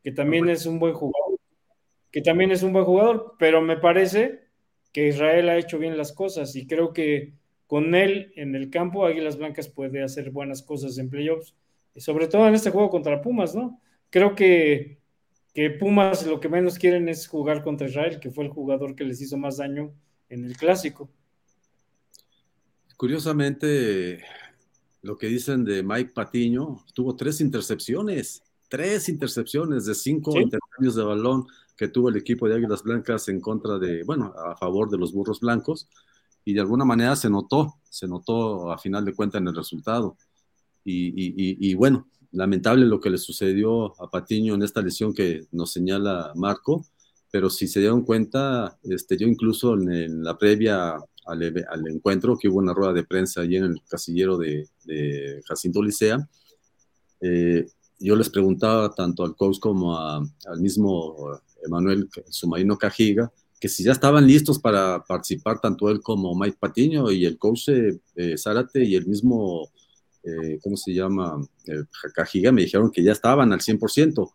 que 0.05 0.13
también 0.13 0.51
es 0.51 0.67
un 0.67 0.79
buen 0.79 0.93
jugador. 0.93 1.39
Que 2.13 2.21
también 2.21 2.51
es 2.51 2.63
un 2.63 2.75
buen 2.75 2.85
jugador, 2.85 3.35
pero 3.39 3.63
me 3.63 3.79
parece 3.79 4.41
que 4.93 5.09
Israel 5.09 5.49
ha 5.49 5.57
hecho 5.57 5.79
bien 5.79 5.97
las 5.97 6.13
cosas 6.13 6.55
y 6.55 6.67
creo 6.67 6.93
que 6.93 7.33
con 7.67 7.95
él 7.95 8.33
en 8.37 8.55
el 8.55 8.71
campo, 8.71 9.07
Águilas 9.07 9.37
Blancas 9.37 9.69
puede 9.69 10.03
hacer 10.03 10.31
buenas 10.31 10.63
cosas 10.63 10.99
en 10.99 11.11
playoffs, 11.11 11.55
y 11.95 12.01
sobre 12.01 12.29
todo 12.29 12.47
en 12.47 12.55
este 12.55 12.71
juego 12.71 12.91
contra 12.91 13.23
Pumas, 13.23 13.55
¿no? 13.55 13.81
Creo 14.11 14.35
que, 14.35 14.99
que 15.55 15.71
Pumas 15.71 16.27
lo 16.27 16.39
que 16.41 16.49
menos 16.49 16.79
quieren 16.79 17.09
es 17.09 17.27
jugar 17.27 17.65
contra 17.65 17.89
Israel, 17.89 18.21
que 18.21 18.31
fue 18.31 18.45
el 18.45 18.51
jugador 18.51 18.95
que 18.95 19.05
les 19.05 19.21
hizo 19.21 19.37
más 19.37 19.57
daño 19.57 19.93
en 20.29 20.45
el 20.45 20.57
clásico. 20.57 21.11
Curiosamente, 22.97 24.23
lo 25.03 25.19
que 25.19 25.27
dicen 25.27 25.65
de 25.65 25.83
Mike 25.83 26.13
Patiño, 26.15 26.85
tuvo 26.95 27.17
tres 27.17 27.41
intercepciones, 27.41 28.43
tres 28.69 29.09
intercepciones 29.09 29.87
de 29.87 29.95
cinco 29.95 30.39
intercambios 30.39 30.95
de 30.95 31.03
balón 31.03 31.47
que 31.77 31.89
tuvo 31.89 32.09
el 32.09 32.17
equipo 32.17 32.49
de 32.49 32.55
Águilas 32.55 32.83
Blancas 32.83 33.29
en 33.29 33.41
contra 33.41 33.79
de, 33.79 34.03
bueno, 34.05 34.33
a 34.35 34.57
favor 34.57 34.89
de 34.89 34.99
los 34.99 35.13
burros 35.13 35.41
blancos 35.41 35.89
y 36.47 36.55
de 36.55 36.61
alguna 36.61 36.85
manera 36.85 37.17
se 37.17 37.29
notó, 37.29 37.75
se 37.91 38.07
notó 38.07 38.71
a 38.73 38.79
final 38.79 39.05
de 39.05 39.13
cuentas 39.13 39.41
en 39.41 39.49
el 39.49 39.55
resultado. 39.55 40.17
Y, 40.85 41.75
bueno, 41.75 42.07
lamentable 42.31 42.87
lo 42.87 43.01
que 43.01 43.11
le 43.11 43.19
sucedió 43.19 44.01
a 44.01 44.09
Patiño 44.09 44.55
en 44.55 44.63
esta 44.63 44.81
lesión 44.81 45.13
que 45.13 45.49
nos 45.51 45.73
señala 45.73 46.33
Marco, 46.37 46.87
pero 47.33 47.51
si 47.51 47.67
se 47.67 47.81
dieron 47.81 48.05
cuenta, 48.05 48.79
este, 48.85 49.17
yo 49.17 49.27
incluso 49.27 49.75
en, 49.75 50.23
la 50.23 50.39
previa 50.39 50.95
al, 51.27 51.43
encuentro, 51.89 52.39
que 52.39 52.49
hubo 52.49 52.59
una 52.59 52.73
rueda 52.73 52.93
de 52.93 53.05
prensa 53.05 53.41
allí 53.41 53.57
en 53.57 53.65
el 53.65 53.83
casillero 53.89 54.39
de, 54.39 54.69
Jacinto 55.49 55.83
Licea, 55.83 56.29
eh, 57.23 57.67
yo 57.99 58.15
les 58.15 58.31
preguntaba 58.31 58.95
tanto 58.95 59.25
al 59.25 59.35
coach 59.35 59.59
como 59.59 59.99
al 59.99 60.61
mismo 60.61 61.41
Emanuel 61.65 62.09
Sumarino 62.29 62.79
Cajiga, 62.79 63.33
que 63.59 63.69
si 63.69 63.85
ya 63.85 63.93
estaban 63.93 64.27
listos 64.27 64.59
para 64.59 65.03
participar 65.05 65.61
tanto 65.61 65.89
él 65.91 66.01
como 66.01 66.35
Mike 66.35 66.59
Patiño 66.61 67.11
y 67.11 67.25
el 67.25 67.39
coach 67.39 67.69
eh, 67.69 68.37
Zárate 68.37 68.85
y 68.85 68.95
el 68.95 69.07
mismo, 69.07 69.71
eh, 70.23 70.59
¿cómo 70.63 70.77
se 70.77 70.93
llama? 70.93 71.41
Eh, 71.67 71.85
Cajiga, 72.15 72.53
me 72.53 72.63
dijeron 72.63 72.91
que 72.91 73.03
ya 73.03 73.13
estaban 73.13 73.53
al 73.53 73.61
100%. 73.61 74.35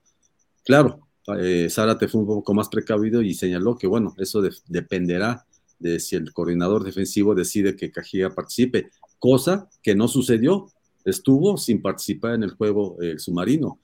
Claro, 0.63 1.07
eh, 1.39 1.67
Zárate 1.69 2.07
fue 2.07 2.21
un 2.21 2.27
poco 2.27 2.53
más 2.53 2.69
precavido 2.69 3.21
y 3.21 3.33
señaló 3.33 3.77
que, 3.77 3.87
bueno, 3.87 4.15
eso 4.17 4.41
dependerá 4.67 5.45
de 5.79 5.99
si 5.99 6.15
el 6.15 6.31
coordinador 6.33 6.83
defensivo 6.83 7.35
decide 7.35 7.75
que 7.75 7.91
Cajiga 7.91 8.29
participe, 8.33 8.89
cosa 9.19 9.69
que 9.83 9.95
no 9.95 10.07
sucedió. 10.07 10.67
Estuvo 11.03 11.57
sin 11.57 11.81
participar 11.81 12.35
en 12.35 12.43
el 12.43 12.51
juego 12.51 12.97
el 13.01 13.19
submarino. 13.19 13.79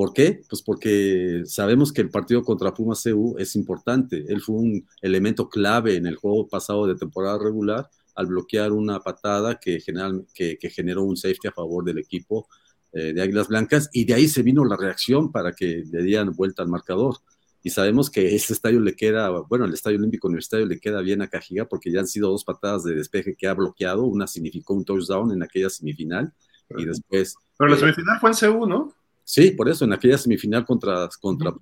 ¿Por 0.00 0.14
qué? 0.14 0.40
Pues 0.48 0.62
porque 0.62 1.42
sabemos 1.44 1.92
que 1.92 2.00
el 2.00 2.08
partido 2.08 2.42
contra 2.42 2.72
Pumas 2.72 3.02
CU 3.02 3.36
es 3.38 3.54
importante. 3.54 4.24
Él 4.28 4.40
fue 4.40 4.56
un 4.56 4.88
elemento 5.02 5.50
clave 5.50 5.96
en 5.96 6.06
el 6.06 6.16
juego 6.16 6.48
pasado 6.48 6.86
de 6.86 6.94
temporada 6.94 7.38
regular 7.38 7.86
al 8.14 8.28
bloquear 8.28 8.72
una 8.72 9.00
patada 9.00 9.60
que, 9.60 9.78
general, 9.78 10.24
que, 10.34 10.56
generó 10.74 11.02
un 11.02 11.18
safety 11.18 11.48
a 11.48 11.52
favor 11.52 11.84
del 11.84 11.98
equipo 11.98 12.48
eh, 12.94 13.12
de 13.12 13.20
Águilas 13.20 13.48
Blancas 13.48 13.90
y 13.92 14.06
de 14.06 14.14
ahí 14.14 14.26
se 14.26 14.42
vino 14.42 14.64
la 14.64 14.78
reacción 14.78 15.30
para 15.30 15.52
que 15.52 15.84
le 15.92 16.02
dieran 16.02 16.32
vuelta 16.32 16.62
al 16.62 16.70
marcador. 16.70 17.18
Y 17.62 17.68
sabemos 17.68 18.08
que 18.08 18.34
ese 18.34 18.54
estadio 18.54 18.80
le 18.80 18.96
queda, 18.96 19.28
bueno, 19.50 19.66
el 19.66 19.74
Estadio 19.74 19.98
Olímpico 19.98 20.28
Universitario 20.28 20.64
le 20.64 20.80
queda 20.80 21.02
bien 21.02 21.20
a 21.20 21.28
Cajiga 21.28 21.66
porque 21.66 21.92
ya 21.92 22.00
han 22.00 22.06
sido 22.06 22.30
dos 22.30 22.44
patadas 22.44 22.84
de 22.84 22.94
despeje 22.94 23.36
que 23.36 23.48
ha 23.48 23.52
bloqueado. 23.52 24.04
Una 24.04 24.26
significó 24.26 24.72
un 24.72 24.86
touchdown 24.86 25.30
en 25.32 25.42
aquella 25.42 25.68
semifinal 25.68 26.32
y 26.70 26.86
después... 26.86 27.34
Pero 27.58 27.68
la 27.68 27.76
eh, 27.76 27.80
semifinal 27.80 28.18
fue 28.18 28.30
en 28.30 28.54
CU, 28.54 28.66
¿no? 28.66 28.94
Sí, 29.32 29.52
por 29.52 29.68
eso, 29.68 29.84
en 29.84 29.92
aquella 29.92 30.18
semifinal 30.18 30.64
contra, 30.66 31.08
contra 31.20 31.54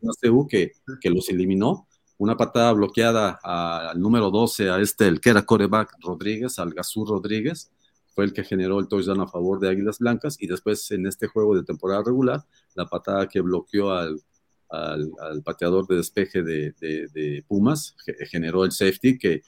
que, 0.49 0.73
que 1.03 1.11
los 1.11 1.29
eliminó, 1.29 1.87
una 2.17 2.35
patada 2.35 2.73
bloqueada 2.73 3.39
al 3.43 4.01
número 4.01 4.31
12, 4.31 4.71
a 4.71 4.81
este, 4.81 5.07
el 5.07 5.21
que 5.21 5.29
era 5.29 5.43
coreback 5.45 5.95
Rodríguez, 6.01 6.59
al 6.59 6.73
Gazú 6.73 7.05
Rodríguez, 7.05 7.71
fue 8.15 8.25
el 8.25 8.33
que 8.33 8.43
generó 8.43 8.81
el 8.81 8.89
touchdown 8.89 9.21
a 9.21 9.27
favor 9.27 9.61
de 9.61 9.69
Águilas 9.69 9.99
Blancas, 9.99 10.39
y 10.41 10.47
después 10.47 10.91
en 10.93 11.07
este 11.07 11.27
juego 11.27 11.55
de 11.55 11.63
temporada 11.63 12.03
regular, 12.07 12.43
la 12.75 12.87
patada 12.87 13.29
que 13.29 13.43
bloqueó 13.43 13.93
al, 13.93 14.19
al, 14.71 15.43
pateador 15.45 15.87
de 15.87 15.97
despeje 15.97 16.43
de, 16.43 16.73
de, 16.81 17.45
Pumas 17.47 17.95
generó 18.31 18.65
el 18.65 18.73
safety 18.73 19.19
que 19.19 19.43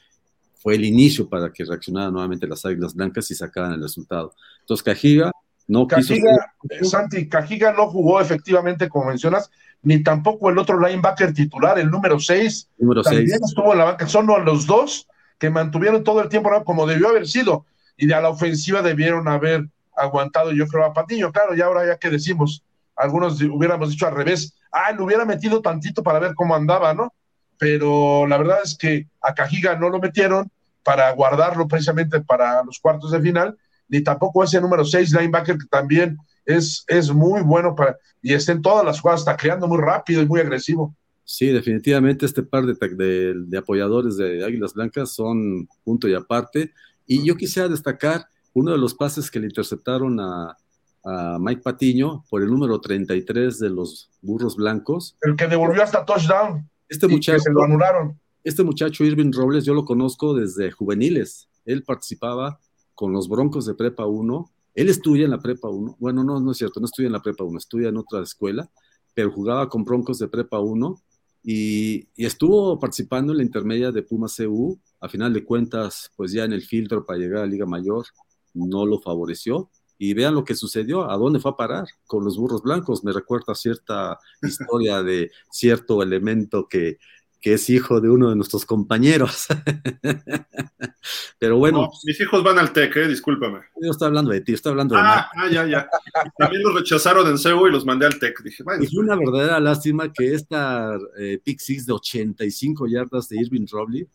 fue 0.57 0.75
el 0.75 0.85
inicio 0.85 1.27
para 1.27 1.51
que 1.51 1.65
reaccionaran 1.65 2.13
nuevamente 2.13 2.47
las 2.47 2.67
Águilas 2.67 2.93
Blancas 2.93 3.31
y 3.31 3.35
sacaran 3.35 3.73
el 3.73 3.83
resultado. 3.83 4.35
Entonces 4.61 4.85
Cajiga 4.85 5.33
no 5.71 5.87
Cajiga, 5.87 6.53
Santi, 6.83 7.29
Cajiga 7.29 7.73
no 7.73 7.87
jugó 7.87 8.21
efectivamente, 8.21 8.89
como 8.89 9.07
mencionas, 9.07 9.53
ni 9.83 10.03
tampoco 10.03 10.51
el 10.51 10.59
otro 10.59 10.81
linebacker 10.81 11.33
titular, 11.33 11.79
el 11.79 11.89
número 11.89 12.19
6. 12.19 12.71
Número 12.79 13.03
también 13.03 13.39
estuvo 13.41 13.71
en 13.71 13.79
la 13.79 13.85
banca. 13.85 14.09
Son 14.09 14.27
los 14.27 14.67
dos 14.67 15.07
que 15.39 15.49
mantuvieron 15.49 16.03
todo 16.03 16.23
el 16.23 16.29
tiempo 16.29 16.51
como 16.65 16.89
debió 16.89 17.09
haber 17.09 17.29
sido. 17.29 17.67
Y 17.97 18.09
de 18.09 18.15
a 18.15 18.21
la 18.21 18.31
ofensiva 18.31 18.83
debieron 18.83 19.29
haber 19.29 19.69
aguantado, 19.95 20.51
yo 20.51 20.67
creo, 20.67 20.85
a 20.85 20.93
Patiño. 20.93 21.31
Claro, 21.31 21.55
y 21.55 21.61
ahora 21.61 21.87
ya 21.87 21.99
que 21.99 22.11
decimos, 22.11 22.65
algunos 22.97 23.41
hubiéramos 23.41 23.91
dicho 23.91 24.09
al 24.09 24.17
revés, 24.17 24.55
ah, 24.73 24.91
lo 24.91 25.05
hubiera 25.05 25.25
metido 25.25 25.63
tantito 25.63 26.03
para 26.03 26.19
ver 26.19 26.35
cómo 26.35 26.57
andaba, 26.57 26.95
¿no? 26.95 27.15
Pero 27.59 28.27
la 28.27 28.39
verdad 28.39 28.59
es 28.65 28.77
que 28.77 29.07
a 29.21 29.35
Cajiga 29.35 29.77
no 29.77 29.89
lo 29.89 30.01
metieron 30.01 30.51
para 30.83 31.13
guardarlo 31.13 31.69
precisamente 31.69 32.21
para 32.23 32.65
los 32.65 32.81
cuartos 32.81 33.13
de 33.13 33.21
final, 33.21 33.57
ni 33.91 34.03
tampoco 34.03 34.43
ese 34.43 34.61
número 34.61 34.85
6 34.85 35.13
linebacker 35.13 35.59
que 35.59 35.67
también 35.67 36.17
es, 36.47 36.85
es 36.87 37.13
muy 37.13 37.43
bueno 37.43 37.75
para, 37.75 37.99
y 38.23 38.33
está 38.33 38.53
en 38.53 38.63
todas 38.63 38.85
las 38.85 39.01
jugadas, 39.01 39.21
está 39.21 39.37
creando 39.37 39.67
muy 39.67 39.79
rápido 39.79 40.23
y 40.23 40.27
muy 40.27 40.41
agresivo. 40.41 40.95
Sí, 41.25 41.47
definitivamente 41.49 42.27
este 42.27 42.43
par 42.43 42.65
de, 42.65 43.35
de, 43.47 43.59
apoyadores 43.59 44.17
de 44.17 44.45
Águilas 44.45 44.75
Blancas 44.75 45.15
son 45.15 45.69
punto 45.85 46.09
y 46.09 46.15
aparte. 46.15 46.73
Y 47.07 47.25
yo 47.25 47.37
quisiera 47.37 47.69
destacar 47.69 48.27
uno 48.53 48.73
de 48.73 48.79
los 48.79 48.95
pases 48.95 49.31
que 49.31 49.39
le 49.39 49.47
interceptaron 49.47 50.19
a, 50.19 50.57
a 51.05 51.39
Mike 51.41 51.63
Patiño 51.63 52.25
por 52.29 52.43
el 52.43 52.49
número 52.49 52.81
33 52.81 53.61
de 53.61 53.71
los 53.71 54.11
Burros 54.23 54.57
Blancos. 54.57 55.17
El 55.23 55.37
que 55.37 55.47
devolvió 55.47 55.83
hasta 55.83 56.05
touchdown. 56.05 56.69
Este 56.89 57.07
muchacho, 57.07 57.39
se 57.39 57.53
lo 57.53 57.63
anularon. 57.63 58.19
Este 58.43 58.65
muchacho, 58.65 59.05
Irving 59.05 59.31
Robles, 59.33 59.65
yo 59.65 59.75
lo 59.75 59.85
conozco 59.85 60.35
desde 60.35 60.73
juveniles. 60.73 61.49
Él 61.65 61.85
participaba 61.85 62.59
con 63.01 63.15
los 63.15 63.31
Broncos 63.31 63.65
de 63.65 63.73
Prepa 63.73 64.05
1. 64.05 64.53
Él 64.75 64.91
estudia 64.91 65.25
en 65.25 65.31
la 65.31 65.39
Prepa 65.39 65.71
1. 65.71 65.97
Bueno, 65.99 66.23
no, 66.23 66.39
no 66.39 66.51
es 66.51 66.59
cierto, 66.59 66.81
no 66.81 66.85
estudia 66.85 67.07
en 67.07 67.15
la 67.15 67.23
Prepa 67.23 67.45
1, 67.45 67.57
estudia 67.57 67.89
en 67.89 67.97
otra 67.97 68.23
escuela, 68.23 68.71
pero 69.15 69.33
jugaba 69.33 69.71
con 69.71 69.85
Broncos 69.85 70.19
de 70.19 70.29
Prepa 70.29 70.61
1 70.61 71.01
y, 71.43 72.07
estuvo 72.15 72.79
participando 72.79 73.33
en 73.33 73.39
la 73.39 73.43
intermedia 73.43 73.91
de 73.91 74.03
Puma 74.03 74.27
CU. 74.29 74.79
A 75.01 75.09
final 75.09 75.33
de 75.33 75.47
cuentas, 75.47 76.13
pues 76.15 76.33
ya 76.33 76.45
en 76.45 76.53
el 76.53 76.61
filtro 76.61 77.07
para 77.07 77.19
llegar 77.19 77.45
a 77.45 77.47
Liga 77.47 77.65
Mayor 77.65 78.05
no 78.53 78.85
lo 78.85 79.01
favoreció. 79.01 79.71
Y 79.97 80.13
vean 80.13 80.35
lo 80.35 80.45
que 80.45 80.55
sucedió, 80.55 81.11
a 81.11 81.17
dónde 81.17 81.41
fue 81.41 81.53
a 81.53 81.57
parar 81.57 81.87
con 82.07 82.23
los 82.23 82.37
burros 82.37 82.63
blancos. 82.63 83.03
Me 83.03 83.13
recuerda 83.13 83.55
cierta 83.55 84.19
historia 84.43 85.03
de 85.03 85.31
cierto 85.51 86.03
elemento 86.03 86.69
que, 86.69 86.99
que 87.41 87.55
es 87.55 87.71
hijo 87.71 88.01
de 88.01 88.11
uno 88.11 88.29
de 88.29 88.37
nuestros 88.37 88.67
compañeros. 88.67 89.47
Pero 91.39 91.57
bueno. 91.57 91.91
mis 92.05 92.21
hijos 92.21 92.43
van 92.45 92.59
al 92.59 92.73
TEC, 92.73 92.97
eh, 92.97 93.09
discúlpame. 93.09 93.61
Yo 93.81 93.91
estoy 93.91 94.09
hablando 94.09 94.31
de 94.31 94.43
ti, 94.43 94.53
estoy 94.53 94.71
hablando 94.71 94.95
de 94.95 95.01
Ah, 95.03 95.31
ah 95.35 95.49
ya, 95.51 95.67
ya. 95.67 95.89
También 96.37 96.63
los 96.63 96.75
rechazaron 96.75 97.27
en 97.29 97.39
CEU 97.39 97.67
y 97.67 97.73
los 97.73 97.87
mandé 97.87 98.07
al 98.07 98.19
TEC. 98.19 98.43
Dije, 98.43 98.63
vaya. 98.63 98.83
Es 98.83 98.95
una 98.95 99.17
verdadera 99.17 99.59
lástima 99.59 100.13
que 100.13 100.35
esta 100.35 100.99
eh, 101.19 101.41
pick 101.43 101.61
six 101.61 101.87
de 101.87 101.95
85 101.95 102.87
yardas 102.87 103.29
de 103.29 103.41
Irving 103.41 103.67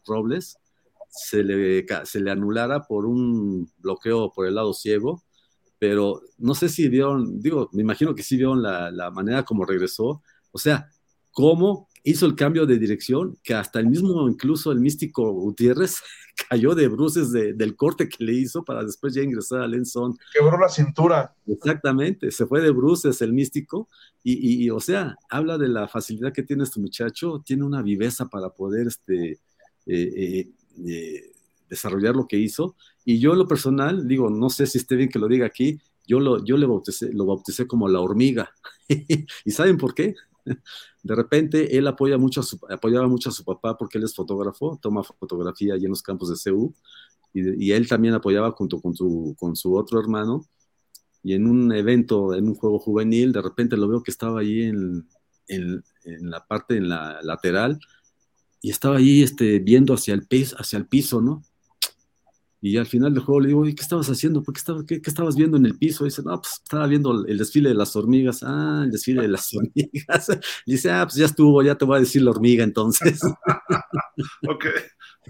Robles 0.05 0.57
se 1.09 1.43
le, 1.43 1.85
se 2.03 2.19
le 2.19 2.29
anulara 2.29 2.83
por 2.83 3.07
un 3.07 3.71
bloqueo 3.79 4.31
por 4.31 4.45
el 4.45 4.55
lado 4.55 4.73
ciego. 4.73 5.23
Pero 5.79 6.21
no 6.37 6.53
sé 6.53 6.69
si 6.69 6.87
vieron, 6.89 7.41
digo, 7.41 7.69
me 7.73 7.81
imagino 7.81 8.13
que 8.13 8.23
sí 8.23 8.37
vieron 8.37 8.61
la, 8.61 8.91
la 8.91 9.09
manera 9.09 9.43
como 9.43 9.65
regresó. 9.65 10.21
O 10.51 10.57
sea, 10.59 10.89
cómo 11.31 11.89
hizo 12.05 12.27
el 12.27 12.35
cambio 12.35 12.65
de 12.67 12.77
dirección, 12.77 13.37
que 13.43 13.55
hasta 13.55 13.79
el 13.79 13.87
mismo, 13.87 14.29
incluso 14.29 14.71
el 14.71 14.79
místico 14.79 15.31
Gutiérrez, 15.33 15.97
cayó 16.49 16.75
de 16.75 16.87
bruces 16.87 17.31
del 17.31 17.75
corte 17.75 18.07
que 18.07 18.23
le 18.23 18.33
hizo 18.33 18.63
para 18.63 18.83
después 18.83 19.13
ya 19.13 19.23
ingresar 19.23 19.61
al 19.61 19.71
Lenzón. 19.71 20.17
Quebró 20.31 20.57
la 20.59 20.69
cintura. 20.69 21.33
Exactamente, 21.47 22.29
se 22.31 22.45
fue 22.45 22.61
de 22.61 22.69
bruces 22.69 23.21
el 23.21 23.33
místico, 23.33 23.89
y, 24.23 24.69
o 24.71 24.79
sea, 24.79 25.15
habla 25.29 25.57
de 25.57 25.67
la 25.67 25.87
facilidad 25.87 26.33
que 26.33 26.41
tiene 26.41 26.63
este 26.63 26.79
muchacho, 26.79 27.43
tiene 27.45 27.63
una 27.63 27.83
viveza 27.83 28.27
para 28.27 28.49
poder 28.49 28.87
este, 28.87 29.33
eh, 29.33 29.39
eh, 29.85 30.49
eh, 30.87 31.31
desarrollar 31.69 32.15
lo 32.15 32.27
que 32.27 32.37
hizo, 32.37 32.75
y 33.03 33.19
yo 33.19 33.33
en 33.33 33.39
lo 33.39 33.47
personal, 33.47 34.07
digo, 34.07 34.29
no 34.29 34.49
sé 34.49 34.65
si 34.65 34.79
esté 34.79 34.95
bien 34.95 35.09
que 35.09 35.19
lo 35.19 35.27
diga 35.27 35.45
aquí, 35.45 35.79
yo 36.07 36.19
lo, 36.19 36.43
yo 36.43 36.57
le 36.57 36.65
bauticé, 36.65 37.11
lo 37.13 37.25
bauticé 37.25 37.67
como 37.67 37.87
la 37.87 37.99
hormiga. 37.99 38.51
¿Y 39.45 39.51
saben 39.51 39.77
por 39.77 39.95
qué? 39.95 40.15
De 41.03 41.15
repente 41.15 41.77
él 41.77 41.87
apoya 41.87 42.17
mucho 42.17 42.41
apoyaba 42.69 43.07
mucho 43.07 43.29
a 43.29 43.31
su 43.31 43.43
papá 43.43 43.77
porque 43.77 43.97
él 43.97 44.05
es 44.05 44.15
fotógrafo, 44.15 44.79
toma 44.81 45.03
fotografía 45.03 45.73
allí 45.73 45.85
en 45.85 45.91
los 45.91 46.01
campos 46.01 46.29
de 46.29 46.35
CEU 46.35 46.73
y, 47.35 47.71
él 47.71 47.87
también 47.87 48.13
apoyaba 48.13 48.51
junto 48.51 48.79
con 48.79 48.95
su, 48.95 49.35
con 49.37 49.55
su 49.57 49.75
otro 49.75 49.99
hermano. 49.99 50.45
Y 51.21 51.33
en 51.33 51.47
un 51.47 51.73
evento, 51.73 52.33
en 52.33 52.47
un 52.47 52.55
juego 52.55 52.79
juvenil, 52.79 53.33
de 53.33 53.41
repente 53.41 53.75
lo 53.75 53.89
veo 53.89 54.03
que 54.03 54.11
estaba 54.11 54.39
ahí 54.39 54.63
en, 54.63 55.05
en, 55.47 55.83
la 56.21 56.45
parte, 56.45 56.77
en 56.77 56.87
la 56.87 57.19
lateral, 57.23 57.79
y 58.61 58.69
estaba 58.69 58.97
ahí 58.97 59.21
este, 59.21 59.59
viendo 59.59 59.93
hacia 59.93 60.13
el, 60.13 60.25
piso, 60.27 60.55
hacia 60.57 60.77
el 60.77 60.87
piso, 60.87 61.21
¿no? 61.21 61.43
Y 62.61 62.77
al 62.77 62.85
final 62.87 63.13
del 63.13 63.23
juego 63.23 63.41
le 63.41 63.47
digo, 63.49 63.63
¿qué 63.63 63.75
estabas 63.79 64.09
haciendo? 64.09 64.41
¿Por 64.41 64.53
qué, 64.53 65.01
qué, 65.01 65.09
estabas 65.09 65.35
viendo 65.35 65.57
en 65.57 65.65
el 65.65 65.77
piso? 65.77 66.03
Y 66.03 66.09
dice, 66.09 66.23
no, 66.23 66.41
pues 66.41 66.53
estaba 66.63 66.87
viendo 66.87 67.25
el 67.25 67.37
desfile 67.37 67.69
de 67.69 67.75
las 67.75 67.95
hormigas. 67.95 68.41
Ah, 68.43 68.81
el 68.85 68.91
desfile 68.91 69.21
de 69.21 69.27
las 69.27 69.53
hormigas. 69.55 70.29
Y 70.65 70.71
dice, 70.71 70.91
ah, 70.91 71.05
pues 71.05 71.15
ya 71.15 71.25
estuvo, 71.25 71.61
ya 71.61 71.75
te 71.75 71.85
voy 71.85 71.97
a 71.97 71.99
decir 71.99 72.21
la 72.21 72.31
hormiga 72.31 72.63
entonces. 72.63 73.21
ok. 74.47 74.65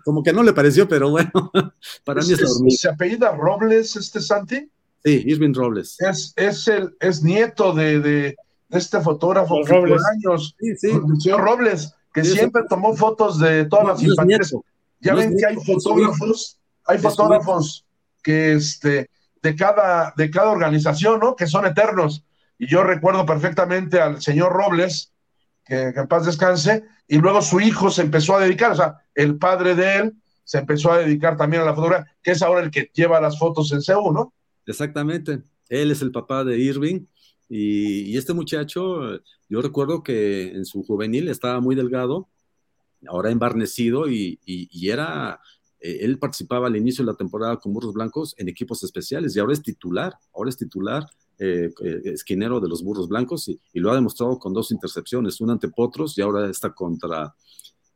Como 0.04 0.24
que 0.24 0.34
no 0.34 0.44
le 0.44 0.54
pareció, 0.54 0.88
pero 0.88 1.10
bueno, 1.10 1.32
para 2.06 2.22
mí 2.22 2.34
es 2.34 2.42
la 2.42 2.50
hormiga. 2.50 2.78
¿Se 2.78 2.90
apellida 2.90 3.32
Robles 3.36 3.96
este 3.96 4.22
Santi? 4.22 4.70
Sí, 5.04 5.24
Irving 5.26 5.54
Robles. 5.54 6.00
Es, 6.00 6.34
es, 6.36 6.68
el, 6.68 6.96
es 7.00 7.24
nieto 7.24 7.74
de, 7.74 8.00
de, 8.00 8.36
este 8.70 9.00
fotógrafo 9.02 9.62
que 9.66 9.74
Robles. 9.74 10.02
años, 10.06 10.56
sí, 10.60 10.76
sí. 10.78 10.90
el 10.90 11.22
señor 11.22 11.42
Robles, 11.42 11.94
que 12.14 12.24
siempre 12.24 12.64
tomó 12.68 12.96
fotos 12.96 13.40
de 13.40 13.66
todas 13.66 13.88
las 13.88 14.04
infantes. 14.04 14.56
Ya 15.02 15.14
ven 15.14 15.38
que 15.38 15.46
hay 15.46 15.56
fotógrafos 15.58 16.60
hay 16.86 16.98
fotógrafos 17.00 17.86
que 18.22 18.54
este, 18.54 19.10
de, 19.42 19.56
cada, 19.56 20.14
de 20.18 20.30
cada 20.30 20.50
organización, 20.50 21.20
¿no? 21.20 21.36
Que 21.36 21.48
son 21.48 21.66
eternos. 21.66 22.24
Y 22.58 22.68
yo 22.68 22.84
recuerdo 22.84 23.26
perfectamente 23.26 24.00
al 24.00 24.22
señor 24.22 24.54
Robles, 24.54 25.14
que, 25.66 25.94
en 25.96 26.08
paz 26.08 26.26
descanse, 26.26 26.84
y 27.08 27.18
luego 27.18 27.42
su 27.42 27.60
hijo 27.60 27.90
se 27.90 28.02
empezó 28.02 28.36
a 28.36 28.42
dedicar, 28.42 28.72
o 28.72 28.76
sea, 28.76 29.02
el 29.14 29.38
padre 29.38 29.76
de 29.76 29.98
él 29.98 30.14
se 30.44 30.60
empezó 30.60 30.92
a 30.92 31.00
dedicar 31.00 31.38
también 31.38 31.64
a 31.64 31.66
la 31.66 31.76
fotografía, 31.76 32.12
que 32.22 32.32
es 32.32 32.42
ahora 32.42 32.62
el 32.62 32.72
que 32.72 32.92
lleva 32.94 33.22
las 33.22 33.38
fotos 33.40 33.72
en 33.72 33.82
CEU, 33.82 34.12
¿no? 34.12 34.34
Exactamente. 34.66 35.42
Él 35.70 35.92
es 35.92 36.02
el 36.02 36.12
papá 36.12 36.44
de 36.44 36.58
Irving. 36.58 37.06
Y, 37.50 38.16
este 38.18 38.34
muchacho, 38.34 39.20
yo 39.50 39.62
recuerdo 39.62 40.04
que 40.04 40.50
en 40.50 40.66
su 40.66 40.84
juvenil 40.84 41.28
estaba 41.30 41.60
muy 41.60 41.76
delgado, 41.76 42.30
ahora 43.08 43.30
embarnecido 43.30 44.10
y, 44.10 44.40
y 44.46 44.90
era 44.90 45.40
eh, 45.86 46.00
él 46.04 46.18
participaba 46.18 46.66
al 46.66 46.76
inicio 46.76 47.06
de 47.06 47.12
la 47.12 47.18
temporada 47.18 47.58
con 47.58 47.72
Burros 47.72 47.94
Blancos 47.94 48.34
en 48.40 48.50
equipos 48.50 48.84
especiales 48.84 49.36
y 49.36 49.40
ahora 49.40 49.54
es 49.54 49.62
titular, 49.62 50.18
ahora 50.34 50.50
es 50.50 50.58
titular 50.58 51.06
eh, 51.38 51.70
eh, 51.84 52.02
esquinero 52.06 52.60
de 52.60 52.68
los 52.68 52.84
Burros 52.84 53.08
Blancos 53.08 53.50
y, 53.50 53.60
lo 53.74 53.92
ha 53.92 53.96
demostrado 53.96 54.40
con 54.40 54.52
dos 54.52 54.72
intercepciones, 54.72 55.40
una 55.42 55.54
ante 55.54 55.70
Potros 55.70 56.18
y 56.18 56.24
ahora 56.24 56.50
está 56.50 56.74
contra, 56.74 57.36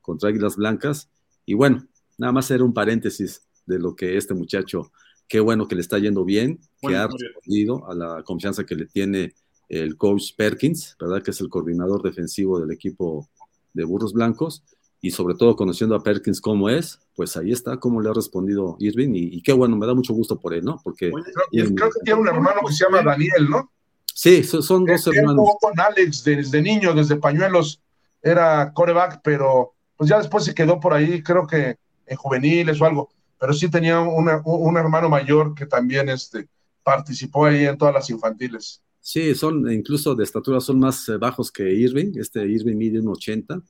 contra 0.01 0.29
Águilas 0.29 0.55
Blancas. 0.55 1.09
Y 1.47 1.55
bueno, 1.55 1.83
nada 2.19 2.31
más 2.31 2.51
era 2.51 2.63
un 2.63 2.75
paréntesis 2.75 3.41
de 3.65 3.79
lo 3.79 3.95
que 3.95 4.17
este 4.17 4.35
muchacho, 4.35 4.91
qué 5.27 5.39
bueno 5.39 5.67
que 5.67 5.73
le 5.73 5.81
está 5.81 5.97
yendo 5.97 6.23
bien, 6.23 6.59
que 6.81 6.95
ha 6.95 7.07
respondido 7.07 7.89
a 7.89 7.95
la 7.95 8.21
confianza 8.21 8.67
que 8.67 8.75
le 8.75 8.85
tiene 8.85 9.33
el 9.67 9.97
coach 9.97 10.35
Perkins, 10.37 10.95
¿verdad? 10.99 11.23
Que 11.23 11.31
es 11.31 11.41
el 11.41 11.49
coordinador 11.49 12.03
defensivo 12.03 12.59
del 12.59 12.69
equipo 12.69 13.27
de 13.73 13.83
Burros 13.83 14.13
Blancos 14.13 14.63
y 15.01 15.11
sobre 15.11 15.35
todo 15.35 15.55
conociendo 15.55 15.95
a 15.95 16.03
Perkins 16.03 16.41
como 16.41 16.69
es, 16.69 16.99
pues 17.15 17.37
ahí 17.37 17.51
está 17.51 17.77
cómo 17.77 18.01
le 18.01 18.09
ha 18.09 18.13
respondido 18.13 18.75
Irving 18.79 19.11
y, 19.13 19.41
qué 19.41 19.53
bueno, 19.53 19.77
me 19.77 19.87
da 19.87 19.93
mucho 19.93 20.13
gusto 20.13 20.39
por 20.39 20.53
él, 20.53 20.65
¿no? 20.65 20.79
Porque 20.83 21.11
creo, 21.51 21.89
que 21.89 21.99
tiene 22.03 22.19
un 22.19 22.27
hermano 22.27 22.61
que 22.67 22.73
se 22.73 22.83
llama 22.83 23.01
Daniel, 23.01 23.49
¿no? 23.49 23.71
Sí, 24.13 24.43
son, 24.43 24.85
dos 24.85 25.07
hermanos. 25.07 25.47
con 25.61 25.79
Alex 25.79 26.23
desde 26.25 26.61
niño, 26.61 26.93
desde 26.93 27.15
pañuelos, 27.15 27.81
era 28.21 28.73
coreback, 28.73 29.21
pero 29.23 29.73
pues 29.95 30.09
ya 30.09 30.17
después 30.17 30.43
se 30.43 30.53
quedó 30.53 30.79
por 30.79 30.93
ahí, 30.93 31.23
creo 31.23 31.47
que 31.47 31.77
en 32.05 32.17
juveniles 32.17 32.81
o 32.81 32.85
algo, 32.85 33.09
pero 33.39 33.53
sí 33.53 33.69
tenía 33.69 34.01
un 34.01 34.77
hermano 34.77 35.07
mayor 35.07 35.55
que 35.55 35.65
también 35.65 36.09
este, 36.09 36.49
participó 36.83 37.45
ahí 37.45 37.65
en 37.65 37.77
todas 37.77 37.93
las 37.93 38.09
infantiles. 38.09 38.81
Sí, 38.99 39.33
son 39.33 39.71
incluso 39.71 40.13
de 40.13 40.25
estatura 40.25 40.59
son 40.59 40.79
más 40.79 41.07
eh, 41.07 41.17
bajos 41.17 41.51
que 41.51 41.71
Irving, 41.71 42.11
este 42.15 42.45
Irving 42.45 42.75
mide 42.75 42.99
un 42.99 43.07
80 43.07 43.61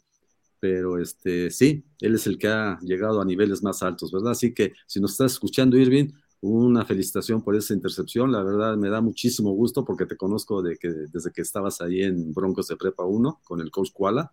pero 0.60 1.00
este, 1.00 1.50
sí, 1.52 1.86
él 2.00 2.16
es 2.16 2.28
el 2.28 2.38
que 2.38 2.48
ha 2.48 2.80
llegado 2.82 3.22
a 3.22 3.26
niveles 3.26 3.64
más 3.64 3.82
altos, 3.82 4.12
¿verdad? 4.12 4.32
Así 4.32 4.54
que 4.54 4.74
si 4.86 5.00
nos 5.00 5.12
estás 5.12 5.34
escuchando, 5.34 5.78
Irving, 5.78 6.12
una 6.42 6.86
felicitación 6.86 7.44
por 7.44 7.56
esa 7.56 7.74
intercepción, 7.74 8.32
la 8.32 8.44
verdad 8.44 8.78
me 8.78 8.90
da 8.90 9.02
muchísimo 9.02 9.52
gusto 9.52 9.84
porque 9.84 10.06
te 10.06 10.16
conozco 10.16 10.62
de 10.62 10.78
que, 10.78 10.90
desde 10.90 11.32
que 11.32 11.42
estabas 11.42 11.82
ahí 11.82 12.04
en 12.04 12.34
Broncos 12.34 12.68
de 12.68 12.78
Prepa 12.78 13.04
1 13.04 13.42
con 13.44 13.62
el 13.62 13.72
coach 13.72 13.92
Kuala, 13.92 14.32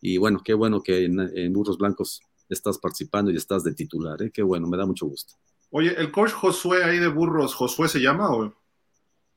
y 0.00 0.16
bueno, 0.16 0.40
qué 0.44 0.54
bueno 0.54 0.82
que 0.82 1.04
en, 1.04 1.52
Burros 1.52 1.78
Blancos 1.78 2.20
estás 2.48 2.78
participando 2.78 3.30
y 3.30 3.36
estás 3.36 3.64
de 3.64 3.74
titular, 3.74 4.20
¿eh? 4.22 4.30
qué 4.32 4.42
bueno, 4.42 4.66
me 4.66 4.76
da 4.76 4.86
mucho 4.86 5.06
gusto. 5.06 5.34
Oye, 5.70 5.94
¿el 5.96 6.10
coach 6.10 6.32
Josué 6.32 6.84
ahí 6.84 6.98
de 6.98 7.08
Burros, 7.08 7.54
Josué 7.54 7.88
se 7.88 8.00
llama 8.00 8.32
o...? 8.32 8.54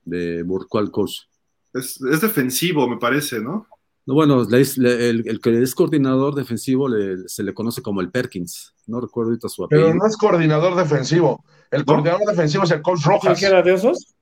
¿De 0.05 0.45
¿Cuál 0.67 0.91
coach? 0.91 1.21
Es, 1.73 2.01
es 2.01 2.21
defensivo, 2.21 2.87
me 2.89 2.97
parece, 2.97 3.39
¿no? 3.39 3.67
No, 4.05 4.15
bueno, 4.15 4.45
el, 4.51 5.39
que 5.41 5.61
es 5.61 5.75
coordinador 5.75 6.35
defensivo 6.35 6.89
se 7.25 7.43
le 7.43 7.53
conoce 7.53 7.81
como 7.81 8.01
el 8.01 8.11
Perkins. 8.11 8.73
No 8.85 8.99
recuerdo 8.99 9.29
ahorita 9.29 9.47
su 9.47 9.63
apellido. 9.63 9.87
Pero 9.87 9.97
no 9.97 10.05
es 10.05 10.17
coordinador 10.17 10.75
defensivo. 10.75 11.43
El 11.71 11.85
coordinador 11.85 12.27
defensivo 12.27 12.65
es 12.65 12.71
el 12.71 12.81
coach 12.81 13.03
Rojas. 13.05 13.39
¿Qué 13.39 13.45
era 13.45 13.61
de 13.61 13.73
esos? 13.73 14.13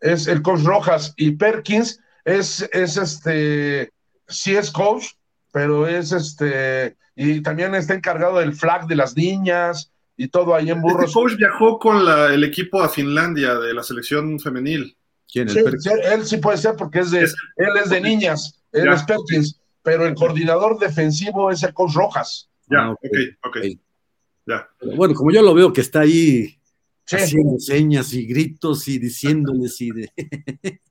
Es 0.00 0.26
el 0.28 0.42
coach 0.42 0.62
Rojas 0.62 1.12
y 1.16 1.32
Perkins 1.32 2.00
es, 2.24 2.68
es 2.72 2.96
este 2.96 3.92
sí 4.28 4.54
es 4.54 4.70
coach, 4.70 5.06
pero 5.52 5.86
es 5.86 6.12
este, 6.12 6.96
y 7.16 7.40
también 7.40 7.74
está 7.74 7.94
encargado 7.94 8.38
del 8.38 8.54
flag 8.54 8.86
de 8.86 8.96
las 8.96 9.16
niñas 9.16 9.90
y 10.16 10.28
todo 10.28 10.54
ahí 10.54 10.70
en 10.70 10.80
Burros. 10.80 11.06
Este 11.06 11.14
coach 11.14 11.36
viajó 11.36 11.78
con 11.78 12.04
la, 12.04 12.32
el 12.32 12.44
equipo 12.44 12.82
a 12.82 12.88
Finlandia 12.88 13.54
de 13.54 13.74
la 13.74 13.82
selección 13.82 14.38
femenil. 14.38 14.96
¿Quién? 15.30 15.48
Sí, 15.48 15.60
él 16.04 16.24
sí 16.24 16.38
puede 16.38 16.58
ser 16.58 16.74
porque 16.76 17.00
es 17.00 17.10
de, 17.10 17.20
él 17.20 17.76
es 17.82 17.90
de 17.90 18.00
niñas, 18.00 18.57
él 18.72 18.88
es 18.92 19.02
Perkins, 19.04 19.60
pero 19.82 20.06
el 20.06 20.14
coordinador 20.14 20.78
defensivo 20.78 21.50
es 21.50 21.62
el 21.62 21.72
coach 21.72 21.94
Rojas. 21.94 22.50
Ya, 22.70 22.78
ah, 22.80 22.90
ok, 22.92 23.00
ok. 23.44 23.56
Ya. 24.46 24.68
Bueno, 24.96 25.14
como 25.14 25.30
yo 25.30 25.42
lo 25.42 25.54
veo 25.54 25.72
que 25.72 25.80
está 25.80 26.00
ahí 26.00 26.58
haciendo 27.06 27.58
señas 27.58 28.12
y 28.12 28.26
gritos 28.26 28.88
y 28.88 28.98
diciéndoles 28.98 29.80
y 29.80 29.90
de... 29.90 30.12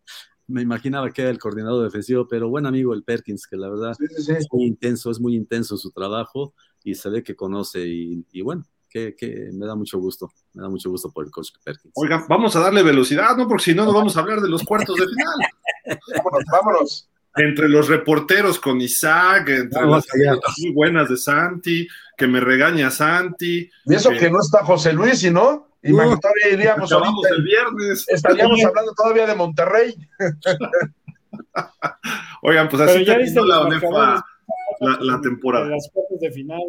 me 0.48 0.62
imaginaba 0.62 1.12
que 1.12 1.22
era 1.22 1.32
el 1.32 1.40
coordinador 1.40 1.84
defensivo, 1.84 2.28
pero 2.28 2.50
buen 2.50 2.66
amigo 2.66 2.94
el 2.94 3.04
Perkins, 3.04 3.46
que 3.48 3.58
la 3.58 3.70
verdad 3.70 3.96
es 4.00 4.48
muy 4.52 4.66
intenso, 4.66 5.12
es 5.12 5.20
muy 5.20 5.36
intenso 5.36 5.78
su 5.78 5.92
trabajo 5.92 6.54
y 6.84 6.96
se 6.96 7.10
ve 7.10 7.22
que 7.22 7.36
conoce 7.36 7.86
y, 7.86 8.42
bueno, 8.42 8.66
que, 8.90 9.14
me 9.54 9.66
da 9.66 9.76
mucho 9.76 10.00
gusto, 10.00 10.32
me 10.54 10.64
da 10.64 10.70
mucho 10.70 10.90
gusto 10.90 11.12
por 11.12 11.26
el 11.26 11.32
coach 11.32 11.50
Perkins. 11.64 11.94
Oiga, 11.96 12.26
vamos 12.30 12.56
a 12.56 12.62
darle 12.62 12.82
velocidad, 12.82 13.36
¿no? 13.36 13.48
Porque 13.48 13.66
si 13.66 13.76
no, 13.76 13.86
no 13.86 13.94
vamos 13.94 14.16
a 14.16 14.22
hablar 14.22 14.42
de 14.42 14.50
los 14.50 14.64
cuartos 14.64 14.96
de 14.96 15.06
final. 15.06 15.36
vámonos, 16.16 16.44
vámonos. 16.52 17.10
Entre 17.38 17.70
los 17.70 17.88
reporteros 17.88 18.60
con 18.60 18.82
Isaac, 18.82 19.50
entre 19.50 19.86
las 19.86 20.06
muy 20.58 20.74
buenas 20.74 21.10
de 21.10 21.18
Santi, 21.18 21.88
que 22.18 22.28
me 22.28 22.40
regaña 22.40 22.92
Santi. 22.92 23.70
Y 23.86 23.96
eso 23.96 24.10
que 24.10 24.30
no 24.30 24.40
está 24.40 24.64
José 24.64 24.94
Luis, 24.94 25.24
¿y 25.24 25.32
no? 25.32 25.68
Imagínate, 25.84 26.28
iríamos 26.52 26.92
el 26.92 27.44
viernes. 27.44 28.06
Estaríamos 28.08 28.60
hablando 28.66 28.94
todavía 28.94 29.26
de 29.26 29.36
Monterrey. 29.36 29.96
Oigan, 32.42 32.70
pues 32.70 32.82
así 32.82 33.06
terminó 33.06 33.46
la 33.46 34.24
la, 34.80 35.22
temporada. 35.22 35.68
Las 35.68 35.90
de 36.20 36.32
final. 36.32 36.62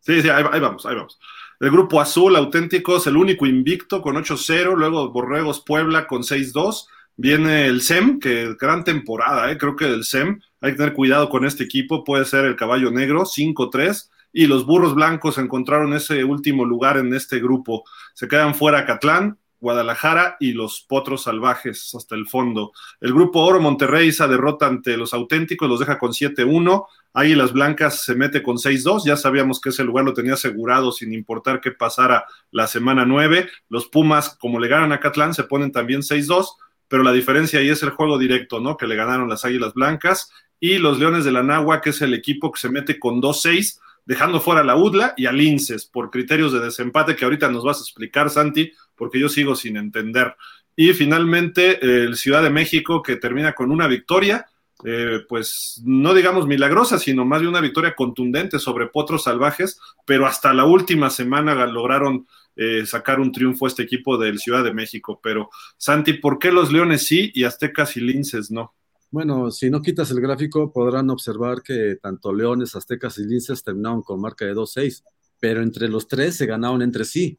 Sí, 0.00 0.22
sí, 0.22 0.28
ahí, 0.28 0.60
vamos, 0.60 0.86
ahí 0.86 0.94
vamos. 0.94 1.18
El 1.60 1.70
grupo 1.70 2.00
azul, 2.00 2.34
auténticos, 2.36 3.06
el 3.06 3.16
único 3.16 3.46
invicto 3.46 4.00
con 4.00 4.16
8-0, 4.16 4.76
luego 4.76 5.10
Borregos 5.10 5.60
Puebla 5.60 6.06
con 6.06 6.22
6-2. 6.22 6.86
Viene 7.22 7.66
el 7.66 7.82
SEM, 7.82 8.18
que 8.18 8.56
gran 8.58 8.82
temporada, 8.82 9.52
¿eh? 9.52 9.58
creo 9.58 9.76
que 9.76 9.84
el 9.84 10.04
SEM, 10.04 10.40
hay 10.62 10.70
que 10.70 10.78
tener 10.78 10.94
cuidado 10.94 11.28
con 11.28 11.44
este 11.44 11.64
equipo, 11.64 12.02
puede 12.02 12.24
ser 12.24 12.46
el 12.46 12.56
caballo 12.56 12.90
negro, 12.90 13.26
5-3 13.26 14.08
y 14.32 14.46
los 14.46 14.64
burros 14.64 14.94
blancos 14.94 15.36
encontraron 15.36 15.92
ese 15.92 16.24
último 16.24 16.64
lugar 16.64 16.96
en 16.96 17.12
este 17.12 17.38
grupo. 17.38 17.84
Se 18.14 18.26
quedan 18.26 18.54
fuera 18.54 18.86
Catlán, 18.86 19.36
Guadalajara 19.60 20.38
y 20.40 20.54
los 20.54 20.80
Potros 20.88 21.24
Salvajes 21.24 21.94
hasta 21.94 22.14
el 22.14 22.26
fondo. 22.26 22.72
El 23.02 23.12
grupo 23.12 23.40
Oro 23.40 23.60
Monterrey 23.60 24.08
esa 24.08 24.26
derrota 24.26 24.66
ante 24.66 24.96
los 24.96 25.12
auténticos, 25.12 25.68
los 25.68 25.80
deja 25.80 25.98
con 25.98 26.12
7-1. 26.12 26.86
las 27.12 27.52
Blancas 27.52 28.02
se 28.02 28.14
mete 28.14 28.42
con 28.42 28.56
6-2. 28.56 29.04
Ya 29.04 29.18
sabíamos 29.18 29.60
que 29.60 29.68
ese 29.68 29.84
lugar 29.84 30.06
lo 30.06 30.14
tenía 30.14 30.32
asegurado 30.32 30.90
sin 30.90 31.12
importar 31.12 31.60
qué 31.60 31.70
pasara 31.70 32.24
la 32.50 32.66
semana 32.66 33.04
9. 33.04 33.46
Los 33.68 33.88
Pumas, 33.88 34.38
como 34.40 34.58
le 34.58 34.68
ganan 34.68 34.92
a 34.92 35.00
Catlán, 35.00 35.34
se 35.34 35.44
ponen 35.44 35.70
también 35.70 36.00
6-2 36.00 36.46
pero 36.90 37.04
la 37.04 37.12
diferencia 37.12 37.60
ahí 37.60 37.68
es 37.68 37.84
el 37.84 37.90
juego 37.90 38.18
directo, 38.18 38.58
¿no? 38.58 38.76
Que 38.76 38.88
le 38.88 38.96
ganaron 38.96 39.28
las 39.28 39.44
Águilas 39.44 39.74
Blancas 39.74 40.28
y 40.58 40.78
los 40.78 40.98
Leones 40.98 41.24
de 41.24 41.30
la 41.30 41.44
Nagua, 41.44 41.80
que 41.80 41.90
es 41.90 42.02
el 42.02 42.14
equipo 42.14 42.50
que 42.50 42.58
se 42.58 42.68
mete 42.68 42.98
con 42.98 43.22
2-6 43.22 43.78
dejando 44.04 44.40
fuera 44.40 44.62
a 44.62 44.64
la 44.64 44.74
UDLA 44.74 45.14
y 45.16 45.26
al 45.26 45.40
INSES 45.40 45.86
por 45.86 46.10
criterios 46.10 46.52
de 46.52 46.58
desempate 46.58 47.14
que 47.14 47.24
ahorita 47.24 47.48
nos 47.48 47.64
vas 47.64 47.78
a 47.78 47.82
explicar, 47.82 48.28
Santi, 48.28 48.72
porque 48.96 49.20
yo 49.20 49.28
sigo 49.28 49.54
sin 49.54 49.76
entender. 49.76 50.34
Y 50.74 50.92
finalmente 50.94 51.78
el 51.84 52.16
Ciudad 52.16 52.42
de 52.42 52.50
México 52.50 53.02
que 53.02 53.14
termina 53.14 53.52
con 53.52 53.70
una 53.70 53.86
victoria, 53.86 54.46
eh, 54.84 55.20
pues 55.28 55.80
no 55.84 56.12
digamos 56.12 56.48
milagrosa, 56.48 56.98
sino 56.98 57.24
más 57.24 57.40
de 57.40 57.46
una 57.46 57.60
victoria 57.60 57.94
contundente 57.94 58.58
sobre 58.58 58.88
Potros 58.88 59.22
Salvajes, 59.22 59.78
pero 60.04 60.26
hasta 60.26 60.52
la 60.54 60.64
última 60.64 61.08
semana 61.08 61.54
lograron 61.66 62.26
eh, 62.62 62.84
sacar 62.84 63.20
un 63.20 63.32
triunfo 63.32 63.66
este 63.66 63.84
equipo 63.84 64.18
del 64.18 64.38
Ciudad 64.38 64.62
de 64.62 64.74
México. 64.74 65.18
Pero 65.22 65.48
Santi, 65.78 66.12
¿por 66.12 66.38
qué 66.38 66.52
los 66.52 66.70
Leones 66.70 67.06
sí 67.06 67.32
y 67.34 67.44
Aztecas 67.44 67.96
y 67.96 68.00
Linces 68.00 68.50
no? 68.50 68.74
Bueno, 69.10 69.50
si 69.50 69.70
no 69.70 69.80
quitas 69.80 70.10
el 70.10 70.20
gráfico, 70.20 70.70
podrán 70.70 71.08
observar 71.08 71.62
que 71.62 71.96
tanto 72.02 72.34
Leones, 72.34 72.76
Aztecas 72.76 73.16
y 73.16 73.24
Linces 73.24 73.64
terminaron 73.64 74.02
con 74.02 74.20
marca 74.20 74.44
de 74.44 74.54
2-6, 74.54 75.02
pero 75.40 75.62
entre 75.62 75.88
los 75.88 76.06
tres 76.06 76.36
se 76.36 76.44
ganaron 76.44 76.82
entre 76.82 77.06
sí. 77.06 77.38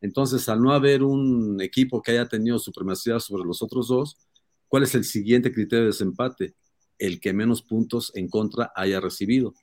Entonces, 0.00 0.48
al 0.48 0.60
no 0.60 0.72
haber 0.72 1.04
un 1.04 1.60
equipo 1.60 2.02
que 2.02 2.10
haya 2.10 2.26
tenido 2.26 2.58
supremacía 2.58 3.20
sobre 3.20 3.44
los 3.44 3.62
otros 3.62 3.86
dos, 3.86 4.18
¿cuál 4.66 4.82
es 4.82 4.96
el 4.96 5.04
siguiente 5.04 5.52
criterio 5.52 5.84
de 5.84 5.90
desempate? 5.92 6.56
El 6.98 7.20
que 7.20 7.32
menos 7.32 7.62
puntos 7.62 8.10
en 8.16 8.28
contra 8.28 8.72
haya 8.74 8.98
recibido. 8.98 9.54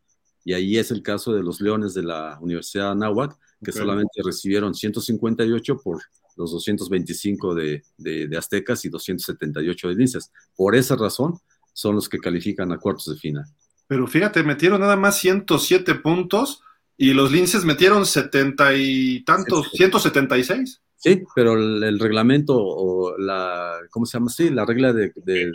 Y 0.45 0.53
ahí 0.53 0.77
es 0.77 0.91
el 0.91 1.03
caso 1.03 1.33
de 1.33 1.43
los 1.43 1.59
Leones 1.59 1.93
de 1.93 2.03
la 2.03 2.39
Universidad 2.39 2.85
de 2.85 2.91
Anáhuac, 2.91 3.37
que 3.63 3.71
solamente 3.71 4.21
recibieron 4.23 4.73
158 4.73 5.77
por 5.83 6.01
los 6.37 6.51
225 6.51 7.55
de, 7.55 7.83
de, 7.97 8.37
Aztecas 8.37 8.83
y 8.85 8.89
278 8.89 9.89
de 9.89 9.95
Linces. 9.95 10.31
Por 10.55 10.75
esa 10.75 10.95
razón 10.95 11.39
son 11.73 11.95
los 11.95 12.09
que 12.09 12.17
califican 12.17 12.71
a 12.71 12.77
cuartos 12.77 13.13
de 13.13 13.19
final. 13.19 13.45
Pero 13.87 14.07
fíjate, 14.07 14.43
metieron 14.43 14.81
nada 14.81 14.95
más 14.95 15.17
107 15.19 15.95
puntos 15.95 16.63
y 16.97 17.13
los 17.13 17.31
Linces 17.31 17.65
metieron 17.65 18.05
70 18.05 18.75
y 18.75 19.23
tantos, 19.23 19.71
176. 19.73 20.81
Sí, 20.95 21.23
pero 21.35 21.53
el, 21.53 21.99
reglamento 21.99 22.55
o 22.57 23.17
la, 23.17 23.79
¿cómo 23.89 24.05
se 24.05 24.17
llama? 24.17 24.29
Sí, 24.29 24.51
la 24.51 24.65
regla 24.65 24.93
de, 24.93 25.11
de, 25.15 25.51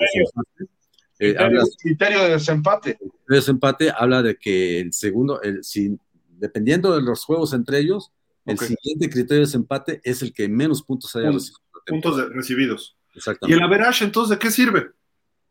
eh, 1.19 1.35
habla, 1.39 1.63
criterio 1.81 2.25
de 2.25 2.31
desempate. 2.31 2.99
El 3.01 3.37
desempate 3.37 3.93
habla 3.97 4.23
de 4.23 4.37
que 4.37 4.81
el 4.81 4.93
segundo, 4.93 5.41
el, 5.41 5.63
si, 5.65 5.97
dependiendo 6.39 6.95
de 6.95 7.03
los 7.03 7.25
juegos 7.25 7.53
entre 7.53 7.79
ellos, 7.79 8.13
el 8.45 8.59
siguiente 8.59 9.11
criterio 9.11 9.41
de 9.41 9.47
desempate 9.47 10.01
es 10.05 10.23
el 10.23 10.33
que 10.33 10.49
menos 10.49 10.83
puntos 10.83 11.15
haya 11.17 11.31
recibido. 11.31 11.61
Puntos 11.87 12.33
recibidos. 12.33 12.97
Exactamente. 13.15 13.55
¿Y 13.55 13.59
el 13.59 13.65
average 13.65 14.05
entonces 14.05 14.31
de 14.31 14.39
qué 14.39 14.51
sirve? 14.51 14.91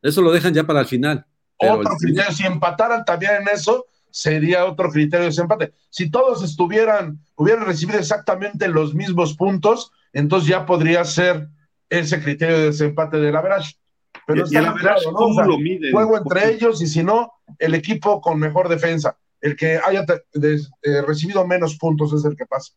Eso 0.02 0.22
lo 0.22 0.32
dejan 0.32 0.53
ya 0.53 0.66
para 0.66 0.82
el 0.82 0.86
final. 0.86 1.26
Otro 1.57 1.91
criterio, 1.99 2.32
si 2.32 2.45
empataran 2.45 3.03
también 3.06 3.34
en 3.41 3.48
eso, 3.53 3.86
sería 4.12 4.66
otro 4.66 4.90
criterio 4.90 5.24
de 5.24 5.30
desempate. 5.32 5.74
Si 5.90 6.10
todos 6.10 6.44
estuvieran, 6.44 7.20
hubieran 7.36 7.66
recibido 7.66 7.99
exactamente 7.99 8.68
los 8.68 8.94
mismos 8.94 9.36
puntos, 9.36 9.91
entonces 10.14 10.49
ya 10.49 10.66
podría 10.66 11.03
ser 11.03 11.49
ese 11.90 12.22
criterio 12.22 12.57
de 12.57 12.66
desempate 12.66 13.18
del 13.18 13.36
average. 13.36 13.76
Pero 14.26 14.45
está 14.45 14.74
claro, 14.74 15.12
¿no? 15.12 15.45
lo 15.45 15.57
miden? 15.57 15.91
Juego 15.91 16.18
entre 16.18 16.53
ellos 16.53 16.82
y 16.82 16.88
si 16.88 17.03
no, 17.03 17.32
el 17.60 17.74
equipo 17.74 18.22
con 18.22 18.40
mejor 18.40 18.70
defensa. 18.70 19.18
El 19.45 19.55
que 19.55 19.77
haya 19.77 20.03
eh, 20.34 21.01
recibido 21.03 21.45
menos 21.45 21.77
puntos 21.77 22.11
es 22.13 22.26
el 22.26 22.35
que 22.35 22.47
pasa. 22.47 22.73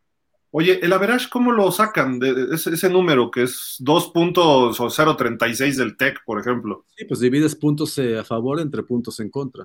Oye, 0.51 0.79
el 0.83 0.93
average, 0.93 1.31
¿cómo 1.31 1.51
lo 1.51 1.73
sacan 1.73 2.19
de 2.19 2.49
ese, 2.53 2.91
número 2.91 3.31
que 3.31 3.45
es 3.45 3.77
2 3.79 4.11
puntos 4.11 4.79
o 4.79 4.91
0.36 4.91 5.77
del 5.77 5.97
TEC, 5.97 6.23
por 6.27 6.39
ejemplo? 6.39 6.85
Sí, 6.95 7.07
pues 7.07 7.21
divides 7.21 7.57
puntos 7.57 7.97
eh, 7.97 8.19
a 8.19 8.25
favor 8.25 8.61
entre 8.61 8.83
puntos 8.83 9.19
en 9.21 9.31
contra. 9.31 9.65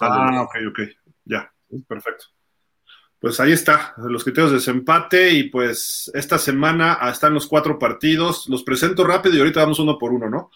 Ah, 0.00 0.42
ok, 0.42 0.54
ok, 0.68 0.78
ya, 1.24 1.52
perfecto. 1.88 2.26
Pues 3.18 3.40
ahí 3.40 3.50
está, 3.50 3.92
los 3.96 4.22
criterios 4.22 4.52
de 4.52 4.58
desempate 4.58 5.32
y 5.32 5.50
pues 5.50 6.08
esta 6.14 6.38
semana 6.38 7.00
están 7.10 7.34
los 7.34 7.48
cuatro 7.48 7.80
partidos. 7.80 8.48
Los 8.48 8.62
presento 8.62 9.04
rápido 9.04 9.34
y 9.34 9.38
ahorita 9.40 9.62
vamos 9.62 9.80
uno 9.80 9.98
por 9.98 10.12
uno, 10.12 10.30
¿no? 10.30 10.52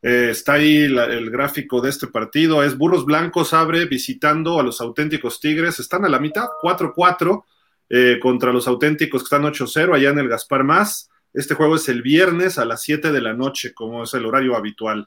Eh, 0.00 0.28
está 0.30 0.54
ahí 0.54 0.84
el 0.84 1.30
gráfico 1.30 1.80
de 1.80 1.90
este 1.90 2.06
partido. 2.06 2.62
Es 2.62 2.76
Burros 2.76 3.04
Blancos 3.04 3.52
abre 3.52 3.86
visitando 3.86 4.60
a 4.60 4.62
los 4.62 4.80
auténticos 4.80 5.40
Tigres. 5.40 5.80
Están 5.80 6.04
a 6.04 6.08
la 6.08 6.20
mitad, 6.20 6.46
4-4 6.62 7.44
eh, 7.90 8.18
contra 8.20 8.52
los 8.52 8.68
auténticos 8.68 9.22
que 9.22 9.26
están 9.26 9.42
8-0 9.42 9.94
allá 9.94 10.10
en 10.10 10.18
el 10.18 10.28
Gaspar 10.28 10.64
Más. 10.64 11.10
Este 11.32 11.54
juego 11.54 11.76
es 11.76 11.88
el 11.88 12.02
viernes 12.02 12.58
a 12.58 12.64
las 12.64 12.82
7 12.82 13.12
de 13.12 13.20
la 13.20 13.34
noche, 13.34 13.74
como 13.74 14.04
es 14.04 14.14
el 14.14 14.26
horario 14.26 14.56
habitual. 14.56 15.06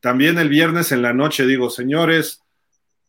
También 0.00 0.38
el 0.38 0.48
viernes 0.48 0.92
en 0.92 1.02
la 1.02 1.12
noche 1.12 1.46
digo, 1.46 1.70
señores, 1.70 2.42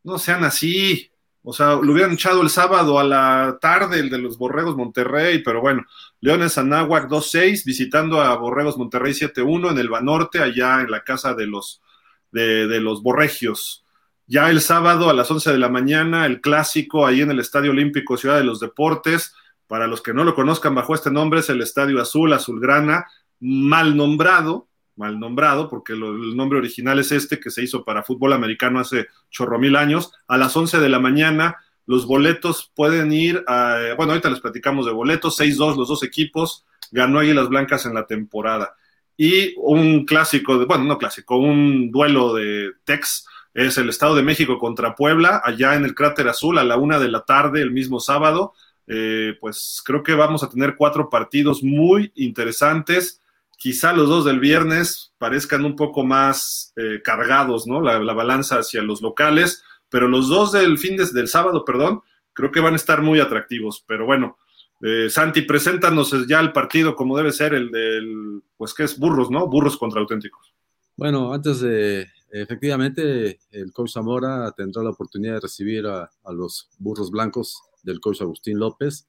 no 0.03 0.17
sean 0.17 0.43
así. 0.43 1.11
O 1.43 1.53
sea, 1.53 1.75
lo 1.75 1.93
hubieran 1.93 2.13
echado 2.13 2.41
el 2.41 2.49
sábado 2.49 2.97
a 2.97 3.03
la 3.03 3.57
tarde, 3.61 3.99
el 3.99 4.09
de 4.09 4.17
los 4.17 4.37
Borregos 4.37 4.75
Monterrey, 4.75 5.43
pero 5.43 5.61
bueno, 5.61 5.85
Leones 6.25 6.57
Anáhuac 6.57 7.07
2-6, 7.07 7.65
visitando 7.65 8.19
a 8.19 8.35
Borregos 8.35 8.79
Monterrey 8.79 9.13
7-1 9.13 9.69
en 9.69 9.77
el 9.77 9.89
Banorte, 9.89 10.39
allá 10.39 10.81
en 10.81 10.89
la 10.89 11.03
casa 11.03 11.35
de 11.35 11.45
los, 11.45 11.83
de, 12.31 12.79
los 12.79 13.03
Borregios. 13.03 13.85
Ya 14.25 14.49
el 14.49 14.61
sábado 14.61 15.11
a 15.11 15.13
las 15.13 15.29
11 15.29 15.51
de 15.51 15.59
la 15.59 15.69
mañana, 15.69 16.25
el 16.25 16.41
clásico 16.41 17.05
ahí 17.05 17.21
en 17.21 17.29
el 17.29 17.39
Estadio 17.39 17.69
Olímpico 17.69 18.17
Ciudad 18.17 18.37
de 18.37 18.43
los 18.43 18.59
Deportes. 18.59 19.35
Para 19.67 19.85
los 19.85 20.01
que 20.01 20.15
no 20.15 20.23
lo 20.23 20.33
conozcan 20.33 20.73
bajo 20.73 20.95
este 20.95 21.11
nombre, 21.11 21.41
es 21.41 21.49
el 21.51 21.61
Estadio 21.61 22.01
Azul, 22.01 22.33
Azulgrana, 22.33 23.05
mal 23.39 23.95
nombrado, 23.95 24.67
mal 24.95 25.19
nombrado, 25.19 25.69
porque 25.69 25.93
el 25.93 26.35
nombre 26.35 26.57
original 26.57 26.97
es 26.97 27.11
este, 27.11 27.39
que 27.39 27.51
se 27.51 27.61
hizo 27.61 27.85
para 27.85 28.01
fútbol 28.01 28.33
americano 28.33 28.79
hace 28.79 29.09
chorro 29.29 29.59
mil 29.59 29.75
años. 29.75 30.11
A 30.27 30.39
las 30.39 30.57
11 30.57 30.79
de 30.79 30.89
la 30.89 30.97
mañana, 30.97 31.57
los 31.85 32.05
boletos 32.05 32.71
pueden 32.75 33.11
ir 33.11 33.43
a, 33.47 33.93
bueno, 33.97 34.13
ahorita 34.13 34.29
les 34.29 34.39
platicamos 34.39 34.85
de 34.85 34.91
boletos, 34.91 35.39
6-2 35.39 35.77
los 35.77 35.87
dos 35.87 36.03
equipos, 36.03 36.65
ganó 36.91 37.19
Águilas 37.19 37.49
Blancas 37.49 37.85
en 37.85 37.93
la 37.93 38.05
temporada. 38.05 38.75
Y 39.17 39.53
un 39.57 40.05
clásico, 40.05 40.65
bueno, 40.65 40.83
no 40.83 40.97
clásico, 40.97 41.37
un 41.37 41.91
duelo 41.91 42.33
de 42.33 42.71
Tex 42.83 43.25
es 43.55 43.77
el 43.77 43.87
Estado 43.87 44.15
de 44.15 44.23
México 44.23 44.59
contra 44.59 44.95
Puebla, 44.95 45.41
allá 45.43 45.75
en 45.75 45.85
el 45.85 45.95
Cráter 45.95 46.27
Azul, 46.27 46.57
a 46.57 46.65
la 46.65 46.75
una 46.75 46.99
de 46.99 47.07
la 47.07 47.21
tarde, 47.21 47.61
el 47.61 47.71
mismo 47.71 48.01
sábado. 48.01 48.53
Eh, 48.87 49.37
pues 49.39 49.81
creo 49.83 50.03
que 50.03 50.13
vamos 50.13 50.43
a 50.43 50.49
tener 50.49 50.75
cuatro 50.75 51.09
partidos 51.09 51.63
muy 51.63 52.11
interesantes. 52.15 53.21
Quizá 53.57 53.93
los 53.93 54.09
dos 54.09 54.25
del 54.25 54.41
viernes 54.41 55.13
parezcan 55.17 55.63
un 55.63 55.77
poco 55.77 56.03
más 56.03 56.73
eh, 56.75 57.01
cargados, 57.01 57.65
¿no? 57.65 57.81
La, 57.81 57.99
balanza 58.13 58.59
hacia 58.59 58.81
los 58.81 59.01
locales, 59.01 59.63
pero 59.95 60.09
los 60.09 60.27
dos 60.27 60.51
del 60.51 60.77
fin 60.77 60.97
de, 60.97 61.05
del 61.05 61.29
sábado, 61.29 61.63
perdón, 61.63 62.01
creo 62.33 62.51
que 62.51 62.59
van 62.59 62.73
a 62.73 62.75
estar 62.75 63.01
muy 63.01 63.21
atractivos. 63.21 63.85
Pero 63.87 64.05
bueno, 64.05 64.37
eh, 64.81 65.09
Santi, 65.09 65.43
preséntanos 65.43 66.13
ya 66.27 66.41
el 66.41 66.51
partido 66.51 66.97
como 66.97 67.15
debe 67.15 67.31
ser 67.31 67.53
el 67.53 67.71
del, 67.71 68.43
pues 68.57 68.73
que 68.73 68.83
es 68.83 68.99
burros, 68.99 69.31
¿no? 69.31 69.47
Burros 69.47 69.77
contra 69.77 70.01
auténticos. 70.01 70.53
Bueno, 70.97 71.33
antes 71.33 71.61
de, 71.61 72.09
efectivamente, 72.29 73.39
el 73.51 73.71
coach 73.71 73.93
Zamora 73.93 74.51
tendrá 74.51 74.83
la 74.83 74.89
oportunidad 74.89 75.35
de 75.35 75.39
recibir 75.39 75.87
a, 75.87 76.11
los 76.33 76.67
burros 76.77 77.09
blancos 77.09 77.57
del 77.81 78.01
coach 78.01 78.21
Agustín 78.21 78.59
López. 78.59 79.07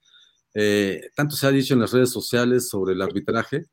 Eh, 0.54 1.10
tanto 1.16 1.34
se 1.34 1.48
ha 1.48 1.50
dicho 1.50 1.74
en 1.74 1.80
las 1.80 1.92
redes 1.92 2.12
sociales 2.12 2.68
sobre 2.68 2.94
el 2.94 3.02
arbitraje 3.02 3.66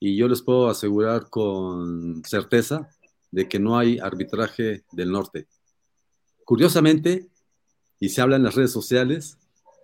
y 0.00 0.16
yo 0.16 0.28
les 0.28 0.40
puedo 0.40 0.70
asegurar 0.70 1.28
con 1.28 2.24
certeza 2.24 2.88
de 3.30 3.46
que 3.50 3.58
no 3.58 3.78
hay 3.78 3.98
arbitraje 3.98 4.84
del 4.92 5.12
norte. 5.12 5.46
Curiosamente, 6.48 7.28
y 8.00 8.08
se 8.08 8.22
habla 8.22 8.36
en 8.36 8.42
las 8.42 8.54
redes 8.54 8.72
sociales, 8.72 9.36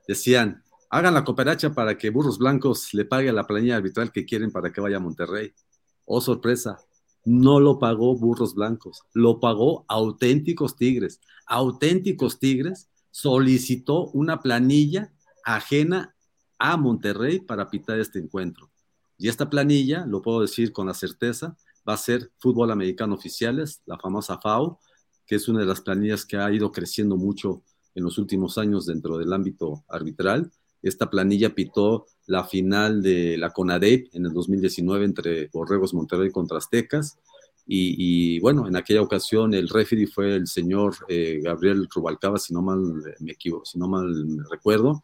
decían, 0.09 0.65
hagan 0.89 1.13
la 1.13 1.23
cooperacha 1.23 1.75
para 1.75 1.99
que 1.99 2.09
Burros 2.09 2.39
Blancos 2.39 2.95
le 2.95 3.05
pague 3.05 3.31
la 3.33 3.47
planilla 3.47 3.77
arbitral 3.77 4.11
que 4.11 4.25
quieren 4.25 4.51
para 4.51 4.73
que 4.73 4.81
vaya 4.81 4.97
a 4.97 5.01
Monterrey. 5.01 5.53
Oh, 6.07 6.23
sorpresa, 6.23 6.79
no 7.27 7.61
lo 7.61 7.79
pagó 7.79 8.17
Burros 8.17 8.55
Blancos, 8.55 9.03
lo 9.13 9.41
pagó 9.41 9.85
Auténticos 9.89 10.75
Tigres. 10.75 11.21
Auténticos 11.45 12.39
Tigres 12.39 12.89
solicitó 13.11 14.07
una 14.13 14.41
planilla 14.41 15.13
ajena 15.45 16.17
a 16.59 16.79
Monterrey 16.79 17.41
para 17.41 17.69
pitar 17.69 17.99
este 17.99 18.21
encuentro. 18.21 18.71
Y 19.19 19.29
esta 19.29 19.51
planilla, 19.51 20.07
lo 20.07 20.23
puedo 20.23 20.41
decir 20.41 20.73
con 20.73 20.87
la 20.87 20.95
certeza, 20.95 21.59
va 21.87 21.93
a 21.93 21.99
ser 21.99 22.33
fútbol 22.39 22.71
americano 22.71 23.17
oficiales, 23.17 23.83
la 23.85 23.99
famosa 23.99 24.41
FAO, 24.41 24.81
que 25.27 25.37
es 25.37 25.49
una 25.49 25.61
de 25.61 25.67
las 25.67 25.81
planillas 25.81 26.25
que 26.25 26.37
ha 26.37 26.53
ido 26.53 26.73
creciendo 26.73 27.17
mucho 27.17 27.63
en 27.95 28.05
los 28.05 28.19
últimos 28.19 28.59
años 28.59 28.87
dentro 28.87 29.19
del 29.19 29.33
ámbito 29.33 29.85
arbitral. 29.89 30.51
Esta 30.83 31.09
planilla 31.09 31.55
pitó 31.55 32.07
la 32.27 32.45
final 32.45 33.03
de 33.03 33.39
la 33.39 33.51
CONADEP 33.51 34.09
en 34.13 34.27
el 34.27 34.33
2019 34.33 35.05
entre 35.05 35.49
Borregos 35.49 35.95
Monterrey 35.95 36.31
contra 36.31 36.59
Aztecas. 36.59 37.19
Y, 37.67 38.39
bueno, 38.41 38.69
en 38.69 38.77
aquella 38.77 39.01
ocasión 39.01 39.55
el 39.55 39.71
referee 39.71 40.07
fue 40.07 40.37
el 40.37 40.47
señor 40.47 40.95
eh, 41.09 41.41
Gabriel 41.43 41.89
Rubalcaba, 41.89 42.39
si 42.39 42.53
no 42.53 42.61
mal 42.61 42.83
me 43.21 43.33
equivoco, 43.33 43.65
si 43.65 43.79
no 43.79 43.89
mal 43.89 44.39
recuerdo. 44.51 45.03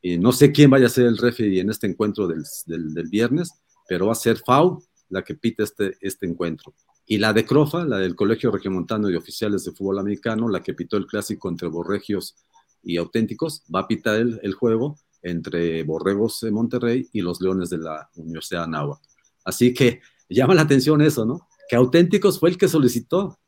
Eh, 0.00 0.16
no 0.16 0.30
sé 0.30 0.52
quién 0.52 0.70
vaya 0.70 0.86
a 0.86 0.90
ser 0.90 1.06
el 1.06 1.18
referee 1.18 1.60
en 1.60 1.70
este 1.70 1.88
encuentro 1.88 2.28
del, 2.28 2.44
del, 2.66 3.08
viernes, 3.08 3.50
pero 3.88 4.06
va 4.06 4.12
a 4.12 4.14
ser 4.14 4.38
FAU 4.38 4.80
la 5.08 5.24
que 5.24 5.34
pita 5.34 5.64
este, 5.64 5.96
este 6.00 6.26
encuentro. 6.26 6.72
Y 7.10 7.16
la 7.16 7.32
de 7.32 7.46
CROFA, 7.46 7.86
la 7.86 7.98
del 7.98 8.14
Colegio 8.14 8.50
Regiomontano 8.50 9.08
de 9.08 9.16
Oficiales 9.16 9.64
de 9.64 9.72
Fútbol 9.72 9.98
Americano, 9.98 10.46
la 10.46 10.62
que 10.62 10.74
pitó 10.74 10.98
el 10.98 11.06
clásico 11.06 11.48
entre 11.48 11.68
Borregios 11.68 12.36
y 12.82 12.98
Auténticos, 12.98 13.64
va 13.74 13.80
a 13.80 13.88
pitar 13.88 14.16
el, 14.16 14.38
el 14.42 14.52
juego 14.52 14.98
entre 15.22 15.82
Borregos 15.84 16.40
de 16.42 16.50
Monterrey 16.50 17.08
y 17.12 17.22
los 17.22 17.40
Leones 17.40 17.70
de 17.70 17.78
la 17.78 18.10
Universidad 18.14 18.60
de 18.60 18.64
Anáhuac. 18.64 19.00
Así 19.42 19.72
que 19.72 20.02
llama 20.28 20.54
la 20.54 20.62
atención 20.62 21.00
eso, 21.00 21.24
¿no? 21.24 21.48
Que 21.70 21.76
Auténticos 21.76 22.38
fue 22.38 22.50
el 22.50 22.58
que 22.58 22.68
solicitó 22.68 23.38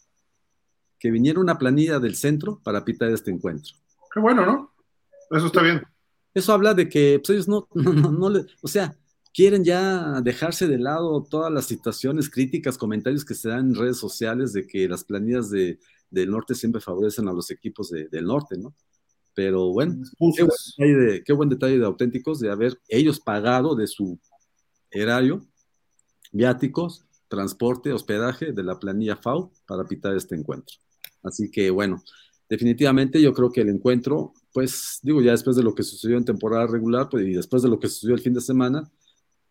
que 0.99 1.11
viniera 1.11 1.39
una 1.39 1.59
planilla 1.59 1.99
del 1.99 2.17
centro 2.17 2.61
para 2.65 2.83
pitar 2.83 3.11
este 3.11 3.31
encuentro. 3.31 3.75
Qué 4.13 4.21
bueno, 4.21 4.47
¿no? 4.47 4.73
Eso 5.31 5.47
está 5.47 5.63
bien. 5.63 5.83
Eso 6.33 6.53
habla 6.55 6.73
de 6.73 6.89
que 6.89 7.21
pues, 7.23 7.31
ellos 7.31 7.49
no, 7.49 7.69
no, 7.75 7.93
no, 7.93 8.11
no 8.11 8.31
le, 8.31 8.47
o 8.63 8.69
sea, 8.69 8.97
quieren 9.33 9.65
ya 9.65 10.21
dejarse 10.23 10.67
de 10.67 10.79
lado 10.79 11.27
todas 11.29 11.53
las 11.53 11.67
situaciones 11.67 12.29
críticas, 12.31 12.79
comentarios 12.79 13.25
que 13.25 13.35
se 13.35 13.49
dan 13.49 13.71
en 13.71 13.75
redes 13.75 13.99
sociales 13.99 14.53
de 14.53 14.67
que 14.67 14.89
las 14.89 15.05
planillas 15.05 15.51
de, 15.51 15.79
del 16.11 16.31
norte 16.31 16.55
siempre 16.55 16.81
favorecen 16.81 17.29
a 17.29 17.33
los 17.33 17.51
equipos 17.51 17.91
del 17.91 18.25
norte, 18.25 18.59
¿no? 18.59 18.75
Pero 19.35 19.73
bueno, 19.73 20.03
qué 20.37 20.43
buen, 20.43 21.07
de, 21.07 21.23
qué 21.25 21.33
buen, 21.33 21.49
detalle 21.49 21.79
de, 21.79 21.87
auténticos 21.87 22.41
de 22.41 22.51
haber 22.51 22.81
ellos 22.89 23.21
pagado 23.21 23.77
de 23.77 23.87
su 23.87 24.19
erario 24.91 25.47
viáticos, 26.33 27.07
transporte, 27.29 27.93
hospedaje 27.93 28.53
de 28.53 28.63
la 28.63 28.79
planilla 28.79 29.17
FAO 29.17 29.53
para 29.67 29.85
pitar 29.85 30.17
este 30.17 30.35
encuentro. 30.35 30.77
Así 31.23 31.51
que 31.51 31.71
bueno, 31.71 32.03
definitivamente 32.49 33.23
yo 33.23 33.33
creo 33.33 33.51
que 33.51 33.61
el 33.61 33.69
encuentro, 33.69 34.33
pues 34.53 34.99
digo 35.03 35.23
ya 35.23 35.31
después 35.31 35.57
de 35.57 35.63
lo 35.63 35.75
que 35.75 35.85
sucedió 35.85 36.17
en 36.17 36.25
temporada 36.25 36.67
regular 36.67 37.09
pues, 37.09 37.25
y 37.27 37.33
después 37.33 37.63
de 37.63 37.69
lo 37.69 37.79
que 37.79 37.89
sucedió 37.89 38.15
el 38.15 38.23
fin 38.23 38.35
de 38.35 38.41
semana, 38.41 38.91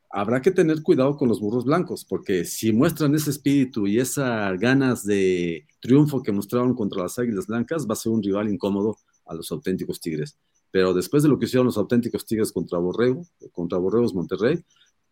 habrá 0.09 0.41
que 0.41 0.51
tener 0.51 0.81
cuidado 0.81 1.15
con 1.17 1.29
los 1.29 1.39
burros 1.39 1.65
blancos, 1.65 2.05
porque 2.05 2.45
si 2.45 2.73
muestran 2.73 3.13
ese 3.15 3.29
espíritu 3.29 3.87
y 3.87 3.99
esas 3.99 4.59
ganas 4.59 5.05
de 5.05 5.67
triunfo 5.79 6.23
que 6.23 6.31
mostraron 6.31 6.73
contra 6.73 7.03
las 7.03 7.19
Águilas 7.19 7.47
Blancas, 7.47 7.87
va 7.87 7.93
a 7.93 7.97
ser 7.97 8.11
un 8.11 8.23
rival 8.23 8.49
incómodo 8.49 8.97
a 9.25 9.35
los 9.35 9.51
auténticos 9.51 9.99
Tigres. 9.99 10.37
Pero 10.71 10.93
después 10.93 11.23
de 11.23 11.29
lo 11.29 11.37
que 11.37 11.45
hicieron 11.45 11.65
los 11.65 11.77
auténticos 11.77 12.25
Tigres 12.25 12.51
contra 12.51 12.79
Borrego, 12.79 13.25
contra 13.51 13.77
Borregos 13.77 14.13
Monterrey, 14.13 14.63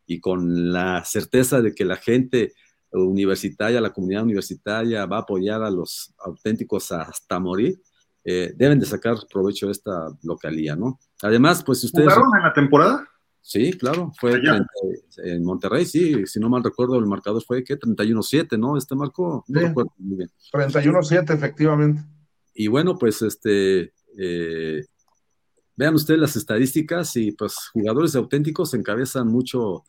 y 0.05 0.19
con 0.19 0.71
la 0.71 1.03
certeza 1.03 1.61
de 1.61 1.75
que 1.75 1.85
la 1.85 1.97
gente 1.97 2.53
universitaria, 2.91 3.81
la 3.81 3.91
comunidad 3.91 4.23
universitaria 4.23 5.05
va 5.05 5.17
a 5.17 5.21
apoyar 5.21 5.61
a 5.61 5.69
los 5.69 6.13
auténticos 6.19 6.91
hasta 6.91 7.39
morir, 7.39 7.81
eh, 8.23 8.53
deben 8.55 8.79
de 8.79 8.85
sacar 8.85 9.17
provecho 9.31 9.67
de 9.67 9.73
esta 9.73 10.07
localía, 10.23 10.75
¿no? 10.75 10.99
Además, 11.21 11.63
pues 11.63 11.81
si 11.81 11.87
ustedes... 11.87 12.13
¿Jugaron 12.13 12.37
en 12.37 12.43
la 12.43 12.53
temporada? 12.53 13.07
Sí, 13.41 13.71
claro, 13.73 14.11
fue 14.19 14.41
en 15.23 15.43
Monterrey, 15.43 15.85
sí, 15.85 16.25
si 16.25 16.39
no 16.39 16.49
mal 16.49 16.63
recuerdo, 16.63 16.99
el 16.99 17.05
marcador 17.05 17.41
fue 17.43 17.63
que 17.63 17.79
31-7, 17.79 18.59
¿no? 18.59 18.77
Este 18.77 18.93
marco, 18.93 19.45
no 19.47 19.61
recuerdo 19.61 19.93
muy 19.97 20.17
bien. 20.17 20.29
31-7, 20.51 21.33
efectivamente. 21.33 22.03
Y 22.53 22.67
bueno, 22.67 22.97
pues 22.97 23.21
este, 23.21 23.93
eh, 24.17 24.83
vean 25.77 25.93
ustedes 25.93 26.19
las 26.19 26.35
estadísticas 26.35 27.15
y 27.15 27.31
pues 27.31 27.69
jugadores 27.71 28.15
auténticos 28.15 28.73
encabezan 28.73 29.27
mucho 29.27 29.83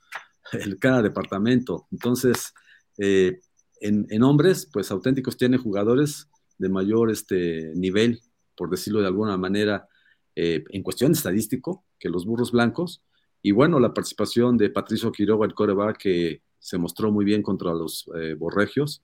el 0.53 0.79
cada 0.79 1.03
departamento. 1.03 1.89
Entonces, 1.91 2.53
eh, 2.99 3.41
en, 3.81 4.23
hombres, 4.23 4.69
pues 4.73 4.91
auténticos 4.91 5.37
tiene 5.37 5.57
jugadores 5.57 6.29
de 6.59 6.69
mayor 6.69 7.11
este, 7.11 7.73
nivel, 7.75 8.21
por 8.57 8.71
decirlo 8.71 9.01
de 9.01 9.07
alguna 9.07 9.37
manera, 9.37 9.89
eh, 10.35 10.65
en 10.71 10.83
cuestión 10.83 11.13
estadístico, 11.13 11.85
que 11.99 12.09
los 12.09 12.27
burros 12.27 12.53
blancos. 12.53 13.03
Y 13.43 13.53
bueno, 13.53 13.79
la 13.81 13.95
participación 13.95 14.57
de 14.57 14.71
Patricio 14.71 15.13
Quiroga, 15.13 15.47
el 15.47 15.55
coreback, 15.55 15.99
que 15.99 16.43
se 16.59 16.79
mostró 16.79 17.13
muy 17.13 17.25
bien 17.25 17.43
contra 17.43 17.73
los 17.73 18.09
borregios, 18.37 19.03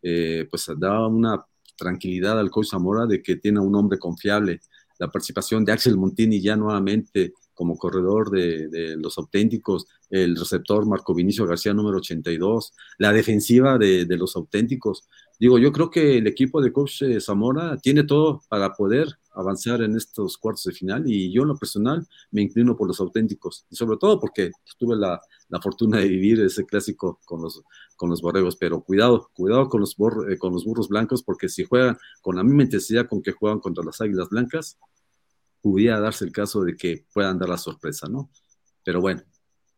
pues 0.00 0.70
da 0.76 1.06
una 1.06 1.44
tranquilidad 1.76 2.38
al 2.38 2.50
coach 2.50 2.70
Zamora 2.70 3.06
de 3.06 3.22
que 3.22 3.36
tiene 3.36 3.60
un 3.60 3.74
hombre 3.76 3.98
confiable. 3.98 4.60
La 4.98 5.10
participación 5.10 5.64
de 5.64 5.72
Axel 5.72 5.96
Montini 5.96 6.40
ya 6.40 6.56
nuevamente 6.56 7.34
como 7.56 7.78
corredor 7.78 8.30
de, 8.30 8.96
los 8.98 9.16
auténticos, 9.16 9.86
el 10.10 10.36
receptor 10.36 10.86
Marco 10.86 11.14
Vinicio 11.14 11.46
García 11.46 11.72
número 11.72 11.98
82, 11.98 12.74
la 12.98 13.12
defensiva 13.14 13.78
de, 13.78 14.04
de, 14.04 14.16
los 14.16 14.36
auténticos. 14.36 15.08
Digo, 15.40 15.58
yo 15.58 15.72
creo 15.72 15.90
que 15.90 16.18
el 16.18 16.26
equipo 16.26 16.60
de 16.60 16.70
coach 16.70 17.02
eh, 17.02 17.20
Zamora 17.20 17.78
tiene 17.78 18.04
todo 18.04 18.42
para 18.48 18.74
poder 18.74 19.08
avanzar 19.36 19.82
en 19.82 19.94
estos 19.96 20.38
cuartos 20.38 20.64
de 20.64 20.72
final 20.72 21.04
y 21.06 21.32
yo 21.32 21.42
en 21.42 21.48
lo 21.48 21.56
personal 21.56 22.06
me 22.30 22.42
inclino 22.42 22.76
por 22.76 22.88
los 22.88 22.98
auténticos 23.00 23.66
y 23.70 23.76
sobre 23.76 23.98
todo 23.98 24.18
porque 24.18 24.50
tuve 24.78 24.96
la, 24.96 25.20
la 25.48 25.60
fortuna 25.60 25.98
de 25.98 26.08
vivir 26.08 26.40
ese 26.40 26.64
clásico 26.64 27.20
con 27.24 27.42
los, 27.42 27.62
con 27.96 28.10
los 28.10 28.22
borregos, 28.22 28.56
pero 28.56 28.80
cuidado, 28.82 29.30
cuidado 29.34 29.68
con 29.68 29.80
los, 29.80 29.94
eh, 30.28 30.38
con 30.38 30.52
los 30.52 30.64
burros 30.64 30.88
blancos 30.88 31.22
porque 31.22 31.48
si 31.48 31.64
juegan 31.64 31.96
con 32.22 32.36
la 32.36 32.42
misma 32.42 32.64
intensidad 32.64 33.06
con 33.06 33.22
que 33.22 33.32
juegan 33.32 33.60
contra 33.60 33.84
las 33.84 34.00
águilas 34.00 34.28
blancas, 34.30 34.78
pudiera 35.60 36.00
darse 36.00 36.24
el 36.24 36.32
caso 36.32 36.62
de 36.62 36.76
que 36.76 37.04
puedan 37.12 37.38
dar 37.38 37.48
la 37.48 37.58
sorpresa, 37.58 38.08
¿no? 38.08 38.30
Pero 38.84 39.00
bueno. 39.00 39.22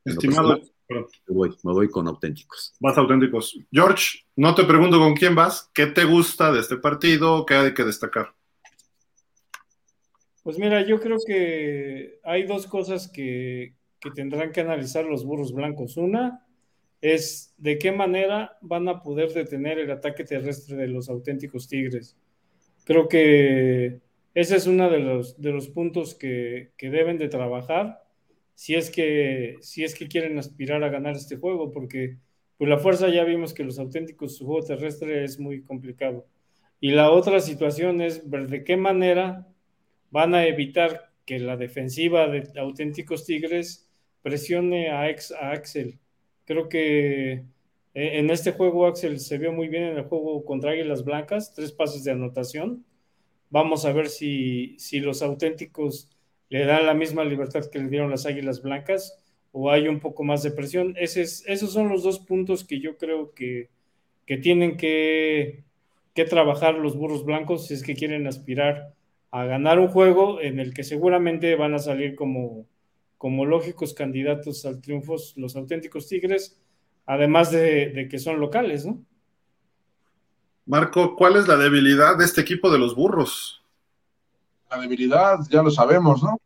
Estimado, 0.05 0.61
me 0.89 1.05
voy, 1.29 1.51
me 1.65 1.73
voy 1.73 1.89
con 1.91 2.07
auténticos. 2.09 2.75
Vas 2.81 2.97
auténticos. 2.97 3.59
George, 3.71 4.21
no 4.37 4.55
te 4.55 4.65
pregunto 4.65 4.99
con 4.99 5.15
quién 5.15 5.35
vas, 5.35 5.71
¿qué 5.75 5.87
te 5.87 6.05
gusta 6.05 6.53
de 6.53 6.61
este 6.61 6.77
partido? 6.77 7.45
¿Qué 7.45 7.55
hay 7.55 7.75
que 7.75 7.85
destacar? 7.85 8.35
Pues 10.49 10.59
mira, 10.59 10.81
yo 10.81 10.99
creo 10.99 11.19
que 11.27 12.21
hay 12.25 12.45
dos 12.45 12.67
cosas 12.67 13.07
que, 13.07 13.75
tendrán 14.15 14.51
que 14.51 14.63
analizar 14.63 15.05
los 15.05 15.27
burros 15.27 15.53
blancos. 15.53 15.99
Una 15.99 16.47
es 17.03 17.55
de 17.59 17.77
qué 17.77 17.93
manera 17.93 18.57
van 18.63 18.89
a 18.89 19.03
poder 19.03 19.35
detener 19.35 19.79
el 19.79 19.91
ataque 19.91 20.25
terrestre 20.25 20.75
de 20.77 20.89
los 20.89 21.11
auténticos 21.11 21.69
Tigres. 21.69 22.17
Creo 22.85 23.09
que 23.09 24.01
ese 24.33 24.57
es 24.57 24.67
uno 24.67 24.89
de 24.89 25.01
los, 25.01 25.39
de 25.39 25.53
los 25.53 25.69
puntos 25.69 26.15
que, 26.15 26.73
deben 26.81 27.19
de 27.19 27.29
trabajar 27.29 28.03
si 28.55 28.75
es, 28.75 28.89
que, 28.89 29.57
si 29.61 29.85
es 29.85 29.95
que 29.95 30.09
quieren 30.09 30.39
aspirar 30.39 30.83
a 30.83 30.89
ganar 30.89 31.15
este 31.15 31.37
juego, 31.37 31.71
porque 31.73 32.17
pues 32.57 32.71
la 32.71 32.79
fuerza 32.79 33.11
ya 33.11 33.25
vimos 33.25 33.53
que 33.53 33.65
los 33.65 33.79
auténticos, 33.79 34.39
su 34.39 34.47
juego 34.47 34.65
terrestre 34.65 35.25
es 35.25 35.39
muy 35.39 35.61
complicado. 35.61 36.27
Y 36.81 36.93
la 36.93 37.11
otra 37.11 37.41
situación 37.41 38.01
es 38.01 38.31
ver 38.31 38.49
de 38.49 38.65
qué 38.65 38.79
manera 38.79 39.47
van 40.11 40.35
a 40.35 40.47
evitar 40.47 41.11
que 41.25 41.39
la 41.39 41.57
defensiva 41.57 42.27
de 42.29 42.59
auténticos 42.59 43.27
Tigres 43.27 43.89
presione 44.23 44.91
a, 44.91 45.03
Axel. 45.03 45.99
Creo 46.45 46.69
que 46.69 47.33
eh, 47.33 47.45
en 47.95 48.31
este 48.31 48.53
juego 48.53 48.87
Axel 48.87 49.21
se 49.21 49.39
vio 49.39 49.53
muy 49.53 49.69
bien 49.69 49.85
en 49.85 49.97
el 49.99 50.05
juego 50.05 50.45
contra 50.45 50.73
Águilas 50.73 51.05
Blancas, 51.05 51.53
tres 51.55 51.73
pases 51.73 52.05
de 52.05 52.13
anotación. 52.13 52.85
Vamos 53.51 53.85
a 53.85 53.93
ver 53.93 54.09
si, 54.09 54.77
si 54.79 55.01
los 55.01 55.23
auténticos 55.23 56.11
le 56.49 56.65
dan 56.65 56.87
la 56.87 56.95
misma 56.95 57.25
libertad 57.25 57.67
que 57.71 57.79
le 57.79 57.89
dieron 57.89 58.11
las 58.11 58.27
Águilas 58.27 58.63
Blancas 58.63 59.23
o 59.53 59.71
hay 59.71 59.89
un 59.89 60.01
poco 60.01 60.25
más 60.25 60.43
de 60.43 60.51
presión. 60.51 60.95
esos 60.97 61.73
son 61.73 61.89
los 61.89 62.03
dos 62.03 62.19
puntos 62.21 62.65
que 62.65 62.81
yo 62.81 62.97
creo 62.97 63.35
que, 63.35 63.71
tienen 64.43 64.77
que, 64.77 65.65
que, 66.15 66.25
trabajar 66.25 66.75
los 66.75 66.97
burros 66.97 67.25
blancos 67.25 67.67
si 67.67 67.75
es 67.75 67.83
que 67.83 67.95
quieren 67.95 68.27
aspirar 68.27 68.95
a 69.31 69.45
ganar 69.45 69.79
un 69.79 69.89
juego 69.89 70.41
en 70.41 70.59
el 70.59 70.73
que 70.73 70.85
seguramente 70.85 71.55
van 71.57 71.75
a 71.75 71.79
salir 71.79 72.15
como, 72.15 72.67
como 73.19 73.45
lógicos 73.45 73.95
candidatos 73.95 74.65
al 74.65 74.81
triunfo 74.81 75.17
los 75.37 75.57
auténticos 75.57 76.09
Tigres, 76.09 76.59
además 77.07 77.51
de, 77.51 77.91
de 77.91 78.09
que 78.09 78.19
son 78.19 78.41
locales, 78.41 78.87
¿no? 78.87 79.03
Marco, 80.67 81.17
¿cuál 81.17 81.37
es 81.37 81.49
la 81.49 81.57
debilidad 81.57 82.19
de 82.19 82.27
este 82.27 82.43
equipo 82.43 82.71
de 82.71 82.79
los 82.79 82.95
burros? 82.95 83.63
La 84.71 84.79
debilidad, 84.79 85.39
ya 85.49 85.63
lo 85.63 85.71
sabemos, 85.71 86.23
¿no? 86.23 86.39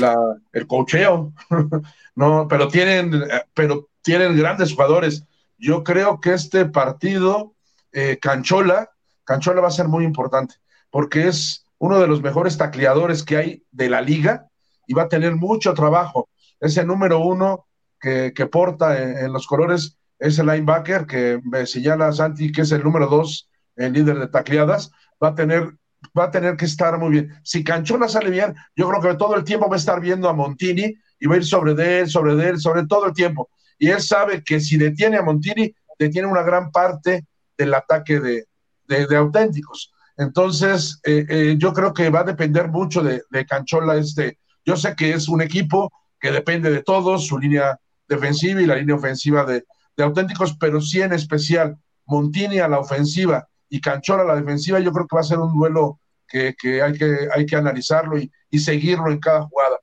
La, 0.00 0.16
el 0.52 0.66
cocheo, 0.66 1.34
no, 2.14 2.46
pero 2.48 2.68
tienen, 2.68 3.22
pero 3.52 3.88
tienen 4.00 4.36
grandes 4.38 4.72
jugadores. 4.72 5.24
Yo 5.58 5.84
creo 5.84 6.18
que 6.18 6.32
este 6.32 6.64
partido, 6.64 7.52
eh, 7.92 8.18
Canchola, 8.18 8.90
Canchola 9.24 9.60
va 9.60 9.68
a 9.68 9.72
ser 9.72 9.88
muy 9.88 10.04
importante, 10.04 10.54
porque 10.90 11.28
es 11.28 11.66
uno 11.78 12.00
de 12.00 12.06
los 12.06 12.22
mejores 12.22 12.58
tacleadores 12.58 13.22
que 13.22 13.36
hay 13.36 13.62
de 13.70 13.88
la 13.88 14.00
liga 14.00 14.46
y 14.86 14.94
va 14.94 15.04
a 15.04 15.08
tener 15.08 15.36
mucho 15.36 15.74
trabajo. 15.74 16.28
Ese 16.60 16.84
número 16.84 17.20
uno 17.20 17.66
que, 18.00 18.32
porta 18.50 19.02
en, 19.02 19.32
los 19.32 19.46
colores 19.46 19.96
es 20.18 20.38
el 20.38 20.46
linebacker, 20.46 21.06
que 21.06 21.40
me 21.44 21.66
señala 21.66 22.12
Santi 22.12 22.50
que 22.52 22.62
es 22.62 22.72
el 22.72 22.82
número 22.82 23.06
dos, 23.06 23.48
el 23.76 23.92
líder 23.92 24.18
de 24.18 24.28
tacleadas, 24.28 24.90
va 25.22 25.28
a 25.28 25.34
tener 25.34 25.74
va 26.16 26.24
a 26.24 26.30
tener 26.30 26.56
que 26.56 26.64
estar 26.64 26.98
muy 26.98 27.10
bien. 27.10 27.34
Si 27.42 27.64
Canchola 27.64 28.08
sale 28.08 28.30
bien, 28.30 28.54
yo 28.76 28.88
creo 28.88 29.00
que 29.00 29.18
todo 29.18 29.34
el 29.34 29.44
tiempo 29.44 29.68
va 29.68 29.76
a 29.76 29.78
estar 29.78 30.00
viendo 30.00 30.28
a 30.28 30.32
Montini 30.32 30.94
y 31.18 31.26
va 31.26 31.34
a 31.34 31.38
ir 31.38 31.44
sobre 31.44 31.74
de 31.74 32.00
él, 32.00 32.08
sobre 32.08 32.36
de 32.36 32.50
él, 32.50 32.60
sobre 32.60 32.86
todo 32.86 33.06
el 33.06 33.12
tiempo. 33.12 33.50
Y 33.78 33.88
él 33.88 34.00
sabe 34.00 34.42
que 34.44 34.60
si 34.60 34.76
detiene 34.76 35.16
a 35.16 35.22
Montini, 35.22 35.74
detiene 35.98 36.28
una 36.28 36.42
gran 36.42 36.70
parte 36.70 37.26
del 37.56 37.74
ataque 37.74 38.20
de, 38.20 38.46
de, 38.86 39.16
auténticos. 39.16 39.92
Entonces, 40.18 41.00
eh, 41.04 41.24
eh, 41.28 41.54
yo 41.58 41.72
creo 41.72 41.94
que 41.94 42.10
va 42.10 42.20
a 42.20 42.24
depender 42.24 42.68
mucho 42.68 43.02
de, 43.02 43.22
Canchola. 43.46 43.96
Este, 43.96 44.38
yo 44.64 44.76
sé 44.76 44.94
que 44.96 45.12
es 45.12 45.28
un 45.28 45.40
equipo 45.40 45.92
que 46.20 46.32
depende 46.32 46.70
de 46.70 46.82
todos, 46.82 47.26
su 47.26 47.38
línea 47.38 47.78
defensiva 48.08 48.60
y 48.60 48.66
la 48.66 48.76
línea 48.76 48.96
ofensiva 48.96 49.44
de, 49.44 49.64
de 49.96 50.04
auténticos, 50.04 50.56
pero 50.58 50.80
sí 50.80 51.00
en 51.00 51.12
especial 51.12 51.78
Montini 52.06 52.58
a 52.58 52.68
la 52.68 52.80
ofensiva 52.80 53.48
y 53.68 53.80
Canchola 53.80 54.22
a 54.22 54.26
la 54.26 54.36
defensiva, 54.36 54.80
yo 54.80 54.92
creo 54.92 55.06
que 55.06 55.16
va 55.16 55.20
a 55.20 55.24
ser 55.24 55.38
un 55.38 55.52
duelo 55.56 56.00
que, 56.26 56.54
hay, 56.82 56.92
que 56.92 57.28
hay 57.34 57.46
que 57.46 57.56
analizarlo 57.56 58.18
y, 58.18 58.30
seguirlo 58.58 59.10
en 59.10 59.18
cada 59.18 59.42
jugada. 59.42 59.78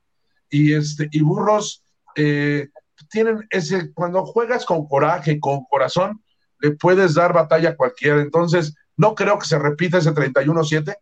Y, 0.49 0.73
este, 0.73 1.07
y 1.11 1.21
Burros 1.21 1.83
eh, 2.15 2.67
tienen 3.09 3.45
ese, 3.49 3.93
cuando 3.93 4.25
juegas 4.25 4.65
con 4.65 4.87
coraje, 4.87 5.39
con 5.39 5.65
corazón, 5.65 6.21
le 6.59 6.71
puedes 6.71 7.13
dar 7.13 7.33
batalla 7.33 7.69
a 7.69 7.75
cualquiera. 7.75 8.21
Entonces, 8.21 8.75
no 8.97 9.15
creo 9.15 9.39
que 9.39 9.47
se 9.47 9.59
repita 9.59 9.97
ese 9.97 10.13
31-7. 10.13 10.95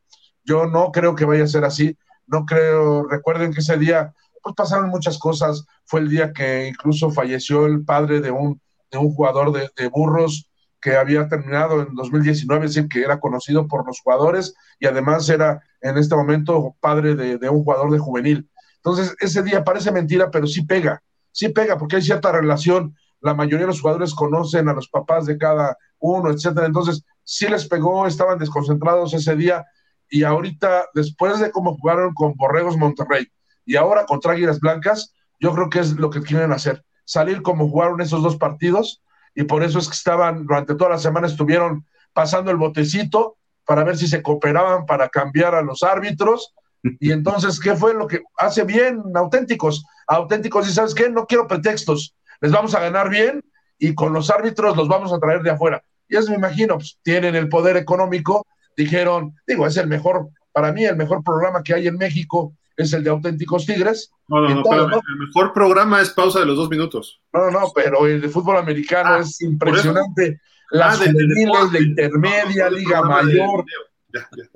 Yo 0.43 0.65
no 0.65 0.91
creo 0.91 1.15
que 1.15 1.25
vaya 1.25 1.43
a 1.43 1.47
ser 1.47 1.65
así. 1.65 1.97
No 2.27 2.45
creo, 2.45 3.07
recuerden 3.07 3.53
que 3.53 3.61
ese 3.61 3.77
día, 3.77 4.13
pues 4.41 4.55
pasaron 4.55 4.89
muchas 4.89 5.17
cosas. 5.17 5.65
Fue 5.85 5.99
el 5.99 6.09
día 6.09 6.33
que 6.33 6.67
incluso 6.67 7.11
falleció 7.11 7.65
el 7.65 7.83
padre 7.83 8.21
de 8.21 8.31
un, 8.31 8.61
de 8.91 8.97
un 8.97 9.13
jugador 9.13 9.51
de, 9.51 9.69
de 9.75 9.87
burros 9.89 10.49
que 10.83 10.97
había 10.97 11.29
terminado 11.29 11.81
en 11.81 11.95
2019, 11.95 12.65
es 12.65 12.75
decir, 12.75 12.89
que 12.89 13.01
era 13.01 13.19
conocido 13.19 13.67
por 13.67 13.87
los 13.87 14.01
jugadores 14.01 14.53
y 14.79 14.85
además 14.85 15.29
era 15.29 15.63
en 15.79 15.97
este 15.97 16.13
momento 16.13 16.75
padre 16.81 17.15
de, 17.15 17.49
un 17.49 17.63
jugador 17.63 17.89
de 17.89 17.99
juvenil. 17.99 18.49
Entonces, 18.77 19.15
ese 19.19 19.43
día 19.43 19.63
parece 19.63 19.93
mentira, 19.93 20.29
pero 20.29 20.45
sí 20.45 20.63
pega, 20.63 21.01
sí 21.31 21.49
pega, 21.49 21.77
porque 21.77 21.95
hay 21.95 22.01
cierta 22.01 22.33
relación. 22.33 22.95
La 23.21 23.33
mayoría 23.33 23.61
de 23.61 23.67
los 23.67 23.79
jugadores 23.79 24.13
conocen 24.13 24.67
a 24.67 24.73
los 24.73 24.89
papás 24.89 25.25
de 25.25 25.37
cada 25.37 25.77
uno, 25.99 26.29
etcétera. 26.29 26.67
Entonces, 26.67 27.01
sí 27.23 27.47
les 27.47 27.67
pegó, 27.67 28.07
estaban 28.07 28.39
desconcentrados 28.39 29.13
ese 29.13 29.35
día. 29.35 29.65
Y 30.09 30.23
ahorita, 30.23 30.85
después 30.93 31.39
de 31.39 31.51
cómo 31.51 31.75
jugaron 31.77 32.13
con 32.13 32.33
Borregos 32.35 32.77
Monterrey 32.77 33.27
y 33.65 33.75
ahora 33.75 34.05
contra 34.05 34.33
Águilas 34.33 34.59
Blancas, 34.59 35.13
yo 35.39 35.53
creo 35.53 35.69
que 35.69 35.79
es 35.79 35.93
lo 35.93 36.09
que 36.09 36.21
quieren 36.21 36.51
hacer. 36.51 36.83
Salir 37.05 37.41
como 37.41 37.69
jugaron 37.69 38.01
esos 38.01 38.23
dos 38.23 38.37
partidos, 38.37 39.01
y 39.35 39.43
por 39.43 39.63
eso 39.63 39.79
es 39.79 39.87
que 39.87 39.95
estaban, 39.95 40.45
durante 40.45 40.75
toda 40.75 40.91
la 40.91 40.99
semana 40.99 41.27
estuvieron 41.27 41.85
pasando 42.13 42.51
el 42.51 42.57
botecito 42.57 43.37
para 43.65 43.83
ver 43.83 43.97
si 43.97 44.07
se 44.07 44.21
cooperaban 44.21 44.85
para 44.85 45.09
cambiar 45.09 45.55
a 45.55 45.61
los 45.61 45.83
árbitros. 45.83 46.53
Y 46.99 47.11
entonces, 47.11 47.59
¿qué 47.59 47.75
fue 47.75 47.93
lo 47.93 48.07
que 48.07 48.21
hace 48.37 48.63
bien 48.63 49.01
auténticos? 49.15 49.85
Auténticos, 50.07 50.67
y 50.67 50.73
sabes 50.73 50.93
qué, 50.93 51.09
no 51.09 51.25
quiero 51.25 51.47
pretextos, 51.47 52.15
les 52.41 52.51
vamos 52.51 52.75
a 52.75 52.81
ganar 52.81 53.09
bien 53.09 53.41
y 53.77 53.95
con 53.95 54.13
los 54.13 54.29
árbitros 54.29 54.77
los 54.77 54.87
vamos 54.87 55.11
a 55.13 55.19
traer 55.19 55.41
de 55.41 55.51
afuera. 55.51 55.83
Y 56.07 56.17
eso 56.17 56.31
me 56.31 56.37
imagino, 56.37 56.75
pues, 56.75 56.99
tienen 57.03 57.35
el 57.35 57.49
poder 57.49 57.77
económico, 57.77 58.45
dijeron, 58.75 59.35
digo, 59.47 59.65
es 59.67 59.77
el 59.77 59.87
mejor, 59.87 60.29
para 60.51 60.71
mí 60.71 60.85
el 60.85 60.95
mejor 60.95 61.23
programa 61.23 61.63
que 61.63 61.73
hay 61.73 61.87
en 61.87 61.97
México 61.97 62.53
es 62.75 62.93
el 62.93 63.03
de 63.03 63.09
Auténticos 63.09 63.65
Tigres. 63.65 64.11
No, 64.27 64.41
no, 64.41 64.55
no, 64.55 64.63
pero 64.63 64.85
el 64.85 65.27
mejor 65.27 65.53
programa 65.53 66.01
es 66.01 66.09
pausa 66.09 66.39
de 66.39 66.45
los 66.45 66.57
dos 66.57 66.69
minutos. 66.69 67.21
No, 67.31 67.51
no, 67.51 67.71
pero 67.73 68.05
el 68.07 68.21
de 68.21 68.29
fútbol 68.29 68.57
americano 68.57 69.15
ah, 69.15 69.19
es 69.19 69.41
impresionante. 69.41 70.39
Las 70.71 70.99
ah, 70.99 71.05
juveniles 71.05 71.71
de, 71.71 71.79
intermedia, 71.81 72.69
Liga 72.69 73.01
Mayor. 73.03 73.63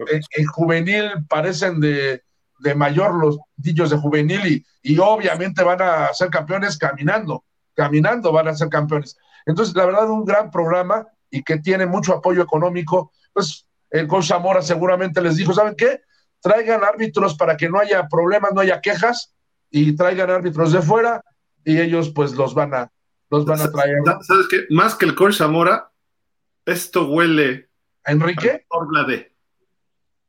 En, 0.07 0.45
juvenil 0.48 1.11
parecen 1.28 1.80
de, 1.80 2.24
de, 2.60 2.76
mayor 2.76 3.15
los 3.15 3.38
niños 3.57 3.90
de 3.90 3.98
juvenil 3.98 4.45
y, 4.45 4.65
y 4.84 4.99
obviamente 4.99 5.64
van 5.64 5.82
a 5.82 6.14
ser 6.14 6.30
campeones 6.30 6.78
caminando, 6.78 7.44
caminando 7.76 8.32
van 8.32 8.48
a 8.48 8.56
ser 8.56 8.69
campeones. 8.69 9.18
Entonces, 9.45 9.76
la 9.76 9.86
verdad, 9.86 10.10
un 10.10 10.26
gran 10.26 10.52
programa 10.52 11.07
y 11.29 11.43
que 11.43 11.57
tiene 11.57 11.85
mucho 11.85 12.13
apoyo 12.13 12.41
económico. 12.41 13.11
Pues 13.33 13.67
el 13.89 14.07
coach 14.07 14.27
Zamora 14.27 14.61
seguramente 14.61 15.21
les 15.21 15.35
dijo, 15.35 15.53
¿saben 15.53 15.75
qué? 15.75 16.01
traigan 16.41 16.83
árbitros 16.83 17.35
para 17.35 17.57
que 17.57 17.69
no 17.69 17.79
haya 17.79 18.07
problemas, 18.07 18.53
no 18.53 18.61
haya 18.61 18.81
quejas, 18.81 19.33
y 19.69 19.95
traigan 19.95 20.29
árbitros 20.29 20.71
de 20.71 20.81
fuera, 20.81 21.23
y 21.63 21.79
ellos 21.79 22.09
pues 22.09 22.33
los 22.33 22.53
van 22.53 22.73
a, 22.73 22.91
los 23.29 23.45
van 23.45 23.61
a 23.61 23.71
traer. 23.71 23.97
¿Sabes 24.21 24.47
qué? 24.49 24.65
Más 24.69 24.95
que 24.95 25.05
el 25.05 25.15
coach 25.15 25.35
Zamora, 25.35 25.91
esto 26.65 27.07
huele 27.07 27.69
a 28.05 28.11
Enrique. 28.11 28.65
de. 29.07 29.33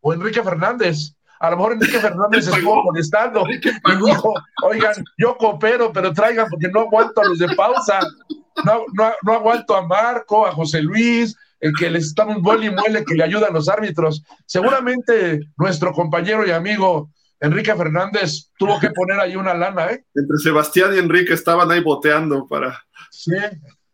O 0.01 0.13
Enrique 0.13 0.43
Fernández. 0.43 1.15
A 1.41 1.51
lo 1.51 1.57
mejor 1.57 1.73
Enrique 1.75 1.99
Fernández 2.01 2.49
estuvo 2.49 2.83
molestando 2.83 3.45
y 3.49 4.07
dijo, 4.07 4.35
oigan, 4.65 4.95
yo 5.17 5.37
coopero, 5.37 5.93
pero 5.93 6.13
traigan 6.13 6.49
porque 6.51 6.69
no 6.69 6.81
aguanto 6.81 7.21
a 7.21 7.27
los 7.27 7.39
de 7.39 7.55
pausa. 7.55 8.01
No, 8.65 8.85
no, 8.93 9.13
no 9.23 9.33
aguanto 9.33 9.77
a 9.77 9.87
Marco, 9.87 10.47
a 10.47 10.53
José 10.53 10.83
Luis, 10.83 11.37
el 11.61 11.73
que 11.79 11.91
les 11.91 12.07
está 12.07 12.25
un 12.25 12.43
boli 12.43 12.69
y 12.69 12.71
muele 12.71 13.05
que 13.05 13.15
le 13.15 13.25
ayudan 13.25 13.53
los 13.53 13.69
árbitros. 13.69 14.23
Seguramente 14.47 15.41
nuestro 15.57 15.93
compañero 15.93 16.47
y 16.47 16.51
amigo 16.51 17.11
Enrique 17.41 17.75
Fernández 17.75 18.51
tuvo 18.59 18.81
que 18.81 18.91
poner 18.91 19.21
ahí 19.21 19.37
una 19.37 19.55
lana, 19.55 19.93
¿eh? 19.93 20.05
Entre 20.15 20.37
Sebastián 20.39 20.95
y 20.95 20.99
Enrique 20.99 21.35
estaban 21.35 21.71
ahí 21.71 21.81
boteando 21.81 22.47
para. 22.47 22.83
Sí. 23.11 23.33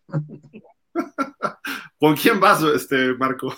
¿Con 1.99 2.17
quién 2.17 2.41
vas, 2.41 2.63
este, 2.63 3.15
Marco? 3.15 3.55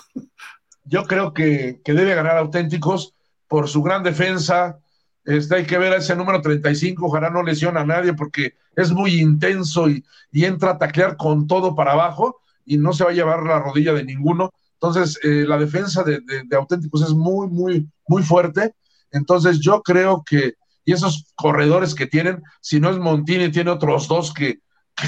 Yo 0.83 1.03
creo 1.05 1.33
que, 1.33 1.81
debe 1.85 2.15
ganar 2.15 2.37
auténticos 2.37 3.13
por 3.47 3.67
su 3.67 3.81
gran 3.81 4.03
defensa. 4.03 4.79
Este, 5.27 5.55
hay 5.55 5.65
que 5.65 5.77
ver 5.77 5.91
a 5.91 5.97
ese 5.97 6.15
número 6.15 6.41
35, 6.41 7.05
ojalá 7.05 7.29
no 7.29 7.43
lesiona 7.43 7.81
a 7.81 7.85
nadie 7.85 8.13
porque 8.13 8.53
es 8.77 8.93
muy 8.93 9.19
intenso 9.19 9.89
y, 9.89 10.03
entra 10.31 10.71
a 10.71 10.77
taclear 10.77 11.17
con 11.17 11.47
todo 11.47 11.75
para 11.75 11.91
abajo 11.91 12.39
y 12.63 12.77
no 12.77 12.93
se 12.93 13.03
va 13.03 13.09
a 13.09 13.13
llevar 13.13 13.43
la 13.43 13.59
rodilla 13.59 13.93
de 13.93 14.05
ninguno. 14.05 14.53
Entonces, 14.75 15.19
eh, 15.23 15.43
la 15.45 15.57
defensa 15.57 16.03
de, 16.03 16.21
auténticos 16.55 17.01
es 17.01 17.09
muy, 17.09 17.49
muy, 17.49 17.89
muy 18.07 18.23
fuerte. 18.23 18.73
Entonces, 19.11 19.59
yo 19.59 19.81
creo 19.81 20.23
que, 20.25 20.53
y 20.85 20.93
esos 20.93 21.25
corredores 21.35 21.93
que 21.93 22.07
tienen, 22.07 22.41
si 22.61 22.79
no 22.79 22.89
es 22.89 22.97
Montini, 22.97 23.51
tiene 23.51 23.71
otros 23.71 24.07
dos 24.07 24.33
que, 24.33 24.59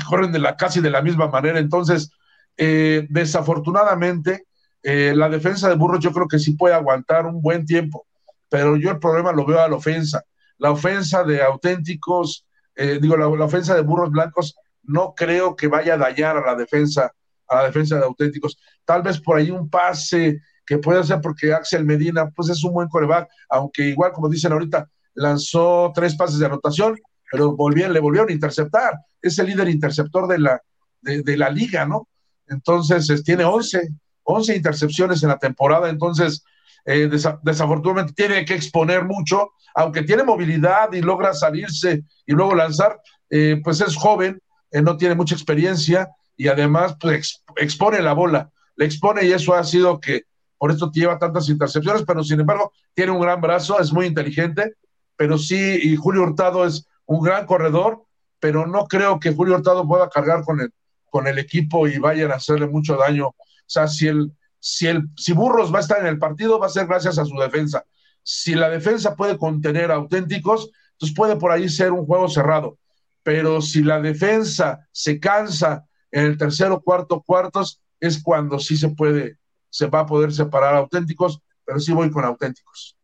corren 0.09 0.33
de 0.33 0.39
la 0.39 0.57
casi 0.57 0.81
de 0.81 0.89
la 0.89 1.01
misma 1.01 1.29
manera. 1.29 1.59
Entonces, 1.59 2.11
eh, 2.57 3.07
desafortunadamente, 3.09 4.47
eh, 4.83 5.13
la 5.15 5.29
defensa 5.29 5.69
de 5.69 5.75
Burros 5.75 6.03
yo 6.03 6.11
creo 6.11 6.27
que 6.27 6.39
sí 6.39 6.55
puede 6.55 6.75
aguantar 6.75 7.25
un 7.25 7.41
buen 7.41 7.65
tiempo, 7.65 8.05
pero 8.49 8.76
yo 8.76 8.91
el 8.91 8.99
problema 8.99 9.31
lo 9.31 9.45
veo 9.45 9.61
a 9.61 9.69
la 9.69 9.76
ofensa. 9.76 10.23
La 10.57 10.71
ofensa 10.71 11.23
de 11.23 11.41
auténticos, 11.41 12.45
digo, 12.76 13.15
la, 13.15 13.30
la, 13.30 13.45
ofensa 13.45 13.76
de 13.76 13.81
Burros 13.81 14.11
Blancos, 14.11 14.55
no 14.84 15.13
creo 15.15 15.55
que 15.55 15.67
vaya 15.67 15.93
a 15.93 15.97
dañar 15.97 16.38
a 16.38 16.45
la 16.45 16.55
defensa 16.55 17.13
a 17.49 17.57
la 17.57 17.63
defensa 17.65 17.97
de 17.97 18.05
auténticos. 18.05 18.57
Tal 18.85 19.01
vez 19.01 19.19
por 19.19 19.38
ahí 19.38 19.51
un 19.51 19.69
pase 19.69 20.41
que 20.65 20.77
puede 20.77 20.99
hacer 20.99 21.19
porque 21.21 21.51
Axel 21.51 21.84
Medina, 21.84 22.30
pues 22.30 22.49
es 22.49 22.63
un 22.63 22.73
buen 22.73 22.88
coreback, 22.88 23.27
aunque 23.49 23.84
igual, 23.84 24.11
como 24.11 24.30
dicen 24.30 24.53
ahorita, 24.53 24.88
lanzó 25.15 25.91
tres 25.93 26.15
pases 26.15 26.39
de 26.39 26.45
anotación, 26.45 26.95
pero 27.31 27.55
volvieron, 27.55 27.93
le 27.93 27.99
volvieron 27.99 28.30
a 28.30 28.34
interceptar. 28.34 28.93
Es 29.21 29.38
el 29.39 29.47
líder 29.47 29.67
interceptor 29.67 30.27
de 30.27 30.39
la, 30.39 30.61
de, 31.01 31.38
la 31.38 31.49
liga, 31.49 31.85
¿no? 31.85 32.07
Entonces, 32.47 33.23
tiene 33.23 33.43
11, 33.43 33.89
11 34.23 34.55
intercepciones 34.55 35.23
en 35.23 35.30
la 35.30 35.38
temporada, 35.38 35.89
entonces, 35.89 36.43
eh, 36.91 37.07
desafortunadamente 37.43 38.13
tiene 38.13 38.43
que 38.45 38.55
exponer 38.55 39.05
mucho, 39.05 39.51
aunque 39.75 40.01
tiene 40.01 40.23
movilidad 40.23 40.91
y 40.91 41.01
logra 41.01 41.35
salirse 41.35 42.03
y 42.25 42.33
luego 42.33 42.55
lanzar, 42.55 42.99
eh, 43.29 43.61
pues 43.63 43.79
es 43.81 43.95
joven, 43.95 44.41
eh, 44.71 44.81
no 44.81 44.97
tiene 44.97 45.13
mucha 45.13 45.35
experiencia 45.35 46.09
y 46.35 46.47
además 46.47 46.95
pues, 46.99 47.43
expone 47.57 48.01
la 48.01 48.13
bola, 48.13 48.49
le 48.75 48.85
expone 48.85 49.23
y 49.23 49.31
eso 49.31 49.53
ha 49.53 49.63
sido 49.63 49.99
que 49.99 50.23
por 50.57 50.71
esto 50.71 50.89
lleva 50.91 51.19
tantas 51.19 51.47
intercepciones, 51.49 52.01
pero 52.07 52.23
sin 52.23 52.39
embargo 52.39 52.73
tiene 52.95 53.11
un 53.11 53.21
gran 53.21 53.39
brazo, 53.39 53.79
es 53.79 53.93
muy 53.93 54.07
inteligente, 54.07 54.73
pero 55.15 55.37
sí, 55.37 55.79
y 55.83 55.95
Julio 55.95 56.23
Hurtado 56.23 56.65
es 56.65 56.87
un 57.05 57.21
gran 57.21 57.45
corredor, 57.45 58.01
pero 58.39 58.65
no 58.65 58.85
creo 58.85 59.19
que 59.19 59.31
Julio 59.31 59.57
Hurtado 59.57 59.87
pueda 59.87 60.09
cargar 60.09 60.43
con 60.43 60.59
el, 60.59 60.73
con 61.11 61.27
el 61.27 61.37
equipo 61.37 61.87
y 61.87 61.99
vayan 61.99 62.31
a 62.31 62.37
hacerle 62.37 62.65
mucho 62.65 62.95
daño. 62.95 63.27
O 63.27 63.35
sea, 63.67 63.87
si 63.87 64.07
el, 64.07 64.31
si 64.60 64.88
el, 64.88 65.10
si 65.15 65.34
Burros 65.34 65.73
va 65.73 65.77
a 65.77 65.81
estar 65.81 65.99
en 65.99 66.07
el 66.07 66.19
partido, 66.19 66.60
va 66.60 66.68
a 66.68 66.69
ser 66.69 66.88
gracias 66.88 67.18
a 67.18 67.26
su 67.26 67.36
defensa. 67.38 67.86
Si 68.23 68.53
la 68.56 68.69
defensa 68.69 69.15
puede 69.15 69.38
contener 69.38 69.91
auténticos, 69.91 70.69
entonces 70.94 71.15
puede 71.15 71.36
por 71.38 71.52
ahí 71.52 71.69
ser 71.69 71.91
un 71.91 72.06
juego 72.06 72.27
cerrado. 72.27 72.77
Pero 73.23 73.61
si 73.61 73.84
la 73.84 74.02
defensa 74.02 74.88
se 74.91 75.19
cansa 75.19 75.86
en 76.11 76.26
el 76.26 76.38
tercero, 76.38 76.81
cuarto, 76.81 77.22
cuartos, 77.22 77.81
es 77.99 78.22
cuando 78.22 78.60
sí 78.60 78.77
se 78.77 78.90
puede 78.90 79.40
se 79.69 79.88
va 79.88 80.02
a 80.02 80.06
poder 80.06 80.34
separar 80.34 80.76
auténticos, 80.76 81.41
pero 81.64 81.80
sí 81.80 81.94
voy 81.94 82.10
con 82.10 82.26
auténticos. 82.26 82.98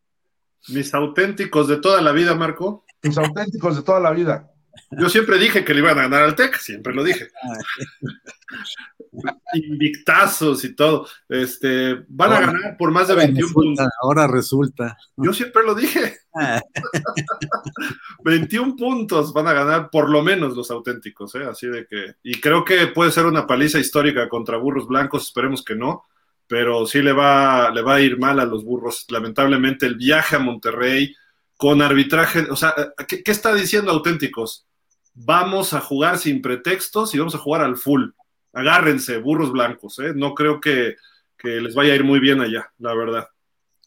Mis 0.68 0.94
auténticos 0.94 1.68
de 1.68 1.78
toda 1.78 2.02
la 2.02 2.12
vida, 2.12 2.34
Marco. 2.36 2.86
Mis 3.04 3.18
auténticos 3.18 3.76
de 3.76 3.84
toda 3.84 4.00
la 4.00 4.12
vida. 4.12 4.52
Yo 4.92 5.10
siempre 5.10 5.38
dije 5.38 5.64
que 5.64 5.74
le 5.74 5.80
iban 5.80 5.98
a 5.98 6.04
ganar 6.04 6.24
al 6.24 6.36
TEC, 6.36 6.58
siempre 6.58 6.94
lo 6.94 7.04
dije. 7.04 7.30
Invictazos 9.54 10.64
y 10.64 10.76
todo. 10.76 11.08
Este, 11.30 12.04
van 12.08 12.34
a 12.34 12.40
ganar 12.42 12.78
por 12.78 12.92
más 12.92 13.08
de 13.08 13.16
21 13.16 13.54
puntos. 13.54 13.88
Ahora 14.02 14.28
resulta. 14.28 14.98
Yo 15.18 15.34
siempre 15.34 15.64
lo 15.64 15.76
dije. 15.76 16.18
21 18.24 18.76
puntos 18.76 19.34
van 19.34 19.48
a 19.48 19.54
ganar 19.54 19.90
por 19.90 20.10
lo 20.10 20.22
menos 20.22 20.56
los 20.56 20.70
auténticos, 20.72 21.36
¿eh? 21.36 21.46
Así 21.50 21.68
de 21.68 21.86
que. 21.86 22.16
Y 22.24 22.40
creo 22.40 22.66
que 22.66 22.88
puede 22.88 23.12
ser 23.12 23.26
una 23.26 23.48
paliza 23.48 23.80
histórica 23.80 24.30
contra 24.30 24.58
burros 24.58 24.88
blancos, 24.88 25.24
esperemos 25.24 25.64
que 25.64 25.76
no 25.76 26.04
pero 26.48 26.86
sí 26.86 27.02
le 27.02 27.14
va, 27.14 27.72
le 27.72 27.82
va 27.82 27.96
a 27.96 28.02
ir 28.02 28.20
mal 28.20 28.40
a 28.40 28.46
los 28.46 28.64
burros. 28.64 29.06
Lamentablemente 29.10 29.86
el 29.86 29.96
viaje 29.96 30.36
a 30.36 30.40
Monterrey 30.40 31.16
con 31.58 31.82
arbitraje, 31.82 32.42
o 32.50 32.56
sea, 32.56 32.74
¿qué, 33.08 33.24
está 33.26 33.54
diciendo 33.54 33.92
auténticos? 33.92 34.68
Vamos 35.14 35.74
a 35.74 35.80
jugar 35.80 36.18
sin 36.18 36.42
pretextos 36.42 37.16
y 37.16 37.20
vamos 37.20 37.36
a 37.36 37.40
jugar 37.40 37.62
al 37.62 37.78
full. 37.78 38.10
Agárrense, 38.54 39.18
burros 39.18 39.52
blancos, 39.52 40.00
¿eh? 40.00 40.14
No 40.16 40.34
creo 40.34 40.60
que, 40.60 40.96
les 41.44 41.76
vaya 41.76 41.94
a 41.94 41.96
ir 41.96 42.04
muy 42.04 42.20
bien 42.20 42.42
allá, 42.42 42.72
la 42.80 42.96
verdad. 42.96 43.28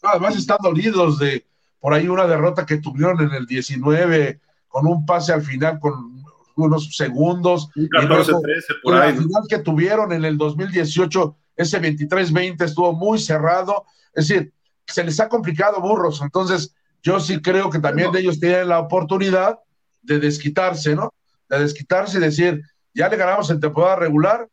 Además 0.03 0.37
están 0.37 0.59
dolidos 0.63 1.19
de 1.19 1.45
por 1.81 1.93
ahí 1.93 2.09
una 2.09 2.27
derrota 2.27 2.65
que 2.65 2.77
tuvieron 2.77 3.21
en 3.21 3.33
el 3.33 3.47
19 3.47 4.41
con 4.69 4.87
un 4.87 5.05
pase 5.05 5.33
al 5.33 5.43
final 5.43 5.81
con 5.81 6.23
unos 6.55 6.97
segundos. 6.97 7.69
Un 7.75 7.89
14-13 7.89 8.81
por 8.83 8.95
ahí. 8.95 9.13
La 9.13 9.23
final 9.23 9.43
que 9.49 9.59
tuvieron 9.59 10.13
en 10.13 10.25
el 10.25 10.39
2018 10.39 11.37
ese 11.59 11.83
23-20 11.83 12.63
estuvo 12.63 12.93
muy 12.93 13.19
cerrado, 13.19 13.85
es 14.15 14.29
decir, 14.29 14.53
se 14.87 15.05
les 15.05 15.19
ha 15.19 15.29
complicado 15.29 15.81
burros, 15.81 16.23
entonces 16.23 16.73
yo 17.09 17.21
sí 17.21 17.41
creo 17.41 17.71
que 17.71 17.79
también 17.79 18.15
ellos 18.15 18.39
tienen 18.39 18.69
la 18.69 18.81
oportunidad 18.81 19.59
de 20.03 20.19
desquitarse, 20.19 20.95
¿no? 20.95 21.15
De 21.49 21.59
desquitarse 21.61 22.19
y 22.19 22.21
decir, 22.21 22.63
ya 22.93 23.09
le 23.09 23.17
ganamos 23.17 23.49
en 23.51 23.61
temporada 23.61 23.97
regular 23.97 24.47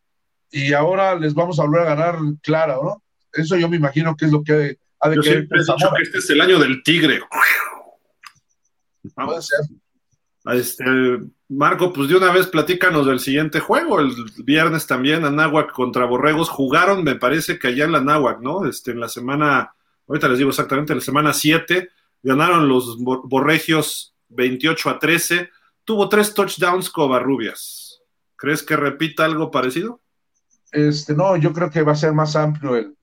y 0.51 0.71
ahora 0.71 1.15
les 1.15 1.33
vamos 1.33 1.59
a 1.59 1.63
volver 1.63 1.81
a 1.81 1.95
ganar 1.95 2.15
claro, 2.41 2.81
¿no? 2.81 3.03
Eso 3.33 3.57
yo 3.57 3.67
me 3.67 3.75
imagino 3.75 4.15
que 4.15 4.25
es 4.25 4.31
lo 4.31 4.41
que 4.41 4.77
ha 5.01 5.09
de 5.09 5.15
Yo 5.17 5.23
siempre 5.23 5.59
he 5.59 5.61
dicho 5.61 5.75
que 5.97 6.03
este 6.03 6.17
es 6.19 6.29
el 6.29 6.39
año 6.39 6.57
del 6.57 6.81
tigre. 6.81 7.19
Vamos. 9.17 9.49
Este, 10.45 10.85
Marco, 11.49 11.91
pues 11.91 12.07
de 12.07 12.15
una 12.15 12.31
vez 12.31 12.47
platícanos 12.47 13.05
del 13.05 13.19
siguiente 13.19 13.59
juego. 13.59 13.99
El 13.99 14.13
viernes 14.45 14.87
también 14.87 15.25
Anáhuac 15.25 15.73
contra 15.73 16.05
Borregos 16.05 16.49
jugaron, 16.49 17.03
me 17.03 17.15
parece 17.15 17.59
que 17.59 17.67
allá 17.67 17.83
en 17.83 17.91
la 17.91 17.97
Anáhuac, 17.97 18.39
¿no? 18.39 18.65
Este, 18.65 18.91
en 18.91 19.01
la 19.01 19.09
semana, 19.09 19.73
ahorita 20.07 20.29
les 20.29 20.37
digo 20.37 20.51
exactamente, 20.51 20.93
en 20.93 20.99
la 20.99 21.05
semana 21.05 21.33
7, 21.33 21.89
ganaron 22.25 22.67
los 22.67 22.97
Borregios 22.99 24.15
28 24.29 24.89
a 24.89 24.99
13. 24.99 25.49
Tuvo 25.83 26.09
tres 26.09 26.33
touchdowns 26.33 26.89
Covarrubias. 26.89 28.01
¿Crees 28.35 28.63
que 28.63 28.75
repita 28.75 29.25
algo 29.25 29.51
parecido? 29.51 30.01
Este, 30.71 31.13
no, 31.13 31.37
yo 31.37 31.53
creo 31.53 31.69
que 31.69 31.83
va 31.83 31.93
a 31.93 31.95
ser 31.95 32.11
más 32.11 32.35
amplio 32.35 32.75
el, 32.75 32.95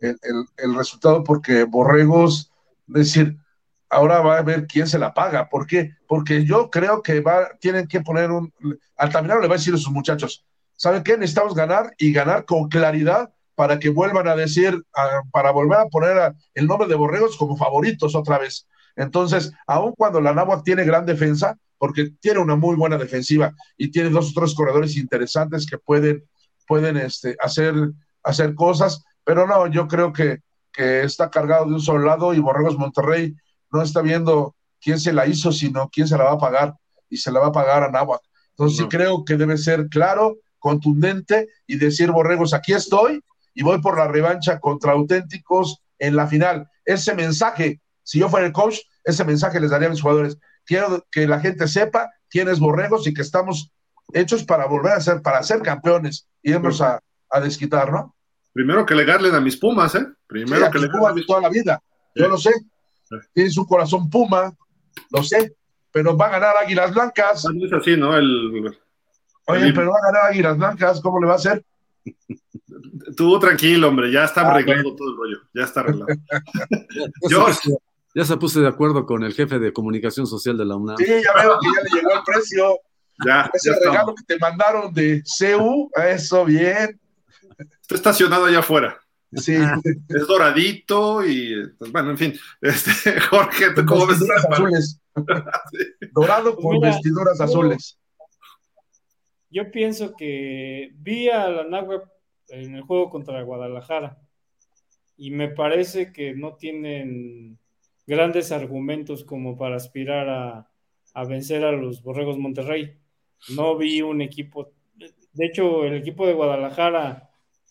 el 0.00 0.74
resultado 0.74 1.24
porque 1.24 1.64
Borregos, 1.64 2.50
decir, 2.86 3.36
ahora 3.90 4.20
va 4.20 4.38
a 4.38 4.42
ver 4.42 4.66
quién 4.66 4.86
se 4.86 4.98
la 4.98 5.12
paga. 5.12 5.48
¿Por 5.48 5.66
qué? 5.66 5.96
Porque 6.06 6.44
yo 6.44 6.70
creo 6.70 7.02
que 7.02 7.20
va, 7.20 7.50
tienen 7.60 7.86
que 7.86 8.00
poner 8.00 8.30
un. 8.30 8.52
Altamirano 8.96 9.40
le 9.40 9.48
va 9.48 9.54
a 9.54 9.58
decir 9.58 9.74
a 9.74 9.78
sus 9.78 9.90
muchachos: 9.90 10.44
¿saben 10.76 11.02
qué? 11.02 11.18
Necesitamos 11.18 11.54
ganar 11.54 11.94
y 11.98 12.12
ganar 12.12 12.44
con 12.44 12.68
claridad 12.68 13.32
para 13.58 13.80
que 13.80 13.88
vuelvan 13.88 14.28
a 14.28 14.36
decir, 14.36 14.84
para 15.32 15.50
volver 15.50 15.80
a 15.80 15.86
poner 15.86 16.32
el 16.54 16.68
nombre 16.68 16.86
de 16.86 16.94
Borregos 16.94 17.36
como 17.36 17.56
favoritos 17.56 18.14
otra 18.14 18.38
vez. 18.38 18.68
Entonces, 18.94 19.52
aun 19.66 19.94
cuando 19.96 20.20
la 20.20 20.32
Náhuac 20.32 20.62
tiene 20.62 20.84
gran 20.84 21.04
defensa, 21.04 21.58
porque 21.76 22.12
tiene 22.20 22.38
una 22.38 22.54
muy 22.54 22.76
buena 22.76 22.96
defensiva 22.96 23.52
y 23.76 23.90
tiene 23.90 24.10
dos 24.10 24.30
o 24.30 24.40
tres 24.40 24.54
corredores 24.54 24.96
interesantes 24.96 25.66
que 25.66 25.76
pueden, 25.76 26.22
pueden 26.68 26.98
este, 26.98 27.36
hacer, 27.40 27.74
hacer 28.22 28.54
cosas, 28.54 29.02
pero 29.24 29.44
no, 29.44 29.66
yo 29.66 29.88
creo 29.88 30.12
que, 30.12 30.38
que 30.72 31.02
está 31.02 31.28
cargado 31.28 31.64
de 31.66 31.72
un 31.72 31.80
solo 31.80 32.06
lado 32.06 32.34
y 32.34 32.38
Borregos 32.38 32.78
Monterrey 32.78 33.34
no 33.72 33.82
está 33.82 34.02
viendo 34.02 34.54
quién 34.80 35.00
se 35.00 35.12
la 35.12 35.26
hizo, 35.26 35.50
sino 35.50 35.88
quién 35.88 36.06
se 36.06 36.16
la 36.16 36.22
va 36.22 36.32
a 36.34 36.38
pagar 36.38 36.74
y 37.10 37.16
se 37.16 37.32
la 37.32 37.40
va 37.40 37.48
a 37.48 37.52
pagar 37.52 37.82
a 37.82 37.90
Nahuac. 37.90 38.20
Entonces 38.50 38.78
sí 38.78 38.84
creo 38.84 39.24
que 39.24 39.36
debe 39.36 39.58
ser 39.58 39.88
claro, 39.88 40.36
contundente 40.60 41.48
y 41.66 41.76
decir, 41.76 42.12
Borregos, 42.12 42.54
aquí 42.54 42.72
estoy 42.72 43.20
y 43.58 43.64
voy 43.64 43.80
por 43.80 43.98
la 43.98 44.06
revancha 44.06 44.60
contra 44.60 44.92
auténticos 44.92 45.82
en 45.98 46.14
la 46.14 46.28
final. 46.28 46.70
Ese 46.84 47.12
mensaje, 47.12 47.80
si 48.04 48.20
yo 48.20 48.28
fuera 48.28 48.46
el 48.46 48.52
coach, 48.52 48.78
ese 49.02 49.24
mensaje 49.24 49.58
les 49.58 49.72
daría 49.72 49.88
a 49.88 49.90
mis 49.90 50.00
jugadores. 50.00 50.38
Quiero 50.64 51.04
que 51.10 51.26
la 51.26 51.40
gente 51.40 51.66
sepa 51.66 52.08
quién 52.30 52.48
es 52.48 52.60
Borregos 52.60 53.08
y 53.08 53.14
que 53.14 53.22
estamos 53.22 53.72
hechos 54.12 54.44
para 54.44 54.66
volver 54.66 54.92
a 54.92 55.00
ser, 55.00 55.22
para 55.22 55.42
ser 55.42 55.60
campeones 55.62 56.28
y 56.40 56.52
irnos 56.52 56.80
a, 56.80 57.02
desquitar, 57.42 57.90
¿no? 57.90 58.14
Primero 58.52 58.86
que 58.86 58.94
le 58.94 59.04
ganen 59.04 59.34
a 59.34 59.40
mis 59.40 59.56
Pumas, 59.56 59.92
¿eh? 59.96 60.06
Primero 60.28 60.70
que 60.70 60.78
le 60.78 60.86
ganen 60.86 61.06
a 61.08 61.12
mis 61.14 61.26
toda 61.26 61.40
la 61.40 61.48
vida. 61.48 61.82
Yo 62.14 62.28
lo 62.28 62.38
sé, 62.38 62.52
tiene 63.32 63.50
su 63.50 63.66
corazón 63.66 64.08
puma, 64.08 64.54
lo 65.10 65.22
sé, 65.24 65.56
pero 65.90 66.16
va 66.16 66.26
a 66.26 66.30
ganar 66.30 66.54
Águilas 66.64 66.94
Blancas. 66.94 67.44
No 67.52 67.66
es 67.66 67.72
así, 67.72 67.96
¿no? 67.96 68.16
El, 68.16 68.72
Oye, 69.46 69.72
pero 69.72 69.90
va 69.90 69.98
a 69.98 70.12
ganar 70.12 70.30
Águilas 70.30 70.56
Blancas, 70.56 71.00
¿cómo 71.00 71.20
le 71.20 71.26
va 71.26 71.32
a 71.32 71.36
hacer? 71.36 71.64
Tú 73.16 73.38
tranquilo, 73.38 73.88
hombre, 73.88 74.12
ya 74.12 74.24
está 74.24 74.42
ah, 74.42 74.50
arreglado 74.52 74.94
todo 74.94 75.10
el 75.10 75.16
rollo, 75.16 75.38
ya 75.54 75.64
está 75.64 75.80
arreglado. 75.80 76.06
ya, 78.14 78.24
se 78.24 78.36
puso 78.36 78.60
de 78.60 78.68
acuerdo 78.68 79.04
con 79.06 79.24
el 79.24 79.34
jefe 79.34 79.58
de 79.58 79.72
comunicación 79.72 80.26
social 80.26 80.56
de 80.56 80.64
la 80.64 80.76
UNAM. 80.76 80.96
Sí, 80.96 81.06
ya 81.06 81.42
veo 81.42 81.58
que 81.60 81.66
ya 81.66 81.82
le 81.82 82.00
llegó 82.00 82.14
el 82.14 82.22
precio. 82.24 82.78
Ya, 83.26 83.50
Ese 83.52 83.74
regalo 83.74 84.14
que 84.14 84.22
te 84.24 84.38
mandaron 84.38 84.92
de 84.94 85.22
CU, 85.22 85.90
eso 85.96 86.44
bien. 86.44 87.00
Está 87.82 87.94
estacionado 87.96 88.44
allá 88.44 88.60
afuera. 88.60 89.00
Sí. 89.34 89.56
es 90.08 90.26
doradito 90.26 91.26
y, 91.26 91.68
pues, 91.78 91.90
bueno, 91.92 92.10
en 92.10 92.18
fin. 92.18 92.34
Este, 92.60 93.20
Jorge, 93.30 93.74
cómo 93.86 94.06
ves? 94.06 94.18
azules. 94.50 95.00
Dorado 96.12 96.56
con 96.56 96.80
vestiduras 96.80 97.40
azules. 97.40 97.98
Yo 99.50 99.70
pienso 99.70 100.14
que 100.14 100.90
vi 100.96 101.28
a 101.28 101.48
la 101.48 101.64
Nahua 101.64 102.10
en 102.48 102.74
el 102.74 102.82
juego 102.82 103.08
contra 103.08 103.42
Guadalajara 103.42 104.18
y 105.16 105.30
me 105.30 105.48
parece 105.48 106.12
que 106.12 106.34
no 106.34 106.56
tienen 106.56 107.58
grandes 108.06 108.52
argumentos 108.52 109.24
como 109.24 109.56
para 109.56 109.76
aspirar 109.76 110.28
a, 110.28 110.70
a 111.14 111.24
vencer 111.24 111.64
a 111.64 111.72
los 111.72 112.02
Borregos 112.02 112.38
Monterrey. 112.38 112.94
No 113.54 113.76
vi 113.76 114.02
un 114.02 114.20
equipo, 114.20 114.72
de 115.32 115.46
hecho 115.46 115.84
el 115.84 115.94
equipo 115.94 116.26
de 116.26 116.34
Guadalajara 116.34 117.30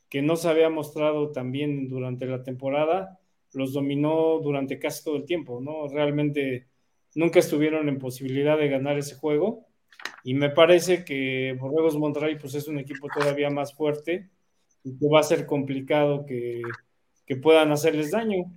que 0.09 0.21
no 0.21 0.35
se 0.35 0.49
había 0.49 0.69
mostrado 0.69 1.31
también 1.31 1.89
durante 1.89 2.25
la 2.25 2.41
temporada, 2.41 3.19
los 3.53 3.73
dominó 3.73 4.39
durante 4.39 4.79
casi 4.79 5.03
todo 5.03 5.17
el 5.17 5.25
tiempo, 5.25 5.61
¿no? 5.61 5.87
Realmente 5.87 6.67
nunca 7.13 7.39
estuvieron 7.39 7.89
en 7.89 7.99
posibilidad 7.99 8.57
de 8.57 8.69
ganar 8.69 8.97
ese 8.97 9.15
juego 9.15 9.66
y 10.27 10.33
me 10.33 10.49
parece 10.49 11.05
que 11.05 11.55
Borregos 11.57 11.97
Monterrey 11.97 12.35
pues 12.37 12.53
es 12.53 12.67
un 12.67 12.77
equipo 12.79 13.07
todavía 13.07 13.49
más 13.49 13.73
fuerte 13.73 14.29
y 14.83 14.97
que 14.97 15.07
va 15.07 15.21
a 15.21 15.23
ser 15.23 15.45
complicado 15.45 16.25
que, 16.25 16.61
que 17.25 17.37
puedan 17.37 17.71
hacerles 17.71 18.11
daño. 18.11 18.51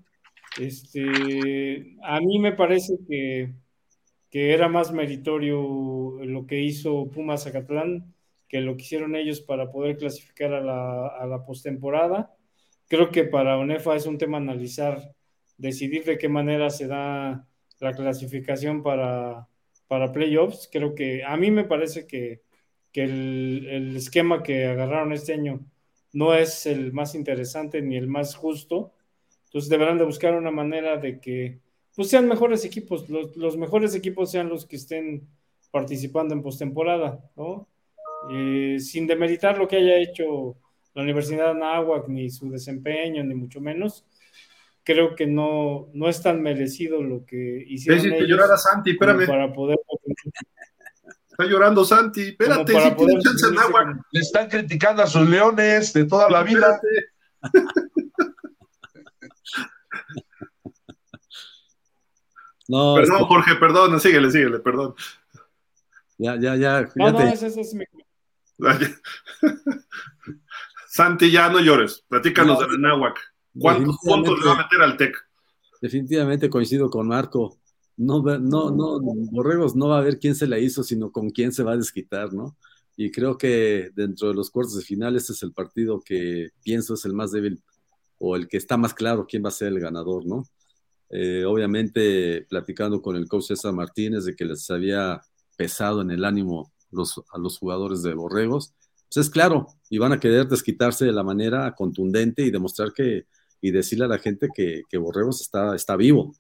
Este, 0.59 1.97
a 2.03 2.19
mí 2.19 2.41
me 2.41 2.51
parece 2.51 2.95
que, 3.09 3.55
que 4.31 4.53
era 4.53 4.69
más 4.69 4.91
meritorio 4.91 6.19
lo 6.25 6.45
que 6.45 6.61
hizo 6.61 7.09
Pumas 7.09 7.45
Zacatlán 7.45 8.17
que 8.49 8.61
lo 8.61 8.77
que 8.77 8.83
hicieron 8.83 9.15
ellos 9.15 9.41
para 9.41 9.71
poder 9.71 9.97
clasificar 9.97 10.53
a 10.53 10.61
la, 10.61 11.07
a 11.07 11.25
la 11.29 11.45
postemporada. 11.45 12.35
Creo 12.89 13.13
que 13.13 13.23
para 13.23 13.59
UNEFA 13.59 13.95
es 13.95 14.07
un 14.07 14.19
tema 14.19 14.39
analizar, 14.39 15.15
decidir 15.57 16.03
de 16.03 16.19
qué 16.19 16.29
manera 16.29 16.69
se 16.69 16.89
da 16.89 17.47
la 17.79 17.93
clasificación 17.93 18.83
para, 18.83 19.47
para 19.91 20.13
playoffs. 20.13 20.69
Creo 20.71 20.95
que 20.95 21.25
a 21.25 21.37
mí 21.37 21.51
me 21.51 21.65
parece 21.65 22.07
que, 22.07 22.43
el, 22.95 23.97
esquema 23.97 24.45
que 24.45 24.67
agarraron 24.67 25.13
este 25.13 25.33
año 25.33 25.67
no 26.13 26.33
es 26.33 26.65
el 26.67 26.93
más 26.93 27.17
interesante 27.17 27.83
ni 27.83 27.97
el 27.97 28.07
más 28.07 28.37
justo. 28.37 28.93
Entonces 29.47 29.69
deberán 29.69 29.99
de 29.99 30.05
buscar 30.05 30.37
una 30.37 30.53
manera 30.53 30.97
de 30.97 31.19
que 31.19 31.59
pues 31.97 32.09
sean 32.09 32.29
mejores 32.29 32.65
equipos, 32.65 33.09
los, 33.09 33.57
mejores 33.57 33.97
equipos 33.97 34.31
sean 34.31 34.49
los 34.49 34.65
que 34.65 34.77
estén 34.77 35.27
participando 35.73 36.35
en 36.35 36.43
postemporada. 36.43 37.29
Eh, 38.31 38.79
sin 38.79 39.09
demeritar 39.09 39.59
lo 39.59 39.67
que 39.67 39.77
haya 39.77 39.97
hecho 39.97 40.57
la 40.95 41.03
Universidad 41.03 41.47
de 41.47 41.51
Anáhuac, 41.51 42.07
ni 42.07 42.31
su 42.31 42.49
desempeño, 42.49 43.25
ni 43.25 43.35
mucho 43.35 43.61
menos, 43.61 44.05
creo 44.85 45.15
que 45.15 45.27
no, 45.27 45.89
no 45.93 46.09
es 46.09 46.23
tan 46.23 46.43
merecido 46.43 47.03
lo 47.03 47.25
que 47.25 47.65
hicieron. 47.67 48.01
Sí, 48.01 48.09
ellos 48.09 48.29
llorar 48.29 48.53
a 48.53 48.57
Santi, 48.57 48.91
espérame. 48.91 49.27
Para 49.27 49.53
poder... 49.53 49.79
Está 51.31 51.45
llorando 51.45 51.85
Santi, 51.85 52.29
espérate. 52.29 52.73
Para 52.73 52.97
poder 52.97 53.19
Le 54.13 54.21
están 54.21 54.49
criticando 54.49 55.03
a 55.03 55.07
sus 55.07 55.29
leones 55.29 55.93
de 55.93 56.05
toda 56.05 56.29
la 56.29 56.43
vida. 56.43 56.81
no, 62.69 62.95
perdón, 62.95 63.25
Jorge, 63.25 63.55
perdón, 63.57 64.01
síguele, 64.01 64.31
síguele, 64.31 64.59
perdón. 64.59 64.95
Ya, 66.19 66.37
ya, 66.37 66.55
ya. 66.57 66.89
No, 66.97 67.11
no, 67.13 67.21
ese, 67.21 67.47
ese 67.47 67.63
es 67.63 67.75
mi 67.75 67.85
Santi, 70.87 71.31
ya 71.31 71.49
no 71.49 71.61
llores. 71.61 72.05
Platícanos 72.09 72.59
de 72.59 72.67
la 72.79 72.95
¿Cuántos 73.59 73.97
puntos 74.03 74.39
le 74.39 74.47
va 74.47 74.53
a 74.53 74.63
meter 74.63 74.83
al 74.83 74.97
TEC? 74.97 75.17
Definitivamente 75.81 76.51
coincido 76.51 76.91
con 76.91 77.09
Marco. 77.09 77.59
No, 77.97 78.23
no, 78.23 78.71
no, 78.71 79.01
Borregos 79.01 79.77
no 79.77 79.89
va 79.89 79.99
a 79.99 80.03
ver 80.03 80.19
quién 80.19 80.35
se 80.35 80.47
la 80.47 80.59
hizo, 80.59 80.83
sino 80.83 81.11
con 81.11 81.31
quién 81.31 81.53
se 81.53 81.63
va 81.63 81.73
a 81.73 81.77
desquitar, 81.77 82.33
¿no? 82.33 82.57
Y 82.97 83.11
creo 83.11 83.37
que 83.37 83.91
dentro 83.95 84.29
de 84.29 84.35
los 84.35 84.51
cuartos 84.51 84.77
de 84.77 84.83
final, 84.83 85.17
este 85.17 85.33
es 85.33 85.43
el 85.43 85.53
partido 85.53 86.01
que 86.01 86.51
pienso 86.63 86.95
es 86.95 87.05
el 87.05 87.13
más 87.13 87.33
débil 87.33 87.63
o 88.19 88.37
el 88.37 88.49
que 88.49 88.57
está 88.57 88.77
más 88.77 88.95
claro 88.95 89.27
quién 89.27 89.45
va 89.45 89.49
a 89.49 89.53
ser 89.53 89.69
el 89.69 89.81
ganador, 89.81 90.27
¿no? 90.27 90.45
Eh, 91.11 91.45
obviamente, 91.45 92.47
platicando 92.49 93.03
con 93.03 93.17
el 93.17 93.29
coach 93.29 93.47
César 93.47 93.73
Martínez 93.73 94.25
de 94.25 94.37
que 94.37 94.45
les 94.45 94.71
había 94.71 95.21
pesado 95.57 96.03
en 96.03 96.11
el 96.11 96.25
ánimo 96.25 96.73
los, 96.91 97.21
a 97.33 97.39
los 97.39 97.59
jugadores 97.59 98.03
de 98.03 98.15
Borregos, 98.15 98.75
pues 99.13 99.27
es 99.27 99.31
claro, 99.31 99.67
y 99.89 99.99
van 99.99 100.13
a 100.13 100.21
querer 100.21 100.47
desquitarse 100.47 101.05
de 101.05 101.13
la 101.13 101.25
manera 101.25 101.75
contundente 101.75 102.43
y 102.43 102.51
demostrar 102.51 102.93
que, 102.93 103.27
y 103.61 103.71
decirle 103.71 104.07
a 104.07 104.09
la 104.09 104.19
gente 104.19 104.49
que, 104.55 104.83
que 104.89 104.99
Borregos 104.99 105.41
está, 105.41 105.75
está 105.75 105.97
vivo. 105.97 106.35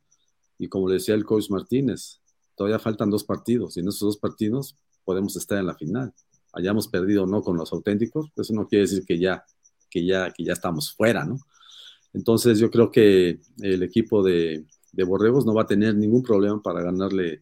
Y 0.58 0.68
como 0.68 0.88
le 0.88 0.94
decía 0.94 1.14
el 1.14 1.24
coach 1.24 1.50
Martínez, 1.50 2.20
todavía 2.54 2.78
faltan 2.78 3.10
dos 3.10 3.24
partidos, 3.24 3.76
y 3.76 3.80
en 3.80 3.88
esos 3.88 4.00
dos 4.00 4.18
partidos 4.18 4.76
podemos 5.04 5.36
estar 5.36 5.58
en 5.58 5.66
la 5.66 5.74
final. 5.74 6.12
Hayamos 6.52 6.88
perdido 6.88 7.24
o 7.24 7.26
no 7.26 7.42
con 7.42 7.56
los 7.56 7.72
auténticos, 7.72 8.30
pues 8.34 8.48
eso 8.48 8.54
no 8.54 8.66
quiere 8.66 8.82
decir 8.82 9.04
que 9.04 9.18
ya, 9.18 9.44
que 9.88 10.04
ya, 10.04 10.30
que 10.30 10.44
ya 10.44 10.52
estamos 10.52 10.92
fuera, 10.92 11.24
¿no? 11.24 11.38
Entonces 12.12 12.58
yo 12.58 12.70
creo 12.70 12.90
que 12.90 13.40
el 13.60 13.82
equipo 13.82 14.22
de, 14.22 14.66
de 14.92 15.04
Borregos 15.04 15.46
no 15.46 15.54
va 15.54 15.62
a 15.62 15.66
tener 15.66 15.94
ningún 15.94 16.22
problema 16.22 16.60
para 16.60 16.82
ganarle 16.82 17.40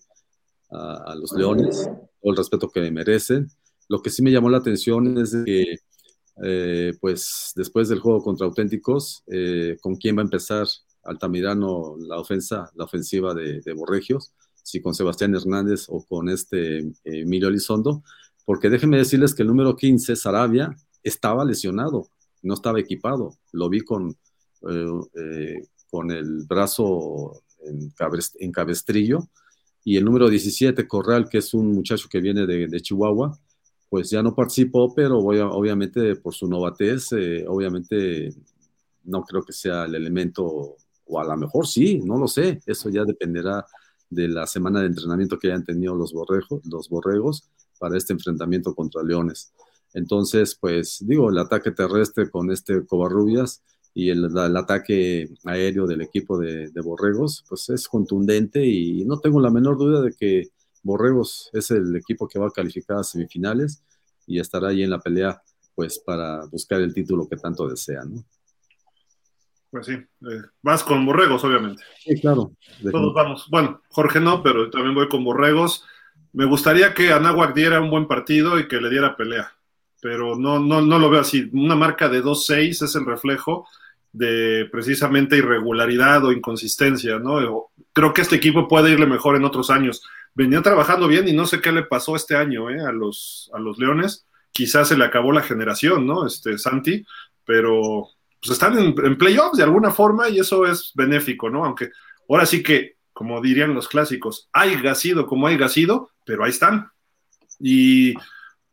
a, 0.70 1.12
a 1.12 1.14
los 1.14 1.32
Leones, 1.32 1.84
todo 2.20 2.32
el 2.32 2.36
respeto 2.36 2.68
que 2.68 2.90
merecen. 2.90 3.50
Lo 3.88 4.02
que 4.02 4.10
sí 4.10 4.22
me 4.22 4.30
llamó 4.30 4.50
la 4.50 4.58
atención 4.58 5.16
es 5.18 5.34
que, 5.44 5.78
eh, 6.42 6.94
pues, 7.00 7.52
después 7.56 7.88
del 7.88 8.00
juego 8.00 8.22
contra 8.22 8.46
Auténticos, 8.46 9.22
eh, 9.26 9.76
¿con 9.80 9.96
quién 9.96 10.16
va 10.16 10.22
a 10.22 10.24
empezar 10.24 10.66
Altamirano 11.04 11.96
la 11.98 12.18
ofensa, 12.18 12.70
la 12.74 12.84
ofensiva 12.84 13.34
de, 13.34 13.72
Borregios? 13.74 14.32
Si 14.62 14.80
con 14.80 14.94
Sebastián 14.94 15.34
Hernández 15.34 15.86
o 15.88 16.04
con 16.04 16.28
este 16.28 16.78
eh, 16.78 16.92
Emilio 17.04 17.48
Elizondo, 17.48 18.02
porque 18.44 18.70
déjenme 18.70 18.98
decirles 18.98 19.34
que 19.34 19.42
el 19.42 19.48
número 19.48 19.76
15, 19.76 20.16
Sarabia, 20.16 20.76
estaba 21.02 21.44
lesionado, 21.44 22.08
no 22.42 22.54
estaba 22.54 22.80
equipado. 22.80 23.36
Lo 23.52 23.68
vi 23.68 23.80
con, 23.80 24.16
con 24.60 26.10
el 26.10 26.44
brazo 26.46 27.42
en, 27.64 27.92
en 28.38 28.52
cabestrillo 28.52 29.28
y 29.88 29.96
el 29.96 30.04
número 30.04 30.28
17, 30.28 30.86
Corral, 30.86 31.30
que 31.30 31.38
es 31.38 31.54
un 31.54 31.72
muchacho 31.72 32.08
que 32.10 32.20
viene 32.20 32.46
de, 32.46 32.80
Chihuahua, 32.82 33.38
pues 33.88 34.10
ya 34.10 34.22
no 34.22 34.34
participó, 34.34 34.94
pero 34.94 35.22
voy 35.22 35.38
a, 35.38 35.48
obviamente 35.48 36.16
por 36.16 36.34
su 36.34 36.46
novatez, 36.46 37.12
eh, 37.12 37.44
obviamente 37.48 38.34
no 39.04 39.22
creo 39.22 39.42
que 39.42 39.52
sea 39.52 39.84
el 39.84 39.94
elemento, 39.94 40.76
o 41.06 41.20
a 41.20 41.24
lo 41.24 41.36
mejor 41.36 41.66
sí, 41.66 42.00
no 42.04 42.18
lo 42.18 42.28
sé, 42.28 42.60
eso 42.66 42.90
ya 42.90 43.04
dependerá 43.04 43.64
de 44.10 44.28
la 44.28 44.46
semana 44.46 44.80
de 44.80 44.86
entrenamiento 44.86 45.38
que 45.38 45.48
hayan 45.48 45.64
tenido 45.64 45.94
los, 45.94 46.12
borregos, 46.12 46.60
los 46.64 46.88
borregos 46.88 47.48
para 47.78 47.96
este 47.96 48.12
enfrentamiento 48.12 48.74
contra 48.74 49.02
Leones. 49.02 49.52
Entonces, 49.94 50.54
pues 50.54 50.98
digo, 51.00 51.30
el 51.30 51.38
ataque 51.38 51.70
terrestre 51.70 52.30
con 52.30 52.50
este 52.50 52.84
Covarrubias 52.86 53.62
y 53.94 54.10
el, 54.10 54.36
ataque 54.56 55.28
aéreo 55.44 55.86
del 55.86 56.02
equipo 56.02 56.38
de, 56.38 56.70
Borregos, 56.82 57.44
pues 57.48 57.68
es 57.70 57.88
contundente 57.88 58.64
y 58.64 59.04
no 59.04 59.18
tengo 59.18 59.40
la 59.40 59.50
menor 59.50 59.76
duda 59.78 60.02
de 60.02 60.12
que 60.12 60.50
Borregos 60.82 61.50
es 61.52 61.70
el 61.70 61.94
equipo 61.96 62.28
que 62.28 62.38
va 62.38 62.48
a 62.48 62.52
calificar 62.52 62.98
a 62.98 63.04
semifinales 63.04 63.82
y 64.26 64.40
estará 64.40 64.68
ahí 64.68 64.82
en 64.82 64.90
la 64.90 65.00
pelea, 65.00 65.42
pues 65.74 65.98
para 65.98 66.44
buscar 66.46 66.80
el 66.80 66.94
título 66.94 67.28
que 67.28 67.36
tanto 67.36 67.68
desean, 67.68 68.14
¿no? 68.14 68.24
Pues 69.70 69.84
sí, 69.84 69.92
eh, 69.92 70.42
vas 70.62 70.82
con 70.82 71.04
Borregos, 71.04 71.44
obviamente. 71.44 71.82
Sí, 72.00 72.18
claro. 72.20 72.52
Todos 72.90 73.12
vamos. 73.14 73.48
Bueno, 73.50 73.82
Jorge 73.90 74.18
no, 74.18 74.42
pero 74.42 74.70
también 74.70 74.94
voy 74.94 75.08
con 75.08 75.22
Borregos. 75.24 75.84
Me 76.32 76.46
gustaría 76.46 76.94
que 76.94 77.12
Anáhuac 77.12 77.54
diera 77.54 77.80
un 77.80 77.90
buen 77.90 78.06
partido 78.06 78.58
y 78.58 78.66
que 78.66 78.80
le 78.80 78.88
diera 78.88 79.14
pelea 79.14 79.52
pero 80.00 80.36
no, 80.36 80.58
no, 80.58 80.80
no 80.80 80.98
lo 80.98 81.10
veo 81.10 81.20
así. 81.20 81.48
Una 81.52 81.74
marca 81.74 82.08
de 82.08 82.22
2-6 82.22 82.84
es 82.84 82.94
el 82.94 83.04
reflejo 83.04 83.66
de 84.12 84.68
precisamente 84.70 85.36
irregularidad 85.36 86.24
o 86.24 86.32
inconsistencia, 86.32 87.18
¿no? 87.18 87.70
Creo 87.92 88.12
que 88.12 88.22
este 88.22 88.36
equipo 88.36 88.68
puede 88.68 88.90
irle 88.90 89.06
mejor 89.06 89.36
en 89.36 89.44
otros 89.44 89.70
años. 89.70 90.02
Venía 90.34 90.62
trabajando 90.62 91.08
bien 91.08 91.26
y 91.28 91.32
no 91.32 91.46
sé 91.46 91.60
qué 91.60 91.72
le 91.72 91.82
pasó 91.82 92.16
este 92.16 92.36
año 92.36 92.70
¿eh? 92.70 92.80
a, 92.80 92.92
los, 92.92 93.50
a 93.52 93.58
los 93.58 93.78
Leones. 93.78 94.26
Quizás 94.52 94.88
se 94.88 94.96
le 94.96 95.04
acabó 95.04 95.32
la 95.32 95.42
generación, 95.42 96.06
¿no? 96.06 96.26
Este 96.26 96.58
Santi, 96.58 97.04
pero 97.44 98.08
pues 98.40 98.52
están 98.52 98.78
en, 98.78 99.18
playoffs 99.18 99.56
de 99.56 99.64
alguna 99.64 99.90
forma 99.90 100.28
y 100.28 100.38
eso 100.38 100.66
es 100.66 100.92
benéfico, 100.94 101.50
¿no? 101.50 101.64
Aunque 101.64 101.90
ahora 102.28 102.46
sí 102.46 102.62
que, 102.62 102.96
como 103.12 103.40
dirían 103.40 103.74
los 103.74 103.88
clásicos, 103.88 104.48
hay 104.52 104.80
sido 104.94 105.26
como 105.26 105.46
hay 105.46 105.68
sido, 105.68 106.10
pero 106.24 106.44
ahí 106.44 106.50
están. 106.50 106.90
Y 107.58 108.14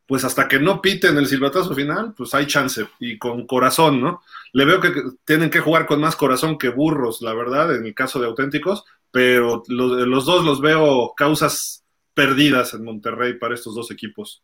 pues 0.08 0.24
hasta 0.24 0.48
que 0.48 0.60
no 0.60 0.82
piten 0.82 1.18
el 1.18 1.28
silbatazo 1.28 1.74
final, 1.74 2.14
pues 2.16 2.34
hay 2.36 2.46
chance 2.46 2.88
y 3.00 3.18
con 3.18 3.48
corazón, 3.48 4.02
¿no? 4.02 4.22
Le 4.54 4.66
veo 4.66 4.80
que 4.80 4.92
tienen 5.26 5.50
que 5.50 5.62
jugar 5.62 5.88
con 5.88 6.00
más 6.00 6.16
corazón 6.16 6.58
que 6.58 6.70
burros, 6.70 7.22
la 7.22 7.34
verdad, 7.34 7.76
en 7.76 7.86
el 7.86 7.96
caso 7.96 8.20
de 8.20 8.28
auténticos, 8.28 8.86
pero 9.16 9.64
los, 9.70 10.06
los 10.06 10.26
dos 10.26 10.44
los 10.44 10.60
veo 10.60 11.14
causas 11.16 11.86
perdidas 12.14 12.74
en 12.74 12.84
Monterrey 12.84 13.40
para 13.40 13.56
estos 13.56 13.74
dos 13.74 13.90
equipos. 13.90 14.44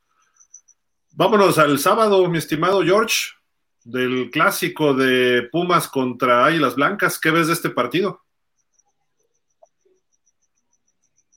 Vámonos 1.11 1.57
al 1.57 1.77
sábado, 1.77 2.26
mi 2.30 2.38
estimado 2.38 2.81
George, 2.81 3.34
del 3.84 4.30
clásico 4.31 4.93
de 4.93 5.49
Pumas 5.52 5.89
contra 5.89 6.45
Águilas 6.45 6.76
Blancas. 6.76 7.19
¿Qué 7.19 7.31
ves 7.31 7.48
de 7.48 7.53
este 7.53 7.69
partido? 7.69 8.22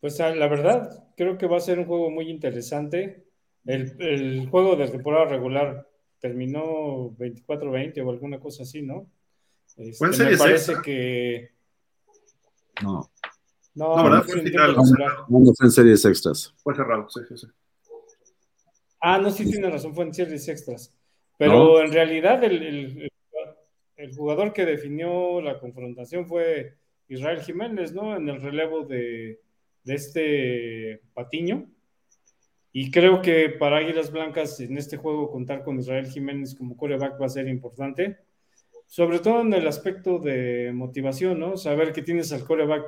Pues 0.00 0.20
la 0.20 0.46
verdad, 0.46 1.08
creo 1.16 1.36
que 1.36 1.48
va 1.48 1.56
a 1.56 1.60
ser 1.60 1.80
un 1.80 1.86
juego 1.86 2.12
muy 2.12 2.30
interesante 2.30 3.24
el, 3.64 3.96
el 4.00 4.48
juego 4.48 4.76
de 4.76 4.86
temporada 4.86 5.24
regular 5.24 5.88
terminó 6.20 7.10
24-20 7.16 8.00
o 8.06 8.10
alguna 8.10 8.38
cosa 8.38 8.62
así, 8.62 8.82
¿no? 8.82 9.10
Este, 9.76 10.24
me 10.24 10.36
parece 10.36 10.74
que. 10.84 11.50
No. 12.80 13.10
No, 13.74 13.96
no, 13.96 14.04
¿verdad? 14.04 14.24
Fue 14.24 14.40
final. 14.40 14.76
No, 15.28 15.54
fue 15.54 15.66
en 15.66 15.70
series 15.70 16.04
extras. 16.04 16.54
Fue 16.62 16.74
cerrado, 16.74 17.08
sí, 17.08 17.20
sí, 17.28 17.38
sí. 17.38 17.46
Ah, 19.00 19.18
no, 19.18 19.30
sí 19.30 19.50
tiene 19.50 19.68
razón, 19.68 19.94
fue 19.94 20.04
en 20.04 20.14
series 20.14 20.48
extras. 20.48 20.96
Pero 21.36 21.82
en 21.82 21.92
realidad 21.92 22.42
el, 22.44 22.62
el, 22.62 23.12
el, 23.96 24.16
jugador 24.16 24.52
que 24.52 24.64
definió 24.64 25.40
la 25.40 25.58
confrontación 25.58 26.26
fue 26.26 26.76
Israel 27.08 27.42
Jiménez, 27.42 27.92
¿no? 27.92 28.16
En 28.16 28.28
el 28.28 28.40
relevo 28.40 28.84
de, 28.84 29.40
de 29.82 29.94
este 29.94 31.00
Patiño. 31.12 31.66
Y 32.72 32.90
creo 32.90 33.22
que 33.22 33.50
para 33.50 33.78
Águilas 33.78 34.10
Blancas 34.10 34.58
en 34.60 34.78
este 34.78 34.96
juego 34.96 35.30
contar 35.30 35.62
con 35.64 35.78
Israel 35.78 36.06
Jiménez 36.06 36.54
como 36.54 36.76
coreback 36.76 37.20
va 37.20 37.26
a 37.26 37.28
ser 37.28 37.48
importante. 37.48 38.18
sobre 38.86 39.18
todo 39.18 39.40
en 39.40 39.52
el 39.54 39.66
aspecto 39.66 40.18
de 40.18 40.72
motivación, 40.72 41.40
¿no? 41.40 41.56
Saber 41.56 41.92
que 41.92 42.02
tienes 42.02 42.32
al 42.32 42.44
coreback 42.44 42.84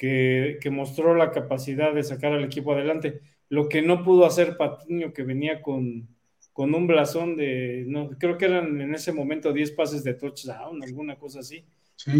que, 0.00 0.56
que, 0.62 0.70
mostró 0.70 1.14
la 1.14 1.30
capacidad 1.30 1.92
de 1.92 2.02
sacar 2.02 2.32
al 2.32 2.42
equipo 2.42 2.72
adelante, 2.72 3.20
lo 3.50 3.68
que 3.68 3.82
no 3.82 4.02
pudo 4.02 4.24
hacer 4.24 4.56
Patiño, 4.56 5.12
que 5.12 5.24
venía 5.24 5.60
con, 5.60 6.08
con 6.54 6.74
un 6.74 6.86
blasón 6.86 7.36
de, 7.36 7.84
no, 7.86 8.08
creo 8.18 8.38
que 8.38 8.46
eran 8.46 8.80
en 8.80 8.94
ese 8.94 9.12
momento 9.12 9.52
10 9.52 9.72
pases 9.72 10.02
de 10.02 10.14
touchdown, 10.14 10.82
alguna 10.82 11.16
cosa 11.16 11.40
así, 11.40 11.66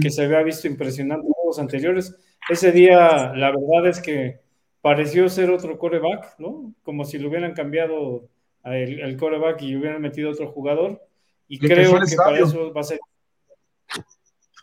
que 0.03 0.11
se 0.11 0.25
había 0.25 0.43
visto 0.43 0.67
impresionante 0.67 1.27
en 1.27 1.33
los 1.47 1.59
anteriores. 1.59 2.15
Ese 2.51 2.71
día, 2.71 3.33
la 3.35 3.49
verdad 3.49 3.87
es 3.87 4.03
que 4.03 4.41
pareció 4.83 5.31
ser 5.31 5.51
otro 5.51 5.79
coreback, 5.79 6.39
¿no? 6.39 6.75
Como 6.83 7.07
si 7.07 7.19
lo 7.19 7.31
hubieran 7.31 7.55
cambiado 7.55 8.29
el, 8.65 9.17
coreback 9.17 9.63
y 9.63 9.75
hubieran 9.75 10.03
metido 10.03 10.31
otro 10.31 10.53
jugador. 10.53 11.03
Y 11.49 11.59
creo 11.59 11.99
que 11.99 12.15
para 12.15 12.41
eso 12.41 12.75
va 12.75 12.83
a 12.83 12.85
ser. 12.85 13.01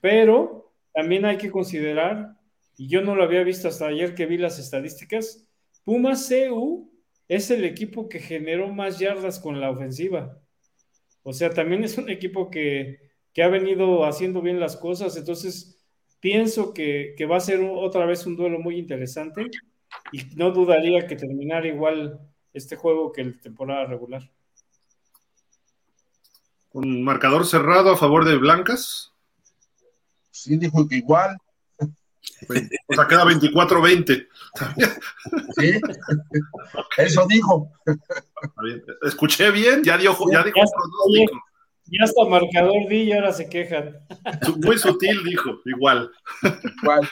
Pero 0.04 0.72
también 0.94 1.26
hay 1.26 1.38
que 1.38 1.50
considerar, 1.50 2.37
y 2.78 2.88
yo 2.88 3.02
no 3.02 3.16
lo 3.16 3.24
había 3.24 3.44
visto 3.44 3.68
hasta 3.68 3.88
ayer 3.88 4.14
que 4.14 4.28
vi 4.28 4.38
las 4.38 4.60
estadísticas, 4.60 5.48
Pumas 5.84 6.30
CU 6.30 6.92
es 7.28 7.50
el 7.50 7.66
equipo 7.66 8.08
que 8.08 8.20
generó 8.20 8.70
más 8.70 9.00
yardas 9.00 9.40
con 9.40 9.60
la 9.60 9.72
ofensiva. 9.72 10.40
O 11.24 11.34
sea, 11.34 11.50
también 11.50 11.84
es 11.84 11.98
un 11.98 12.10
equipo 12.10 12.52
que, 12.52 13.00
que 13.34 13.44
ha 13.44 13.48
venido 13.48 14.06
haciendo 14.06 14.42
bien 14.42 14.60
las 14.60 14.78
cosas. 14.78 15.18
Entonces, 15.18 15.82
pienso 16.20 16.74
que, 16.74 17.16
que, 17.18 17.26
va 17.26 17.38
a 17.38 17.42
ser 17.42 17.62
otra 17.62 18.06
vez 18.06 18.26
un 18.26 18.36
duelo 18.36 18.60
muy 18.60 18.78
interesante 18.78 19.46
y 20.12 20.24
no 20.36 20.52
dudaría 20.52 21.08
que 21.08 21.16
terminara 21.16 21.68
igual 21.68 22.20
este 22.54 22.76
juego 22.76 23.12
que 23.12 23.22
el 23.22 23.40
temporada 23.40 23.86
regular. 23.86 24.30
¿Un 26.74 27.04
marcador 27.04 27.46
cerrado 27.46 27.92
a 27.92 27.98
favor 27.98 28.24
de 28.26 28.38
Blancas? 28.38 29.14
Sí, 30.32 30.58
dijo 30.58 30.88
que 30.88 30.98
igual. 30.98 31.38
O 32.88 32.94
sea, 32.94 33.08
queda 33.08 33.26
24-20. 33.26 34.28
Sí, 35.58 35.82
eso 36.98 37.26
dijo. 37.28 37.72
Escuché 39.04 39.50
bien, 39.52 39.84
ya, 39.84 39.98
dio, 39.98 40.16
ya 40.32 40.44
dijo 40.44 40.60
pronóstico. 40.60 41.42
Ya 41.90 42.04
hasta 42.04 42.26
marcador 42.26 42.90
di 42.90 43.04
y 43.04 43.14
ahora 43.14 43.32
se 43.32 43.48
quejan. 43.48 43.96
Muy 44.58 44.78
sutil 44.78 45.24
dijo, 45.24 45.62
igual. 45.66 46.12
Igual. 46.82 47.10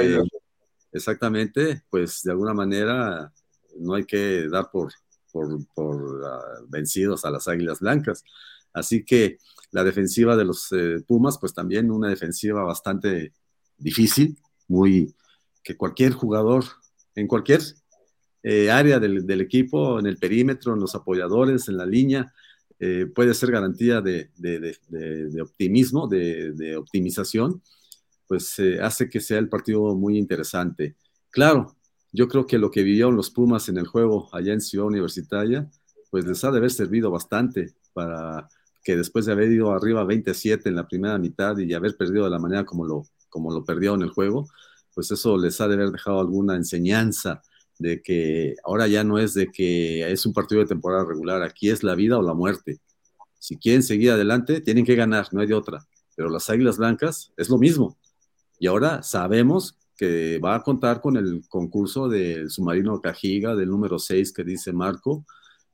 eh, 0.00 0.20
Exactamente, 0.94 1.82
pues 1.90 2.22
de 2.22 2.30
alguna 2.30 2.54
manera 2.54 3.32
no 3.80 3.94
hay 3.94 4.04
que 4.04 4.48
dar 4.48 4.70
por, 4.70 4.92
por, 5.32 5.52
uh, 5.82 6.68
vencidos 6.68 7.24
a 7.24 7.32
las 7.32 7.48
Águilas 7.48 7.80
Blancas. 7.80 8.22
Así 8.72 9.04
que 9.04 9.38
la 9.74 9.82
defensiva 9.82 10.36
de 10.36 10.44
los 10.44 10.70
eh, 10.70 11.02
Pumas, 11.04 11.36
pues 11.36 11.52
también 11.52 11.90
una 11.90 12.08
defensiva 12.08 12.62
bastante 12.62 13.32
difícil, 13.76 14.38
muy 14.68 15.12
que 15.64 15.76
cualquier 15.76 16.12
jugador 16.12 16.64
en 17.16 17.26
cualquier 17.26 17.60
eh, 18.44 18.70
área 18.70 19.00
del, 19.00 19.40
equipo, 19.40 19.98
en 19.98 20.06
el 20.06 20.16
perímetro, 20.16 20.74
en 20.74 20.80
los 20.80 20.94
apoyadores, 20.94 21.68
en 21.68 21.76
la 21.76 21.86
línea, 21.86 22.32
eh, 22.78 23.06
puede 23.12 23.34
ser 23.34 23.50
garantía 23.50 24.00
de, 24.00 24.30
de, 24.36 25.42
optimismo, 25.42 26.06
de, 26.06 26.76
optimización 26.76 27.60
pues 28.28 28.60
hace 28.80 29.08
que 29.08 29.20
sea 29.20 29.38
el 29.38 29.48
partido 29.48 29.94
muy 29.96 30.16
interesante. 30.18 30.96
Claro, 31.30 31.76
yo 32.12 32.28
creo 32.28 32.46
que 32.46 32.58
lo 32.58 32.70
que 32.70 32.84
vivieron 32.84 33.16
los 33.16 33.30
Pumas 33.30 33.68
en 33.68 33.76
el 33.76 33.86
juego 33.88 34.28
allá 34.32 34.52
en 34.52 34.60
Ciudad 34.60 34.86
Universitaria, 34.86 35.68
pues 36.10 36.24
les 36.24 36.42
ha 36.44 36.52
de 36.52 36.58
haber 36.58 36.70
servido 36.70 37.10
bastante 37.10 37.74
para 37.92 38.48
que 38.84 38.96
después 38.96 39.24
de 39.24 39.32
haber 39.32 39.50
ido 39.50 39.72
arriba 39.72 40.04
27 40.04 40.68
en 40.68 40.76
la 40.76 40.86
primera 40.86 41.18
mitad 41.18 41.56
y 41.58 41.72
haber 41.72 41.96
perdido 41.96 42.24
de 42.24 42.30
la 42.30 42.38
manera 42.38 42.64
como 42.64 42.84
lo, 42.84 43.06
como 43.30 43.50
lo 43.50 43.64
perdió 43.64 43.94
en 43.94 44.02
el 44.02 44.10
juego, 44.10 44.46
pues 44.94 45.10
eso 45.10 45.36
les 45.38 45.60
ha 45.60 45.66
de 45.66 45.74
haber 45.74 45.90
dejado 45.90 46.20
alguna 46.20 46.54
enseñanza 46.54 47.42
de 47.78 48.02
que 48.02 48.54
ahora 48.64 48.86
ya 48.86 49.02
no 49.02 49.18
es 49.18 49.34
de 49.34 49.50
que 49.50 50.10
es 50.12 50.26
un 50.26 50.32
partido 50.32 50.60
de 50.60 50.68
temporada 50.68 51.04
regular, 51.04 51.42
aquí 51.42 51.70
es 51.70 51.82
la 51.82 51.94
vida 51.94 52.18
o 52.18 52.22
la 52.22 52.34
muerte. 52.34 52.78
Si 53.38 53.56
quieren 53.56 53.82
seguir 53.82 54.12
adelante, 54.12 54.60
tienen 54.60 54.84
que 54.84 54.94
ganar, 54.94 55.28
no 55.32 55.40
hay 55.40 55.46
de 55.46 55.54
otra. 55.54 55.84
Pero 56.14 56.30
las 56.30 56.48
Águilas 56.48 56.78
Blancas 56.78 57.32
es 57.36 57.48
lo 57.48 57.58
mismo. 57.58 57.98
Y 58.58 58.66
ahora 58.66 59.02
sabemos 59.02 59.76
que 59.96 60.38
va 60.38 60.54
a 60.54 60.62
contar 60.62 61.00
con 61.00 61.16
el 61.16 61.42
concurso 61.48 62.08
del 62.08 62.50
submarino 62.50 63.00
Cajiga, 63.00 63.54
del 63.54 63.70
número 63.70 63.98
6 63.98 64.32
que 64.32 64.44
dice 64.44 64.72
Marco. 64.72 65.24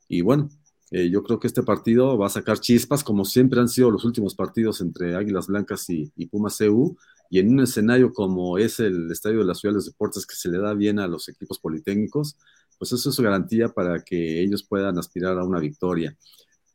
Y 0.09 0.23
bueno, 0.23 0.49
eh, 0.91 1.09
yo 1.11 1.23
creo 1.23 1.39
que 1.39 1.47
este 1.47 1.63
partido 1.63 2.19
va 2.19 2.27
a 2.27 2.31
sacar 2.31 2.59
chispas, 2.59 3.05
como 3.05 3.25
siempre 3.25 3.61
han 3.61 3.69
sido 3.69 3.91
los 3.91 4.05
últimos 4.05 4.35
partidos 4.35 4.81
entre 4.81 5.15
Águilas 5.15 5.47
Blancas 5.47 5.89
y, 5.91 6.13
y 6.17 6.27
Pumas 6.27 6.59
CU. 6.59 6.97
Y 7.31 7.39
en 7.39 7.53
un 7.53 7.61
escenario 7.61 8.13
como 8.13 8.59
es 8.59 8.81
el 8.81 9.11
Estadio 9.11 9.39
de 9.39 9.45
la 9.45 9.55
Ciudad 9.55 9.73
de 9.73 9.77
los 9.77 9.87
Deportes, 9.87 10.27
que 10.27 10.35
se 10.35 10.49
le 10.49 10.59
da 10.59 10.75
bien 10.75 10.99
a 10.99 11.07
los 11.07 11.29
equipos 11.29 11.61
politécnicos, 11.61 12.37
pues 12.79 12.93
eso 12.93 13.11
es 13.11 13.21
garantía 13.21 13.69
para 13.69 14.03
que 14.03 14.43
ellos 14.43 14.65
puedan 14.65 14.99
aspirar 14.99 15.39
a 15.39 15.45
una 15.45 15.61
victoria. 15.61 16.17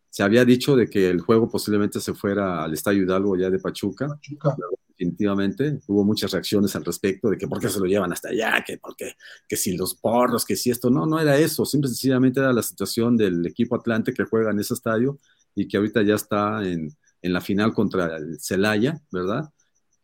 Se 0.10 0.24
había 0.24 0.46
dicho 0.46 0.78
de 0.78 0.90
que 0.90 1.10
el 1.10 1.20
juego 1.20 1.50
posiblemente 1.50 2.00
se 2.00 2.14
fuera 2.14 2.64
al 2.64 2.74
Estadio 2.74 3.04
Hidalgo 3.04 3.36
ya 3.36 3.50
de 3.50 3.60
Pachuca. 3.60 4.08
Pachuca 4.08 4.56
definitivamente. 4.98 5.80
Hubo 5.88 6.04
muchas 6.04 6.32
reacciones 6.32 6.76
al 6.76 6.86
respecto 6.86 7.30
de 7.30 7.38
que 7.38 7.48
por 7.48 7.60
qué 7.60 7.70
se 7.70 7.80
lo 7.80 7.86
llevan 7.86 8.12
hasta 8.14 8.30
allá, 8.30 8.64
que 8.66 8.78
porque 8.78 9.14
que 9.48 9.58
si 9.58 9.76
los 9.76 9.96
porros, 9.96 10.46
que 10.46 10.56
si 10.56 10.72
esto, 10.72 10.90
no, 10.90 11.06
no 11.06 11.20
era 11.20 11.38
eso, 11.38 11.66
simple 11.66 11.90
sencillamente 11.90 12.40
era 12.40 12.54
la 12.54 12.64
situación 12.64 13.18
del 13.18 13.46
equipo 13.46 13.76
Atlante 13.76 14.14
que 14.14 14.24
juega 14.24 14.52
en 14.52 14.60
ese 14.60 14.74
estadio 14.74 15.18
y 15.54 15.68
que 15.68 15.78
ahorita 15.78 16.02
ya 16.04 16.16
está 16.16 16.66
en, 16.66 16.96
en 17.22 17.34
la 17.34 17.42
final 17.42 17.74
contra 17.74 18.18
el 18.18 18.40
Celaya, 18.40 19.02
¿verdad? 19.12 19.52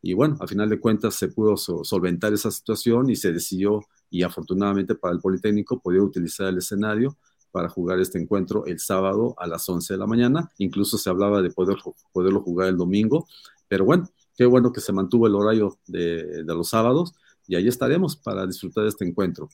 Y 0.01 0.13
bueno, 0.13 0.37
a 0.39 0.47
final 0.47 0.69
de 0.69 0.79
cuentas 0.79 1.15
se 1.15 1.27
pudo 1.27 1.55
solventar 1.57 2.33
esa 2.33 2.49
situación 2.49 3.09
y 3.09 3.15
se 3.15 3.31
decidió, 3.31 3.81
y 4.09 4.23
afortunadamente 4.23 4.95
para 4.95 5.13
el 5.13 5.21
Politécnico, 5.21 5.79
poder 5.79 6.01
utilizar 6.01 6.47
el 6.47 6.57
escenario 6.57 7.17
para 7.51 7.69
jugar 7.69 7.99
este 7.99 8.17
encuentro 8.17 8.65
el 8.65 8.79
sábado 8.79 9.35
a 9.37 9.45
las 9.45 9.67
11 9.67 9.93
de 9.93 9.99
la 9.99 10.07
mañana. 10.07 10.49
Incluso 10.57 10.97
se 10.97 11.09
hablaba 11.09 11.41
de 11.41 11.51
poder, 11.51 11.77
poderlo 12.11 12.41
jugar 12.41 12.69
el 12.69 12.77
domingo, 12.77 13.27
pero 13.67 13.85
bueno, 13.85 14.09
Qué 14.41 14.47
bueno 14.47 14.73
que 14.73 14.81
se 14.81 14.91
mantuvo 14.91 15.27
el 15.27 15.35
horario 15.35 15.77
de, 15.85 16.43
los 16.47 16.69
sábados 16.69 17.13
y 17.45 17.55
ahí 17.55 17.67
estaremos 17.67 18.15
para 18.15 18.47
disfrutar 18.47 18.85
de 18.85 18.89
este 18.89 19.05
encuentro. 19.05 19.47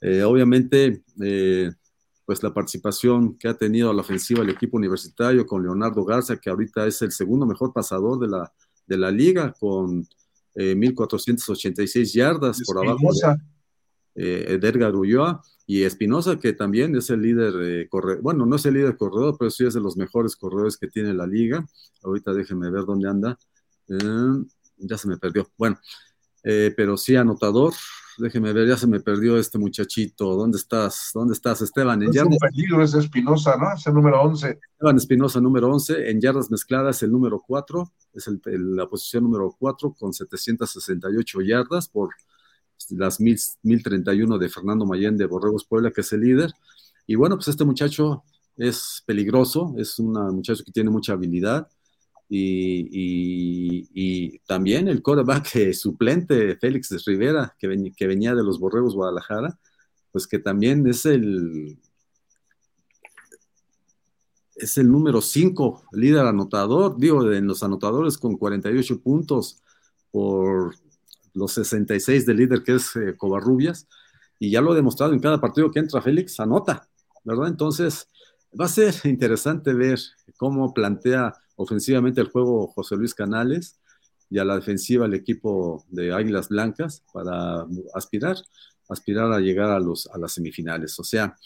Eh, 0.00 0.24
obviamente, 0.24 1.04
eh, 1.22 1.70
pues 2.26 2.42
la 2.42 2.52
participación 2.52 3.38
que 3.38 3.46
ha 3.46 3.54
tenido 3.54 3.92
la 3.92 4.00
ofensiva 4.00 4.42
el 4.42 4.50
equipo 4.50 4.78
universitario 4.78 5.46
con 5.46 5.62
Leonardo 5.62 6.04
Garza, 6.04 6.38
que 6.38 6.50
ahorita 6.50 6.88
es 6.88 7.02
el 7.02 7.12
segundo 7.12 7.46
mejor 7.46 7.72
pasador 7.72 8.18
de 8.18 8.26
la, 8.26 8.52
de 8.84 8.98
la 8.98 9.12
liga 9.12 9.54
con 9.60 10.08
1.486 10.56 12.00
eh, 12.00 12.04
yardas 12.06 12.62
por 12.66 12.84
abajo. 12.84 13.10
De, 14.12 14.54
Eder 14.54 14.92
Ulloa 14.92 15.40
y 15.68 15.84
Espinosa, 15.84 16.40
que 16.40 16.52
también 16.52 16.96
es 16.96 17.10
el 17.10 17.22
líder 17.22 17.88
corredor, 17.88 18.20
bueno, 18.22 18.44
no 18.44 18.56
es 18.56 18.66
el 18.66 18.74
líder 18.74 18.96
corredor, 18.96 19.36
pero 19.38 19.52
sí 19.52 19.64
es 19.64 19.74
de 19.74 19.80
los 19.80 19.96
mejores 19.96 20.34
corredores 20.34 20.76
que 20.76 20.88
tiene 20.88 21.14
la 21.14 21.28
liga. 21.28 21.64
Ahorita 22.02 22.34
déjenme 22.34 22.72
ver 22.72 22.84
dónde 22.86 23.08
anda. 23.08 23.38
Eh, 23.92 24.44
ya 24.78 24.98
se 24.98 25.08
me 25.08 25.18
perdió. 25.18 25.50
Bueno, 25.56 25.78
eh, 26.42 26.72
pero 26.76 26.96
sí, 26.96 27.16
anotador. 27.16 27.72
Déjeme 28.18 28.52
ver, 28.52 28.68
ya 28.68 28.76
se 28.76 28.86
me 28.86 29.00
perdió 29.00 29.38
este 29.38 29.58
muchachito. 29.58 30.34
¿Dónde 30.36 30.58
estás? 30.58 31.10
¿Dónde 31.14 31.32
estás, 31.34 31.62
Esteban? 31.62 32.02
En 32.02 32.10
es 32.10 32.22
un 32.22 32.36
peligro, 32.36 32.82
es 32.82 32.94
Espinosa, 32.94 33.56
¿no? 33.56 33.72
Es 33.74 33.86
el 33.86 33.94
número 33.94 34.20
11. 34.22 34.58
Esteban 34.72 34.96
Espinosa, 34.96 35.40
número 35.40 35.70
11. 35.72 36.10
En 36.10 36.20
yardas 36.20 36.50
mezcladas, 36.50 37.02
el 37.02 37.10
número 37.10 37.42
4. 37.46 37.90
Es 38.12 38.30
la 38.44 38.86
posición 38.86 39.24
número 39.24 39.54
4 39.58 39.94
con 39.94 40.12
768 40.12 41.40
yardas 41.40 41.88
por 41.88 42.10
las 42.90 43.20
1031 43.20 44.38
de 44.38 44.48
Fernando 44.48 44.84
Mayén 44.84 45.16
de 45.16 45.26
Borregos 45.26 45.64
Puebla, 45.64 45.90
que 45.90 46.02
es 46.02 46.12
el 46.12 46.20
líder. 46.20 46.52
Y 47.06 47.14
bueno, 47.14 47.36
pues 47.36 47.48
este 47.48 47.64
muchacho 47.64 48.24
es 48.56 49.02
peligroso, 49.06 49.74
es 49.78 49.98
un 49.98 50.12
muchacho 50.34 50.62
que 50.64 50.72
tiene 50.72 50.90
mucha 50.90 51.14
habilidad 51.14 51.68
y, 52.34 54.38
también 54.46 54.88
el 54.88 55.02
quarterback 55.02 55.54
eh, 55.56 55.74
suplente 55.74 56.56
Félix 56.56 57.04
Rivera, 57.04 57.54
que, 57.58 57.68
venía 58.06 58.34
de 58.34 58.42
los 58.42 58.58
Borregos 58.58 58.94
Guadalajara, 58.94 59.58
pues 60.10 60.26
que 60.26 60.38
también 60.38 60.86
es 60.86 61.06
el, 61.06 61.78
es 64.54 64.78
el 64.78 64.90
número 64.90 65.20
5, 65.20 65.84
líder 65.92 66.26
anotador, 66.26 66.96
digo, 66.98 67.30
en 67.30 67.46
los 67.46 67.62
anotadores 67.62 68.18
con 68.18 68.36
48 68.36 69.00
puntos 69.00 69.62
por 70.10 70.74
los 71.34 71.52
66 71.52 72.26
del 72.26 72.36
líder 72.36 72.62
que 72.62 72.74
es 72.74 72.94
eh, 72.96 73.14
Covarrubias, 73.16 73.88
y 74.38 74.50
ya 74.50 74.60
lo 74.60 74.72
ha 74.72 74.74
demostrado 74.74 75.12
en 75.12 75.20
cada 75.20 75.40
partido 75.40 75.70
que 75.70 75.80
entra 75.80 76.02
Félix, 76.02 76.40
anota, 76.40 76.88
¿verdad? 77.24 77.48
Entonces, 77.48 78.08
va 78.58 78.66
a 78.66 78.68
ser 78.68 78.94
interesante 79.04 79.72
ver 79.72 79.98
cómo 80.36 80.74
plantea 80.74 81.34
ofensivamente 81.62 82.20
el 82.20 82.28
juego 82.28 82.66
José 82.68 82.96
Luis 82.96 83.14
Canales 83.14 83.80
y 84.30 84.38
a 84.38 84.44
la 84.44 84.56
defensiva 84.56 85.06
el 85.06 85.14
equipo 85.14 85.84
de 85.88 86.12
Águilas 86.12 86.48
Blancas 86.48 87.04
para 87.12 87.66
aspirar, 87.94 88.36
aspirar 88.88 89.32
a 89.32 89.40
llegar 89.40 89.70
a, 89.70 89.78
los, 89.78 90.06
a 90.08 90.18
las 90.18 90.32
semifinales. 90.32 90.98
O 90.98 91.04
sea, 91.04 91.36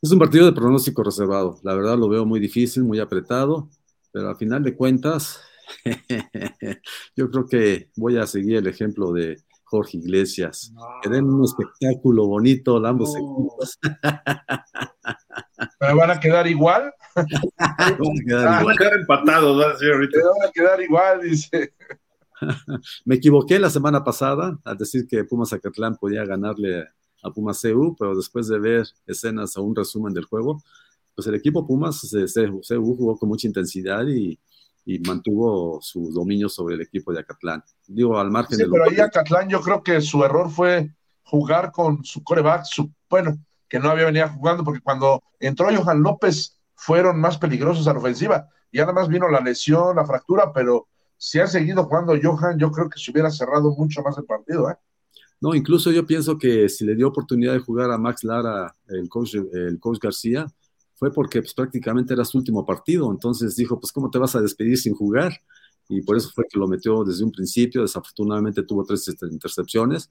es 0.00 0.10
un 0.10 0.18
partido 0.18 0.46
de 0.46 0.52
pronóstico 0.52 1.04
reservado. 1.04 1.60
La 1.62 1.74
verdad 1.74 1.96
lo 1.96 2.08
veo 2.08 2.26
muy 2.26 2.40
difícil, 2.40 2.82
muy 2.82 2.98
apretado, 2.98 3.68
pero 4.10 4.28
al 4.28 4.36
final 4.36 4.64
de 4.64 4.76
cuentas, 4.76 5.40
yo 7.16 7.30
creo 7.30 7.46
que 7.46 7.90
voy 7.96 8.16
a 8.16 8.26
seguir 8.26 8.56
el 8.56 8.66
ejemplo 8.66 9.12
de 9.12 9.36
Jorge 9.62 9.98
Iglesias. 9.98 10.72
Que 11.02 11.08
den 11.08 11.24
un 11.24 11.44
espectáculo 11.44 12.26
bonito 12.26 12.84
ambos 12.84 13.14
equipos. 13.14 13.78
¿Pero 15.78 15.96
van 15.96 16.10
a 16.10 16.20
quedar 16.20 16.46
igual? 16.46 16.92
van 17.58 17.92
a 17.92 18.76
quedar, 18.76 18.94
empatados, 18.98 19.58
van 19.58 20.48
a 20.48 20.52
quedar 20.52 20.80
igual, 20.80 21.20
dice. 21.22 21.74
Me 23.04 23.16
equivoqué 23.16 23.58
la 23.58 23.70
semana 23.70 24.02
pasada 24.02 24.58
al 24.64 24.76
decir 24.76 25.06
que 25.06 25.24
Pumas 25.24 25.50
Zacatlán 25.50 25.96
podía 25.96 26.24
ganarle 26.24 26.88
a 27.22 27.30
Pumas 27.30 27.60
CU, 27.60 27.94
pero 27.98 28.16
después 28.16 28.48
de 28.48 28.58
ver 28.58 28.86
escenas 29.06 29.56
o 29.56 29.62
un 29.62 29.76
resumen 29.76 30.12
del 30.12 30.24
juego, 30.24 30.62
pues 31.14 31.26
el 31.26 31.34
equipo 31.34 31.66
Pumas 31.66 32.00
CU 32.00 32.96
jugó 32.96 33.16
con 33.16 33.28
mucha 33.28 33.46
intensidad 33.46 34.06
y, 34.06 34.38
mantuvo 35.06 35.78
su 35.80 36.10
dominio 36.12 36.48
sobre 36.48 36.74
el 36.74 36.80
equipo 36.80 37.12
de 37.12 37.20
Acatlán. 37.20 37.62
Digo, 37.86 38.18
al 38.18 38.32
margen 38.32 38.58
sí, 38.58 38.64
pero 38.68 38.84
ahí 38.84 38.98
Acatlán 38.98 39.48
yo 39.48 39.60
creo 39.60 39.80
que 39.80 40.00
su 40.00 40.24
error 40.24 40.50
fue 40.50 40.90
jugar 41.22 41.70
con 41.70 42.04
su 42.04 42.24
coreback, 42.24 42.64
su, 42.64 42.90
bueno, 43.08 43.38
que 43.72 43.78
no 43.78 43.88
había 43.88 44.04
venido 44.04 44.28
jugando, 44.28 44.64
porque 44.64 44.82
cuando 44.82 45.22
entró 45.40 45.74
Johan 45.74 46.02
López 46.02 46.58
fueron 46.74 47.18
más 47.18 47.38
peligrosos 47.38 47.88
a 47.88 47.94
la 47.94 48.00
ofensiva. 48.00 48.46
Y 48.70 48.80
además 48.80 49.08
vino 49.08 49.30
la 49.30 49.40
lesión, 49.40 49.96
la 49.96 50.04
fractura, 50.04 50.52
pero 50.52 50.88
si 51.16 51.40
ha 51.40 51.46
seguido 51.46 51.84
jugando 51.84 52.12
Johan, 52.22 52.58
yo 52.58 52.70
creo 52.70 52.90
que 52.90 52.98
se 52.98 53.10
hubiera 53.10 53.30
cerrado 53.30 53.74
mucho 53.74 54.02
más 54.02 54.18
el 54.18 54.24
partido. 54.24 54.68
¿eh? 54.68 54.74
No, 55.40 55.54
incluso 55.54 55.90
yo 55.90 56.06
pienso 56.06 56.36
que 56.36 56.68
si 56.68 56.84
le 56.84 56.94
dio 56.94 57.08
oportunidad 57.08 57.54
de 57.54 57.60
jugar 57.60 57.90
a 57.90 57.96
Max 57.96 58.24
Lara, 58.24 58.76
el 58.88 59.08
coach, 59.08 59.36
el 59.36 59.80
coach 59.80 59.98
García, 60.02 60.46
fue 60.92 61.10
porque 61.10 61.40
pues, 61.40 61.54
prácticamente 61.54 62.12
era 62.12 62.26
su 62.26 62.36
último 62.36 62.66
partido. 62.66 63.10
Entonces 63.10 63.56
dijo, 63.56 63.80
pues 63.80 63.90
¿cómo 63.90 64.10
te 64.10 64.18
vas 64.18 64.36
a 64.36 64.42
despedir 64.42 64.76
sin 64.76 64.94
jugar? 64.94 65.32
Y 65.88 66.02
por 66.02 66.18
eso 66.18 66.28
fue 66.34 66.44
que 66.46 66.58
lo 66.58 66.68
metió 66.68 67.04
desde 67.04 67.24
un 67.24 67.32
principio. 67.32 67.80
Desafortunadamente 67.80 68.64
tuvo 68.64 68.84
tres 68.84 69.08
intercepciones. 69.30 70.10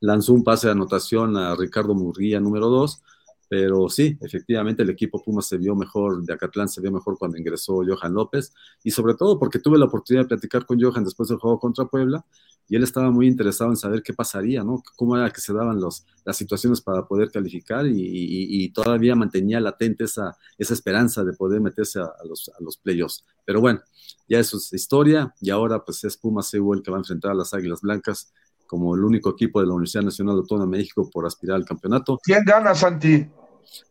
Lanzó 0.00 0.32
un 0.32 0.44
pase 0.44 0.68
de 0.68 0.72
anotación 0.72 1.36
a 1.36 1.54
Ricardo 1.56 1.94
Murría, 1.94 2.40
número 2.40 2.68
dos. 2.68 3.02
Pero 3.48 3.88
sí, 3.88 4.18
efectivamente 4.20 4.82
el 4.82 4.90
equipo 4.90 5.22
Puma 5.22 5.40
se 5.40 5.56
vio 5.56 5.74
mejor, 5.74 6.22
de 6.22 6.34
Acatlán 6.34 6.68
se 6.68 6.82
vio 6.82 6.92
mejor 6.92 7.16
cuando 7.18 7.38
ingresó 7.38 7.80
Johan 7.86 8.12
López, 8.12 8.52
y 8.84 8.90
sobre 8.90 9.14
todo 9.14 9.38
porque 9.38 9.58
tuve 9.58 9.78
la 9.78 9.86
oportunidad 9.86 10.24
de 10.24 10.28
platicar 10.28 10.66
con 10.66 10.78
Johan 10.80 11.02
después 11.02 11.30
del 11.30 11.38
juego 11.38 11.58
contra 11.58 11.86
Puebla, 11.86 12.26
y 12.68 12.76
él 12.76 12.82
estaba 12.82 13.10
muy 13.10 13.26
interesado 13.26 13.70
en 13.70 13.76
saber 13.76 14.02
qué 14.02 14.12
pasaría, 14.12 14.62
¿no? 14.62 14.82
Cómo 14.96 15.16
era 15.16 15.30
que 15.30 15.40
se 15.40 15.54
daban 15.54 15.80
los, 15.80 16.04
las 16.26 16.36
situaciones 16.36 16.82
para 16.82 17.06
poder 17.06 17.30
calificar 17.30 17.86
y, 17.86 18.70
todavía 18.74 19.14
mantenía 19.14 19.58
latente 19.58 20.04
esa, 20.04 20.36
esperanza 20.58 21.24
de 21.24 21.32
poder 21.32 21.62
meterse 21.62 22.00
a, 22.00 22.12
los, 22.28 22.50
a 22.50 22.82
playoffs. 22.82 23.24
Pero 23.46 23.62
bueno, 23.62 23.80
ya 24.28 24.38
eso 24.38 24.58
es 24.58 24.70
historia 24.74 25.34
y 25.40 25.48
ahora 25.48 25.82
pues 25.82 26.04
es 26.04 26.18
Puma 26.18 26.42
el 26.52 26.82
que 26.82 26.90
va 26.90 26.98
a 26.98 27.00
enfrentar 27.00 27.30
a 27.30 27.34
las 27.34 27.54
Águilas 27.54 27.80
Blancas 27.80 28.30
como 28.68 28.94
el 28.94 29.02
único 29.02 29.30
equipo 29.30 29.60
de 29.60 29.66
la 29.66 29.72
Universidad 29.72 30.04
Nacional 30.04 30.36
Autónoma 30.36 30.70
de 30.70 30.78
México 30.78 31.10
por 31.10 31.26
aspirar 31.26 31.56
al 31.56 31.64
campeonato. 31.64 32.20
¿Quién 32.22 32.44
gana, 32.44 32.76
Santi? 32.76 33.28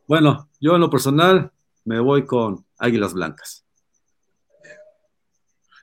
Bueno, 0.08 0.50
yo 0.62 0.76
en 0.76 0.82
lo 0.82 0.90
personal 0.90 1.52
me 1.84 2.00
voy 2.00 2.26
con 2.26 2.66
Águilas 2.78 3.14
Blancas. 3.14 3.66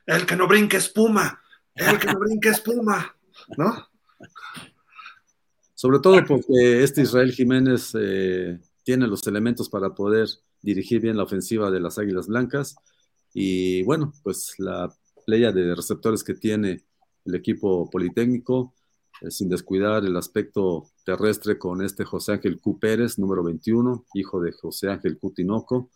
El 0.07 0.25
que 0.25 0.35
no 0.35 0.47
brinque 0.47 0.77
espuma 0.77 1.41
el 1.75 1.99
que 1.99 2.07
no 2.07 2.19
brinca 2.19 2.49
espuma, 2.51 3.15
¿no? 3.57 3.87
Sobre 5.73 5.99
todo 5.99 6.23
porque 6.25 6.83
este 6.83 7.01
Israel 7.01 7.33
Jiménez 7.33 7.91
eh, 7.99 8.59
tiene 8.83 9.07
los 9.07 9.27
elementos 9.27 9.69
para 9.69 9.93
poder 9.93 10.27
dirigir 10.61 11.01
bien 11.01 11.17
la 11.17 11.23
ofensiva 11.23 11.69
de 11.69 11.81
las 11.81 11.99
Águilas 11.99 12.27
Blancas. 12.27 12.75
Y 13.33 13.83
bueno, 13.83 14.13
pues 14.23 14.55
la 14.57 14.91
playa 15.25 15.51
de 15.51 15.75
receptores 15.75 16.23
que 16.23 16.33
tiene 16.33 16.85
el 17.25 17.35
equipo 17.35 17.89
politécnico, 17.89 18.73
eh, 19.21 19.31
sin 19.31 19.49
descuidar 19.49 20.05
el 20.05 20.17
aspecto 20.17 20.89
terrestre 21.05 21.57
con 21.57 21.81
este 21.81 22.03
José 22.03 22.33
Ángel 22.33 22.59
Q. 22.59 22.79
Pérez, 22.79 23.17
número 23.17 23.43
21, 23.43 24.05
hijo 24.13 24.41
de 24.41 24.51
José 24.51 24.89
Ángel 24.89 25.17
Q. 25.17 25.33
Tinoco. 25.33 25.89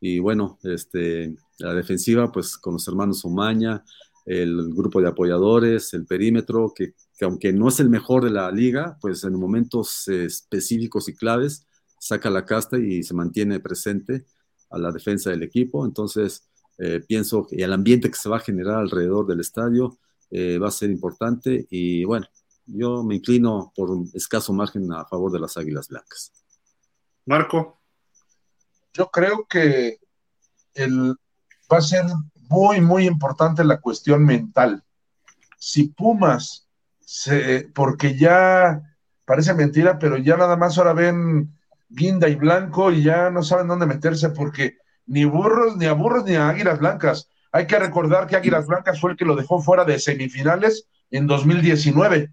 Y 0.00 0.18
bueno, 0.18 0.58
este, 0.62 1.34
la 1.58 1.74
defensiva, 1.74 2.32
pues 2.32 2.56
con 2.56 2.74
los 2.74 2.88
hermanos 2.88 3.24
Omaña, 3.24 3.84
el 4.26 4.72
grupo 4.74 5.00
de 5.00 5.08
apoyadores, 5.08 5.92
el 5.94 6.06
perímetro, 6.06 6.72
que, 6.74 6.94
aunque 7.22 7.52
no 7.52 7.68
es 7.68 7.80
el 7.80 7.90
mejor 7.90 8.24
de 8.24 8.30
la 8.30 8.50
liga, 8.50 8.96
pues 9.00 9.24
en 9.24 9.34
momentos 9.34 10.08
específicos 10.08 11.08
y 11.08 11.14
claves 11.14 11.66
saca 11.98 12.30
la 12.30 12.46
casta 12.46 12.78
y 12.78 13.02
se 13.02 13.14
mantiene 13.14 13.60
presente 13.60 14.24
a 14.70 14.78
la 14.78 14.90
defensa 14.90 15.30
del 15.30 15.42
equipo. 15.42 15.84
Entonces, 15.84 16.48
eh, 16.78 17.00
pienso 17.06 17.46
que 17.46 17.56
el 17.56 17.72
ambiente 17.72 18.10
que 18.10 18.16
se 18.16 18.28
va 18.28 18.38
a 18.38 18.40
generar 18.40 18.76
alrededor 18.76 19.26
del 19.26 19.40
estadio 19.40 19.98
eh, 20.30 20.58
va 20.58 20.68
a 20.68 20.72
ser 20.72 20.90
importante 20.90 21.66
y 21.70 22.04
bueno, 22.04 22.26
yo 22.66 23.02
me 23.02 23.16
inclino 23.16 23.72
por 23.74 23.90
un 23.90 24.10
escaso 24.14 24.52
margen 24.52 24.92
a 24.92 25.04
favor 25.04 25.32
de 25.32 25.40
las 25.40 25.56
Águilas 25.56 25.88
Blancas. 25.88 26.32
Marco. 27.26 27.80
Yo 28.92 29.10
creo 29.10 29.46
que 29.46 29.98
el, 30.74 31.16
va 31.72 31.78
a 31.78 31.82
ser 31.82 32.04
muy, 32.48 32.80
muy 32.80 33.06
importante 33.06 33.62
la 33.64 33.80
cuestión 33.80 34.24
mental. 34.24 34.82
Si 35.56 35.88
Pumas, 35.88 36.66
se, 37.00 37.70
porque 37.74 38.16
ya 38.16 38.82
parece 39.24 39.54
mentira, 39.54 39.98
pero 39.98 40.16
ya 40.16 40.36
nada 40.36 40.56
más 40.56 40.76
ahora 40.76 40.92
ven 40.92 41.56
guinda 41.88 42.28
y 42.28 42.34
blanco 42.34 42.90
y 42.90 43.02
ya 43.02 43.30
no 43.30 43.42
saben 43.42 43.68
dónde 43.68 43.86
meterse 43.86 44.30
porque 44.30 44.78
ni 45.06 45.24
burros, 45.24 45.76
ni 45.76 45.86
a 45.86 45.92
burros, 45.92 46.24
ni 46.24 46.34
a 46.34 46.48
águilas 46.48 46.78
blancas. 46.78 47.28
Hay 47.52 47.66
que 47.66 47.78
recordar 47.78 48.26
que 48.26 48.36
Águilas 48.36 48.66
Blancas 48.66 49.00
fue 49.00 49.10
el 49.10 49.16
que 49.16 49.24
lo 49.24 49.34
dejó 49.34 49.60
fuera 49.60 49.84
de 49.84 49.98
semifinales 49.98 50.86
en 51.10 51.26
2019. 51.26 52.32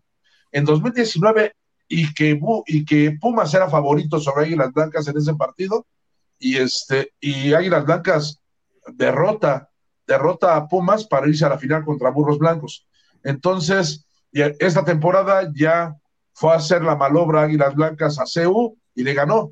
En 0.58 0.66
2019 0.66 1.54
y 1.88 2.16
que, 2.16 3.16
Pumas 3.22 3.54
era 3.54 3.70
favorito 3.70 4.20
sobre 4.20 4.46
Águilas 4.46 4.74
Blancas 4.74 5.08
en 5.08 5.18
ese 5.18 5.36
partido 5.36 5.86
y 6.40 6.58
este 6.58 7.14
y 7.20 7.54
Águilas 7.54 7.86
Blancas 7.86 8.42
derrota 8.88 9.70
derrota 10.08 10.56
a 10.56 10.68
Pumas 10.68 11.06
para 11.06 11.28
irse 11.28 11.46
a 11.46 11.50
la 11.50 11.60
final 11.60 11.86
contra 11.86 12.10
Burros 12.10 12.40
Blancos. 12.40 12.88
Entonces, 13.24 14.08
esta 14.32 14.84
temporada 14.84 15.48
ya 15.54 15.96
fue 16.34 16.54
a 16.54 16.56
hacer 16.56 16.82
la 16.82 16.96
malobra 16.96 17.44
Águilas 17.44 17.76
Blancas 17.76 18.18
a 18.18 18.26
CEU 18.26 18.76
y 18.96 19.04
le 19.04 19.14
ganó. 19.14 19.52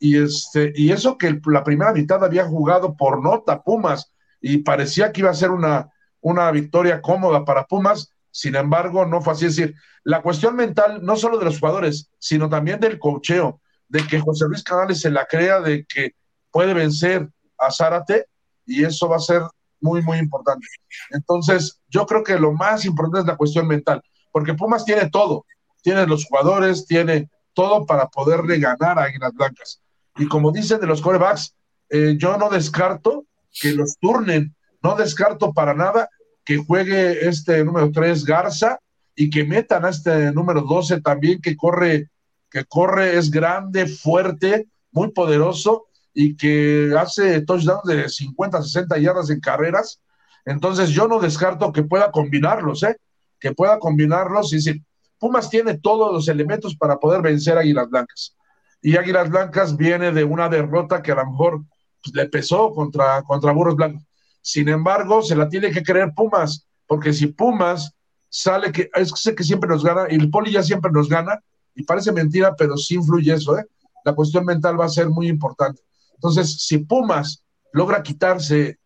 Y, 0.00 0.20
este, 0.20 0.72
y 0.74 0.90
eso 0.90 1.16
que 1.16 1.40
la 1.46 1.62
primera 1.62 1.92
mitad 1.92 2.24
había 2.24 2.44
jugado 2.44 2.96
por 2.96 3.22
nota 3.22 3.62
Pumas 3.62 4.12
y 4.40 4.58
parecía 4.58 5.12
que 5.12 5.20
iba 5.20 5.30
a 5.30 5.34
ser 5.34 5.52
una, 5.52 5.90
una 6.20 6.50
victoria 6.50 7.00
cómoda 7.00 7.44
para 7.44 7.66
Pumas, 7.66 8.12
sin 8.30 8.56
embargo, 8.56 9.06
no 9.06 9.20
fue 9.20 9.32
así. 9.32 9.46
Es 9.46 9.56
decir, 9.56 9.74
la 10.04 10.22
cuestión 10.22 10.56
mental, 10.56 11.00
no 11.02 11.16
solo 11.16 11.38
de 11.38 11.44
los 11.44 11.58
jugadores, 11.58 12.10
sino 12.18 12.48
también 12.48 12.80
del 12.80 12.98
cocheo, 12.98 13.60
de 13.88 14.06
que 14.06 14.20
José 14.20 14.46
Luis 14.46 14.62
Canales 14.62 15.00
se 15.00 15.10
la 15.10 15.26
crea 15.26 15.60
de 15.60 15.84
que 15.84 16.14
puede 16.50 16.74
vencer 16.74 17.28
a 17.58 17.70
Zárate, 17.70 18.26
y 18.66 18.84
eso 18.84 19.08
va 19.08 19.16
a 19.16 19.20
ser 19.20 19.42
muy, 19.80 20.02
muy 20.02 20.18
importante. 20.18 20.66
Entonces, 21.10 21.80
yo 21.88 22.06
creo 22.06 22.22
que 22.22 22.38
lo 22.38 22.52
más 22.52 22.84
importante 22.84 23.20
es 23.20 23.26
la 23.26 23.36
cuestión 23.36 23.66
mental, 23.66 24.02
porque 24.30 24.54
Pumas 24.54 24.84
tiene 24.84 25.10
todo, 25.10 25.44
tiene 25.82 26.06
los 26.06 26.24
jugadores, 26.26 26.86
tiene 26.86 27.28
todo 27.52 27.84
para 27.86 28.08
poderle 28.08 28.58
ganar 28.58 28.98
a 28.98 29.04
Águilas 29.04 29.32
Blancas. 29.34 29.82
Y 30.16 30.28
como 30.28 30.52
dicen 30.52 30.80
de 30.80 30.86
los 30.86 31.00
corebacks, 31.00 31.54
eh, 31.88 32.14
yo 32.16 32.36
no 32.36 32.48
descarto 32.48 33.24
que 33.50 33.72
los 33.72 33.96
turnen, 33.98 34.54
no 34.82 34.94
descarto 34.94 35.52
para 35.52 35.74
nada 35.74 36.08
que 36.50 36.56
juegue 36.56 37.28
este 37.28 37.64
número 37.64 37.92
3 37.92 38.24
Garza 38.24 38.80
y 39.14 39.30
que 39.30 39.44
metan 39.44 39.84
a 39.84 39.90
este 39.90 40.32
número 40.32 40.62
12 40.62 41.00
también 41.00 41.40
que 41.40 41.56
corre, 41.56 42.10
que 42.50 42.64
corre, 42.64 43.16
es 43.16 43.30
grande, 43.30 43.86
fuerte, 43.86 44.66
muy 44.90 45.12
poderoso 45.12 45.86
y 46.12 46.36
que 46.36 46.92
hace 46.98 47.42
touchdowns 47.42 47.84
de 47.84 48.08
50, 48.08 48.64
60 48.64 48.98
yardas 48.98 49.30
en 49.30 49.38
carreras. 49.38 50.00
Entonces 50.44 50.90
yo 50.90 51.06
no 51.06 51.20
descarto 51.20 51.72
que 51.72 51.84
pueda 51.84 52.10
combinarlos, 52.10 52.82
¿eh? 52.82 52.96
Que 53.38 53.52
pueda 53.52 53.78
combinarlos 53.78 54.52
y 54.52 54.56
decir, 54.56 54.82
Pumas 55.20 55.50
tiene 55.50 55.78
todos 55.78 56.12
los 56.12 56.26
elementos 56.26 56.74
para 56.74 56.98
poder 56.98 57.22
vencer 57.22 57.58
a 57.58 57.60
Águilas 57.60 57.88
Blancas. 57.88 58.36
Y 58.82 58.96
Águilas 58.96 59.30
Blancas 59.30 59.76
viene 59.76 60.10
de 60.10 60.24
una 60.24 60.48
derrota 60.48 61.00
que 61.00 61.12
a 61.12 61.14
lo 61.14 61.30
mejor 61.30 61.62
pues, 62.02 62.12
le 62.12 62.26
pesó 62.26 62.72
contra, 62.72 63.22
contra 63.22 63.52
Burros 63.52 63.76
Blancos. 63.76 64.02
Sin 64.40 64.68
embargo, 64.68 65.22
se 65.22 65.36
la 65.36 65.48
tiene 65.48 65.70
que 65.70 65.82
creer 65.82 66.12
Pumas, 66.14 66.66
porque 66.86 67.12
si 67.12 67.28
Pumas 67.28 67.94
sale 68.28 68.72
que 68.72 68.90
es 68.94 69.12
que 69.12 69.44
siempre 69.44 69.68
nos 69.68 69.84
gana, 69.84 70.06
y 70.08 70.14
el 70.14 70.30
Poli 70.30 70.52
ya 70.52 70.62
siempre 70.62 70.90
nos 70.90 71.08
gana, 71.08 71.40
y 71.74 71.82
parece 71.82 72.12
mentira, 72.12 72.54
pero 72.56 72.76
sí 72.76 72.94
influye 72.94 73.32
eso, 73.32 73.58
¿eh? 73.58 73.66
La 74.04 74.14
cuestión 74.14 74.44
mental 74.44 74.80
va 74.80 74.86
a 74.86 74.88
ser 74.88 75.08
muy 75.08 75.28
importante. 75.28 75.82
Entonces, 76.14 76.64
si 76.64 76.78
Pumas 76.78 77.44
logra 77.72 78.02
quitarse 78.02 78.78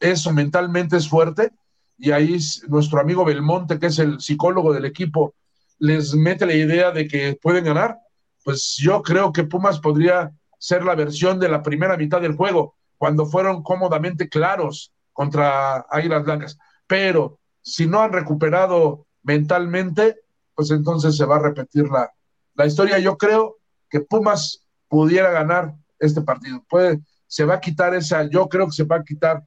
eso 0.00 0.32
mentalmente 0.32 0.96
es 0.96 1.08
fuerte, 1.08 1.50
y 1.96 2.10
ahí 2.10 2.36
nuestro 2.68 3.00
amigo 3.00 3.24
Belmonte, 3.24 3.78
que 3.78 3.86
es 3.86 3.98
el 3.98 4.20
psicólogo 4.20 4.72
del 4.72 4.84
equipo, 4.84 5.34
les 5.78 6.14
mete 6.14 6.46
la 6.46 6.54
idea 6.54 6.90
de 6.90 7.06
que 7.06 7.38
pueden 7.40 7.64
ganar, 7.64 7.98
pues 8.42 8.76
yo 8.78 9.02
creo 9.02 9.32
que 9.32 9.44
Pumas 9.44 9.80
podría 9.80 10.32
ser 10.58 10.84
la 10.84 10.94
versión 10.94 11.38
de 11.38 11.48
la 11.48 11.62
primera 11.62 11.96
mitad 11.96 12.20
del 12.20 12.36
juego, 12.36 12.74
cuando 12.96 13.26
fueron 13.26 13.62
cómodamente 13.62 14.28
claros 14.28 14.92
contra 15.14 15.86
Águilas 15.88 16.24
Blancas. 16.24 16.58
Pero 16.86 17.40
si 17.62 17.86
no 17.86 18.02
han 18.02 18.12
recuperado 18.12 19.06
mentalmente, 19.22 20.20
pues 20.54 20.70
entonces 20.70 21.16
se 21.16 21.24
va 21.24 21.36
a 21.36 21.42
repetir 21.42 21.88
la, 21.88 22.12
la 22.54 22.66
historia. 22.66 22.98
Yo 22.98 23.16
creo 23.16 23.56
que 23.88 24.00
Pumas 24.00 24.66
pudiera 24.88 25.30
ganar 25.30 25.74
este 25.98 26.20
partido. 26.20 26.62
Puede, 26.68 27.00
se 27.26 27.44
va 27.44 27.54
a 27.54 27.60
quitar 27.60 27.94
esa, 27.94 28.28
yo 28.28 28.48
creo 28.48 28.66
que 28.66 28.72
se 28.72 28.84
va 28.84 28.96
a 28.96 29.04
quitar, 29.04 29.42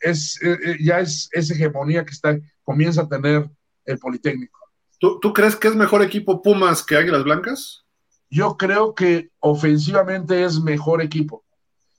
es, 0.00 0.40
eh, 0.42 0.56
eh, 0.64 0.76
ya 0.80 1.00
es 1.00 1.28
esa 1.32 1.54
hegemonía 1.54 2.04
que 2.04 2.12
está, 2.12 2.38
comienza 2.62 3.02
a 3.02 3.08
tener 3.08 3.50
el 3.84 3.98
Politécnico. 3.98 4.58
¿Tú, 4.98 5.20
¿Tú 5.20 5.32
crees 5.32 5.54
que 5.56 5.68
es 5.68 5.76
mejor 5.76 6.02
equipo 6.02 6.42
Pumas 6.42 6.82
que 6.82 6.96
Águilas 6.96 7.24
Blancas? 7.24 7.84
Yo 8.30 8.56
creo 8.56 8.94
que 8.94 9.30
ofensivamente 9.40 10.44
es 10.44 10.60
mejor 10.60 11.02
equipo 11.02 11.44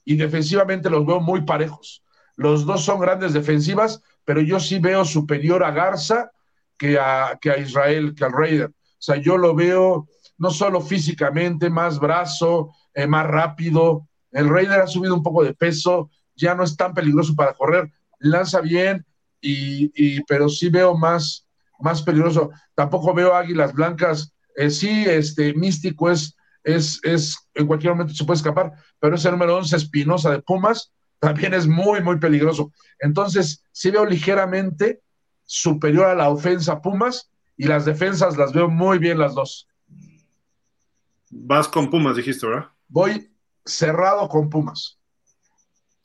y 0.04 0.16
defensivamente 0.16 0.90
los 0.90 1.06
veo 1.06 1.20
muy 1.20 1.42
parejos. 1.42 2.04
Los 2.40 2.64
dos 2.64 2.86
son 2.86 3.00
grandes 3.00 3.34
defensivas, 3.34 4.02
pero 4.24 4.40
yo 4.40 4.58
sí 4.58 4.78
veo 4.78 5.04
superior 5.04 5.62
a 5.62 5.72
Garza 5.72 6.30
que 6.78 6.98
a, 6.98 7.38
que 7.38 7.50
a 7.50 7.58
Israel, 7.58 8.14
que 8.14 8.24
al 8.24 8.32
Raider. 8.32 8.68
O 8.68 8.72
sea, 8.98 9.16
yo 9.16 9.36
lo 9.36 9.54
veo 9.54 10.08
no 10.38 10.48
solo 10.48 10.80
físicamente, 10.80 11.68
más 11.68 12.00
brazo, 12.00 12.72
eh, 12.94 13.06
más 13.06 13.26
rápido. 13.26 14.08
El 14.32 14.48
Raider 14.48 14.80
ha 14.80 14.86
subido 14.86 15.14
un 15.14 15.22
poco 15.22 15.44
de 15.44 15.52
peso, 15.52 16.08
ya 16.34 16.54
no 16.54 16.64
es 16.64 16.78
tan 16.78 16.94
peligroso 16.94 17.34
para 17.34 17.52
correr, 17.52 17.92
lanza 18.20 18.62
bien, 18.62 19.04
y, 19.42 20.22
pero 20.22 20.48
sí 20.48 20.70
veo 20.70 20.96
más, 20.96 21.46
más 21.78 22.00
peligroso. 22.00 22.48
Tampoco 22.74 23.12
veo 23.12 23.34
águilas 23.34 23.74
blancas. 23.74 24.32
Eh, 24.56 24.70
sí, 24.70 25.04
este 25.06 25.52
místico 25.52 26.10
es, 26.10 26.34
es, 26.64 27.00
es, 27.02 27.36
en 27.52 27.66
cualquier 27.66 27.92
momento 27.92 28.14
se 28.14 28.24
puede 28.24 28.38
escapar, 28.38 28.72
pero 28.98 29.16
ese 29.16 29.30
número 29.30 29.58
11 29.58 29.76
Espinosa 29.76 30.30
de 30.30 30.40
Pumas 30.40 30.90
también 31.20 31.54
es 31.54 31.66
muy, 31.66 32.02
muy 32.02 32.18
peligroso. 32.18 32.72
Entonces, 32.98 33.62
sí 33.70 33.90
veo 33.90 34.04
ligeramente 34.04 35.02
superior 35.44 36.06
a 36.06 36.14
la 36.14 36.30
ofensa 36.30 36.80
Pumas 36.80 37.30
y 37.56 37.66
las 37.66 37.84
defensas 37.84 38.36
las 38.36 38.52
veo 38.52 38.68
muy 38.68 38.98
bien 38.98 39.18
las 39.18 39.34
dos. 39.34 39.68
Vas 41.30 41.68
con 41.68 41.90
Pumas, 41.90 42.16
dijiste, 42.16 42.46
¿verdad? 42.46 42.70
Voy 42.88 43.30
cerrado 43.64 44.28
con 44.28 44.48
Pumas. 44.48 44.98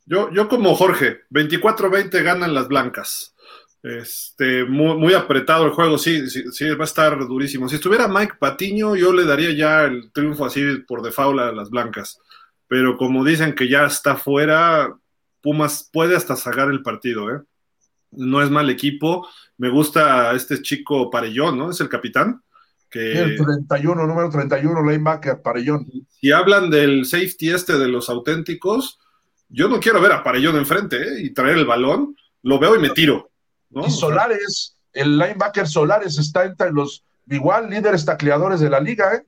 Yo, 0.06 0.30
yo 0.32 0.48
como 0.48 0.76
Jorge, 0.76 1.22
24-20 1.32 2.24
ganan 2.24 2.54
las 2.54 2.68
blancas. 2.68 3.36
Este, 3.82 4.66
muy, 4.66 4.98
muy, 4.98 5.14
apretado 5.14 5.66
el 5.66 5.72
juego, 5.72 5.98
sí, 5.98 6.28
sí, 6.28 6.44
sí, 6.52 6.70
va 6.72 6.84
a 6.84 6.86
estar 6.86 7.18
durísimo. 7.20 7.70
Si 7.70 7.76
estuviera 7.76 8.08
Mike 8.08 8.36
Patiño, 8.40 8.96
yo 8.96 9.14
le 9.14 9.26
daría 9.26 9.52
ya 9.52 9.84
el 9.84 10.12
triunfo 10.12 10.46
así 10.46 10.64
por 10.88 11.04
default 11.04 11.40
a 11.40 11.52
las 11.52 11.70
blancas. 11.70 12.20
Pero 12.68 12.98
como 12.98 13.24
dicen 13.24 13.54
que 13.54 13.70
ya 13.70 13.86
está 13.86 14.16
fuera, 14.16 14.96
Pumas 15.46 15.88
puede 15.94 16.16
hasta 16.16 16.36
sacar 16.36 16.70
el 16.72 16.82
partido, 16.82 17.30
¿eh? 17.30 17.40
No 18.10 18.42
es 18.42 18.50
mal 18.50 18.68
equipo. 18.72 19.28
Me 19.60 19.70
gusta 19.70 20.34
este 20.34 20.60
chico 20.64 21.12
Parellón, 21.12 21.56
¿no? 21.56 21.70
Es 21.70 21.80
el 21.82 21.88
capitán. 21.88 22.42
Que... 22.90 23.12
El 23.12 23.38
31, 23.38 24.08
número 24.08 24.28
31, 24.32 24.82
linebacker, 24.82 25.44
Parellón. 25.44 25.86
Si 26.10 26.32
hablan 26.32 26.72
del 26.72 27.06
safety 27.06 27.52
este 27.52 27.78
de 27.78 27.88
los 27.88 28.10
auténticos, 28.10 28.98
yo 29.48 29.68
no 29.68 29.80
quiero 29.80 30.02
ver 30.02 30.14
a 30.14 30.24
Parellón 30.24 30.56
enfrente 30.56 30.98
¿eh? 30.98 31.22
y 31.22 31.30
traer 31.30 31.60
el 31.60 31.68
balón, 31.68 32.18
lo 32.42 32.58
veo 32.58 32.76
y 32.76 32.80
me 32.80 32.90
tiro. 32.90 33.30
¿no? 33.70 33.86
Y 33.86 33.92
Solares, 33.92 34.76
el 34.94 35.16
linebacker 35.20 35.68
Solares 35.68 36.18
está 36.18 36.46
entre 36.46 36.72
los 36.72 37.04
igual 37.30 37.70
líderes 37.70 38.04
tacleadores 38.04 38.62
de 38.62 38.72
la 38.72 38.80
liga, 38.80 39.14
¿eh? 39.14 39.24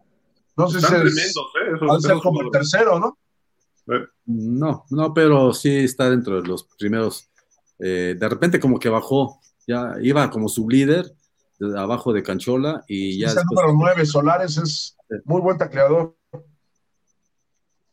No 0.56 0.68
sé 0.68 0.82
si 0.82 0.88
tremendos, 0.88 1.14
¿eh? 1.14 1.76
Esos, 1.76 1.88
va 1.88 1.96
a 1.96 2.00
ser 2.00 2.18
como 2.24 2.42
el 2.42 2.50
tercero, 2.50 3.00
¿no? 3.00 3.20
No, 4.26 4.86
no, 4.90 5.14
pero 5.14 5.54
sí 5.54 5.70
está 5.78 6.10
dentro 6.10 6.42
de 6.42 6.48
los 6.48 6.64
primeros. 6.78 7.30
eh, 7.80 8.16
de 8.20 8.30
repente 8.30 8.60
como 8.60 8.80
que 8.80 8.90
bajó, 8.90 9.40
ya 9.68 9.94
iba 10.02 10.30
como 10.32 10.50
sublíder 10.50 11.14
de 11.60 11.80
abajo 11.80 12.12
de 12.12 12.24
Canchola 12.24 12.84
y 12.88 13.20
ya 13.20 13.28
es 13.28 13.34
el 13.34 13.38
después- 13.44 13.68
número 13.68 13.74
9, 13.78 14.06
Solares 14.06 14.58
es 14.58 14.98
muy 15.26 15.42
buen 15.42 15.58
tacleador. 15.58 16.16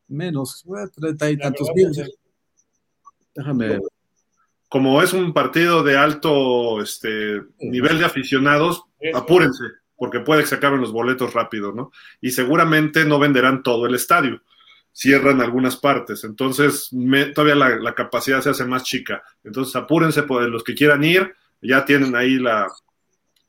Menos, 0.07 0.63
eh, 0.65 0.89
treinta 0.95 1.29
y 1.29 1.35
La 1.35 1.43
tantos 1.43 1.69
mil. 1.75 1.91
Déjame. 3.35 3.79
Como 4.69 5.01
es 5.01 5.13
un 5.13 5.33
partido 5.33 5.83
de 5.83 5.97
alto 5.97 6.81
este, 6.81 7.41
nivel 7.59 7.99
de 7.99 8.05
aficionados, 8.05 8.83
apúrense, 9.13 9.63
porque 9.95 10.21
puede 10.21 10.41
que 10.41 10.47
se 10.47 10.55
acaben 10.55 10.81
los 10.81 10.91
boletos 10.91 11.33
rápido, 11.33 11.71
¿no? 11.71 11.91
Y 12.21 12.31
seguramente 12.31 13.05
no 13.05 13.19
venderán 13.19 13.61
todo 13.63 13.85
el 13.85 13.95
estadio, 13.95 14.41
cierran 14.95 15.41
algunas 15.41 15.75
partes, 15.75 16.23
entonces 16.23 16.87
me- 16.93 17.25
todavía 17.25 17.55
la, 17.55 17.93
capacidad 17.93 18.39
se 18.39 18.51
hace 18.51 18.63
más 18.63 18.83
chica. 18.83 19.21
Entonces 19.43 19.75
apúrense, 19.75 20.23
pues, 20.23 20.47
los 20.47 20.63
que 20.63 20.73
quieran 20.73 21.03
ir, 21.03 21.35
ya 21.61 21.83
tienen 21.83 22.15
ahí 22.15 22.37
la, 22.39 22.71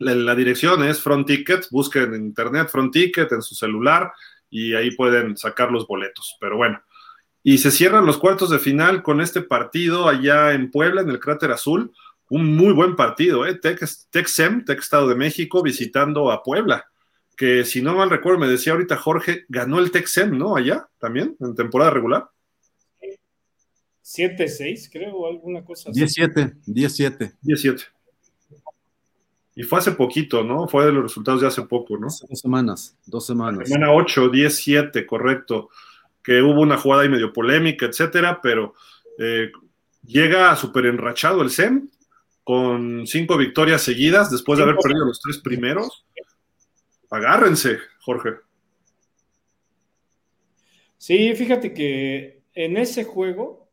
la, 0.00 0.34
dirección 0.34 0.82
es 0.82 1.00
Front 1.00 1.28
Ticket, 1.28 1.68
busquen 1.70 2.14
en 2.14 2.24
internet 2.26 2.68
Front 2.68 2.92
Ticket 2.92 3.30
en 3.30 3.42
su 3.42 3.54
celular 3.54 4.12
y 4.50 4.74
ahí 4.74 4.90
pueden 4.90 5.36
sacar 5.36 5.70
los 5.70 5.86
boletos. 5.86 6.36
Pero 6.40 6.56
bueno, 6.56 6.82
y 7.44 7.58
se 7.58 7.70
cierran 7.70 8.06
los 8.06 8.18
cuartos 8.18 8.50
de 8.50 8.58
final 8.58 9.04
con 9.04 9.20
este 9.20 9.40
partido 9.40 10.08
allá 10.08 10.52
en 10.52 10.72
Puebla, 10.72 11.02
en 11.02 11.10
el 11.10 11.20
Cráter 11.20 11.52
Azul. 11.52 11.92
Un 12.28 12.56
muy 12.56 12.72
buen 12.72 12.96
partido, 12.96 13.46
¿eh? 13.46 13.54
Texem, 13.54 14.64
Tech 14.64 14.80
Estado 14.80 15.06
de 15.06 15.14
México, 15.14 15.62
visitando 15.62 16.32
a 16.32 16.42
Puebla. 16.42 16.86
Que 17.36 17.64
si 17.64 17.82
no 17.82 17.94
mal 17.94 18.10
recuerdo, 18.10 18.38
me 18.38 18.48
decía 18.48 18.72
ahorita 18.72 18.96
Jorge, 18.96 19.44
ganó 19.48 19.78
el 19.78 19.90
Texem, 19.90 20.36
¿no? 20.36 20.56
Allá 20.56 20.88
también, 20.98 21.36
en 21.40 21.54
temporada 21.54 21.90
regular. 21.90 22.30
7-6, 24.02 24.88
creo, 24.90 25.16
o 25.16 25.26
alguna 25.26 25.64
cosa 25.64 25.90
así. 25.90 26.00
17, 26.00 26.54
17. 26.66 27.32
17. 27.42 27.84
Y 29.56 29.62
fue 29.62 29.78
hace 29.78 29.92
poquito, 29.92 30.44
¿no? 30.44 30.68
Fue 30.68 30.86
de 30.86 30.92
los 30.92 31.02
resultados 31.02 31.40
de 31.40 31.46
hace 31.46 31.62
poco, 31.62 31.98
¿no? 31.98 32.06
Dos 32.06 32.40
semanas, 32.40 32.96
dos 33.04 33.26
semanas. 33.26 33.68
Semana 33.68 33.92
8, 33.92 34.28
10, 34.28 34.54
7, 34.54 35.06
correcto 35.06 35.70
que 36.26 36.42
hubo 36.42 36.60
una 36.60 36.76
jugada 36.76 37.04
ahí 37.04 37.08
medio 37.08 37.32
polémica, 37.32 37.86
etcétera, 37.86 38.40
pero 38.42 38.74
eh, 39.16 39.52
llega 40.04 40.56
súper 40.56 40.86
enrachado 40.86 41.40
el 41.40 41.50
SEM 41.50 41.88
con 42.42 43.06
cinco 43.06 43.36
victorias 43.36 43.82
seguidas 43.82 44.28
después 44.32 44.58
de 44.58 44.64
haber 44.64 44.74
perdido 44.74 45.04
los 45.06 45.20
tres 45.20 45.38
primeros. 45.38 46.04
Agárrense, 47.10 47.78
Jorge. 48.00 48.30
Sí, 50.98 51.34
fíjate 51.34 51.72
que 51.72 52.42
en 52.54 52.76
ese 52.76 53.04
juego, 53.04 53.68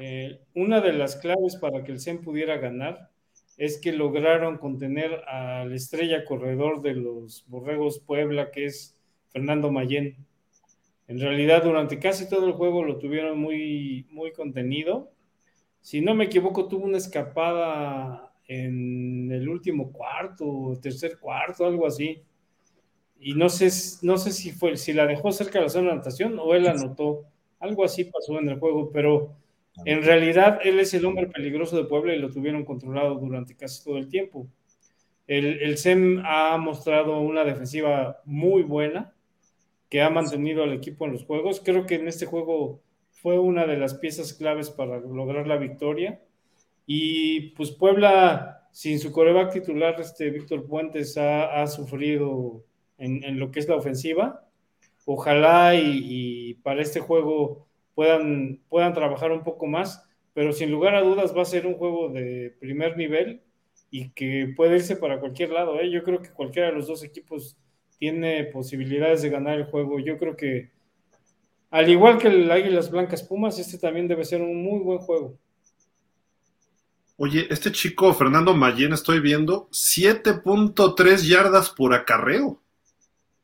eh, 0.00 0.40
una 0.54 0.80
de 0.80 0.92
las 0.92 1.16
claves 1.16 1.56
para 1.56 1.82
que 1.82 1.92
el 1.92 1.98
SEM 1.98 2.22
pudiera 2.22 2.58
ganar 2.58 3.10
es 3.56 3.78
que 3.78 3.92
lograron 3.92 4.58
contener 4.58 5.24
al 5.26 5.72
estrella 5.72 6.24
corredor 6.24 6.82
de 6.82 6.94
los 6.94 7.44
Borregos 7.48 8.00
Puebla, 8.00 8.50
que 8.50 8.66
es 8.66 8.96
Fernando 9.28 9.70
Mayén. 9.70 10.16
En 11.08 11.20
realidad, 11.20 11.64
durante 11.64 11.98
casi 11.98 12.28
todo 12.28 12.46
el 12.46 12.52
juego 12.52 12.84
lo 12.84 12.98
tuvieron 12.98 13.38
muy, 13.38 14.06
muy 14.10 14.32
contenido. 14.32 15.10
Si 15.80 16.00
no 16.00 16.14
me 16.14 16.24
equivoco, 16.24 16.68
tuvo 16.68 16.84
una 16.84 16.98
escapada 16.98 18.32
en 18.46 19.30
el 19.32 19.48
último 19.48 19.92
cuarto, 19.92 20.78
tercer 20.80 21.18
cuarto, 21.18 21.66
algo 21.66 21.86
así. 21.86 22.22
Y 23.22 23.34
no 23.34 23.48
sé, 23.48 23.70
no 24.02 24.18
sé 24.18 24.32
si 24.32 24.52
fue, 24.52 24.76
si 24.76 24.92
la 24.92 25.06
dejó 25.06 25.32
cerca 25.32 25.58
de 25.58 25.64
la 25.64 25.70
zona 25.70 25.86
de 25.86 25.92
anotación 25.92 26.38
o 26.38 26.54
él 26.54 26.66
anotó. 26.66 27.24
Algo 27.60 27.84
así 27.84 28.04
pasó 28.04 28.38
en 28.38 28.48
el 28.48 28.58
juego, 28.58 28.90
pero 28.92 29.36
en 29.84 30.02
realidad 30.02 30.58
él 30.64 30.80
es 30.80 30.92
el 30.94 31.04
hombre 31.04 31.28
peligroso 31.28 31.76
de 31.76 31.84
Puebla 31.84 32.14
y 32.14 32.18
lo 32.18 32.30
tuvieron 32.30 32.64
controlado 32.64 33.14
durante 33.14 33.56
casi 33.56 33.84
todo 33.84 33.98
el 33.98 34.08
tiempo. 34.08 34.48
El, 35.26 35.62
el 35.62 35.78
SEM 35.78 36.22
ha 36.24 36.56
mostrado 36.58 37.20
una 37.20 37.44
defensiva 37.44 38.20
muy 38.24 38.62
buena 38.62 39.14
que 39.88 40.02
ha 40.02 40.10
mantenido 40.10 40.64
al 40.64 40.72
equipo 40.72 41.04
en 41.04 41.12
los 41.12 41.24
juegos. 41.24 41.60
Creo 41.64 41.86
que 41.86 41.96
en 41.96 42.08
este 42.08 42.26
juego 42.26 42.80
fue 43.10 43.38
una 43.38 43.66
de 43.66 43.76
las 43.76 43.94
piezas 43.94 44.32
claves 44.32 44.70
para 44.70 44.98
lograr 44.98 45.46
la 45.46 45.56
victoria. 45.56 46.20
Y 46.86 47.50
pues 47.50 47.70
Puebla, 47.70 48.68
sin 48.72 48.98
su 48.98 49.12
coreback 49.12 49.52
titular, 49.52 50.00
este 50.00 50.30
Víctor 50.30 50.66
Puentes, 50.66 51.16
ha, 51.16 51.66
sufrido 51.66 52.64
en, 52.98 53.38
lo 53.38 53.50
que 53.50 53.60
es 53.60 53.68
la 53.68 53.76
ofensiva. 53.76 54.48
Ojalá 55.04 55.74
y, 55.74 56.54
para 56.62 56.82
este 56.82 57.00
juego 57.00 57.66
puedan, 57.94 58.60
puedan 58.68 58.94
trabajar 58.94 59.32
un 59.32 59.42
poco 59.42 59.66
más, 59.66 60.08
pero 60.34 60.52
sin 60.52 60.70
lugar 60.70 60.94
a 60.94 61.02
dudas 61.02 61.36
va 61.36 61.42
a 61.42 61.46
ser 61.46 61.66
un 61.66 61.74
juego 61.74 62.08
de 62.08 62.54
primer 62.60 62.96
nivel 62.96 63.42
y 63.90 64.10
que 64.10 64.52
puede 64.56 64.76
irse 64.76 64.96
para 64.96 65.20
cualquier 65.20 65.50
lado. 65.50 65.80
¿eh? 65.80 65.90
Yo 65.90 66.02
creo 66.02 66.22
que 66.22 66.30
cualquiera 66.30 66.68
de 66.68 66.74
los 66.74 66.86
dos 66.86 67.04
equipos 67.04 67.56
tiene 67.98 68.44
posibilidades 68.44 69.22
de 69.22 69.30
ganar 69.30 69.58
el 69.58 69.66
juego. 69.66 70.00
Yo 70.00 70.16
creo 70.18 70.36
que, 70.36 70.70
al 71.70 71.88
igual 71.90 72.18
que 72.18 72.28
el 72.28 72.50
Águilas 72.50 72.90
Blancas 72.90 73.22
Pumas, 73.22 73.58
este 73.58 73.78
también 73.78 74.08
debe 74.08 74.24
ser 74.24 74.42
un 74.42 74.62
muy 74.62 74.80
buen 74.80 74.98
juego. 74.98 75.38
Oye, 77.16 77.46
este 77.50 77.70
chico, 77.70 78.12
Fernando 78.14 78.54
Mayen, 78.54 78.94
estoy 78.94 79.20
viendo 79.20 79.68
7.3 79.70 81.28
yardas 81.28 81.70
por 81.70 81.94
acarreo. 81.94 82.61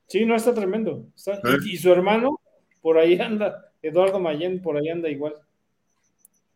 Sí, 0.09 0.25
no 0.25 0.35
está 0.35 0.55
tremendo. 0.55 1.07
y, 1.65 1.77
su 1.77 1.93
hermano, 1.93 2.41
por 2.81 2.99
ahí 2.99 3.21
anda, 3.21 3.73
Eduardo 3.83 4.19
Mayen, 4.19 4.61
por 4.63 4.77
ahí 4.77 4.89
anda 4.89 5.09
igual. 5.09 5.35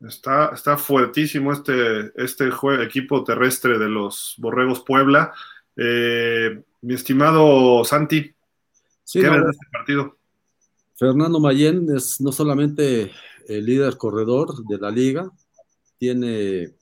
Está, 0.00 0.50
está 0.54 0.76
fuertísimo 0.76 1.52
este, 1.52 2.10
este 2.16 2.50
equipo 2.82 3.22
terrestre 3.22 3.78
de 3.78 3.88
los 3.88 4.34
Borregos 4.38 4.80
Puebla. 4.80 5.32
Eh, 5.76 6.62
mi 6.80 6.94
estimado 6.94 7.84
Santi, 7.84 8.34
¿qué 9.12 9.22
no, 9.22 9.44
de 9.44 9.50
este 9.50 9.66
partido? 9.70 10.16
Fernando 10.96 11.38
Mayen 11.38 11.86
es 11.94 12.20
no 12.20 12.32
solamente 12.32 13.12
el 13.48 13.66
líder 13.66 13.96
corredor 13.96 14.64
de 14.66 14.78
la 14.78 14.90
liga, 14.90 15.30
tiene 15.98 16.72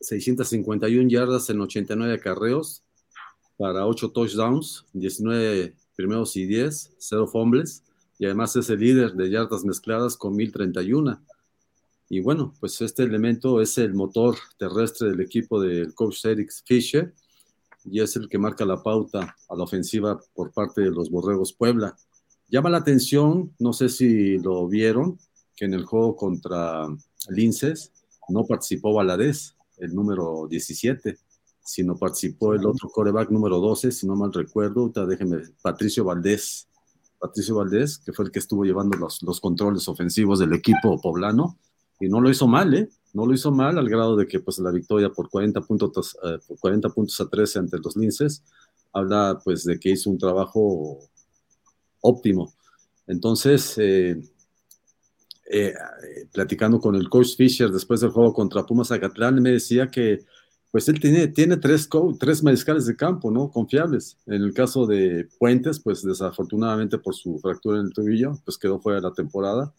651 0.00 1.08
yardas 1.08 1.50
en 1.50 1.60
89 1.60 2.18
carreos 2.18 2.82
para 3.56 3.86
8 3.86 4.10
touchdowns, 4.10 4.86
19 4.92 5.74
primeros 5.98 6.36
y 6.36 6.46
10, 6.46 6.92
0 6.96 7.26
fumbles, 7.26 7.82
y 8.20 8.26
además 8.26 8.54
es 8.54 8.70
el 8.70 8.78
líder 8.78 9.14
de 9.14 9.30
yardas 9.30 9.64
mezcladas 9.64 10.16
con 10.16 10.36
1031. 10.36 11.20
Y 12.08 12.20
bueno, 12.20 12.54
pues 12.60 12.80
este 12.80 13.02
elemento 13.02 13.60
es 13.60 13.78
el 13.78 13.94
motor 13.94 14.36
terrestre 14.60 15.08
del 15.08 15.20
equipo 15.20 15.60
del 15.60 15.92
coach 15.94 16.24
Eric 16.24 16.52
Fisher, 16.64 17.12
y 17.84 18.00
es 18.00 18.14
el 18.14 18.28
que 18.28 18.38
marca 18.38 18.64
la 18.64 18.80
pauta 18.80 19.36
a 19.48 19.56
la 19.56 19.64
ofensiva 19.64 20.20
por 20.34 20.52
parte 20.52 20.82
de 20.82 20.90
los 20.90 21.10
Borregos 21.10 21.52
Puebla. 21.52 21.96
Llama 22.46 22.70
la 22.70 22.78
atención, 22.78 23.52
no 23.58 23.72
sé 23.72 23.88
si 23.88 24.38
lo 24.38 24.68
vieron, 24.68 25.18
que 25.56 25.64
en 25.64 25.74
el 25.74 25.84
juego 25.84 26.14
contra 26.14 26.86
Linces 27.28 27.92
no 28.28 28.44
participó 28.46 28.94
Valadez, 28.94 29.56
el 29.78 29.96
número 29.96 30.46
17, 30.48 31.18
sino 31.68 31.98
participó 31.98 32.54
el 32.54 32.66
otro 32.66 32.88
coreback 32.88 33.30
número 33.30 33.58
12, 33.60 33.92
si 33.92 34.06
no 34.06 34.16
mal 34.16 34.32
recuerdo, 34.32 34.90
déjeme, 35.06 35.42
Patricio 35.60 36.02
Valdés. 36.02 36.66
Patricio 37.18 37.56
Valdés, 37.56 37.98
que 37.98 38.14
fue 38.14 38.24
el 38.24 38.30
que 38.30 38.38
estuvo 38.38 38.64
llevando 38.64 38.96
los, 38.96 39.22
los 39.22 39.38
controles 39.38 39.86
ofensivos 39.86 40.38
del 40.38 40.54
equipo 40.54 40.98
poblano, 40.98 41.58
y 42.00 42.08
no 42.08 42.22
lo 42.22 42.30
hizo 42.30 42.46
mal, 42.46 42.72
¿eh? 42.72 42.88
no 43.12 43.26
lo 43.26 43.34
hizo 43.34 43.50
mal 43.50 43.76
al 43.76 43.86
grado 43.86 44.16
de 44.16 44.26
que 44.26 44.40
pues 44.40 44.58
la 44.60 44.70
victoria 44.70 45.10
por 45.10 45.28
40 45.28 45.60
puntos, 45.60 46.16
eh, 46.24 46.38
por 46.46 46.58
40 46.58 46.88
puntos 46.88 47.20
a 47.20 47.28
13 47.28 47.58
ante 47.58 47.76
los 47.84 47.96
Linces 47.96 48.42
habla 48.94 49.38
pues 49.44 49.64
de 49.64 49.78
que 49.78 49.90
hizo 49.90 50.08
un 50.08 50.16
trabajo 50.16 51.00
óptimo. 52.00 52.54
Entonces, 53.06 53.76
eh, 53.76 54.16
eh, 55.50 55.74
platicando 56.32 56.80
con 56.80 56.94
el 56.94 57.10
coach 57.10 57.36
Fisher 57.36 57.70
después 57.70 58.00
del 58.00 58.10
juego 58.10 58.32
contra 58.32 58.64
Pumas 58.64 58.90
Acatlán, 58.90 59.42
me 59.42 59.52
decía 59.52 59.90
que 59.90 60.24
pues 60.70 60.88
él 60.88 61.00
tiene, 61.00 61.28
tiene 61.28 61.56
tres, 61.56 61.88
tres 62.18 62.42
mariscales 62.42 62.86
de 62.86 62.96
campo, 62.96 63.30
¿no? 63.30 63.50
Confiables. 63.50 64.18
En 64.26 64.42
el 64.42 64.52
caso 64.52 64.86
de 64.86 65.28
Puentes, 65.38 65.80
pues 65.80 66.02
desafortunadamente 66.02 66.98
por 66.98 67.14
su 67.14 67.38
fractura 67.38 67.80
en 67.80 67.86
el 67.86 67.92
tobillo, 67.92 68.38
pues 68.44 68.58
quedó 68.58 68.80
fuera 68.80 69.00
de 69.00 69.08
la 69.08 69.14
temporada 69.14 69.72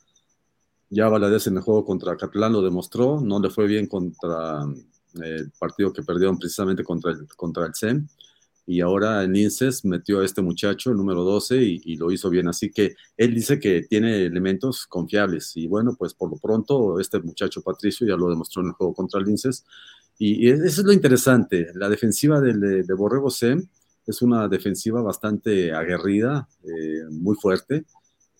ya 0.90 1.08
Valadez 1.08 1.48
en 1.48 1.58
el 1.58 1.64
juego 1.64 1.86
contra 1.86 2.18
Catalán 2.18 2.54
lo 2.54 2.62
demostró, 2.62 3.22
no 3.22 3.40
le 3.40 3.50
fue 3.50 3.68
bien 3.68 3.86
contra 3.86 4.64
eh, 5.22 5.36
el 5.40 5.52
partido 5.52 5.94
que 5.94 6.04
perdieron 6.04 6.38
precisamente 6.38 6.84
contra 6.84 7.12
el, 7.12 7.28
contra 7.36 7.66
el 7.66 7.76
SEM. 7.76 8.08
Y 8.66 8.82
ahora 8.82 9.24
en 9.24 9.36
INSES 9.36 9.84
metió 9.86 10.20
a 10.20 10.26
este 10.26 10.44
muchacho, 10.44 10.92
el 10.92 10.98
número 10.98 11.24
12, 11.24 11.58
y, 11.58 11.96
lo 11.96 12.12
hizo 12.12 12.30
bien. 12.30 12.48
Así 12.48 12.70
que 12.70 12.94
él 13.18 13.34
dice 13.34 13.60
que 13.60 13.82
tiene 13.82 14.26
elementos 14.26 14.86
confiables. 14.86 15.58
Y 15.58 15.66
bueno, 15.66 15.96
pues 15.98 16.14
por 16.14 16.30
lo 16.30 16.38
pronto, 16.38 17.00
este 17.00 17.20
muchacho 17.20 17.64
Patricio 17.64 18.06
ya 18.06 18.16
lo 18.16 18.30
demostró 18.30 18.62
en 18.62 18.68
el 18.68 18.74
juego 18.74 18.94
contra 18.94 19.22
el 19.22 19.28
INSES. 19.28 19.66
Y, 20.20 20.50
eso 20.50 20.82
es 20.82 20.86
lo 20.86 20.94
interesante. 20.94 21.72
La 21.74 21.90
defensiva 21.90 22.40
de, 22.40 22.54
de 22.54 22.96
SEM 23.30 23.68
es 24.06 24.22
una 24.22 24.48
defensiva 24.48 25.02
bastante 25.02 25.72
aguerrida, 25.72 26.48
eh, 26.64 27.06
muy 27.10 27.36
fuerte 27.36 27.86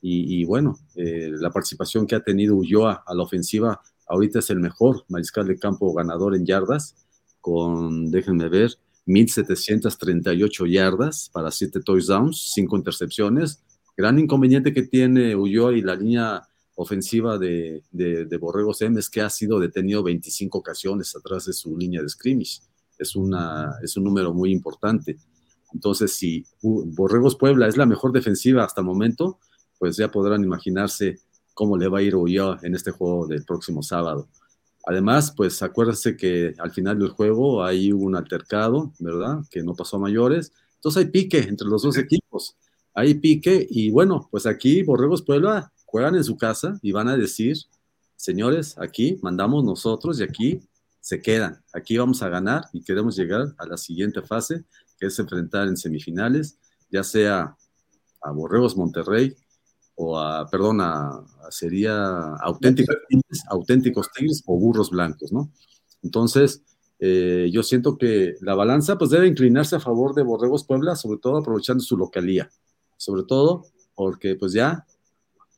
y, 0.02 0.46
bueno, 0.46 0.78
eh, 0.96 1.32
la 1.34 1.52
participación 1.52 2.08
que 2.08 2.16
ha 2.16 2.24
tenido 2.24 2.56
Ulloa 2.56 3.04
a 3.06 3.14
la 3.14 3.24
ofensiva, 3.24 3.82
ahorita 4.08 4.40
es 4.40 4.50
el 4.50 4.60
mejor 4.60 5.04
mariscal 5.10 5.48
de 5.48 5.60
campo 5.60 5.94
ganador 5.94 6.36
en 6.36 6.46
yardas, 6.46 6.96
con, 7.42 8.10
déjenme 8.10 8.48
ver, 8.50 8.72
1.738 9.08 10.72
yardas 10.72 11.30
para 11.34 11.52
7 11.52 11.82
touchdowns, 11.82 12.52
5 12.54 12.78
intercepciones. 12.78 13.62
Gran 13.98 14.20
inconveniente 14.20 14.74
que 14.74 14.84
tiene 14.84 15.36
Ulloa 15.36 15.74
y 15.74 15.82
la 15.82 15.96
línea 15.96 16.44
ofensiva 16.82 17.38
de, 17.38 17.84
de, 17.92 18.24
de, 18.26 18.38
Borregos 18.38 18.82
M 18.82 18.98
es 18.98 19.10
que 19.10 19.20
ha 19.20 19.30
sido 19.30 19.60
detenido 19.60 20.02
25 20.02 20.58
ocasiones 20.58 21.14
atrás 21.14 21.46
de 21.46 21.52
su 21.52 21.78
línea 21.78 22.02
de 22.02 22.08
scrimmage. 22.08 22.62
Es, 22.98 23.18
una, 23.18 23.74
es 23.84 23.98
un 23.98 24.06
número 24.06 24.34
muy 24.34 24.50
importante. 24.54 25.18
Entonces, 25.74 26.14
si 26.14 26.46
Borregos 26.62 27.36
Puebla 27.36 27.68
es 27.68 27.76
la 27.76 27.86
mejor 27.86 28.14
defensiva 28.14 28.64
hasta 28.64 28.80
el 28.80 28.88
momento, 28.88 29.40
pues 29.78 29.98
ya 29.98 30.10
podrán 30.10 30.42
imaginarse 30.42 31.20
cómo 31.54 31.76
le 31.76 31.90
va 31.90 32.00
a 32.00 32.02
ir 32.02 32.16
Ulloa 32.16 32.60
en 32.64 32.74
este 32.76 32.92
juego 32.92 33.28
del 33.28 33.44
próximo 33.44 33.84
sábado. 33.84 34.30
Además, 34.86 35.34
pues 35.36 35.62
acuérdense 35.62 36.16
que 36.16 36.54
al 36.60 36.72
final 36.72 36.98
del 36.98 37.10
juego 37.10 37.58
hubo 37.58 38.06
un 38.06 38.16
altercado, 38.16 38.94
¿verdad? 39.00 39.40
Que 39.52 39.64
no 39.64 39.74
pasó 39.76 39.98
a 39.98 40.00
mayores. 40.00 40.54
Entonces 40.76 41.04
hay 41.04 41.12
pique 41.12 41.40
entre 41.40 41.68
los 41.68 41.82
dos 41.82 41.98
equipos. 41.98 42.56
Hay 42.94 43.16
pique 43.16 43.68
y 43.70 43.92
bueno, 43.92 44.30
pues 44.32 44.46
aquí 44.46 44.82
Borregos 44.82 45.24
Puebla 45.24 45.74
juegan 45.90 46.16
en 46.16 46.24
su 46.24 46.38
casa 46.38 46.78
y 46.82 46.92
van 46.92 47.08
a 47.08 47.18
decir, 47.18 47.58
señores, 48.16 48.78
aquí 48.78 49.18
mandamos 49.24 49.64
nosotros 49.64 50.20
y 50.20 50.24
aquí 50.24 50.62
se 51.02 51.22
quedan. 51.22 51.64
Aquí 51.74 51.98
vamos 51.98 52.22
a 52.22 52.30
ganar 52.30 52.66
y 52.74 52.84
queremos 52.84 53.16
llegar 53.16 53.56
a 53.58 53.66
la 53.66 53.78
siguiente 53.78 54.22
fase, 54.22 54.66
que 55.00 55.08
es 55.08 55.18
enfrentar 55.18 55.68
en 55.68 55.78
semifinales, 55.78 56.60
ya 56.92 57.04
sea 57.04 57.56
a 58.22 58.32
Borregos 58.32 58.78
Monterrey 58.78 59.36
o 59.96 60.20
a, 60.20 60.48
perdón, 60.48 60.80
a, 60.82 61.26
sería 61.50 62.36
auténticos 62.36 62.98
tigres, 63.08 63.44
auténticos 63.50 64.12
tigres 64.12 64.44
o 64.46 64.60
burros 64.60 64.92
blancos, 64.92 65.32
¿no? 65.32 65.52
Entonces, 66.04 66.62
eh, 67.00 67.50
yo 67.52 67.64
siento 67.64 67.98
que 67.98 68.36
la 68.42 68.54
balanza 68.54 68.98
pues 68.98 69.10
debe 69.10 69.28
inclinarse 69.28 69.76
a 69.76 69.80
favor 69.80 70.14
de 70.14 70.22
Borregos 70.22 70.66
Puebla, 70.66 70.96
sobre 70.96 71.20
todo 71.20 71.38
aprovechando 71.38 71.84
su 71.84 71.98
localía, 71.98 72.52
sobre 72.98 73.24
todo 73.24 73.66
porque 73.96 74.36
pues 74.36 74.54
ya 74.54 74.86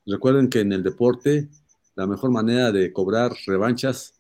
recuerden 0.06 0.50
que 0.50 0.62
en 0.62 0.74
el 0.74 0.84
deporte 0.84 1.50
la 1.96 2.08
mejor 2.08 2.32
manera 2.32 2.72
de 2.72 2.92
cobrar 2.92 3.34
revanchas 3.46 4.14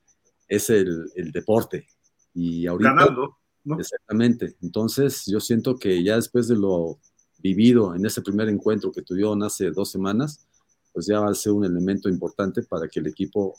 es 0.48 0.70
el, 0.70 1.10
deporte. 1.32 1.88
Y 2.34 2.68
ahorita... 2.68 2.94
Ganando. 2.94 3.38
Exactamente. 3.80 4.56
Entonces, 4.62 5.24
yo 5.28 5.40
siento 5.40 5.78
que 5.78 6.04
ya 6.04 6.16
después 6.16 6.48
de 6.48 6.56
lo 6.56 7.00
vivido 7.38 7.96
en 7.96 8.06
ese 8.06 8.22
primer 8.22 8.50
encuentro 8.50 8.92
que 8.92 9.02
tuvieron 9.02 9.44
hace 9.44 9.72
dos 9.72 9.92
semanas, 9.92 10.48
pues 10.94 11.06
ya 11.06 11.20
va 11.20 11.30
a 11.30 11.36
ser 11.36 11.54
un 11.54 11.66
elemento 11.66 12.10
importante 12.10 12.64
para 12.64 12.88
que 12.88 13.00
el 13.00 13.08
equipo 13.08 13.56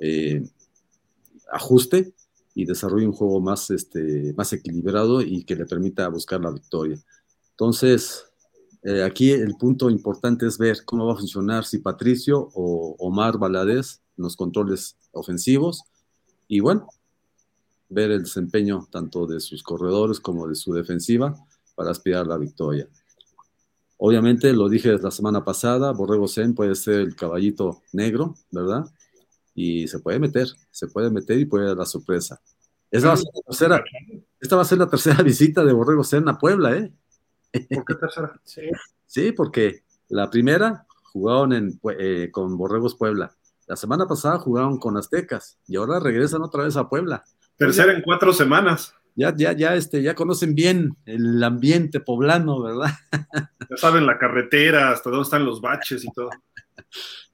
eh, 0.00 0.44
ajuste 1.52 2.14
y 2.54 2.64
desarrolle 2.64 3.06
un 3.06 3.12
juego 3.12 3.40
más, 3.40 3.70
este, 3.70 4.32
más 4.36 4.52
equilibrado 4.52 5.22
y 5.22 5.44
que 5.44 5.56
le 5.56 5.66
permita 5.66 6.08
buscar 6.08 6.40
la 6.40 6.50
victoria. 6.50 6.98
Entonces, 7.50 8.26
eh, 8.84 9.02
aquí 9.02 9.30
el 9.30 9.56
punto 9.56 9.88
importante 9.88 10.46
es 10.46 10.58
ver 10.58 10.84
cómo 10.84 11.06
va 11.06 11.14
a 11.14 11.16
funcionar 11.16 11.64
si 11.64 11.78
Patricio 11.78 12.50
o 12.54 12.94
Omar 12.98 13.38
Valadez 13.38 14.02
en 14.18 14.24
los 14.24 14.36
controles 14.36 14.96
ofensivos 15.12 15.84
y 16.48 16.60
bueno, 16.60 16.88
ver 17.88 18.10
el 18.10 18.24
desempeño 18.24 18.86
tanto 18.90 19.26
de 19.26 19.40
sus 19.40 19.62
corredores 19.62 20.20
como 20.20 20.46
de 20.46 20.54
su 20.54 20.74
defensiva 20.74 21.34
para 21.74 21.92
aspirar 21.92 22.26
a 22.26 22.28
la 22.28 22.36
victoria. 22.36 22.86
Obviamente, 23.96 24.52
lo 24.52 24.68
dije 24.68 24.98
la 24.98 25.10
semana 25.10 25.44
pasada, 25.44 25.92
Borrego 25.92 26.28
Zen 26.28 26.54
puede 26.54 26.74
ser 26.74 27.00
el 27.00 27.16
caballito 27.16 27.80
negro, 27.92 28.34
¿verdad? 28.50 28.84
Y 29.54 29.88
se 29.88 30.00
puede 30.00 30.18
meter, 30.18 30.48
se 30.70 30.88
puede 30.88 31.10
meter 31.10 31.38
y 31.38 31.46
puede 31.46 31.68
dar 31.68 31.78
la 31.78 31.86
sorpresa. 31.86 32.38
Esta 32.90 33.08
va, 33.08 33.14
a 33.14 33.16
ser 34.64 34.78
la 34.78 34.90
tercera, 34.90 35.22
visita 35.24 35.64
de 35.64 35.72
Borrego 35.72 36.04
Zen 36.04 36.28
a 36.28 36.38
Puebla, 36.38 36.76
¿eh? 36.76 36.92
¿Por 37.70 37.84
qué 37.84 37.94
tercera? 38.00 38.40
Sí, 38.44 38.62
sí 39.06 39.32
porque 39.32 39.84
la 40.08 40.30
primera 40.30 40.86
jugaron 41.12 41.52
en, 41.52 41.80
eh, 41.98 42.28
con 42.30 42.56
Borregos 42.56 42.96
Puebla. 42.96 43.34
La 43.66 43.76
semana 43.76 44.06
pasada 44.06 44.38
jugaron 44.38 44.78
con 44.78 44.96
Aztecas 44.96 45.58
y 45.66 45.76
ahora 45.76 46.00
regresan 46.00 46.42
otra 46.42 46.64
vez 46.64 46.76
a 46.76 46.88
Puebla. 46.88 47.24
Tercera 47.56 47.92
en 47.92 48.02
cuatro 48.02 48.32
semanas 48.32 48.94
ya, 49.16 49.34
ya, 49.36 49.52
ya, 49.52 49.74
este, 49.76 50.02
ya 50.02 50.14
conocen 50.14 50.54
bien 50.54 50.96
el 51.06 51.42
ambiente 51.42 52.00
poblano, 52.00 52.62
¿verdad? 52.62 52.90
Ya 53.70 53.78
saben 53.78 54.04
la 54.04 54.18
carretera, 54.18 54.90
hasta 54.90 55.08
dónde 55.08 55.22
están 55.22 55.46
los 55.46 55.62
baches 55.62 56.04
y 56.04 56.12
todo. 56.12 56.28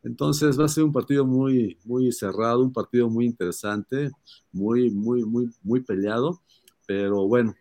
Entonces 0.04 0.58
va 0.58 0.66
a 0.66 0.68
ser 0.68 0.84
un 0.84 0.92
partido 0.92 1.26
muy, 1.26 1.76
muy 1.84 2.12
cerrado, 2.12 2.62
un 2.62 2.72
partido 2.72 3.10
muy 3.10 3.26
interesante, 3.26 4.12
muy, 4.52 4.92
muy, 4.92 5.24
muy, 5.24 5.50
muy 5.62 5.80
peleado. 5.80 6.40
Pero 6.86 7.26
bueno, 7.26 7.52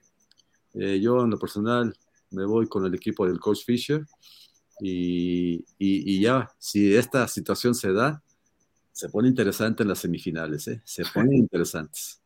eh, 0.76 1.00
yo 1.02 1.24
en 1.24 1.32
lo 1.32 1.40
personal 1.40 1.96
me 2.32 2.46
voy 2.46 2.68
con 2.68 2.86
el 2.86 2.94
equipo 2.94 3.28
del 3.28 3.40
coach 3.40 3.66
Fisher 3.66 4.06
y, 4.82 5.66
y, 5.78 6.22
ya, 6.22 6.50
si 6.58 6.96
esta 6.96 7.28
situación 7.28 7.76
se 7.76 7.92
da, 7.92 8.24
se 8.92 9.10
pone 9.10 9.28
interesante 9.28 9.84
en 9.84 9.90
las 9.90 10.00
semifinales, 10.00 10.68
¿eh? 10.68 10.82
se 10.86 11.04
ponen 11.14 11.36
interesantes 11.36 12.20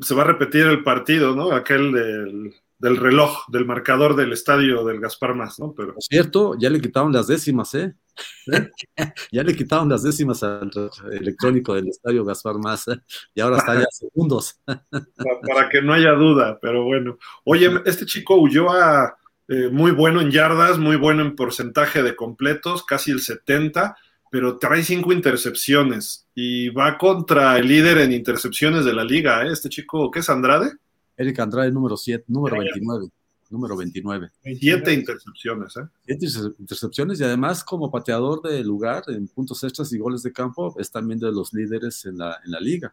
se 0.00 0.14
va 0.14 0.22
a 0.22 0.26
repetir 0.26 0.66
el 0.66 0.82
partido, 0.82 1.34
¿no? 1.34 1.52
Aquel 1.52 1.92
del, 2.78 2.96
reloj, 2.96 3.46
del 3.48 3.66
marcador 3.66 4.16
del 4.16 4.32
estadio 4.32 4.84
del 4.84 5.00
Gaspar 5.00 5.34
Más, 5.34 5.58
¿no? 5.58 5.74
Pero... 5.76 5.94
cierto, 5.98 6.56
ya 6.58 6.70
le 6.70 6.80
quitaron 6.80 7.12
las 7.12 7.26
décimas, 7.26 7.74
¿eh? 7.74 7.94
¿Eh? 8.52 8.70
ya 9.32 9.42
le 9.42 9.54
quitaron 9.54 9.88
las 9.88 10.02
décimas 10.02 10.42
al 10.42 10.70
electrónico 11.12 11.74
del 11.74 11.88
estadio 11.88 12.24
Gaspar 12.24 12.56
Más, 12.56 12.88
¿eh? 12.88 13.00
y 13.34 13.40
ahora 13.40 13.58
está 13.58 13.74
ya 13.74 13.86
segundos. 13.90 14.60
para, 14.66 15.68
que 15.68 15.82
no 15.82 15.92
haya 15.92 16.12
duda, 16.12 16.58
pero 16.60 16.84
bueno. 16.84 17.18
Oye, 17.44 17.70
este 17.84 18.06
chico 18.06 18.36
huyó 18.36 18.70
a 18.70 19.16
eh, 19.48 19.68
muy 19.70 19.92
bueno 19.92 20.20
en 20.20 20.30
yardas, 20.30 20.78
muy 20.78 20.96
bueno 20.96 21.22
en 21.22 21.36
porcentaje 21.36 22.02
de 22.02 22.16
completos, 22.16 22.84
casi 22.84 23.10
el 23.10 23.20
70 23.20 23.96
pero 24.30 24.58
trae 24.58 24.82
cinco 24.82 25.12
intercepciones 25.12 26.26
y 26.34 26.68
va 26.70 26.98
contra 26.98 27.58
el 27.58 27.68
líder 27.68 27.98
en 27.98 28.12
intercepciones 28.12 28.84
de 28.84 28.92
la 28.92 29.04
liga, 29.04 29.46
¿eh? 29.46 29.52
Este 29.52 29.68
chico, 29.68 30.10
¿qué 30.10 30.18
es 30.20 30.28
Andrade? 30.28 30.72
Eric 31.16 31.38
Andrade, 31.40 31.70
número 31.72 31.96
7, 31.96 32.24
número 32.28 32.58
29. 32.58 33.08
Número 33.48 33.76
29. 33.76 34.28
Siete 34.58 34.92
intercepciones, 34.92 35.76
¿eh? 35.76 35.88
Siete 36.04 36.26
intercepciones 36.58 37.20
y 37.20 37.24
además 37.24 37.62
como 37.62 37.90
pateador 37.90 38.42
de 38.42 38.62
lugar 38.64 39.04
en 39.06 39.28
puntos 39.28 39.62
extras 39.62 39.92
y 39.92 39.98
goles 39.98 40.22
de 40.22 40.32
campo 40.32 40.74
es 40.78 40.90
también 40.90 41.20
de 41.20 41.30
los 41.30 41.52
líderes 41.52 42.04
en 42.06 42.18
la, 42.18 42.38
en 42.44 42.50
la 42.50 42.60
liga. 42.60 42.92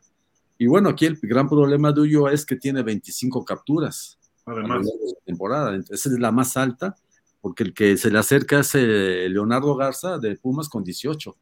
Y 0.59 0.67
bueno, 0.67 0.89
aquí 0.89 1.07
el 1.07 1.17
gran 1.23 1.49
problema 1.49 1.91
de 1.91 2.01
Ullo 2.01 2.30
es 2.30 2.45
que 2.45 2.55
tiene 2.55 2.84
25 2.84 3.43
capturas. 3.43 4.19
Además. 4.45 4.85
De 4.85 5.15
temporada. 5.25 5.75
Esa 5.75 6.09
es 6.09 6.19
la 6.19 6.31
más 6.31 6.57
alta 6.57 6.95
porque 7.43 7.63
el 7.63 7.73
que 7.73 7.97
se 7.97 8.09
le 8.09 8.19
acerca 8.19 8.59
es 8.59 8.73
eh, 8.73 9.27
Leonardo 9.29 9.75
Garza 9.75 10.17
de 10.17 10.37
Pumas 10.37 10.69
con 10.69 10.81
18. 10.81 11.35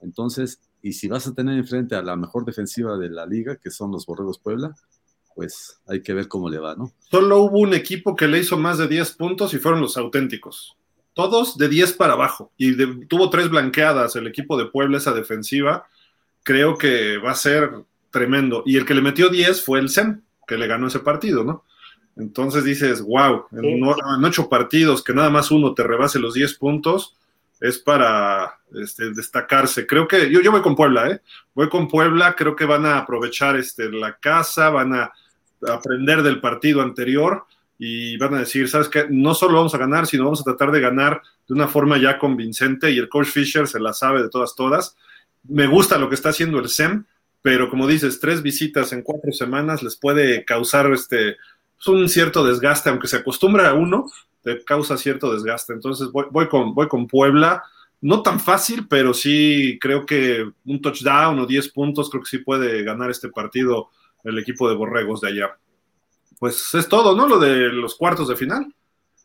Entonces, 0.00 0.58
y 0.80 0.94
si 0.94 1.06
vas 1.06 1.26
a 1.26 1.34
tener 1.34 1.58
enfrente 1.58 1.94
a 1.96 2.02
la 2.02 2.16
mejor 2.16 2.46
defensiva 2.46 2.96
de 2.96 3.10
la 3.10 3.26
liga, 3.26 3.56
que 3.56 3.70
son 3.70 3.92
los 3.92 4.06
Borregos 4.06 4.38
Puebla, 4.38 4.74
pues 5.34 5.82
hay 5.86 6.00
que 6.00 6.14
ver 6.14 6.28
cómo 6.28 6.48
le 6.48 6.58
va, 6.58 6.76
¿no? 6.76 6.92
Solo 7.10 7.42
hubo 7.42 7.58
un 7.58 7.74
equipo 7.74 8.16
que 8.16 8.26
le 8.26 8.38
hizo 8.38 8.56
más 8.56 8.78
de 8.78 8.88
10 8.88 9.12
puntos 9.16 9.52
y 9.52 9.58
fueron 9.58 9.82
los 9.82 9.98
auténticos. 9.98 10.78
Todos 11.12 11.58
de 11.58 11.68
10 11.68 11.92
para 11.92 12.14
abajo. 12.14 12.50
Y 12.56 12.74
tuvo 13.06 13.28
tres 13.28 13.50
blanqueadas 13.50 14.16
el 14.16 14.28
equipo 14.28 14.56
de 14.56 14.64
Puebla, 14.64 14.96
esa 14.96 15.12
defensiva. 15.12 15.86
Creo 16.42 16.78
que 16.78 17.18
va 17.18 17.32
a 17.32 17.34
ser 17.34 17.84
tremendo. 18.10 18.62
Y 18.64 18.78
el 18.78 18.86
que 18.86 18.94
le 18.94 19.02
metió 19.02 19.28
10 19.28 19.62
fue 19.62 19.78
el 19.78 19.90
SEM, 19.90 20.22
que 20.46 20.56
le 20.56 20.66
ganó 20.66 20.86
ese 20.86 21.00
partido, 21.00 21.44
¿no? 21.44 21.64
Entonces 22.18 22.64
dices, 22.64 23.00
wow, 23.00 23.46
en, 23.52 24.24
ocho 24.24 24.48
partidos 24.48 25.02
que 25.04 25.14
nada 25.14 25.30
más 25.30 25.50
uno 25.52 25.72
te 25.72 25.84
rebase 25.84 26.18
los 26.18 26.34
10 26.34 26.54
puntos, 26.54 27.16
es 27.60 27.78
para 27.78 28.58
este, 28.74 29.12
destacarse. 29.12 29.86
Creo 29.86 30.06
que 30.06 30.30
yo, 30.30 30.40
yo 30.40 30.50
voy 30.50 30.60
con 30.60 30.76
Puebla, 30.76 31.10
¿eh? 31.10 31.20
Voy 31.54 31.68
con 31.68 31.88
Puebla, 31.88 32.34
creo 32.36 32.56
que 32.56 32.64
van 32.64 32.86
a 32.86 32.98
aprovechar 32.98 33.56
este, 33.56 33.90
la 33.90 34.16
casa, 34.16 34.70
van 34.70 34.94
a 34.94 35.12
aprender 35.68 36.22
del 36.22 36.40
partido 36.40 36.82
anterior 36.82 37.44
y 37.78 38.16
van 38.16 38.34
a 38.34 38.40
decir, 38.40 38.68
¿sabes 38.68 38.88
qué? 38.88 39.06
No 39.08 39.34
solo 39.34 39.54
vamos 39.54 39.74
a 39.74 39.78
ganar, 39.78 40.06
sino 40.06 40.24
vamos 40.24 40.40
a 40.40 40.44
tratar 40.44 40.72
de 40.72 40.80
ganar 40.80 41.22
de 41.46 41.54
una 41.54 41.68
forma 41.68 41.98
ya 41.98 42.18
convincente 42.18 42.90
y 42.90 42.98
el 42.98 43.08
coach 43.08 43.28
Fisher 43.28 43.68
se 43.68 43.78
la 43.78 43.92
sabe 43.92 44.22
de 44.22 44.28
todas, 44.28 44.56
todas. 44.56 44.96
Me 45.44 45.68
gusta 45.68 45.98
lo 45.98 46.08
que 46.08 46.16
está 46.16 46.30
haciendo 46.30 46.58
el 46.58 46.68
SEM, 46.68 47.04
pero 47.42 47.70
como 47.70 47.86
dices, 47.86 48.18
tres 48.18 48.42
visitas 48.42 48.92
en 48.92 49.02
cuatro 49.02 49.32
semanas 49.32 49.82
les 49.84 49.96
puede 49.96 50.44
causar 50.44 50.92
este 50.92 51.36
es 51.80 51.86
un 51.86 52.08
cierto 52.08 52.44
desgaste, 52.44 52.90
aunque 52.90 53.08
se 53.08 53.16
acostumbra 53.16 53.70
a 53.70 53.74
uno, 53.74 54.06
te 54.42 54.64
causa 54.64 54.96
cierto 54.96 55.32
desgaste. 55.32 55.72
Entonces 55.72 56.10
voy, 56.10 56.48
con, 56.48 56.74
voy 56.74 56.88
con 56.88 57.06
Puebla, 57.06 57.62
no 58.00 58.22
tan 58.22 58.40
fácil, 58.40 58.86
pero 58.88 59.14
sí 59.14 59.78
creo 59.80 60.06
que 60.06 60.48
un 60.64 60.80
touchdown 60.80 61.38
o 61.38 61.46
10 61.46 61.72
puntos, 61.72 62.10
creo 62.10 62.22
que 62.22 62.30
sí 62.30 62.38
puede 62.38 62.82
ganar 62.82 63.10
este 63.10 63.28
partido 63.28 63.88
el 64.24 64.38
equipo 64.38 64.68
de 64.68 64.76
Borregos 64.76 65.20
de 65.20 65.28
allá. 65.28 65.58
Pues 66.38 66.72
es 66.74 66.88
todo, 66.88 67.16
¿no? 67.16 67.26
Lo 67.26 67.38
de 67.38 67.68
los 67.72 67.96
cuartos 67.96 68.28
de 68.28 68.36
final. 68.36 68.74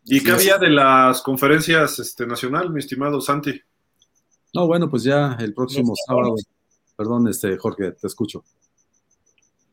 ¿Y 0.05 0.21
qué 0.21 0.31
había 0.31 0.57
de 0.57 0.69
las 0.69 1.21
conferencias 1.21 1.99
este, 1.99 2.25
nacional, 2.27 2.69
mi 2.71 2.79
estimado 2.79 3.21
Santi? 3.21 3.61
No, 4.53 4.67
bueno, 4.67 4.89
pues 4.89 5.03
ya 5.03 5.37
el 5.39 5.53
próximo 5.53 5.93
sábado. 6.07 6.35
Perdón, 6.95 7.27
este, 7.27 7.57
Jorge, 7.57 7.93
te 7.93 8.07
escucho. 8.07 8.43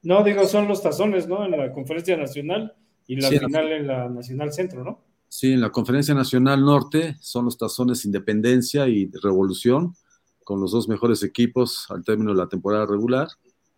No, 0.02 0.24
digo, 0.24 0.46
son 0.46 0.66
los 0.66 0.82
tazones, 0.82 1.28
¿no? 1.28 1.44
En 1.44 1.52
la 1.52 1.72
conferencia 1.72 2.16
nacional 2.16 2.74
y 3.06 3.16
la 3.16 3.28
final 3.28 3.72
en 3.72 3.86
la 3.86 4.08
Nacional 4.08 4.52
Centro, 4.52 4.84
¿no? 4.84 5.00
Sí, 5.28 5.52
en 5.52 5.60
la 5.60 5.70
conferencia 5.70 6.14
nacional 6.14 6.64
norte 6.64 7.16
son 7.20 7.44
los 7.44 7.56
tazones 7.56 8.04
Independencia 8.04 8.88
y 8.88 9.10
Revolución, 9.22 9.94
con 10.42 10.60
los 10.60 10.72
dos 10.72 10.88
mejores 10.88 11.22
equipos 11.22 11.86
al 11.90 12.04
término 12.04 12.32
de 12.32 12.38
la 12.38 12.48
temporada 12.48 12.86
regular. 12.86 13.28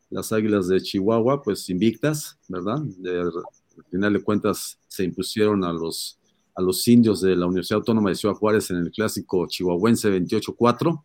Las 0.09 0.33
Águilas 0.33 0.69
de 0.69 0.81
Chihuahua, 0.81 1.43
pues 1.43 1.69
invictas, 1.69 2.39
¿verdad? 2.49 2.77
al 2.77 3.85
final 3.91 4.13
de 4.13 4.23
cuentas 4.23 4.79
se 4.87 5.05
impusieron 5.05 5.65
a 5.65 5.73
los, 5.73 6.19
a 6.55 6.63
los 6.63 6.87
indios 6.89 7.21
de 7.21 7.37
la 7.37 7.47
Universidad 7.47 7.79
Autónoma 7.79 8.11
de 8.11 8.17
Ciudad 8.17 8.35
Juárez 8.35 8.71
en 8.71 8.79
el 8.79 8.91
clásico 8.91 9.47
chihuahuense 9.47 10.11
28-4. 10.11 11.03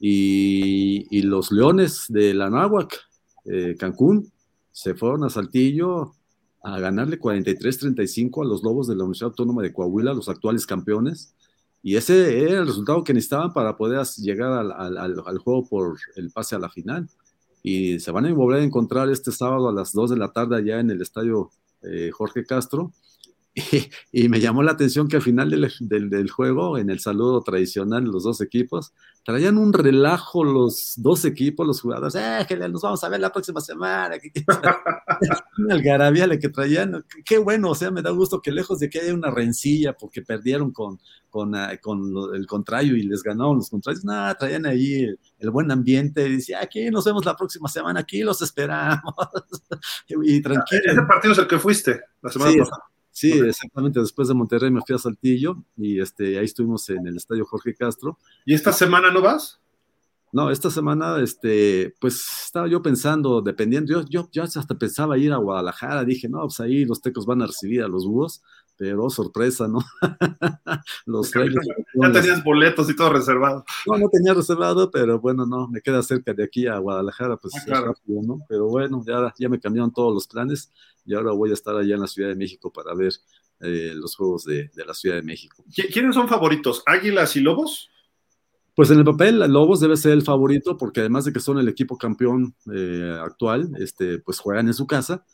Y, 0.00 1.06
y, 1.10 1.22
los 1.22 1.50
Leones 1.50 2.04
de 2.08 2.32
la 2.32 2.48
Náhuac 2.48 3.07
eh, 3.50 3.76
Cancún, 3.78 4.30
se 4.72 4.94
fueron 4.94 5.24
a 5.24 5.30
Saltillo 5.30 6.14
a 6.62 6.78
ganarle 6.78 7.18
43-35 7.18 8.42
a 8.42 8.46
los 8.46 8.62
Lobos 8.62 8.88
de 8.88 8.94
la 8.94 9.04
Universidad 9.04 9.30
Autónoma 9.30 9.62
de 9.62 9.72
Coahuila, 9.72 10.14
los 10.14 10.28
actuales 10.28 10.66
campeones. 10.66 11.34
Y 11.82 11.96
ese 11.96 12.42
era 12.42 12.60
el 12.60 12.66
resultado 12.66 13.04
que 13.04 13.14
necesitaban 13.14 13.52
para 13.52 13.76
poder 13.76 14.04
llegar 14.18 14.52
al, 14.52 15.38
juego 15.38 15.66
por 15.68 15.98
el 16.16 16.30
pase 16.30 16.56
a 16.56 16.58
la 16.58 16.68
final. 16.68 17.08
Y 17.62 18.00
se 18.00 18.10
van 18.10 18.26
a 18.26 18.32
volver 18.32 18.60
a 18.60 18.64
encontrar 18.64 19.08
este 19.10 19.32
sábado 19.32 19.68
a 19.68 19.72
las 19.72 19.92
2 19.92 20.10
de 20.10 20.16
la 20.16 20.32
tarde 20.32 20.56
allá 20.56 20.80
en 20.80 20.90
el 20.90 21.00
estadio 21.00 21.50
eh, 21.82 22.10
Jorge 22.12 22.44
Castro. 22.44 22.92
Y, 24.12 24.28
me 24.28 24.40
llamó 24.40 24.62
la 24.62 24.72
atención 24.72 25.08
que 25.08 25.16
al 25.16 25.22
final 25.22 25.50
del, 25.80 26.30
juego, 26.30 26.78
en 26.78 26.90
el 26.90 27.00
saludo 27.00 27.42
tradicional 27.42 28.04
de 28.04 28.10
los 28.10 28.24
dos 28.24 28.40
equipos, 28.40 28.92
traían 29.24 29.58
un 29.58 29.72
relajo 29.72 30.44
los 30.44 30.94
dos 30.96 31.24
equipos, 31.24 31.66
los 31.66 31.80
jugadores, 31.80 32.14
eh, 32.14 32.44
que 32.48 32.56
nos 32.56 32.82
vamos 32.82 33.02
a 33.04 33.08
ver 33.08 33.20
la 33.20 33.32
próxima 33.32 33.60
semana. 33.60 34.16
una 35.58 35.74
algarabía 35.74 36.26
la 36.26 36.38
que 36.38 36.48
traían, 36.48 37.04
qué 37.24 37.38
bueno, 37.38 37.70
o 37.70 37.74
sea, 37.74 37.90
me 37.90 38.02
da 38.02 38.10
gusto 38.10 38.40
que 38.40 38.52
lejos 38.52 38.78
de 38.78 38.88
que 38.88 39.00
haya 39.00 39.14
una 39.14 39.30
rencilla 39.30 39.92
porque 39.92 40.22
perdieron 40.22 40.72
con, 40.72 40.98
con, 41.28 41.54
ah, 41.54 41.72
el 41.72 42.46
contrario 42.46 42.96
y 42.96 43.02
les 43.02 43.22
ganaron 43.22 43.56
los 43.56 43.70
contrarios, 43.70 44.04
nada, 44.04 44.34
traían 44.34 44.66
ahí 44.66 45.14
el, 45.38 45.50
buen 45.50 45.70
ambiente 45.70 46.26
y 46.26 46.36
decía, 46.36 46.60
aquí 46.62 46.90
nos 46.90 47.04
vemos 47.04 47.24
la 47.24 47.36
próxima 47.36 47.68
semana, 47.68 48.00
aquí 48.00 48.22
los 48.22 48.40
esperamos. 48.42 49.00
y 50.08 50.40
tranquilo. 50.40 50.82
Ese 50.84 51.02
partido 51.02 51.32
es 51.32 51.38
el 51.38 51.46
que 51.46 51.58
fuiste 51.58 52.00
la 52.22 52.30
semana 52.30 52.52
pasada. 52.58 52.97
Sí, 53.18 53.32
exactamente. 53.32 53.98
Después 53.98 54.28
de 54.28 54.34
Monterrey 54.34 54.70
me 54.70 54.80
fui 54.86 54.94
a 54.94 54.98
Saltillo 54.98 55.64
y 55.76 56.00
este, 56.00 56.38
ahí 56.38 56.44
estuvimos 56.44 56.88
en 56.88 57.04
el 57.04 57.16
estadio 57.16 57.44
Jorge 57.44 57.74
Castro. 57.74 58.16
¿Y 58.46 58.54
esta 58.54 58.72
semana 58.72 59.10
no 59.10 59.20
vas? 59.20 59.60
No, 60.30 60.52
esta 60.52 60.70
semana, 60.70 61.18
este, 61.20 61.96
pues 62.00 62.24
estaba 62.44 62.68
yo 62.68 62.80
pensando, 62.80 63.42
dependiendo, 63.42 64.04
yo, 64.08 64.28
yo, 64.30 64.42
hasta 64.44 64.78
pensaba 64.78 65.18
ir 65.18 65.32
a 65.32 65.38
Guadalajara, 65.38 66.04
dije, 66.04 66.28
no, 66.28 66.42
pues 66.42 66.60
ahí 66.60 66.84
los 66.84 67.00
tecos 67.00 67.26
van 67.26 67.42
a 67.42 67.46
recibir 67.48 67.82
a 67.82 67.88
los 67.88 68.06
búhos, 68.06 68.40
pero 68.78 69.10
sorpresa, 69.10 69.66
¿no? 69.66 69.80
los 71.06 71.32
ya, 71.32 71.44
ya 71.44 72.12
tenías 72.12 72.44
boletos 72.44 72.88
y 72.88 72.94
todo 72.94 73.12
reservado. 73.12 73.64
No, 73.86 73.98
no 73.98 74.08
tenía 74.08 74.32
reservado, 74.32 74.88
pero 74.90 75.18
bueno, 75.18 75.44
no, 75.44 75.66
me 75.66 75.82
queda 75.82 76.00
cerca 76.02 76.32
de 76.32 76.44
aquí 76.44 76.68
a 76.68 76.78
Guadalajara, 76.78 77.36
pues 77.36 77.54
ah, 77.56 77.80
rápido, 77.80 78.22
¿no? 78.22 78.38
Pero 78.48 78.68
bueno, 78.68 79.02
ya, 79.04 79.34
ya 79.36 79.48
me 79.48 79.58
cambiaron 79.58 79.92
todos 79.92 80.14
los 80.14 80.28
planes 80.28 80.72
y 81.04 81.12
ahora 81.14 81.32
voy 81.32 81.50
a 81.50 81.54
estar 81.54 81.74
allá 81.74 81.96
en 81.96 82.00
la 82.00 82.06
Ciudad 82.06 82.28
de 82.28 82.36
México 82.36 82.72
para 82.72 82.94
ver 82.94 83.12
eh, 83.60 83.92
los 83.96 84.14
juegos 84.14 84.44
de, 84.44 84.70
la 84.86 84.94
Ciudad 84.94 85.16
de 85.16 85.22
México. 85.22 85.64
¿Quiénes 85.92 86.14
son 86.14 86.28
favoritos? 86.28 86.84
¿Águilas 86.86 87.34
y 87.34 87.40
Lobos? 87.40 87.90
Pues 88.76 88.92
en 88.92 88.98
el 88.98 89.04
papel, 89.04 89.40
Lobos 89.52 89.80
debe 89.80 89.96
ser 89.96 90.12
el 90.12 90.22
favorito 90.22 90.76
porque 90.76 91.00
además 91.00 91.24
de 91.24 91.32
que 91.32 91.40
son 91.40 91.58
el 91.58 91.66
equipo 91.66 91.98
campeón 91.98 92.54
eh, 92.72 93.18
actual, 93.20 93.72
este, 93.80 94.20
pues 94.20 94.38
juegan 94.38 94.68
en 94.68 94.74
su 94.74 94.86
casa 94.86 95.24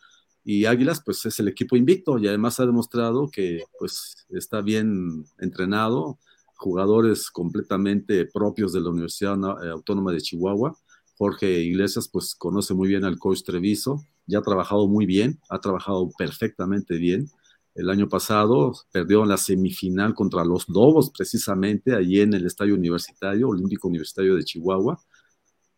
y 0.44 0.66
Águilas 0.66 1.02
pues 1.04 1.24
es 1.24 1.38
el 1.40 1.48
equipo 1.48 1.74
invicto 1.74 2.18
y 2.18 2.28
además 2.28 2.60
ha 2.60 2.66
demostrado 2.66 3.30
que 3.30 3.62
pues 3.78 4.26
está 4.28 4.60
bien 4.60 5.24
entrenado, 5.38 6.18
jugadores 6.54 7.30
completamente 7.30 8.26
propios 8.26 8.72
de 8.74 8.82
la 8.82 8.90
Universidad 8.90 9.36
eh, 9.64 9.70
Autónoma 9.70 10.12
de 10.12 10.20
Chihuahua. 10.20 10.76
Jorge 11.16 11.60
Iglesias 11.60 12.08
pues 12.08 12.34
conoce 12.34 12.74
muy 12.74 12.88
bien 12.88 13.04
al 13.04 13.18
coach 13.18 13.42
Treviso, 13.44 14.04
ya 14.26 14.40
ha 14.40 14.42
trabajado 14.42 14.86
muy 14.86 15.06
bien, 15.06 15.40
ha 15.48 15.60
trabajado 15.60 16.10
perfectamente 16.18 16.98
bien. 16.98 17.28
El 17.74 17.88
año 17.88 18.08
pasado 18.08 18.74
perdió 18.92 19.22
en 19.22 19.30
la 19.30 19.36
semifinal 19.36 20.14
contra 20.14 20.44
los 20.44 20.68
Lobos, 20.68 21.10
precisamente 21.10 21.94
allí 21.94 22.20
en 22.20 22.34
el 22.34 22.46
Estadio 22.46 22.74
Universitario, 22.74 23.48
Olímpico 23.48 23.88
Universitario 23.88 24.36
de 24.36 24.44
Chihuahua 24.44 25.00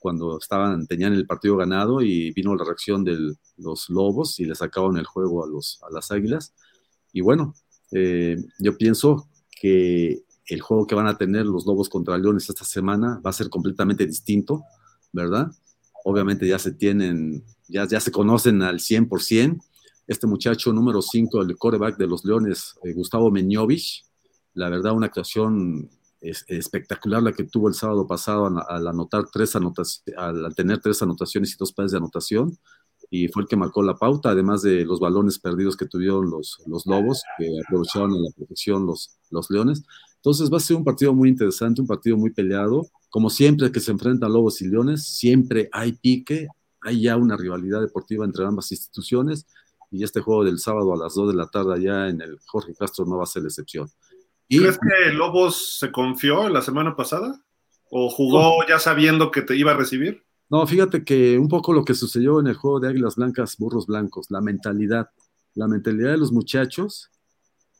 cuando 0.06 0.38
estaban, 0.38 0.86
tenían 0.86 1.14
el 1.14 1.26
partido 1.26 1.56
ganado 1.56 2.00
y 2.00 2.30
vino 2.30 2.54
la 2.54 2.62
reacción 2.62 3.02
de 3.02 3.34
los 3.56 3.90
Lobos 3.90 4.38
y 4.38 4.44
le 4.44 4.54
sacaron 4.54 4.96
el 4.98 5.04
juego 5.04 5.44
a, 5.44 5.48
los, 5.48 5.80
a 5.82 5.92
las 5.92 6.12
Águilas. 6.12 6.54
Y 7.12 7.22
bueno, 7.22 7.56
eh, 7.90 8.36
yo 8.60 8.78
pienso 8.78 9.28
que 9.60 10.22
el 10.46 10.60
juego 10.60 10.86
que 10.86 10.94
van 10.94 11.08
a 11.08 11.18
tener 11.18 11.44
los 11.44 11.66
Lobos 11.66 11.88
contra 11.88 12.16
Leones 12.16 12.48
esta 12.48 12.64
semana 12.64 13.20
va 13.26 13.30
a 13.30 13.32
ser 13.32 13.48
completamente 13.48 14.06
distinto, 14.06 14.62
¿verdad? 15.12 15.50
Obviamente 16.04 16.46
ya 16.46 16.60
se 16.60 16.70
tienen, 16.70 17.42
ya, 17.66 17.84
ya 17.88 17.98
se 17.98 18.12
conocen 18.12 18.62
al 18.62 18.78
100%. 18.78 19.60
Este 20.06 20.28
muchacho 20.28 20.72
número 20.72 21.02
5, 21.02 21.42
el 21.42 21.58
coreback 21.58 21.96
de 21.96 22.06
los 22.06 22.24
Leones, 22.24 22.76
eh, 22.84 22.92
Gustavo 22.92 23.32
Meñovich, 23.32 24.04
la 24.54 24.68
verdad, 24.68 24.92
una 24.92 25.06
actuación 25.06 25.90
es, 26.20 26.44
espectacular 26.48 27.22
la 27.22 27.32
que 27.32 27.44
tuvo 27.44 27.68
el 27.68 27.74
sábado 27.74 28.06
pasado 28.06 28.46
al, 28.46 28.86
anotar 28.86 29.24
tres 29.32 29.56
anotaciones, 29.56 30.18
al, 30.18 30.54
tener 30.54 30.80
tres 30.80 31.02
anotaciones 31.02 31.52
y 31.52 31.56
dos 31.58 31.72
pares 31.72 31.92
de 31.92 31.98
anotación, 31.98 32.58
y 33.10 33.28
fue 33.28 33.42
el 33.42 33.48
que 33.48 33.56
marcó 33.56 33.82
la 33.82 33.96
pauta, 33.96 34.30
además 34.30 34.62
de 34.62 34.84
los 34.84 34.98
balones 34.98 35.38
perdidos 35.38 35.76
que 35.76 35.86
tuvieron 35.86 36.28
los, 36.28 36.58
los 36.66 36.86
Lobos, 36.86 37.22
que 37.38 37.48
aprovecharon 37.64 38.14
en 38.14 38.24
la 38.24 38.30
protección 38.36 38.84
los, 38.86 39.18
los 39.30 39.48
Leones. 39.50 39.84
Entonces 40.16 40.52
va 40.52 40.56
a 40.56 40.60
ser 40.60 40.76
un 40.76 40.84
partido 40.84 41.14
muy 41.14 41.28
interesante, 41.28 41.80
un 41.80 41.86
partido 41.86 42.16
muy 42.16 42.30
peleado. 42.30 42.86
Como 43.10 43.30
siempre 43.30 43.70
que 43.70 43.78
se 43.78 43.92
enfrentan 43.92 44.32
Lobos 44.32 44.60
y 44.60 44.68
Leones, 44.68 45.06
siempre 45.06 45.68
hay 45.72 45.92
pique, 45.92 46.48
hay 46.80 47.02
ya 47.02 47.16
una 47.16 47.36
rivalidad 47.36 47.80
deportiva 47.80 48.24
entre 48.24 48.44
ambas 48.44 48.72
instituciones, 48.72 49.46
y 49.90 50.02
este 50.02 50.20
juego 50.20 50.44
del 50.44 50.58
sábado 50.58 50.92
a 50.92 50.96
las 50.96 51.14
2 51.14 51.28
de 51.28 51.34
la 51.36 51.46
tarde 51.46 51.74
allá 51.74 52.08
en 52.08 52.20
el 52.20 52.38
Jorge 52.46 52.74
Castro 52.74 53.04
no 53.04 53.18
va 53.18 53.22
a 53.22 53.26
ser 53.26 53.42
la 53.42 53.48
excepción. 53.48 53.88
¿Crees 54.48 54.78
que 54.78 55.12
Lobos 55.12 55.78
se 55.78 55.90
confió 55.90 56.48
la 56.48 56.62
semana 56.62 56.94
pasada? 56.94 57.42
¿O 57.90 58.08
jugó 58.08 58.64
ya 58.68 58.78
sabiendo 58.78 59.30
que 59.30 59.42
te 59.42 59.56
iba 59.56 59.72
a 59.72 59.76
recibir? 59.76 60.24
No, 60.48 60.64
fíjate 60.66 61.04
que 61.04 61.38
un 61.38 61.48
poco 61.48 61.72
lo 61.72 61.84
que 61.84 61.94
sucedió 61.94 62.38
en 62.38 62.46
el 62.46 62.54
juego 62.54 62.78
de 62.78 62.88
Águilas 62.88 63.16
Blancas, 63.16 63.56
Burros 63.58 63.86
Blancos, 63.86 64.30
la 64.30 64.40
mentalidad, 64.40 65.10
la 65.54 65.66
mentalidad 65.66 66.12
de 66.12 66.18
los 66.18 66.30
muchachos 66.30 67.10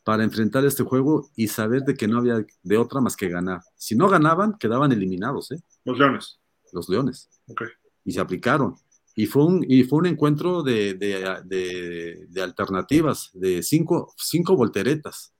para 0.03 0.23
enfrentar 0.23 0.65
este 0.65 0.83
juego 0.83 1.29
y 1.35 1.47
saber 1.47 1.83
de 1.83 1.95
que 1.95 2.07
no 2.07 2.17
había 2.17 2.45
de 2.63 2.77
otra 2.77 2.99
más 2.99 3.15
que 3.15 3.29
ganar. 3.29 3.61
Si 3.75 3.95
no 3.95 4.09
ganaban, 4.09 4.57
quedaban 4.57 4.91
eliminados, 4.91 5.51
¿eh? 5.51 5.61
Los 5.85 5.97
Leones. 5.97 6.39
Los 6.73 6.89
Leones. 6.89 7.29
Ok. 7.47 7.63
Y 8.03 8.11
se 8.11 8.19
aplicaron. 8.19 8.75
Y 9.15 9.25
fue 9.25 9.45
un, 9.45 9.65
y 9.67 9.83
fue 9.83 9.99
un 9.99 10.05
encuentro 10.05 10.63
de, 10.63 10.93
de, 10.93 12.25
de 12.29 12.41
alternativas, 12.41 13.31
de 13.33 13.63
cinco, 13.63 14.13
cinco 14.17 14.55
volteretas 14.55 15.33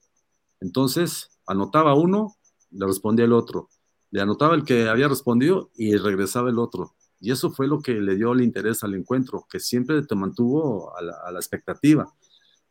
entonces, 0.60 1.30
anotaba 1.46 1.94
uno, 1.94 2.36
le 2.70 2.86
respondía 2.86 3.24
el 3.24 3.32
otro. 3.32 3.68
Le 4.10 4.20
anotaba 4.20 4.54
el 4.54 4.64
que 4.64 4.88
había 4.88 5.08
respondido 5.08 5.70
y 5.76 5.96
regresaba 5.96 6.50
el 6.50 6.58
otro. 6.58 6.94
Y 7.20 7.32
eso 7.32 7.50
fue 7.50 7.66
lo 7.66 7.80
que 7.80 7.94
le 7.94 8.16
dio 8.16 8.32
el 8.32 8.42
interés 8.42 8.82
al 8.84 8.94
encuentro, 8.94 9.46
que 9.50 9.60
siempre 9.60 10.02
te 10.02 10.14
mantuvo 10.14 10.96
a 10.96 11.02
la, 11.02 11.38
expectativa. 11.38 12.12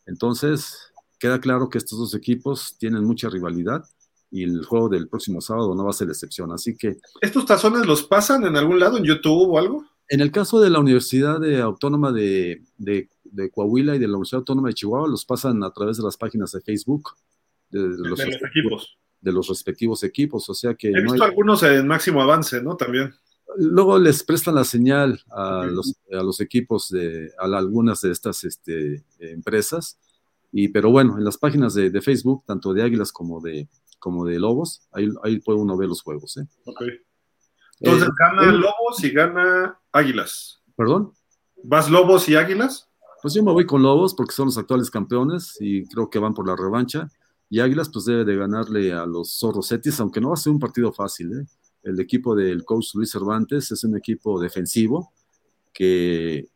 Entonces, 0.06 0.92
queda 1.20 1.40
claro 1.40 1.70
que 1.70 1.78
estos 1.78 2.00
dos 2.00 2.16
equipos 2.16 2.76
tienen 2.78 3.04
mucha 3.04 3.30
rivalidad 3.30 3.84
y 4.32 4.44
el 4.44 4.66
juego 4.66 4.90
del 4.90 5.08
próximo 5.08 5.42
sábado 5.42 5.76
no 5.76 5.84
va 5.84 5.90
a 5.92 5.94
ser 5.94 6.08
la 6.08 6.14
excepción. 6.14 6.52
Así 6.52 6.76
que. 6.76 6.98
¿Estos 7.22 7.46
tazones 7.46 7.86
los 7.86 8.04
pasan 8.04 8.46
en 8.46 8.56
algún 8.56 8.80
lado, 8.80 8.98
en 8.98 9.04
YouTube 9.04 9.52
o 9.52 9.60
algo? 9.60 9.86
En 10.10 10.22
el 10.22 10.32
caso 10.32 10.62
de 10.62 10.70
la 10.70 10.80
Universidad 10.80 11.44
Autónoma 11.62 12.14
de, 12.14 12.64
de, 12.78 13.10
Coahuila 13.52 13.96
y 13.96 14.00
de 14.00 14.08
la 14.08 14.14
Universidad 14.14 14.40
Autónoma 14.40 14.70
de 14.70 14.76
Chihuahua, 14.76 15.10
los 15.10 15.26
pasan 15.26 15.62
a 15.64 15.72
través 15.72 15.98
de 15.98 16.04
las 16.04 16.16
páginas 16.16 16.54
de 16.54 16.62
Facebook 16.62 17.10
de, 17.70 17.80
los, 17.98 18.20
equipos. 18.20 18.98
De 19.22 19.32
los 19.32 19.48
respectivos 19.48 20.04
equipos, 20.04 20.50
o 20.50 20.54
sea 20.54 20.74
que... 20.76 20.90
He 20.90 21.02
visto 21.02 21.24
algunos 21.24 21.64
en 21.64 21.88
máximo 21.88 22.22
avance, 22.22 22.62
¿no? 22.62 22.76
También. 22.76 23.14
Luego 23.58 23.98
les 23.98 24.24
prestan 24.24 24.56
la 24.56 24.64
señal 24.64 25.20
a, 25.32 25.66
los, 25.66 25.96
a 26.12 26.22
los, 26.24 26.40
equipos 26.42 26.90
de 26.90 27.32
a 27.40 27.46
algunas 27.46 28.02
de 28.02 28.12
estas 28.12 28.44
este, 28.44 29.04
empresas, 29.20 29.98
y, 30.52 30.70
pero 30.70 30.92
bueno, 30.92 31.18
en 31.18 31.24
las 31.24 31.38
páginas 31.38 31.74
de, 31.74 32.02
Facebook, 32.02 32.44
tanto 32.46 32.74
de 32.74 32.84
Águilas 32.84 33.12
como 33.12 33.42
de, 33.42 33.68
como 34.00 34.26
de 34.26 34.40
Lobos, 34.40 34.88
ahí, 34.92 35.10
ahí 35.24 35.40
puede 35.40 35.60
uno 35.60 35.78
ver 35.78 35.90
los 35.90 36.02
juegos. 36.02 36.38
¿eh? 36.38 36.48
Entonces, 37.80 38.08
eh, 38.08 38.12
¿gana 38.18 38.52
Lobos 38.52 39.04
y 39.04 39.10
gana 39.12 39.80
Águilas? 39.92 40.62
¿Perdón? 40.76 41.14
¿Vas 41.64 41.90
Lobos 41.90 42.28
y 42.30 42.36
Águilas? 42.36 42.90
Pues 43.22 43.34
yo 43.34 43.44
me 43.44 43.52
voy 43.52 43.66
con 43.66 43.82
Lobos 43.82 44.14
porque 44.14 44.34
son 44.34 44.46
los 44.46 44.58
actuales 44.58 44.90
campeones 44.90 45.58
y 45.60 45.86
creo 45.88 46.10
que 46.10 46.20
van 46.20 46.34
por 46.34 46.48
la 46.48 46.56
revancha. 46.56 47.10
Y 47.50 47.60
Águilas 47.60 47.90
pues 47.90 48.06
debe 48.06 48.26
de 48.26 48.36
ganarle 48.36 48.94
a 48.94 49.06
los 49.06 49.38
Zorros 49.40 49.70
Cetis, 49.70 50.00
aunque 50.00 50.20
no 50.20 50.30
va 50.30 50.34
a 50.34 50.38
ser 50.38 50.52
un 50.52 50.60
partido 50.60 50.92
fácil. 50.92 51.32
¿eh? 51.34 51.46
El 51.84 52.00
equipo 52.00 52.36
del 52.36 52.66
coach 52.66 52.94
Luis 52.96 53.12
Cervantes 53.12 53.72
es 53.72 53.84
un 53.84 53.96
equipo 53.96 54.40
defensivo 54.40 55.14
que 55.74 56.50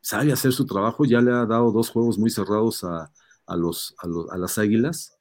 sabe 0.00 0.32
hacer 0.32 0.52
su 0.52 0.66
trabajo, 0.66 1.04
ya 1.04 1.20
le 1.20 1.32
ha 1.32 1.46
dado 1.46 1.72
dos 1.72 1.88
juegos 1.88 2.18
muy 2.18 2.28
cerrados 2.28 2.84
a, 2.84 3.10
los, 3.56 3.94
a, 3.98 4.36
las 4.36 4.58
Águilas. 4.58 5.16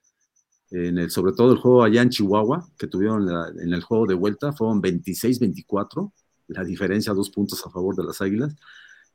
En 0.72 0.98
el, 0.98 1.12
sobre 1.12 1.34
todo 1.34 1.52
el 1.54 1.60
juego 1.60 1.84
allá 1.84 2.02
en 2.02 2.10
Chihuahua, 2.10 2.68
que 2.78 2.88
tuvieron 2.88 3.30
en 3.60 3.74
el 3.74 3.84
juego 3.84 4.08
de 4.08 4.16
vuelta, 4.16 4.52
fueron 4.54 4.82
26-24, 4.82 6.12
la 6.48 6.64
diferencia, 6.64 7.14
dos 7.14 7.30
puntos 7.30 7.64
a 7.66 7.70
favor 7.70 7.96
de 7.96 8.04
las 8.04 8.20
Águilas 8.22 8.56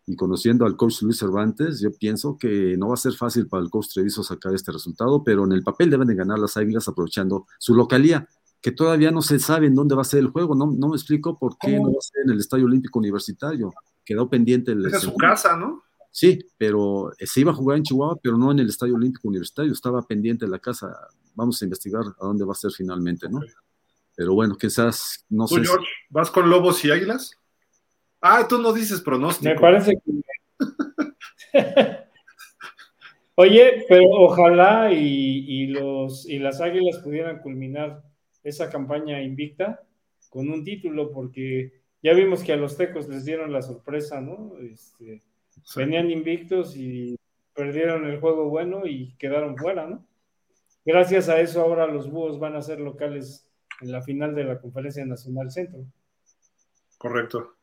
y 0.08 0.16
conociendo 0.16 0.64
al 0.64 0.74
coach 0.74 1.02
Luis 1.02 1.18
Cervantes, 1.18 1.80
yo 1.80 1.92
pienso 1.92 2.38
que 2.38 2.76
no 2.78 2.88
va 2.88 2.94
a 2.94 2.96
ser 2.96 3.12
fácil 3.12 3.46
para 3.46 3.62
el 3.62 3.68
coach 3.68 3.88
Treviso 3.92 4.22
sacar 4.22 4.54
este 4.54 4.72
resultado, 4.72 5.22
pero 5.22 5.44
en 5.44 5.52
el 5.52 5.62
papel 5.62 5.90
deben 5.90 6.08
de 6.08 6.14
ganar 6.14 6.38
las 6.38 6.56
Águilas 6.56 6.88
aprovechando 6.88 7.46
su 7.58 7.74
localía, 7.74 8.26
que 8.62 8.72
todavía 8.72 9.10
no 9.10 9.20
se 9.20 9.38
sabe 9.38 9.66
en 9.66 9.74
dónde 9.74 9.94
va 9.94 10.00
a 10.00 10.06
ser 10.06 10.20
el 10.20 10.28
juego. 10.28 10.54
No, 10.54 10.72
no 10.74 10.88
me 10.88 10.96
explico 10.96 11.38
por 11.38 11.58
qué 11.58 11.78
no 11.78 11.92
va 11.92 11.98
a 11.98 12.00
ser 12.00 12.22
en 12.24 12.30
el 12.30 12.38
Estadio 12.38 12.64
Olímpico 12.64 12.98
Universitario, 12.98 13.70
quedó 14.02 14.30
pendiente. 14.30 14.72
El, 14.72 14.86
es 14.86 15.02
su 15.02 15.14
casa, 15.14 15.54
¿no? 15.56 15.82
Sí, 16.10 16.38
pero 16.56 17.12
se 17.20 17.40
iba 17.40 17.52
a 17.52 17.54
jugar 17.54 17.76
en 17.76 17.82
Chihuahua, 17.82 18.18
pero 18.22 18.38
no 18.38 18.50
en 18.50 18.60
el 18.60 18.70
Estadio 18.70 18.94
Olímpico 18.94 19.28
Universitario, 19.28 19.72
estaba 19.72 20.00
pendiente 20.00 20.46
de 20.46 20.50
la 20.50 20.58
casa. 20.58 20.90
Vamos 21.34 21.60
a 21.60 21.66
investigar 21.66 22.02
a 22.02 22.26
dónde 22.26 22.46
va 22.46 22.52
a 22.52 22.56
ser 22.56 22.70
finalmente, 22.72 23.28
¿no? 23.28 23.40
Pero 24.16 24.32
bueno, 24.32 24.56
quizás, 24.56 25.26
no 25.28 25.46
¿Tú, 25.46 25.56
George, 25.56 25.86
vas 26.08 26.30
con 26.30 26.48
Lobos 26.48 26.82
y 26.86 26.90
Águilas? 26.90 27.37
Ah, 28.20 28.46
tú 28.48 28.58
no 28.58 28.72
dices 28.72 29.00
pronóstico. 29.00 29.54
Me 29.54 29.60
parece 29.60 29.94
que... 29.94 30.12
Oye, 33.36 33.84
pero 33.88 34.08
ojalá 34.10 34.92
y, 34.92 35.68
los, 35.68 36.28
y 36.28 36.40
las 36.40 36.60
Águilas 36.60 36.98
pudieran 36.98 37.38
culminar 37.38 38.02
esa 38.42 38.68
campaña 38.68 39.22
invicta 39.22 39.80
con 40.28 40.50
un 40.50 40.64
título, 40.64 41.12
porque 41.12 41.72
ya 42.02 42.14
vimos 42.14 42.42
que 42.42 42.52
a 42.52 42.56
los 42.56 42.76
tecos 42.76 43.08
les 43.08 43.24
dieron 43.24 43.52
la 43.52 43.62
sorpresa, 43.62 44.20
¿no? 44.20 44.58
Este, 44.58 45.22
Venían 45.76 46.10
invictos 46.10 46.76
y 46.76 47.16
perdieron 47.54 48.06
el 48.06 48.20
juego 48.20 48.48
bueno 48.48 48.86
y 48.86 49.14
quedaron 49.18 49.56
fuera, 49.56 49.86
¿no? 49.86 50.04
Gracias 50.84 51.28
a 51.28 51.40
eso 51.40 51.60
ahora 51.60 51.86
los 51.86 52.10
búhos 52.10 52.38
van 52.38 52.56
a 52.56 52.62
ser 52.62 52.80
locales 52.80 53.48
en 53.80 53.92
la 53.92 54.02
final 54.02 54.34
de 54.34 54.44
la 54.44 54.60
Conferencia 54.60 55.04
Nacional 55.04 55.50
Centro. 55.50 55.84
Correcto. 56.96 57.57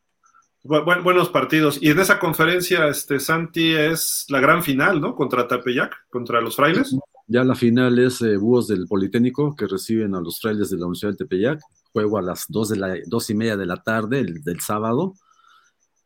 Buenos 0.66 1.30
partidos. 1.30 1.78
Y 1.82 1.90
en 1.90 2.00
esa 2.00 2.20
conferencia, 2.20 2.88
este 2.88 3.20
Santi 3.20 3.74
es 3.74 4.26
la 4.30 4.40
gran 4.40 4.64
final, 4.64 5.00
¿no? 5.00 5.16
Contra 5.16 5.48
Tapeyac, 5.48 6.08
contra 6.10 6.42
los 6.42 6.56
frailes. 6.56 6.96
Ya 7.28 7.44
la 7.44 7.56
final 7.56 7.98
es 8.00 8.22
eh, 8.22 8.38
Búhos 8.38 8.68
del 8.68 8.88
Politécnico 8.88 9.56
que 9.56 9.68
reciben 9.68 10.16
a 10.16 10.22
los 10.22 10.40
frailes 10.40 10.70
de 10.70 10.78
la 10.78 10.86
Universidad 10.86 11.12
de 11.12 11.18
Tepeyac. 11.18 11.60
Juego 11.94 12.18
a 12.18 12.22
las 12.22 12.46
dos, 12.50 12.70
de 12.70 12.78
la, 12.78 12.96
dos 13.06 13.30
y 13.30 13.36
media 13.36 13.58
de 13.58 13.66
la 13.66 13.78
tarde 13.78 14.26
del 14.44 14.60
sábado. 14.60 15.14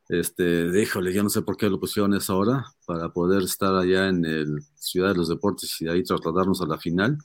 Este, 0.07 0.72
déjole, 0.72 1.14
yo 1.14 1.23
no 1.23 1.30
sé 1.30 1.41
por 1.44 1.56
qué 1.56 1.69
lo 1.69 1.80
pusieron 1.80 2.14
esa 2.15 2.34
hora, 2.36 2.65
para 2.86 3.10
poder 3.10 3.44
estar 3.44 3.76
allá 3.76 4.07
en 4.07 4.26
el 4.26 4.60
Ciudad 4.76 5.10
de 5.10 5.15
los 5.15 5.30
Deportes 5.30 5.80
y 5.81 5.86
de 5.86 5.91
ahí 5.91 6.03
trasladarnos 6.03 6.61
a 6.61 6.65
la 6.65 6.77
final. 6.77 7.18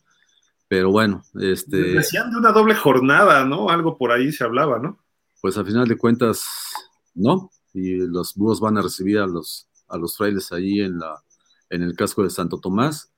Pero 0.69 0.91
bueno, 0.91 1.23
este. 1.35 1.77
Decían 1.77 2.31
de 2.31 2.37
una 2.37 2.53
doble 2.53 2.75
jornada, 2.75 3.45
¿no? 3.45 3.71
Algo 3.71 3.97
por 3.97 4.13
ahí 4.13 4.33
se 4.33 4.45
hablaba, 4.45 4.79
¿no? 4.79 4.99
Pues 5.41 5.57
a 5.57 5.65
final 5.65 5.89
de 5.89 5.97
cuentas, 5.97 6.45
no. 7.15 7.51
Y 7.73 7.97
los 7.97 8.35
búhos 8.35 8.61
van 8.61 8.79
a 8.79 8.83
recibir 8.83 9.19
a 9.19 9.27
los, 9.27 9.69
a 9.89 9.97
los 9.99 10.17
frailes 10.17 10.53
ahí 10.53 10.81
en, 10.81 10.99
la, 10.99 11.23
en 11.71 11.83
el 11.83 11.97
casco 11.97 12.23
de 12.23 12.31
Santo 12.31 12.59
Tomás. 12.59 13.11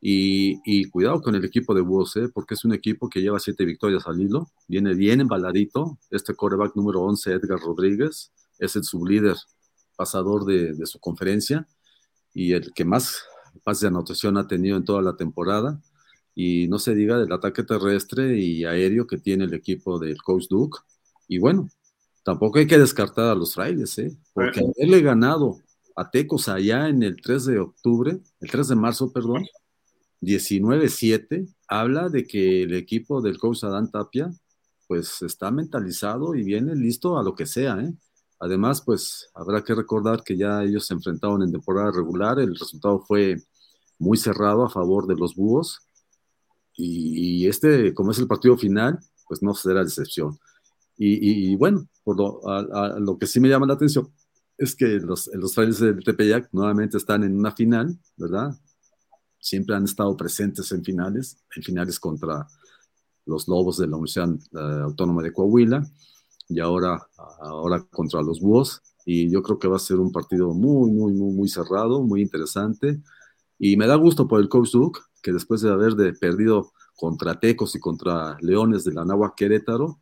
Y, 0.00 0.60
y, 0.66 0.84
cuidado 0.90 1.22
con 1.22 1.34
el 1.34 1.44
equipo 1.46 1.74
de 1.74 1.80
Búhos, 1.80 2.14
¿eh? 2.16 2.28
porque 2.28 2.54
es 2.54 2.64
un 2.66 2.74
equipo 2.74 3.08
que 3.08 3.22
lleva 3.22 3.40
siete 3.40 3.64
victorias 3.64 4.06
al 4.06 4.20
hilo, 4.20 4.50
viene 4.68 4.94
bien 4.94 5.22
embaladito. 5.22 5.98
Este 6.10 6.34
coreback 6.34 6.76
número 6.76 7.00
11, 7.00 7.32
Edgar 7.32 7.58
Rodríguez, 7.58 8.30
es 8.58 8.76
el 8.76 8.84
sublíder 8.84 9.36
pasador 9.96 10.44
de, 10.44 10.74
su 10.86 10.98
conferencia 10.98 11.66
y 12.32 12.52
el 12.52 12.72
que 12.74 12.84
más 12.84 13.24
pases 13.62 13.82
de 13.82 13.88
anotación 13.88 14.36
ha 14.36 14.46
tenido 14.46 14.76
en 14.76 14.84
toda 14.84 15.02
la 15.02 15.16
temporada. 15.16 15.80
Y 16.34 16.66
no 16.68 16.78
se 16.78 16.94
diga 16.94 17.16
del 17.16 17.32
ataque 17.32 17.62
terrestre 17.62 18.36
y 18.36 18.64
aéreo 18.64 19.06
que 19.06 19.18
tiene 19.18 19.44
el 19.44 19.54
equipo 19.54 19.98
del 19.98 20.20
Coach 20.20 20.48
Duke. 20.50 20.80
Y 21.28 21.38
bueno, 21.38 21.70
tampoco 22.24 22.58
hay 22.58 22.66
que 22.66 22.78
descartar 22.78 23.26
a 23.26 23.34
los 23.34 23.54
frailes, 23.54 23.96
¿eh? 23.98 24.16
porque 24.32 24.60
haberle 24.60 25.00
ganado 25.00 25.58
a 25.94 26.10
Tecos 26.10 26.48
allá 26.48 26.88
en 26.88 27.02
el 27.02 27.20
3 27.20 27.44
de 27.44 27.58
octubre, 27.60 28.18
el 28.40 28.50
3 28.50 28.68
de 28.68 28.74
marzo, 28.74 29.12
perdón, 29.12 29.46
19-7, 30.22 31.46
habla 31.68 32.08
de 32.08 32.26
que 32.26 32.62
el 32.62 32.74
equipo 32.74 33.20
del 33.20 33.38
coach 33.38 33.64
Adán 33.64 33.90
Tapia, 33.90 34.30
pues 34.88 35.22
está 35.22 35.50
mentalizado 35.50 36.34
y 36.34 36.42
viene 36.42 36.74
listo 36.74 37.18
a 37.18 37.22
lo 37.22 37.34
que 37.34 37.46
sea, 37.46 37.78
¿eh? 37.80 37.92
Además, 38.40 38.82
pues 38.84 39.30
habrá 39.34 39.62
que 39.62 39.74
recordar 39.74 40.22
que 40.22 40.36
ya 40.36 40.62
ellos 40.62 40.86
se 40.86 40.94
enfrentaron 40.94 41.42
en 41.42 41.52
temporada 41.52 41.92
regular, 41.92 42.38
el 42.40 42.54
resultado 42.54 43.00
fue 43.00 43.36
muy 43.98 44.18
cerrado 44.18 44.64
a 44.64 44.70
favor 44.70 45.06
de 45.06 45.14
los 45.14 45.34
Búhos 45.34 45.80
y, 46.76 47.46
este, 47.46 47.94
como 47.94 48.10
es 48.10 48.18
el 48.18 48.26
partido 48.26 48.56
final, 48.58 48.98
pues 49.28 49.42
no 49.42 49.54
será 49.54 49.82
excepción. 49.82 50.38
Y, 50.96 51.56
bueno, 51.56 51.88
por 52.04 52.16
lo, 52.18 53.18
que 53.18 53.26
sí 53.26 53.40
me 53.40 53.48
llama 53.48 53.66
la 53.66 53.74
atención 53.74 54.12
es 54.56 54.76
que 54.76 54.86
los, 55.00 55.28
los 55.34 55.54
frailes 55.54 55.80
del 55.80 56.04
Tepeyac 56.04 56.48
nuevamente 56.52 56.96
están 56.96 57.24
en 57.24 57.36
una 57.36 57.50
final, 57.50 57.98
¿verdad? 58.16 58.54
Siempre 59.40 59.74
han 59.74 59.84
estado 59.84 60.16
presentes 60.16 60.70
en 60.72 60.84
finales, 60.84 61.38
en 61.56 61.62
finales 61.62 61.98
contra 61.98 62.46
los 63.26 63.48
Lobos 63.48 63.78
de 63.78 63.86
la 63.86 63.96
Universidad 63.96 64.30
eh, 64.30 64.82
Autónoma 64.82 65.22
de 65.22 65.32
Coahuila 65.32 65.82
y 66.48 66.60
ahora, 66.60 67.08
ahora 67.40 67.84
contra 67.90 68.22
los 68.22 68.40
Búhos. 68.40 68.82
Y 69.04 69.30
yo 69.30 69.42
creo 69.42 69.58
que 69.58 69.68
va 69.68 69.76
a 69.76 69.80
ser 69.80 69.98
un 69.98 70.12
partido 70.12 70.52
muy, 70.54 70.90
muy, 70.90 71.12
muy, 71.12 71.48
cerrado, 71.48 72.02
muy 72.02 72.22
interesante. 72.22 73.02
Y 73.58 73.76
me 73.76 73.86
da 73.86 73.96
gusto 73.96 74.26
por 74.28 74.40
el 74.40 74.48
coach 74.48 74.70
Duke, 74.72 75.00
que 75.22 75.32
después 75.32 75.60
de 75.60 75.70
haber 75.70 75.94
perdido 76.18 76.72
contra 76.96 77.38
Tecos 77.38 77.74
y 77.74 77.80
contra 77.80 78.36
Leones 78.40 78.84
de 78.84 78.92
la 78.92 79.04
Nahua 79.04 79.34
Querétaro, 79.36 80.00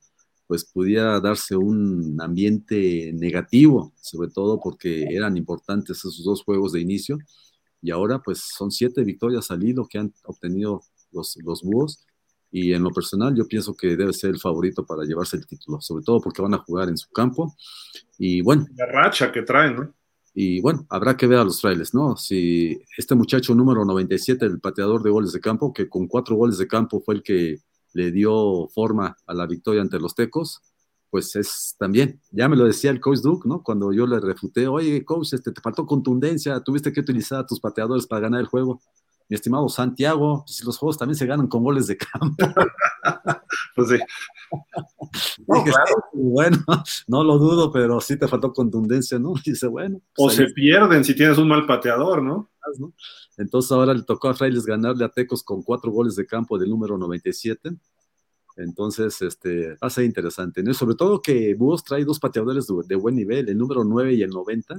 pues 0.52 0.66
pudiera 0.66 1.18
darse 1.18 1.56
un 1.56 2.20
ambiente 2.20 3.10
negativo, 3.14 3.94
sobre 4.02 4.28
todo 4.28 4.60
porque 4.60 5.04
eran 5.04 5.38
importantes 5.38 5.96
esos 5.96 6.22
dos 6.22 6.44
juegos 6.44 6.72
de 6.72 6.80
inicio. 6.82 7.16
Y 7.80 7.90
ahora 7.90 8.18
pues 8.18 8.40
son 8.54 8.70
siete 8.70 9.02
victorias 9.02 9.50
al 9.50 9.64
hilo 9.64 9.88
que 9.88 9.96
han 9.96 10.12
obtenido 10.24 10.82
los, 11.10 11.38
los 11.42 11.62
Búhos 11.62 12.04
y 12.50 12.74
en 12.74 12.82
lo 12.82 12.90
personal 12.90 13.34
yo 13.34 13.48
pienso 13.48 13.74
que 13.74 13.96
debe 13.96 14.12
ser 14.12 14.28
el 14.28 14.40
favorito 14.40 14.84
para 14.84 15.04
llevarse 15.04 15.38
el 15.38 15.46
título, 15.46 15.80
sobre 15.80 16.04
todo 16.04 16.20
porque 16.20 16.42
van 16.42 16.52
a 16.52 16.58
jugar 16.58 16.90
en 16.90 16.98
su 16.98 17.08
campo 17.08 17.56
y 18.18 18.42
bueno. 18.42 18.66
La 18.76 18.84
racha 18.84 19.32
que 19.32 19.40
traen, 19.40 19.76
¿no? 19.76 19.94
Y 20.34 20.60
bueno, 20.60 20.84
habrá 20.90 21.16
que 21.16 21.26
ver 21.26 21.38
a 21.38 21.44
los 21.44 21.62
frailes, 21.62 21.94
¿no? 21.94 22.14
Si 22.18 22.78
este 22.98 23.14
muchacho 23.14 23.54
número 23.54 23.86
97, 23.86 24.44
el 24.44 24.60
pateador 24.60 25.02
de 25.02 25.08
goles 25.08 25.32
de 25.32 25.40
campo, 25.40 25.72
que 25.72 25.88
con 25.88 26.06
cuatro 26.08 26.36
goles 26.36 26.58
de 26.58 26.68
campo 26.68 27.00
fue 27.00 27.14
el 27.14 27.22
que 27.22 27.56
le 27.94 28.10
dio 28.10 28.69
forma 28.69 29.16
a 29.27 29.35
la 29.35 29.47
victoria 29.47 29.82
ante 29.82 29.98
los 29.98 30.14
Tecos, 30.14 30.60
pues 31.10 31.36
es 31.36 31.77
también, 31.78 32.20
ya 32.31 32.48
me 32.48 32.56
lo 32.56 32.64
decía 32.64 32.90
el 32.90 33.01
coach 33.01 33.19
Duke, 33.20 33.47
¿no? 33.47 33.62
Cuando 33.62 33.93
yo 33.93 34.06
le 34.06 34.19
refuté, 34.19 34.66
oye, 34.66 35.05
coach, 35.05 35.35
este, 35.35 35.52
te 35.52 35.60
faltó 35.60 35.85
contundencia, 35.85 36.60
tuviste 36.60 36.93
que 36.93 37.01
utilizar 37.01 37.40
a 37.40 37.47
tus 37.47 37.60
pateadores 37.60 38.06
para 38.06 38.23
ganar 38.23 38.40
el 38.40 38.47
juego 38.47 38.81
mi 39.28 39.34
estimado 39.34 39.68
Santiago, 39.68 40.44
si 40.46 40.64
los 40.64 40.78
juegos 40.78 40.98
también 40.98 41.16
se 41.16 41.26
ganan 41.26 41.48
con 41.48 41.62
goles 41.64 41.86
de 41.86 41.96
campo. 41.96 42.36
pues 43.76 43.88
sí. 43.88 43.98
Bueno, 46.12 46.58
no 47.08 47.24
lo 47.24 47.38
dudo, 47.38 47.72
pero 47.72 48.00
sí 48.00 48.18
te 48.18 48.28
faltó 48.28 48.52
contundencia, 48.52 49.18
¿no? 49.18 49.34
Dice, 49.44 49.66
bueno. 49.66 50.00
Pues 50.14 50.34
o 50.34 50.36
se 50.36 50.46
pierden 50.52 51.04
si 51.04 51.14
tienes 51.14 51.38
un 51.38 51.48
mal 51.48 51.66
pateador, 51.66 52.22
¿no? 52.22 52.50
Entonces 53.36 53.72
ahora 53.72 53.92
le 53.92 54.02
tocó 54.02 54.28
a 54.28 54.34
Frailes 54.34 54.64
ganarle 54.64 55.04
a 55.04 55.08
Tecos 55.08 55.42
con 55.42 55.62
cuatro 55.62 55.90
goles 55.90 56.16
de 56.16 56.26
campo 56.26 56.58
del 56.58 56.70
número 56.70 56.96
97. 56.96 57.70
Entonces, 58.56 59.20
este, 59.22 59.70
va 59.70 59.78
a 59.88 59.90
ser 59.90 60.04
interesante, 60.04 60.62
¿no? 60.62 60.74
Sobre 60.74 60.94
todo 60.94 61.22
que 61.22 61.54
Búhos 61.54 61.82
trae 61.82 62.04
dos 62.04 62.20
pateadores 62.20 62.66
de, 62.66 62.74
de, 62.86 62.96
buen 62.96 63.16
nivel, 63.16 63.48
el 63.48 63.56
número 63.56 63.82
9 63.82 64.12
y 64.14 64.22
el 64.22 64.30
90, 64.30 64.76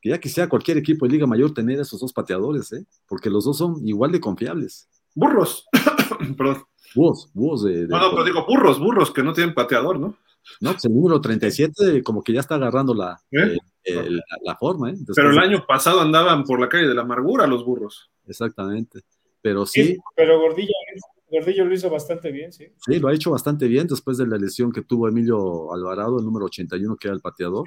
que 0.00 0.08
ya 0.08 0.18
quisiera 0.18 0.48
cualquier 0.48 0.78
equipo 0.78 1.06
de 1.06 1.12
Liga 1.12 1.26
Mayor 1.26 1.52
tener 1.52 1.78
esos 1.78 2.00
dos 2.00 2.12
pateadores, 2.12 2.72
¿eh? 2.72 2.84
porque 3.06 3.30
los 3.30 3.44
dos 3.44 3.58
son 3.58 3.86
igual 3.86 4.12
de 4.12 4.20
confiables. 4.20 4.88
Burros, 5.14 5.66
perdón. 6.36 6.64
Búhos, 6.94 7.30
búhos 7.32 7.64
de, 7.64 7.86
No, 7.86 8.00
no, 8.00 8.10
pero 8.10 8.24
digo 8.24 8.44
burros, 8.46 8.80
burros 8.80 9.12
que 9.12 9.22
no 9.22 9.32
tienen 9.32 9.54
pateador, 9.54 10.00
¿no? 10.00 10.16
No, 10.60 10.72
pues 10.72 10.84
el 10.86 10.94
número 10.94 11.20
37 11.20 12.02
como 12.02 12.22
que 12.22 12.32
ya 12.32 12.40
está 12.40 12.56
agarrando 12.56 12.94
la, 12.94 13.20
¿Eh? 13.30 13.58
Eh, 13.84 14.08
la, 14.42 14.56
forma, 14.56 14.90
¿eh? 14.90 14.94
pero 15.14 15.30
el 15.30 15.38
año 15.38 15.64
pasado 15.66 16.00
andaban 16.00 16.44
por 16.44 16.58
la 16.58 16.68
calle 16.68 16.88
de 16.88 16.94
la 16.94 17.02
amargura 17.02 17.46
los 17.46 17.64
burros. 17.64 18.10
Exactamente, 18.26 19.02
pero 19.40 19.66
sí. 19.66 19.98
pero 20.16 20.40
Gordillo, 20.40 20.72
Gordillo 21.30 21.64
lo 21.64 21.74
hizo 21.74 21.90
bastante 21.90 22.32
bien, 22.32 22.52
sí. 22.52 22.66
Sí, 22.84 22.98
lo 22.98 23.08
ha 23.08 23.14
hecho 23.14 23.30
bastante 23.30 23.68
bien 23.68 23.86
después 23.86 24.18
de 24.18 24.26
la 24.26 24.36
lesión 24.36 24.72
que 24.72 24.82
tuvo 24.82 25.08
Emilio 25.08 25.72
Alvarado, 25.72 26.18
el 26.18 26.24
número 26.24 26.46
81, 26.46 26.96
que 26.96 27.08
era 27.08 27.14
el 27.14 27.20
pateador. 27.20 27.66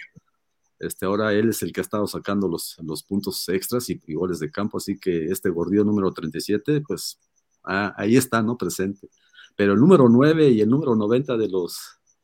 Este, 0.83 1.05
ahora 1.05 1.33
él 1.33 1.49
es 1.49 1.63
el 1.63 1.71
que 1.71 1.81
ha 1.81 1.83
estado 1.83 2.07
sacando 2.07 2.47
los, 2.47 2.77
los 2.83 3.03
puntos 3.03 3.47
extras 3.49 3.89
y, 3.89 3.99
goles 4.13 4.39
de 4.39 4.51
campo, 4.51 4.77
así 4.77 4.97
que 4.99 5.25
este 5.25 5.49
gordillo 5.49 5.83
número 5.83 6.11
37, 6.11 6.81
pues 6.81 7.19
ah, 7.63 7.93
ahí 7.97 8.17
está, 8.17 8.41
¿no? 8.41 8.57
Presente. 8.57 9.09
Pero 9.55 9.73
el 9.73 9.79
número 9.79 10.09
9 10.09 10.49
y 10.49 10.61
el 10.61 10.69
número 10.69 10.95
90 10.95 11.37
de 11.37 11.47
los, 11.47 11.79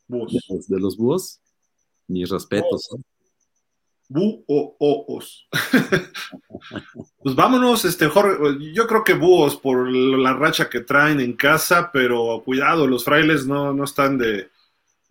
de 0.07 0.79
los, 0.79 0.97
búhos, 0.97 1.39
mis 2.07 2.29
respetos. 2.29 2.89
Búhos. 4.07 5.47
pues 7.23 7.35
vámonos, 7.35 7.85
este 7.85 8.07
Jorge. 8.07 8.57
Yo 8.73 8.87
creo 8.87 9.03
que 9.03 9.13
búhos 9.13 9.55
por 9.55 9.87
la 9.87 10.33
racha 10.33 10.67
que 10.67 10.79
traen 10.79 11.19
en 11.19 11.33
casa, 11.33 11.91
pero 11.93 12.41
cuidado, 12.43 12.87
los 12.87 13.03
frailes 13.03 13.45
no, 13.45 13.71
no 13.73 13.83
están 13.83 14.17
de. 14.17 14.49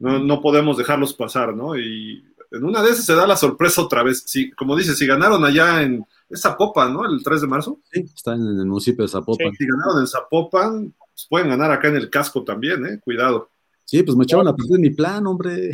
No, 0.01 0.19
no 0.19 0.41
podemos 0.41 0.77
dejarlos 0.77 1.15
pasar, 1.15 1.55
¿no? 1.55 1.79
Y 1.79 2.28
en 2.51 2.65
una 2.65 2.83
de 2.83 2.91
esas 2.91 3.05
se 3.05 3.15
da 3.15 3.27
la 3.27 3.37
sorpresa 3.37 3.83
otra 3.83 4.03
vez. 4.03 4.25
Si, 4.27 4.51
como 4.53 4.77
dices, 4.77 4.97
si 4.97 5.07
ganaron 5.07 5.45
allá 5.45 5.83
en 5.83 6.05
Zapopan, 6.35 6.93
¿no? 6.93 7.07
El 7.07 7.23
3 7.23 7.43
de 7.43 7.47
marzo. 7.47 7.81
Sí, 7.93 8.01
está 8.15 8.35
en 8.35 8.43
el 8.43 8.66
municipio 8.66 9.05
de 9.05 9.11
Zapopan. 9.11 9.53
si 9.53 9.66
ganaron 9.66 10.01
en 10.01 10.07
Zapopan, 10.07 10.95
pues 10.99 11.27
pueden 11.29 11.49
ganar 11.49 11.70
acá 11.70 11.89
en 11.89 11.97
el 11.97 12.11
casco 12.11 12.45
también, 12.45 12.85
¿eh? 12.87 13.01
Cuidado. 13.01 13.51
Sí, 13.85 14.03
pues 14.03 14.16
me 14.16 14.25
echaron 14.25 14.47
a 14.47 14.55
perder 14.55 14.79
mi 14.79 14.91
plan, 14.91 15.27
hombre. 15.27 15.70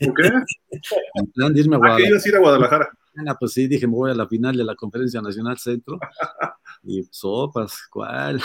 ¿Por 0.00 0.14
qué? 0.14 0.30
mi 1.14 1.26
plan 1.34 1.54
de 1.54 1.60
irme 1.60 1.76
a 1.76 1.80
Ah, 1.82 2.00
ibas 2.00 2.24
a 2.24 2.28
ir 2.28 2.36
a 2.36 2.40
Guadalajara. 2.40 2.90
Ah, 3.26 3.36
pues 3.38 3.52
sí, 3.52 3.66
dije, 3.66 3.86
me 3.86 3.94
voy 3.94 4.10
a 4.10 4.14
la 4.14 4.28
final 4.28 4.56
de 4.56 4.64
la 4.64 4.74
Conferencia 4.74 5.20
Nacional 5.22 5.58
Centro. 5.58 5.98
y 6.82 7.02
sopas, 7.10 7.86
¿cuál? 7.90 8.42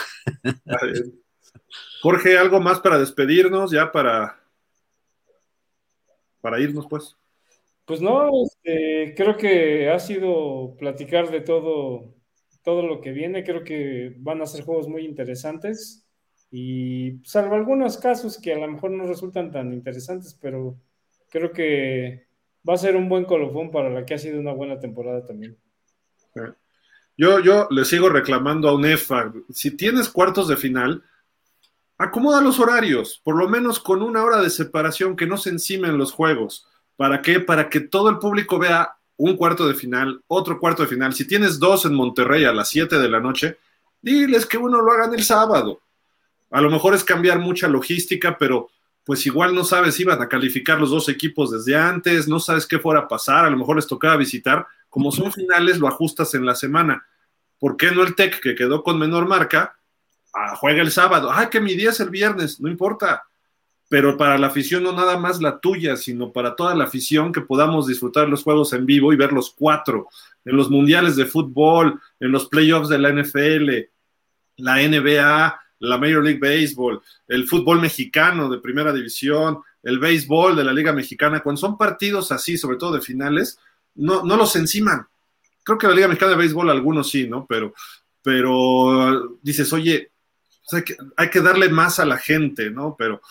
Jorge, 2.01 2.37
¿algo 2.37 2.59
más 2.59 2.79
para 2.79 2.97
despedirnos? 2.97 3.71
Ya 3.71 3.91
para, 3.91 4.39
para 6.41 6.59
irnos, 6.59 6.87
pues. 6.87 7.15
Pues 7.85 8.01
no, 8.01 8.29
este, 8.43 9.13
creo 9.15 9.35
que 9.35 9.89
ha 9.89 9.99
sido 9.99 10.75
platicar 10.77 11.29
de 11.29 11.41
todo, 11.41 12.13
todo 12.63 12.83
lo 12.83 13.01
que 13.01 13.11
viene. 13.11 13.43
Creo 13.43 13.63
que 13.63 14.15
van 14.19 14.41
a 14.41 14.45
ser 14.45 14.63
juegos 14.63 14.87
muy 14.87 15.05
interesantes. 15.05 16.05
Y 16.49 17.19
salvo 17.23 17.55
algunos 17.55 17.97
casos 17.97 18.39
que 18.39 18.53
a 18.53 18.59
lo 18.59 18.67
mejor 18.67 18.91
no 18.91 19.05
resultan 19.05 19.51
tan 19.51 19.73
interesantes, 19.73 20.37
pero 20.39 20.77
creo 21.29 21.51
que 21.51 22.27
va 22.67 22.75
a 22.75 22.77
ser 22.77 22.95
un 22.95 23.09
buen 23.09 23.25
colofón 23.25 23.71
para 23.71 23.89
la 23.89 24.05
que 24.05 24.13
ha 24.13 24.19
sido 24.19 24.39
una 24.39 24.53
buena 24.53 24.79
temporada 24.79 25.25
también. 25.25 25.57
Yo, 27.17 27.39
yo 27.39 27.67
le 27.69 27.85
sigo 27.85 28.09
reclamando 28.09 28.69
a 28.69 28.75
UNEFA. 28.75 29.33
Si 29.49 29.75
tienes 29.75 30.09
cuartos 30.09 30.47
de 30.47 30.57
final, 30.57 31.03
acomoda 31.97 32.41
los 32.41 32.59
horarios, 32.59 33.19
por 33.23 33.35
lo 33.35 33.49
menos 33.49 33.79
con 33.79 34.01
una 34.01 34.23
hora 34.23 34.41
de 34.41 34.49
separación, 34.49 35.15
que 35.15 35.27
no 35.27 35.37
se 35.37 35.49
encimen 35.49 35.97
los 35.97 36.11
juegos. 36.11 36.67
¿Para 36.95 37.21
qué? 37.21 37.39
Para 37.39 37.69
que 37.69 37.79
todo 37.79 38.09
el 38.09 38.19
público 38.19 38.59
vea 38.59 38.95
un 39.17 39.35
cuarto 39.35 39.67
de 39.67 39.73
final, 39.73 40.21
otro 40.27 40.59
cuarto 40.59 40.83
de 40.83 40.89
final. 40.89 41.13
Si 41.13 41.25
tienes 41.25 41.59
dos 41.59 41.85
en 41.85 41.93
Monterrey 41.93 42.45
a 42.45 42.53
las 42.53 42.69
7 42.69 42.99
de 42.99 43.09
la 43.09 43.19
noche, 43.19 43.57
diles 44.01 44.45
que 44.45 44.57
uno 44.57 44.81
lo 44.81 44.91
hagan 44.91 45.13
el 45.13 45.23
sábado. 45.23 45.81
A 46.51 46.61
lo 46.61 46.69
mejor 46.69 46.93
es 46.93 47.03
cambiar 47.03 47.39
mucha 47.39 47.67
logística, 47.67 48.37
pero 48.37 48.69
pues 49.05 49.25
igual 49.25 49.53
no 49.53 49.63
sabes 49.63 49.95
si 49.95 50.03
iban 50.03 50.21
a 50.21 50.29
calificar 50.29 50.79
los 50.79 50.91
dos 50.91 51.09
equipos 51.09 51.51
desde 51.51 51.75
antes, 51.75 52.27
no 52.27 52.39
sabes 52.39 52.65
qué 52.65 52.79
fuera 52.79 53.01
a 53.01 53.07
pasar, 53.07 53.45
a 53.45 53.49
lo 53.49 53.57
mejor 53.57 53.75
les 53.75 53.87
tocaba 53.87 54.15
visitar. 54.17 54.65
Como 54.89 55.11
son 55.11 55.31
finales, 55.31 55.79
lo 55.79 55.87
ajustas 55.87 56.33
en 56.35 56.45
la 56.45 56.55
semana. 56.55 57.05
¿Por 57.59 57.75
qué 57.75 57.91
no 57.91 58.03
el 58.03 58.15
TEC, 58.15 58.39
que 58.39 58.55
quedó 58.55 58.83
con 58.83 58.99
menor 58.99 59.27
marca, 59.27 59.77
ah, 60.33 60.55
juega 60.55 60.81
el 60.81 60.91
sábado? 60.91 61.31
Ah, 61.31 61.49
que 61.49 61.59
mi 61.59 61.73
día 61.75 61.89
es 61.89 61.99
el 61.99 62.09
viernes, 62.09 62.59
no 62.61 62.69
importa. 62.69 63.23
Pero 63.89 64.17
para 64.17 64.37
la 64.37 64.47
afición, 64.47 64.83
no 64.83 64.91
nada 64.91 65.17
más 65.17 65.41
la 65.41 65.59
tuya, 65.59 65.97
sino 65.97 66.31
para 66.31 66.55
toda 66.55 66.73
la 66.75 66.85
afición 66.85 67.31
que 67.31 67.41
podamos 67.41 67.87
disfrutar 67.87 68.27
los 68.27 68.43
juegos 68.43 68.73
en 68.73 68.85
vivo 68.85 69.13
y 69.13 69.17
ver 69.17 69.33
los 69.33 69.51
cuatro, 69.51 70.07
en 70.45 70.55
los 70.57 70.69
mundiales 70.69 71.15
de 71.15 71.25
fútbol, 71.25 71.99
en 72.19 72.31
los 72.31 72.47
playoffs 72.47 72.89
de 72.89 72.99
la 72.99 73.11
NFL, 73.11 73.69
la 74.57 74.77
NBA, 74.77 75.59
la 75.79 75.97
Major 75.97 76.23
League 76.23 76.39
Baseball, 76.39 77.01
el 77.27 77.47
fútbol 77.47 77.81
mexicano 77.81 78.49
de 78.49 78.59
primera 78.59 78.93
división, 78.93 79.59
el 79.83 79.99
béisbol 79.99 80.55
de 80.55 80.63
la 80.63 80.73
Liga 80.73 80.93
Mexicana, 80.93 81.41
cuando 81.41 81.59
son 81.59 81.77
partidos 81.77 82.31
así, 82.31 82.57
sobre 82.57 82.77
todo 82.77 82.93
de 82.93 83.01
finales, 83.01 83.59
no, 83.95 84.23
no 84.23 84.37
los 84.37 84.55
enciman. 84.55 85.05
Creo 85.63 85.77
que 85.77 85.87
la 85.87 85.93
Liga 85.93 86.07
Mexicana 86.07 86.31
de 86.31 86.37
Béisbol 86.37 86.69
algunos 86.69 87.09
sí, 87.09 87.27
¿no? 87.27 87.45
Pero, 87.47 87.73
pero 88.21 89.37
dices, 89.41 89.71
oye, 89.73 90.11
pues 90.61 90.73
hay, 90.73 90.83
que, 90.83 90.97
hay 91.17 91.29
que 91.29 91.41
darle 91.41 91.69
más 91.69 91.99
a 91.99 92.05
la 92.05 92.17
gente, 92.17 92.69
¿no? 92.69 92.95
Pero 92.97 93.21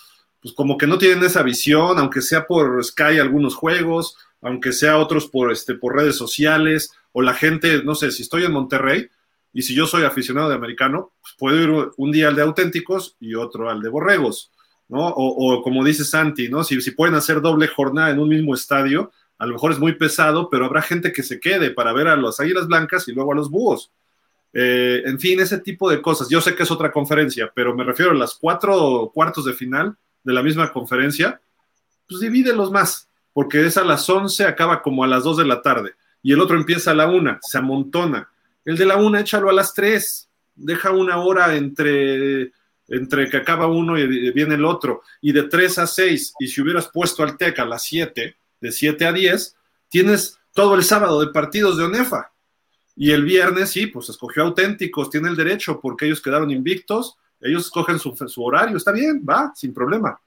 pues 0.43 0.55
como 0.55 0.77
que 0.77 0.89
no 0.89 0.99
tienen 0.99 1.25
esa 1.25 1.43
visión, 1.43 1.99
aunque 1.99 2.21
sea 2.21 2.47
por 2.47 2.85
Sky 2.85 3.21
algunos 3.21 3.55
juegos, 3.55 4.17
aunque 4.41 4.73
sea 4.73 4.99
otros 4.99 5.29
por, 5.29 5.53
este, 5.53 5.75
por 5.75 5.95
redes 5.95 6.17
sociales, 6.17 6.93
o 7.12 7.23
la 7.23 7.33
gente, 7.33 7.85
no 7.85 7.95
sé, 7.95 8.11
si 8.11 8.23
estoy 8.23 8.45
en 8.45 8.53
Monterrey, 8.53 9.09
y 9.53 9.62
si 9.62 9.75
yo 9.75 9.87
soy 9.87 10.03
aficionado 10.03 10.49
de 10.49 10.57
americano, 10.57 11.12
pues 11.21 11.35
puedo 11.39 11.62
ir 11.62 11.91
un 11.97 12.11
día 12.11 12.29
al 12.29 12.35
de 12.35 12.43
auténticos 12.43 13.17
y 13.21 13.35
otro 13.35 13.71
al 13.71 13.83
de 13.83 13.89
borregos, 13.89 14.51
¿no? 14.89 15.09
O, 15.09 15.55
o 15.55 15.62
como 15.62 15.85
dice 15.85 16.05
Santi, 16.05 16.49
¿no? 16.49 16.65
Si, 16.65 16.81
si, 16.81 16.91
pueden 16.91 17.15
hacer 17.15 17.41
doble 17.41 17.69
jornada 17.69 18.11
en 18.11 18.19
un 18.19 18.29
mismo 18.29 18.55
estadio, 18.55 19.12
a 19.39 19.47
lo 19.47 19.53
mejor 19.53 19.73
es 19.73 19.79
muy 19.79 19.95
pesado, 19.95 20.49
pero 20.51 20.65
habrá 20.65 20.83
gente 20.83 21.12
que 21.12 21.23
se 21.23 21.39
quede 21.39 21.71
para 21.71 21.93
ver 21.93 22.09
a 22.09 22.17
las 22.17 22.41
Águilas 22.41 22.67
Blancas 22.67 23.07
y 23.09 23.12
luego 23.12 23.33
a 23.33 23.37
los 23.37 23.51
Búhos. 23.51 23.93
Eh, 24.55 25.03
en 25.05 25.19
fin, 25.19 25.41
ese 25.41 25.59
tipo 25.59 25.91
de 25.91 26.03
cosas. 26.03 26.29
Yo 26.29 26.41
sé 26.41 26.55
que 26.55 26.62
es 26.62 26.71
otra 26.71 26.91
conferencia, 26.91 27.53
pero 27.55 27.75
me 27.75 27.85
refiero 27.85 28.12
a 28.12 28.15
las 28.15 28.35
cuatro 28.35 29.11
cuartos 29.15 29.45
de 29.45 29.53
final 29.53 29.97
de 30.25 30.33
la 30.33 30.42
misma 30.42 30.73
conferencia, 30.73 31.41
pues 32.09 32.20
divídelos 32.20 32.70
más, 32.70 33.09
porque 33.33 33.65
es 33.67 33.76
a 33.76 33.84
las 33.84 34.09
11, 34.09 34.44
acaba 34.44 34.83
como 34.83 35.05
a 35.05 35.07
las 35.07 35.25
2 35.25 35.39
de 35.39 35.44
la 35.47 35.62
tarde, 35.62 35.94
y 36.23 36.33
el 36.33 36.41
otro 36.41 36.57
empieza 36.57 36.92
a 36.92 36.94
la 36.94 37.09
1, 37.09 37.39
se 37.42 37.59
amontona 37.59 38.28
el 38.65 38.76
de 38.76 38.86
la 38.86 38.97
una, 38.97 39.20
échalo 39.20 39.51
a 39.51 39.52
las 39.52 39.75
tres. 39.75 40.28
Deja 40.55 40.91
una 40.91 41.18
hora 41.18 41.57
entre, 41.57 42.52
entre 42.89 43.28
que 43.28 43.36
acaba 43.36 43.67
uno 43.67 43.99
y 43.99 44.31
viene 44.33 44.55
el 44.55 44.65
otro. 44.65 45.02
Y 45.20 45.33
de 45.33 45.44
tres 45.44 45.78
a 45.78 45.86
seis, 45.86 46.34
y 46.39 46.49
si 46.49 46.60
hubieras 46.60 46.89
puesto 46.89 47.23
al 47.23 47.36
TEC 47.36 47.59
a 47.59 47.65
las 47.65 47.83
siete, 47.84 48.36
de 48.60 48.73
siete 48.73 49.07
a 49.07 49.12
diez, 49.12 49.57
tienes 49.89 50.39
todo 50.52 50.75
el 50.75 50.84
sábado 50.84 51.20
de 51.20 51.33
partidos 51.33 51.76
de 51.76 51.84
ONEFA. 51.84 52.33
Y 52.94 53.10
el 53.12 53.25
viernes, 53.25 53.70
sí, 53.70 53.86
pues 53.86 54.10
escogió 54.10 54.42
auténticos, 54.42 55.10
tiene 55.10 55.28
el 55.28 55.36
derecho, 55.36 55.81
porque 55.81 56.07
ellos 56.07 56.20
quedaron 56.20 56.51
invictos, 56.51 57.17
ellos 57.43 57.67
escogen 57.67 57.99
su, 57.99 58.15
su 58.27 58.43
horario, 58.43 58.77
está 58.77 58.93
bien, 58.93 59.25
va, 59.29 59.53
sin 59.55 59.75
problema. 59.75 60.19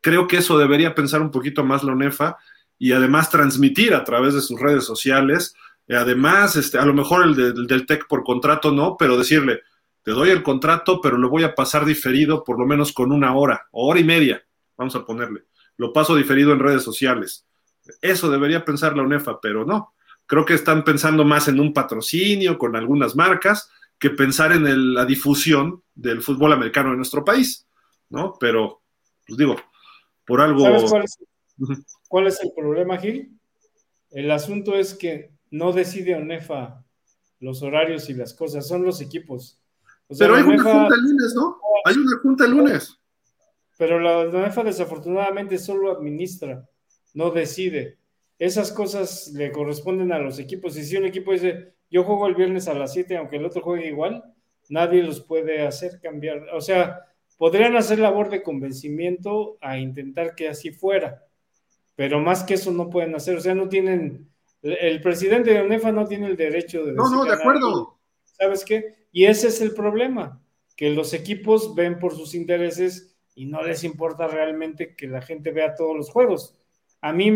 Creo 0.00 0.26
que 0.26 0.38
eso 0.38 0.58
debería 0.58 0.94
pensar 0.94 1.20
un 1.20 1.30
poquito 1.30 1.64
más 1.64 1.82
la 1.84 1.92
ONEFA 1.92 2.36
y 2.78 2.92
además 2.92 3.30
transmitir 3.30 3.94
a 3.94 4.04
través 4.04 4.34
de 4.34 4.40
sus 4.40 4.58
redes 4.58 4.84
sociales 4.84 5.54
Además, 5.88 6.56
este, 6.56 6.78
a 6.78 6.84
lo 6.84 6.94
mejor 6.94 7.24
el, 7.24 7.38
el, 7.38 7.66
del 7.66 7.86
TEC 7.86 8.06
por 8.06 8.24
contrato 8.24 8.70
no, 8.70 8.96
pero 8.96 9.16
decirle, 9.16 9.62
te 10.02 10.12
doy 10.12 10.30
el 10.30 10.42
contrato, 10.42 11.00
pero 11.00 11.18
lo 11.18 11.28
voy 11.28 11.44
a 11.44 11.54
pasar 11.54 11.84
diferido 11.84 12.44
por 12.44 12.58
lo 12.58 12.66
menos 12.66 12.92
con 12.92 13.12
una 13.12 13.34
hora, 13.34 13.68
o 13.72 13.88
hora 13.88 14.00
y 14.00 14.04
media, 14.04 14.42
vamos 14.76 14.94
a 14.96 15.04
ponerle. 15.04 15.44
Lo 15.76 15.92
paso 15.92 16.14
diferido 16.14 16.52
en 16.52 16.60
redes 16.60 16.82
sociales. 16.82 17.46
Eso 18.00 18.30
debería 18.30 18.64
pensar 18.64 18.96
la 18.96 19.02
UNEFA, 19.02 19.40
pero 19.40 19.64
no. 19.64 19.94
Creo 20.26 20.44
que 20.44 20.54
están 20.54 20.84
pensando 20.84 21.24
más 21.24 21.48
en 21.48 21.58
un 21.60 21.72
patrocinio 21.72 22.58
con 22.58 22.76
algunas 22.76 23.16
marcas 23.16 23.70
que 24.02 24.10
pensar 24.10 24.50
en 24.50 24.66
el, 24.66 24.94
la 24.94 25.06
difusión 25.06 25.84
del 25.94 26.22
fútbol 26.22 26.52
americano 26.52 26.90
en 26.90 26.96
nuestro 26.96 27.24
país, 27.24 27.68
¿no? 28.10 28.34
Pero, 28.40 28.82
pues 29.24 29.38
digo, 29.38 29.54
por 30.26 30.40
algo... 30.40 30.64
¿Sabes 30.64 30.90
cuál 30.90 31.04
es, 31.04 31.18
cuál 32.08 32.26
es 32.26 32.40
el 32.42 32.50
problema, 32.52 32.98
Gil? 32.98 33.38
El 34.10 34.28
asunto 34.32 34.74
es 34.74 34.94
que 34.94 35.30
no 35.52 35.72
decide 35.72 36.16
ONEFA 36.16 36.84
los 37.38 37.62
horarios 37.62 38.10
y 38.10 38.14
las 38.14 38.34
cosas, 38.34 38.66
son 38.66 38.82
los 38.82 39.00
equipos. 39.00 39.60
O 40.08 40.16
sea, 40.16 40.26
pero 40.26 40.36
hay 40.36 40.42
ONEFA, 40.42 40.64
una 40.64 40.80
junta 40.80 40.94
el 40.96 41.02
lunes, 41.02 41.34
¿no? 41.36 41.60
Hay 41.84 41.94
una 41.94 42.18
junta 42.18 42.44
el 42.44 42.50
lunes. 42.50 42.98
Pero 43.78 44.00
la 44.00 44.18
ONEFA 44.18 44.64
desafortunadamente 44.64 45.58
solo 45.58 45.92
administra, 45.92 46.68
no 47.14 47.30
decide. 47.30 47.98
Esas 48.36 48.72
cosas 48.72 49.30
le 49.32 49.52
corresponden 49.52 50.10
a 50.10 50.18
los 50.18 50.40
equipos. 50.40 50.76
Y 50.76 50.82
si 50.82 50.96
un 50.96 51.04
equipo 51.04 51.30
dice, 51.30 51.76
yo 51.92 52.02
juego 52.02 52.26
el 52.26 52.34
viernes 52.34 52.66
a 52.66 52.74
las 52.74 52.92
7, 52.92 53.16
aunque 53.16 53.36
el 53.36 53.44
otro 53.44 53.62
juegue 53.62 53.86
igual, 53.86 54.24
nadie 54.68 55.04
los 55.04 55.20
puede 55.20 55.64
hacer 55.64 56.00
cambiar. 56.00 56.48
O 56.52 56.60
sea, 56.60 57.00
podrían 57.38 57.76
hacer 57.76 58.00
labor 58.00 58.30
de 58.30 58.42
convencimiento 58.42 59.58
a 59.60 59.78
intentar 59.78 60.34
que 60.34 60.48
así 60.48 60.72
fuera. 60.72 61.24
Pero 61.94 62.18
más 62.18 62.42
que 62.42 62.54
eso 62.54 62.72
no 62.72 62.90
pueden 62.90 63.14
hacer. 63.14 63.36
O 63.36 63.40
sea, 63.40 63.54
no 63.54 63.68
tienen 63.68 64.32
el 64.62 65.00
presidente 65.00 65.52
de 65.52 65.62
UNEFA 65.62 65.90
no 65.90 66.06
tiene 66.06 66.28
el 66.28 66.36
derecho 66.36 66.84
de 66.84 66.92
No, 66.92 67.10
no, 67.10 67.24
de 67.24 67.34
acuerdo. 67.34 67.98
¿Sabes 68.24 68.64
qué? 68.64 69.06
Y 69.10 69.24
ese 69.24 69.48
es 69.48 69.60
el 69.60 69.74
problema, 69.74 70.40
que 70.76 70.90
los 70.90 71.12
equipos 71.12 71.74
ven 71.74 71.98
por 71.98 72.14
sus 72.14 72.34
intereses 72.34 73.16
y 73.34 73.46
no 73.46 73.62
les 73.62 73.82
importa 73.84 74.28
realmente 74.28 74.94
que 74.94 75.08
la 75.08 75.20
gente 75.20 75.50
vea 75.50 75.74
todos 75.74 75.96
los 75.96 76.10
juegos. 76.10 76.56
A 77.00 77.12
mí 77.12 77.30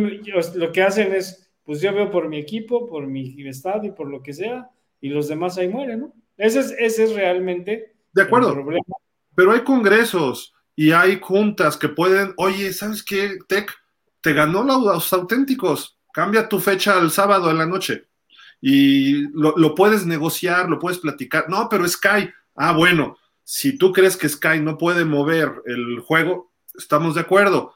lo 0.55 0.73
que 0.73 0.83
hacen 0.83 1.12
es, 1.12 1.45
pues 1.67 1.81
yo 1.83 1.93
veo 1.93 2.11
por 2.11 2.28
mi 2.28 2.39
equipo, 2.39 2.86
por 2.86 3.07
mi 3.07 3.47
estadio, 3.47 3.95
por 3.95 4.09
lo 4.09 4.23
que 4.23 4.33
sea, 4.33 4.70
y 5.01 5.11
los 5.11 5.28
demás 5.28 5.59
ahí 5.59 5.69
mueren, 5.69 6.01
¿no? 6.01 6.15
Ese 6.39 6.61
es, 6.61 6.75
ese 6.78 7.05
es 7.05 7.15
realmente 7.15 7.95
de 8.12 8.23
acuerdo. 8.23 8.49
el 8.49 8.55
problema. 8.55 8.85
Pero 9.35 9.53
hay 9.53 9.61
congresos 9.61 10.55
y 10.75 10.93
hay 10.93 11.19
juntas 11.20 11.77
que 11.77 11.89
pueden, 11.89 12.33
oye, 12.36 12.73
¿sabes 12.73 13.03
qué, 13.03 13.39
Tech? 13.47 13.70
Te 14.23 14.33
ganó 14.33 14.62
los 14.62 15.12
auténticos 15.12 15.97
cambia 16.17 16.49
tu 16.49 16.61
fecha 16.61 16.99
al 16.99 17.11
sábado 17.11 17.51
en 17.51 17.59
la 17.59 17.67
noche 17.67 18.09
y 18.59 19.28
lo, 19.39 19.55
lo, 19.59 19.75
puedes 19.75 20.07
negociar, 20.07 20.67
lo 20.67 20.78
puedes 20.78 20.99
platicar. 20.99 21.51
No, 21.51 21.69
pero 21.69 21.86
Sky, 21.86 22.31
ah, 22.55 22.73
bueno, 22.73 23.19
si 23.45 23.77
tú 23.77 23.93
crees 23.93 24.17
que 24.17 24.27
Sky 24.27 24.61
no 24.61 24.78
puede 24.78 25.05
mover 25.05 25.53
el 25.67 26.01
juego, 26.01 26.55
estamos 26.75 27.17
de 27.17 27.20
acuerdo. 27.20 27.75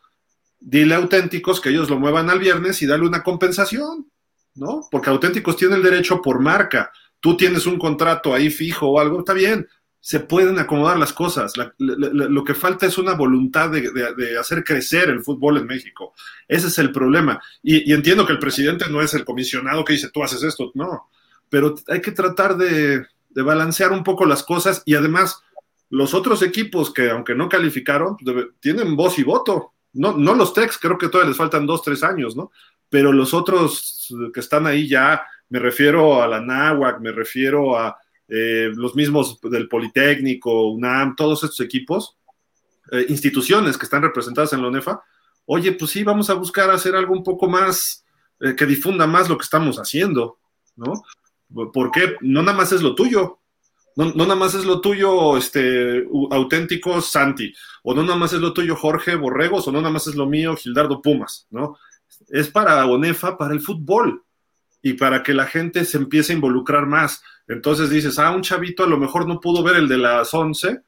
Dile 0.60 0.94
auténticos 0.94 1.60
que 1.60 1.70
ellos 1.70 1.88
lo 1.88 1.98
muevan 1.98 2.30
al 2.30 2.38
viernes 2.38 2.82
y 2.82 2.86
dale 2.86 3.06
una 3.06 3.22
compensación, 3.22 4.10
¿no? 4.54 4.82
Porque 4.90 5.10
auténticos 5.10 5.56
tiene 5.56 5.76
el 5.76 5.82
derecho 5.82 6.20
por 6.20 6.38
marca. 6.40 6.92
Tú 7.18 7.36
tienes 7.36 7.66
un 7.66 7.78
contrato 7.78 8.34
ahí 8.34 8.50
fijo 8.50 8.88
o 8.88 9.00
algo, 9.00 9.20
está 9.20 9.32
bien, 9.32 9.66
se 10.00 10.20
pueden 10.20 10.58
acomodar 10.58 10.98
las 10.98 11.12
cosas. 11.12 11.52
Lo 11.78 12.44
que 12.44 12.54
falta 12.54 12.86
es 12.86 12.96
una 12.96 13.14
voluntad 13.14 13.70
de, 13.70 14.38
hacer 14.38 14.64
crecer 14.64 15.10
el 15.10 15.22
fútbol 15.22 15.58
en 15.58 15.66
México. 15.66 16.14
Ese 16.48 16.68
es 16.68 16.78
el 16.78 16.90
problema. 16.90 17.40
Y, 17.62 17.92
entiendo 17.92 18.26
que 18.26 18.32
el 18.32 18.38
presidente 18.38 18.86
no 18.90 19.02
es 19.02 19.12
el 19.14 19.24
comisionado 19.24 19.84
que 19.84 19.92
dice 19.92 20.10
tú 20.10 20.22
haces 20.22 20.42
esto, 20.42 20.72
no. 20.74 21.10
Pero 21.50 21.74
hay 21.88 22.00
que 22.00 22.12
tratar 22.12 22.56
de, 22.56 23.06
de 23.28 23.42
balancear 23.42 23.92
un 23.92 24.02
poco 24.02 24.24
las 24.24 24.42
cosas 24.42 24.82
y 24.86 24.94
además 24.94 25.42
los 25.90 26.14
otros 26.14 26.42
equipos 26.42 26.92
que, 26.94 27.10
aunque 27.10 27.34
no 27.34 27.48
calificaron, 27.48 28.16
tienen 28.60 28.96
voz 28.96 29.18
y 29.18 29.24
voto. 29.24 29.74
No, 29.92 30.16
no 30.16 30.34
los 30.34 30.54
Tex, 30.54 30.78
creo 30.78 30.96
que 30.98 31.08
todavía 31.08 31.30
les 31.30 31.38
faltan 31.38 31.66
dos, 31.66 31.82
tres 31.82 32.02
años, 32.02 32.36
¿no? 32.36 32.52
Pero 32.88 33.12
los 33.12 33.34
otros 33.34 34.14
que 34.32 34.40
están 34.40 34.66
ahí 34.66 34.88
ya, 34.88 35.22
me 35.48 35.58
refiero 35.58 36.22
a 36.22 36.28
la 36.28 36.40
NAWAC, 36.40 37.00
me 37.00 37.12
refiero 37.12 37.78
a 37.78 37.96
eh, 38.28 38.70
los 38.74 38.94
mismos 38.94 39.40
del 39.42 39.68
Politécnico, 39.68 40.70
UNAM, 40.70 41.16
todos 41.16 41.42
estos 41.42 41.60
equipos, 41.60 42.16
eh, 42.92 43.06
instituciones 43.08 43.76
que 43.76 43.84
están 43.84 44.02
representadas 44.02 44.52
en 44.52 44.62
la 44.62 44.68
ONEFA, 44.68 45.02
oye, 45.46 45.72
pues 45.72 45.90
sí, 45.90 46.04
vamos 46.04 46.30
a 46.30 46.34
buscar 46.34 46.70
hacer 46.70 46.94
algo 46.94 47.12
un 47.12 47.24
poco 47.24 47.48
más, 47.48 48.04
eh, 48.38 48.54
que 48.54 48.66
difunda 48.66 49.08
más 49.08 49.28
lo 49.28 49.36
que 49.36 49.42
estamos 49.42 49.78
haciendo, 49.78 50.38
¿no? 50.76 51.02
Porque 51.72 52.16
no 52.20 52.42
nada 52.42 52.56
más 52.56 52.70
es 52.70 52.82
lo 52.82 52.94
tuyo, 52.94 53.39
no, 54.04 54.12
no, 54.14 54.24
nada 54.24 54.36
más 54.36 54.54
es 54.54 54.64
lo 54.64 54.80
tuyo, 54.80 55.36
este, 55.36 56.06
auténtico 56.30 57.00
Santi, 57.00 57.52
o 57.82 57.94
no 57.94 58.02
nada 58.02 58.16
más 58.16 58.32
es 58.32 58.40
lo 58.40 58.52
tuyo 58.52 58.76
Jorge 58.76 59.14
Borregos, 59.14 59.68
o 59.68 59.72
no 59.72 59.80
nada 59.80 59.92
más 59.92 60.06
es 60.06 60.14
lo 60.14 60.26
mío 60.26 60.56
Gildardo 60.56 61.00
Pumas, 61.02 61.46
¿no? 61.50 61.78
Es 62.28 62.48
para 62.48 62.84
ONEFA, 62.86 63.36
para 63.36 63.54
el 63.54 63.60
fútbol, 63.60 64.22
y 64.82 64.94
para 64.94 65.22
que 65.22 65.34
la 65.34 65.46
gente 65.46 65.84
se 65.84 65.98
empiece 65.98 66.32
a 66.32 66.36
involucrar 66.36 66.86
más. 66.86 67.22
Entonces 67.48 67.90
dices, 67.90 68.18
ah, 68.18 68.30
un 68.30 68.42
chavito 68.42 68.84
a 68.84 68.86
lo 68.86 68.98
mejor 68.98 69.26
no 69.26 69.40
pudo 69.40 69.62
ver 69.62 69.76
el 69.76 69.88
de 69.88 69.98
las 69.98 70.32
11, 70.32 70.80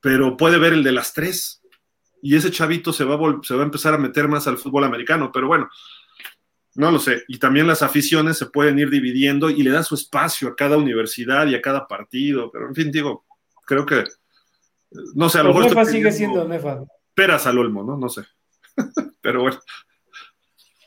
pero 0.00 0.36
puede 0.36 0.58
ver 0.58 0.72
el 0.72 0.84
de 0.84 0.92
las 0.92 1.12
3. 1.12 1.62
Y 2.22 2.36
ese 2.36 2.50
chavito 2.50 2.92
se 2.92 3.04
va, 3.04 3.14
a 3.14 3.40
se 3.42 3.54
va 3.54 3.62
a 3.62 3.64
empezar 3.64 3.94
a 3.94 3.98
meter 3.98 4.28
más 4.28 4.46
al 4.46 4.58
fútbol 4.58 4.84
americano. 4.84 5.30
Pero 5.32 5.48
bueno, 5.48 5.68
no 6.74 6.90
lo 6.90 6.98
sé. 6.98 7.22
Y 7.28 7.38
también 7.38 7.66
las 7.66 7.82
aficiones 7.82 8.38
se 8.38 8.46
pueden 8.46 8.78
ir 8.78 8.90
dividiendo 8.90 9.50
y 9.50 9.62
le 9.62 9.70
da 9.70 9.82
su 9.82 9.94
espacio 9.94 10.48
a 10.48 10.56
cada 10.56 10.76
universidad 10.76 11.46
y 11.46 11.54
a 11.54 11.62
cada 11.62 11.86
partido. 11.86 12.50
Pero 12.50 12.68
en 12.68 12.74
fin, 12.74 12.90
digo, 12.90 13.24
creo 13.66 13.84
que, 13.84 14.04
no 15.14 15.28
sé, 15.28 15.38
a 15.38 15.42
lo 15.42 15.50
mejor... 15.50 15.64
Nefa 15.64 15.84
sigue 15.84 16.12
siendo 16.12 16.46
Nefa. 16.46 16.84
Peras 17.14 17.46
al 17.46 17.58
olmo, 17.58 17.82
¿no? 17.82 17.96
No 17.96 18.08
sé. 18.08 18.22
pero 19.20 19.42
bueno. 19.42 19.58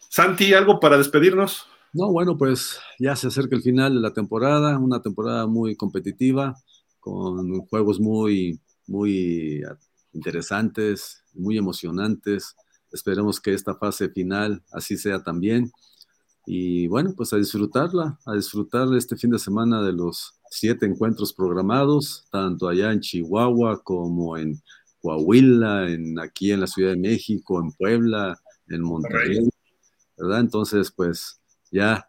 Santi, 0.09 0.53
¿algo 0.53 0.79
para 0.79 0.97
despedirnos? 0.97 1.67
No, 1.91 2.11
bueno, 2.11 2.37
pues 2.37 2.79
ya 2.97 3.15
se 3.15 3.27
acerca 3.27 3.55
el 3.55 3.61
final 3.61 3.93
de 3.93 4.01
la 4.01 4.13
temporada, 4.13 4.77
una 4.79 5.01
temporada 5.01 5.45
muy 5.45 5.75
competitiva, 5.75 6.55
con 6.99 7.65
juegos 7.67 7.99
muy, 7.99 8.59
muy 8.87 9.61
interesantes, 10.13 11.23
muy 11.33 11.57
emocionantes. 11.57 12.55
Esperemos 12.93 13.41
que 13.41 13.53
esta 13.53 13.75
fase 13.75 14.09
final 14.09 14.63
así 14.71 14.97
sea 14.97 15.23
también. 15.23 15.71
Y 16.45 16.87
bueno, 16.87 17.13
pues 17.15 17.33
a 17.33 17.37
disfrutarla, 17.37 18.19
a 18.25 18.33
disfrutar 18.33 18.87
este 18.95 19.17
fin 19.17 19.31
de 19.31 19.39
semana 19.39 19.81
de 19.81 19.93
los 19.93 20.39
siete 20.49 20.85
encuentros 20.85 21.33
programados, 21.33 22.25
tanto 22.31 22.67
allá 22.67 22.91
en 22.91 22.99
Chihuahua 22.99 23.81
como 23.83 24.37
en 24.37 24.61
Coahuila, 25.01 25.89
en, 25.89 26.19
aquí 26.19 26.51
en 26.51 26.59
la 26.59 26.67
Ciudad 26.67 26.91
de 26.91 26.97
México, 26.97 27.59
en 27.59 27.71
Puebla, 27.71 28.39
en 28.67 28.81
Monterrey, 28.81 29.49
¿verdad? 30.17 30.41
Entonces, 30.41 30.91
pues 30.91 31.41
ya 31.71 32.07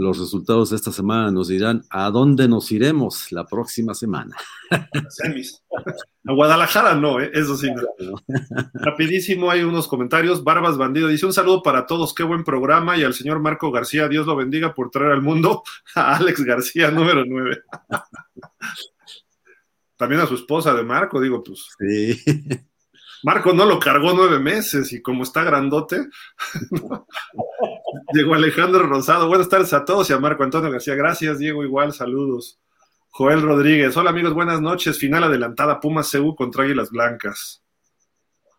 los 0.00 0.18
resultados 0.18 0.70
de 0.70 0.76
esta 0.76 0.92
semana 0.92 1.30
nos 1.30 1.48
dirán 1.48 1.82
a 1.90 2.10
dónde 2.10 2.48
nos 2.48 2.72
iremos 2.72 3.30
la 3.32 3.44
próxima 3.44 3.92
semana. 3.92 4.34
A 4.70 6.32
Guadalajara 6.32 6.94
no, 6.94 7.20
¿eh? 7.20 7.30
eso 7.34 7.56
sí. 7.56 7.68
Rapidísimo, 8.72 9.50
hay 9.50 9.62
unos 9.62 9.88
comentarios. 9.88 10.42
Barbas 10.42 10.78
Bandido 10.78 11.08
dice: 11.08 11.26
Un 11.26 11.34
saludo 11.34 11.62
para 11.62 11.86
todos, 11.86 12.14
qué 12.14 12.22
buen 12.22 12.44
programa. 12.44 12.96
Y 12.96 13.04
al 13.04 13.12
señor 13.12 13.40
Marco 13.40 13.70
García, 13.70 14.08
Dios 14.08 14.26
lo 14.26 14.36
bendiga 14.36 14.74
por 14.74 14.90
traer 14.90 15.12
al 15.12 15.22
mundo 15.22 15.62
a 15.94 16.16
Alex 16.16 16.44
García, 16.44 16.90
número 16.90 17.24
9. 17.26 17.62
También 19.96 20.22
a 20.22 20.26
su 20.26 20.34
esposa 20.34 20.72
de 20.72 20.82
Marco, 20.82 21.20
digo, 21.20 21.42
pues. 21.42 21.66
Sí. 21.78 22.18
Marco 23.22 23.52
no 23.52 23.66
lo 23.66 23.78
cargó 23.78 24.14
nueve 24.14 24.38
meses 24.38 24.92
y 24.92 25.02
como 25.02 25.24
está 25.24 25.44
grandote, 25.44 26.08
llegó 28.12 28.34
Alejandro 28.34 28.84
Rosado. 28.84 29.28
Buenas 29.28 29.48
tardes 29.48 29.72
a 29.72 29.84
todos 29.84 30.10
y 30.10 30.12
a 30.12 30.18
Marco 30.18 30.42
Antonio 30.42 30.70
García. 30.70 30.94
Gracias, 30.94 31.38
Diego, 31.38 31.64
igual, 31.64 31.92
saludos. 31.92 32.58
Joel 33.10 33.42
Rodríguez, 33.42 33.96
hola 33.96 34.10
amigos, 34.10 34.34
buenas 34.34 34.60
noches. 34.60 34.98
Final 34.98 35.24
adelantada, 35.24 35.80
Pumas 35.80 36.10
CU 36.10 36.34
contra 36.34 36.64
Águilas 36.64 36.90
Blancas. 36.90 37.62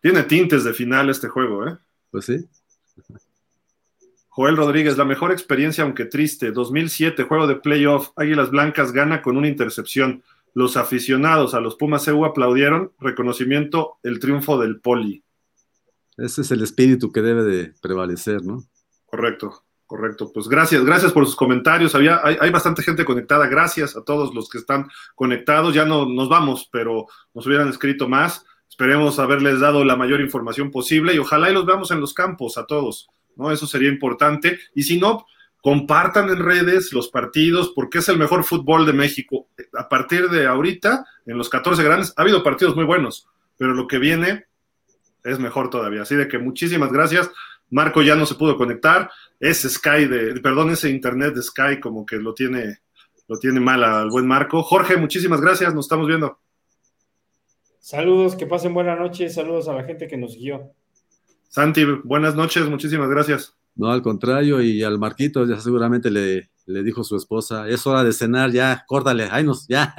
Tiene 0.00 0.24
tintes 0.24 0.64
de 0.64 0.74
final 0.74 1.08
este 1.10 1.28
juego, 1.28 1.66
¿eh? 1.66 1.78
Pues 2.10 2.26
sí. 2.26 2.36
Joel 4.28 4.56
Rodríguez, 4.56 4.96
la 4.96 5.04
mejor 5.04 5.30
experiencia, 5.30 5.84
aunque 5.84 6.06
triste. 6.06 6.52
2007, 6.52 7.22
juego 7.24 7.46
de 7.46 7.56
playoff. 7.56 8.10
Águilas 8.16 8.50
Blancas 8.50 8.92
gana 8.92 9.22
con 9.22 9.36
una 9.36 9.48
intercepción. 9.48 10.22
Los 10.54 10.76
aficionados 10.76 11.54
a 11.54 11.60
los 11.60 11.76
Pumas 11.76 12.06
EU 12.08 12.24
aplaudieron, 12.24 12.92
reconocimiento, 12.98 13.98
el 14.02 14.18
triunfo 14.18 14.58
del 14.58 14.80
Poli. 14.80 15.22
Ese 16.18 16.42
es 16.42 16.50
el 16.50 16.62
espíritu 16.62 17.10
que 17.10 17.22
debe 17.22 17.42
de 17.42 17.74
prevalecer, 17.80 18.42
¿no? 18.42 18.62
Correcto, 19.12 19.62
correcto. 19.86 20.32
Pues 20.32 20.48
gracias, 20.48 20.86
gracias 20.86 21.12
por 21.12 21.26
sus 21.26 21.36
comentarios. 21.36 21.94
Había, 21.94 22.22
hay, 22.24 22.50
bastante 22.50 22.82
gente 22.82 23.04
conectada. 23.04 23.46
Gracias 23.46 23.94
a 23.94 24.02
todos 24.02 24.34
los 24.34 24.48
que 24.48 24.56
están 24.56 24.88
conectados. 25.14 25.74
Ya 25.74 25.84
no 25.84 26.06
nos 26.06 26.30
vamos, 26.30 26.66
pero 26.72 27.04
nos 27.34 27.46
hubieran 27.46 27.68
escrito 27.68 28.08
más. 28.08 28.46
Esperemos 28.70 29.18
haberles 29.18 29.60
dado 29.60 29.84
la 29.84 29.96
mayor 29.96 30.22
información 30.22 30.70
posible 30.70 31.12
y 31.12 31.18
ojalá 31.18 31.50
y 31.50 31.52
los 31.52 31.66
veamos 31.66 31.90
en 31.90 32.00
los 32.00 32.14
campos 32.14 32.56
a 32.56 32.64
todos, 32.64 33.10
¿no? 33.36 33.50
Eso 33.52 33.66
sería 33.66 33.90
importante. 33.90 34.58
Y 34.74 34.84
si 34.84 34.98
no, 34.98 35.26
compartan 35.60 36.30
en 36.30 36.38
redes 36.38 36.90
los 36.94 37.08
partidos, 37.08 37.70
porque 37.76 37.98
es 37.98 38.08
el 38.08 38.16
mejor 38.16 38.44
fútbol 38.44 38.86
de 38.86 38.94
México. 38.94 39.48
A 39.74 39.90
partir 39.90 40.30
de 40.30 40.46
ahorita, 40.46 41.04
en 41.26 41.36
los 41.36 41.50
14 41.50 41.82
grandes, 41.82 42.14
ha 42.16 42.22
habido 42.22 42.42
partidos 42.42 42.74
muy 42.74 42.86
buenos, 42.86 43.28
pero 43.58 43.74
lo 43.74 43.86
que 43.86 43.98
viene 43.98 44.46
es 45.22 45.38
mejor 45.38 45.68
todavía. 45.68 46.00
Así 46.00 46.16
de 46.16 46.28
que 46.28 46.38
muchísimas 46.38 46.90
gracias. 46.90 47.30
Marco 47.72 48.02
ya 48.02 48.14
no 48.14 48.26
se 48.26 48.34
pudo 48.34 48.56
conectar. 48.56 49.10
Ese 49.40 49.68
Sky 49.68 50.06
de, 50.06 50.40
perdón, 50.40 50.70
ese 50.70 50.90
internet 50.90 51.34
de 51.34 51.42
Sky 51.42 51.80
como 51.80 52.06
que 52.06 52.16
lo 52.16 52.34
tiene, 52.34 52.80
lo 53.26 53.38
tiene 53.38 53.60
mal 53.60 53.82
al 53.82 54.10
buen 54.10 54.26
Marco. 54.26 54.62
Jorge, 54.62 54.96
muchísimas 54.96 55.40
gracias. 55.40 55.74
Nos 55.74 55.86
estamos 55.86 56.06
viendo. 56.06 56.38
Saludos, 57.80 58.36
que 58.36 58.46
pasen 58.46 58.74
buena 58.74 58.94
noche. 58.94 59.28
Saludos 59.30 59.68
a 59.68 59.72
la 59.72 59.84
gente 59.84 60.06
que 60.06 60.18
nos 60.18 60.34
siguió. 60.34 60.74
Santi, 61.48 61.84
buenas 62.04 62.36
noches. 62.36 62.68
Muchísimas 62.68 63.08
gracias. 63.08 63.56
No, 63.74 63.90
al 63.90 64.02
contrario, 64.02 64.60
y 64.60 64.82
al 64.82 64.98
Marquito 64.98 65.46
ya 65.46 65.58
seguramente 65.58 66.10
le, 66.10 66.50
le 66.66 66.82
dijo 66.82 67.02
su 67.02 67.16
esposa, 67.16 67.66
es 67.68 67.86
hora 67.86 68.04
de 68.04 68.12
cenar, 68.12 68.50
ya, 68.50 68.84
córtale, 68.86 69.28
ay 69.30 69.44
nos, 69.44 69.66
ya. 69.66 69.94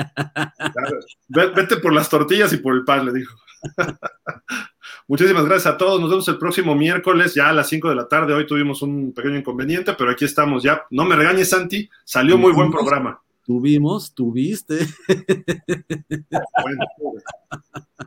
Vete 1.27 1.77
por 1.77 1.91
las 1.91 2.07
tortillas 2.07 2.53
y 2.53 2.57
por 2.57 2.75
el 2.75 2.83
pan, 2.83 3.07
le 3.07 3.13
dijo. 3.13 3.35
Muchísimas 5.07 5.45
gracias 5.45 5.73
a 5.73 5.77
todos. 5.77 5.99
Nos 5.99 6.09
vemos 6.09 6.27
el 6.27 6.37
próximo 6.37 6.75
miércoles, 6.75 7.33
ya 7.33 7.49
a 7.49 7.53
las 7.53 7.67
5 7.69 7.89
de 7.89 7.95
la 7.95 8.07
tarde. 8.07 8.33
Hoy 8.33 8.47
tuvimos 8.47 8.81
un 8.81 9.13
pequeño 9.13 9.37
inconveniente, 9.37 9.93
pero 9.97 10.11
aquí 10.11 10.25
estamos 10.25 10.63
ya. 10.63 10.85
No 10.89 11.05
me 11.05 11.15
regañes, 11.15 11.49
Santi. 11.49 11.89
Salió 12.03 12.37
muy 12.37 12.53
buen 12.53 12.71
programa. 12.71 13.21
Tuvimos, 13.45 14.13
tuviste. 14.13 14.87
Bueno, 15.07 16.85
tuve. 16.97 17.23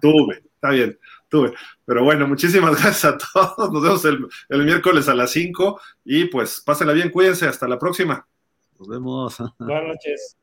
Tuve, 0.00 0.42
está 0.55 0.70
bien. 0.70 0.99
Pero 1.84 2.05
bueno, 2.05 2.26
muchísimas 2.26 2.70
gracias 2.83 3.05
a 3.05 3.18
todos. 3.18 3.73
Nos 3.73 3.83
vemos 3.83 4.05
el, 4.05 4.26
el 4.49 4.65
miércoles 4.65 5.08
a 5.08 5.15
las 5.15 5.31
5 5.33 5.81
y 6.05 6.26
pues 6.26 6.62
pásenla 6.65 6.92
bien, 6.92 7.10
cuídense. 7.10 7.47
Hasta 7.47 7.68
la 7.68 7.78
próxima. 7.78 8.26
Nos 8.78 8.89
vemos. 8.89 9.36
Buenas 9.58 9.89
noches. 9.89 10.36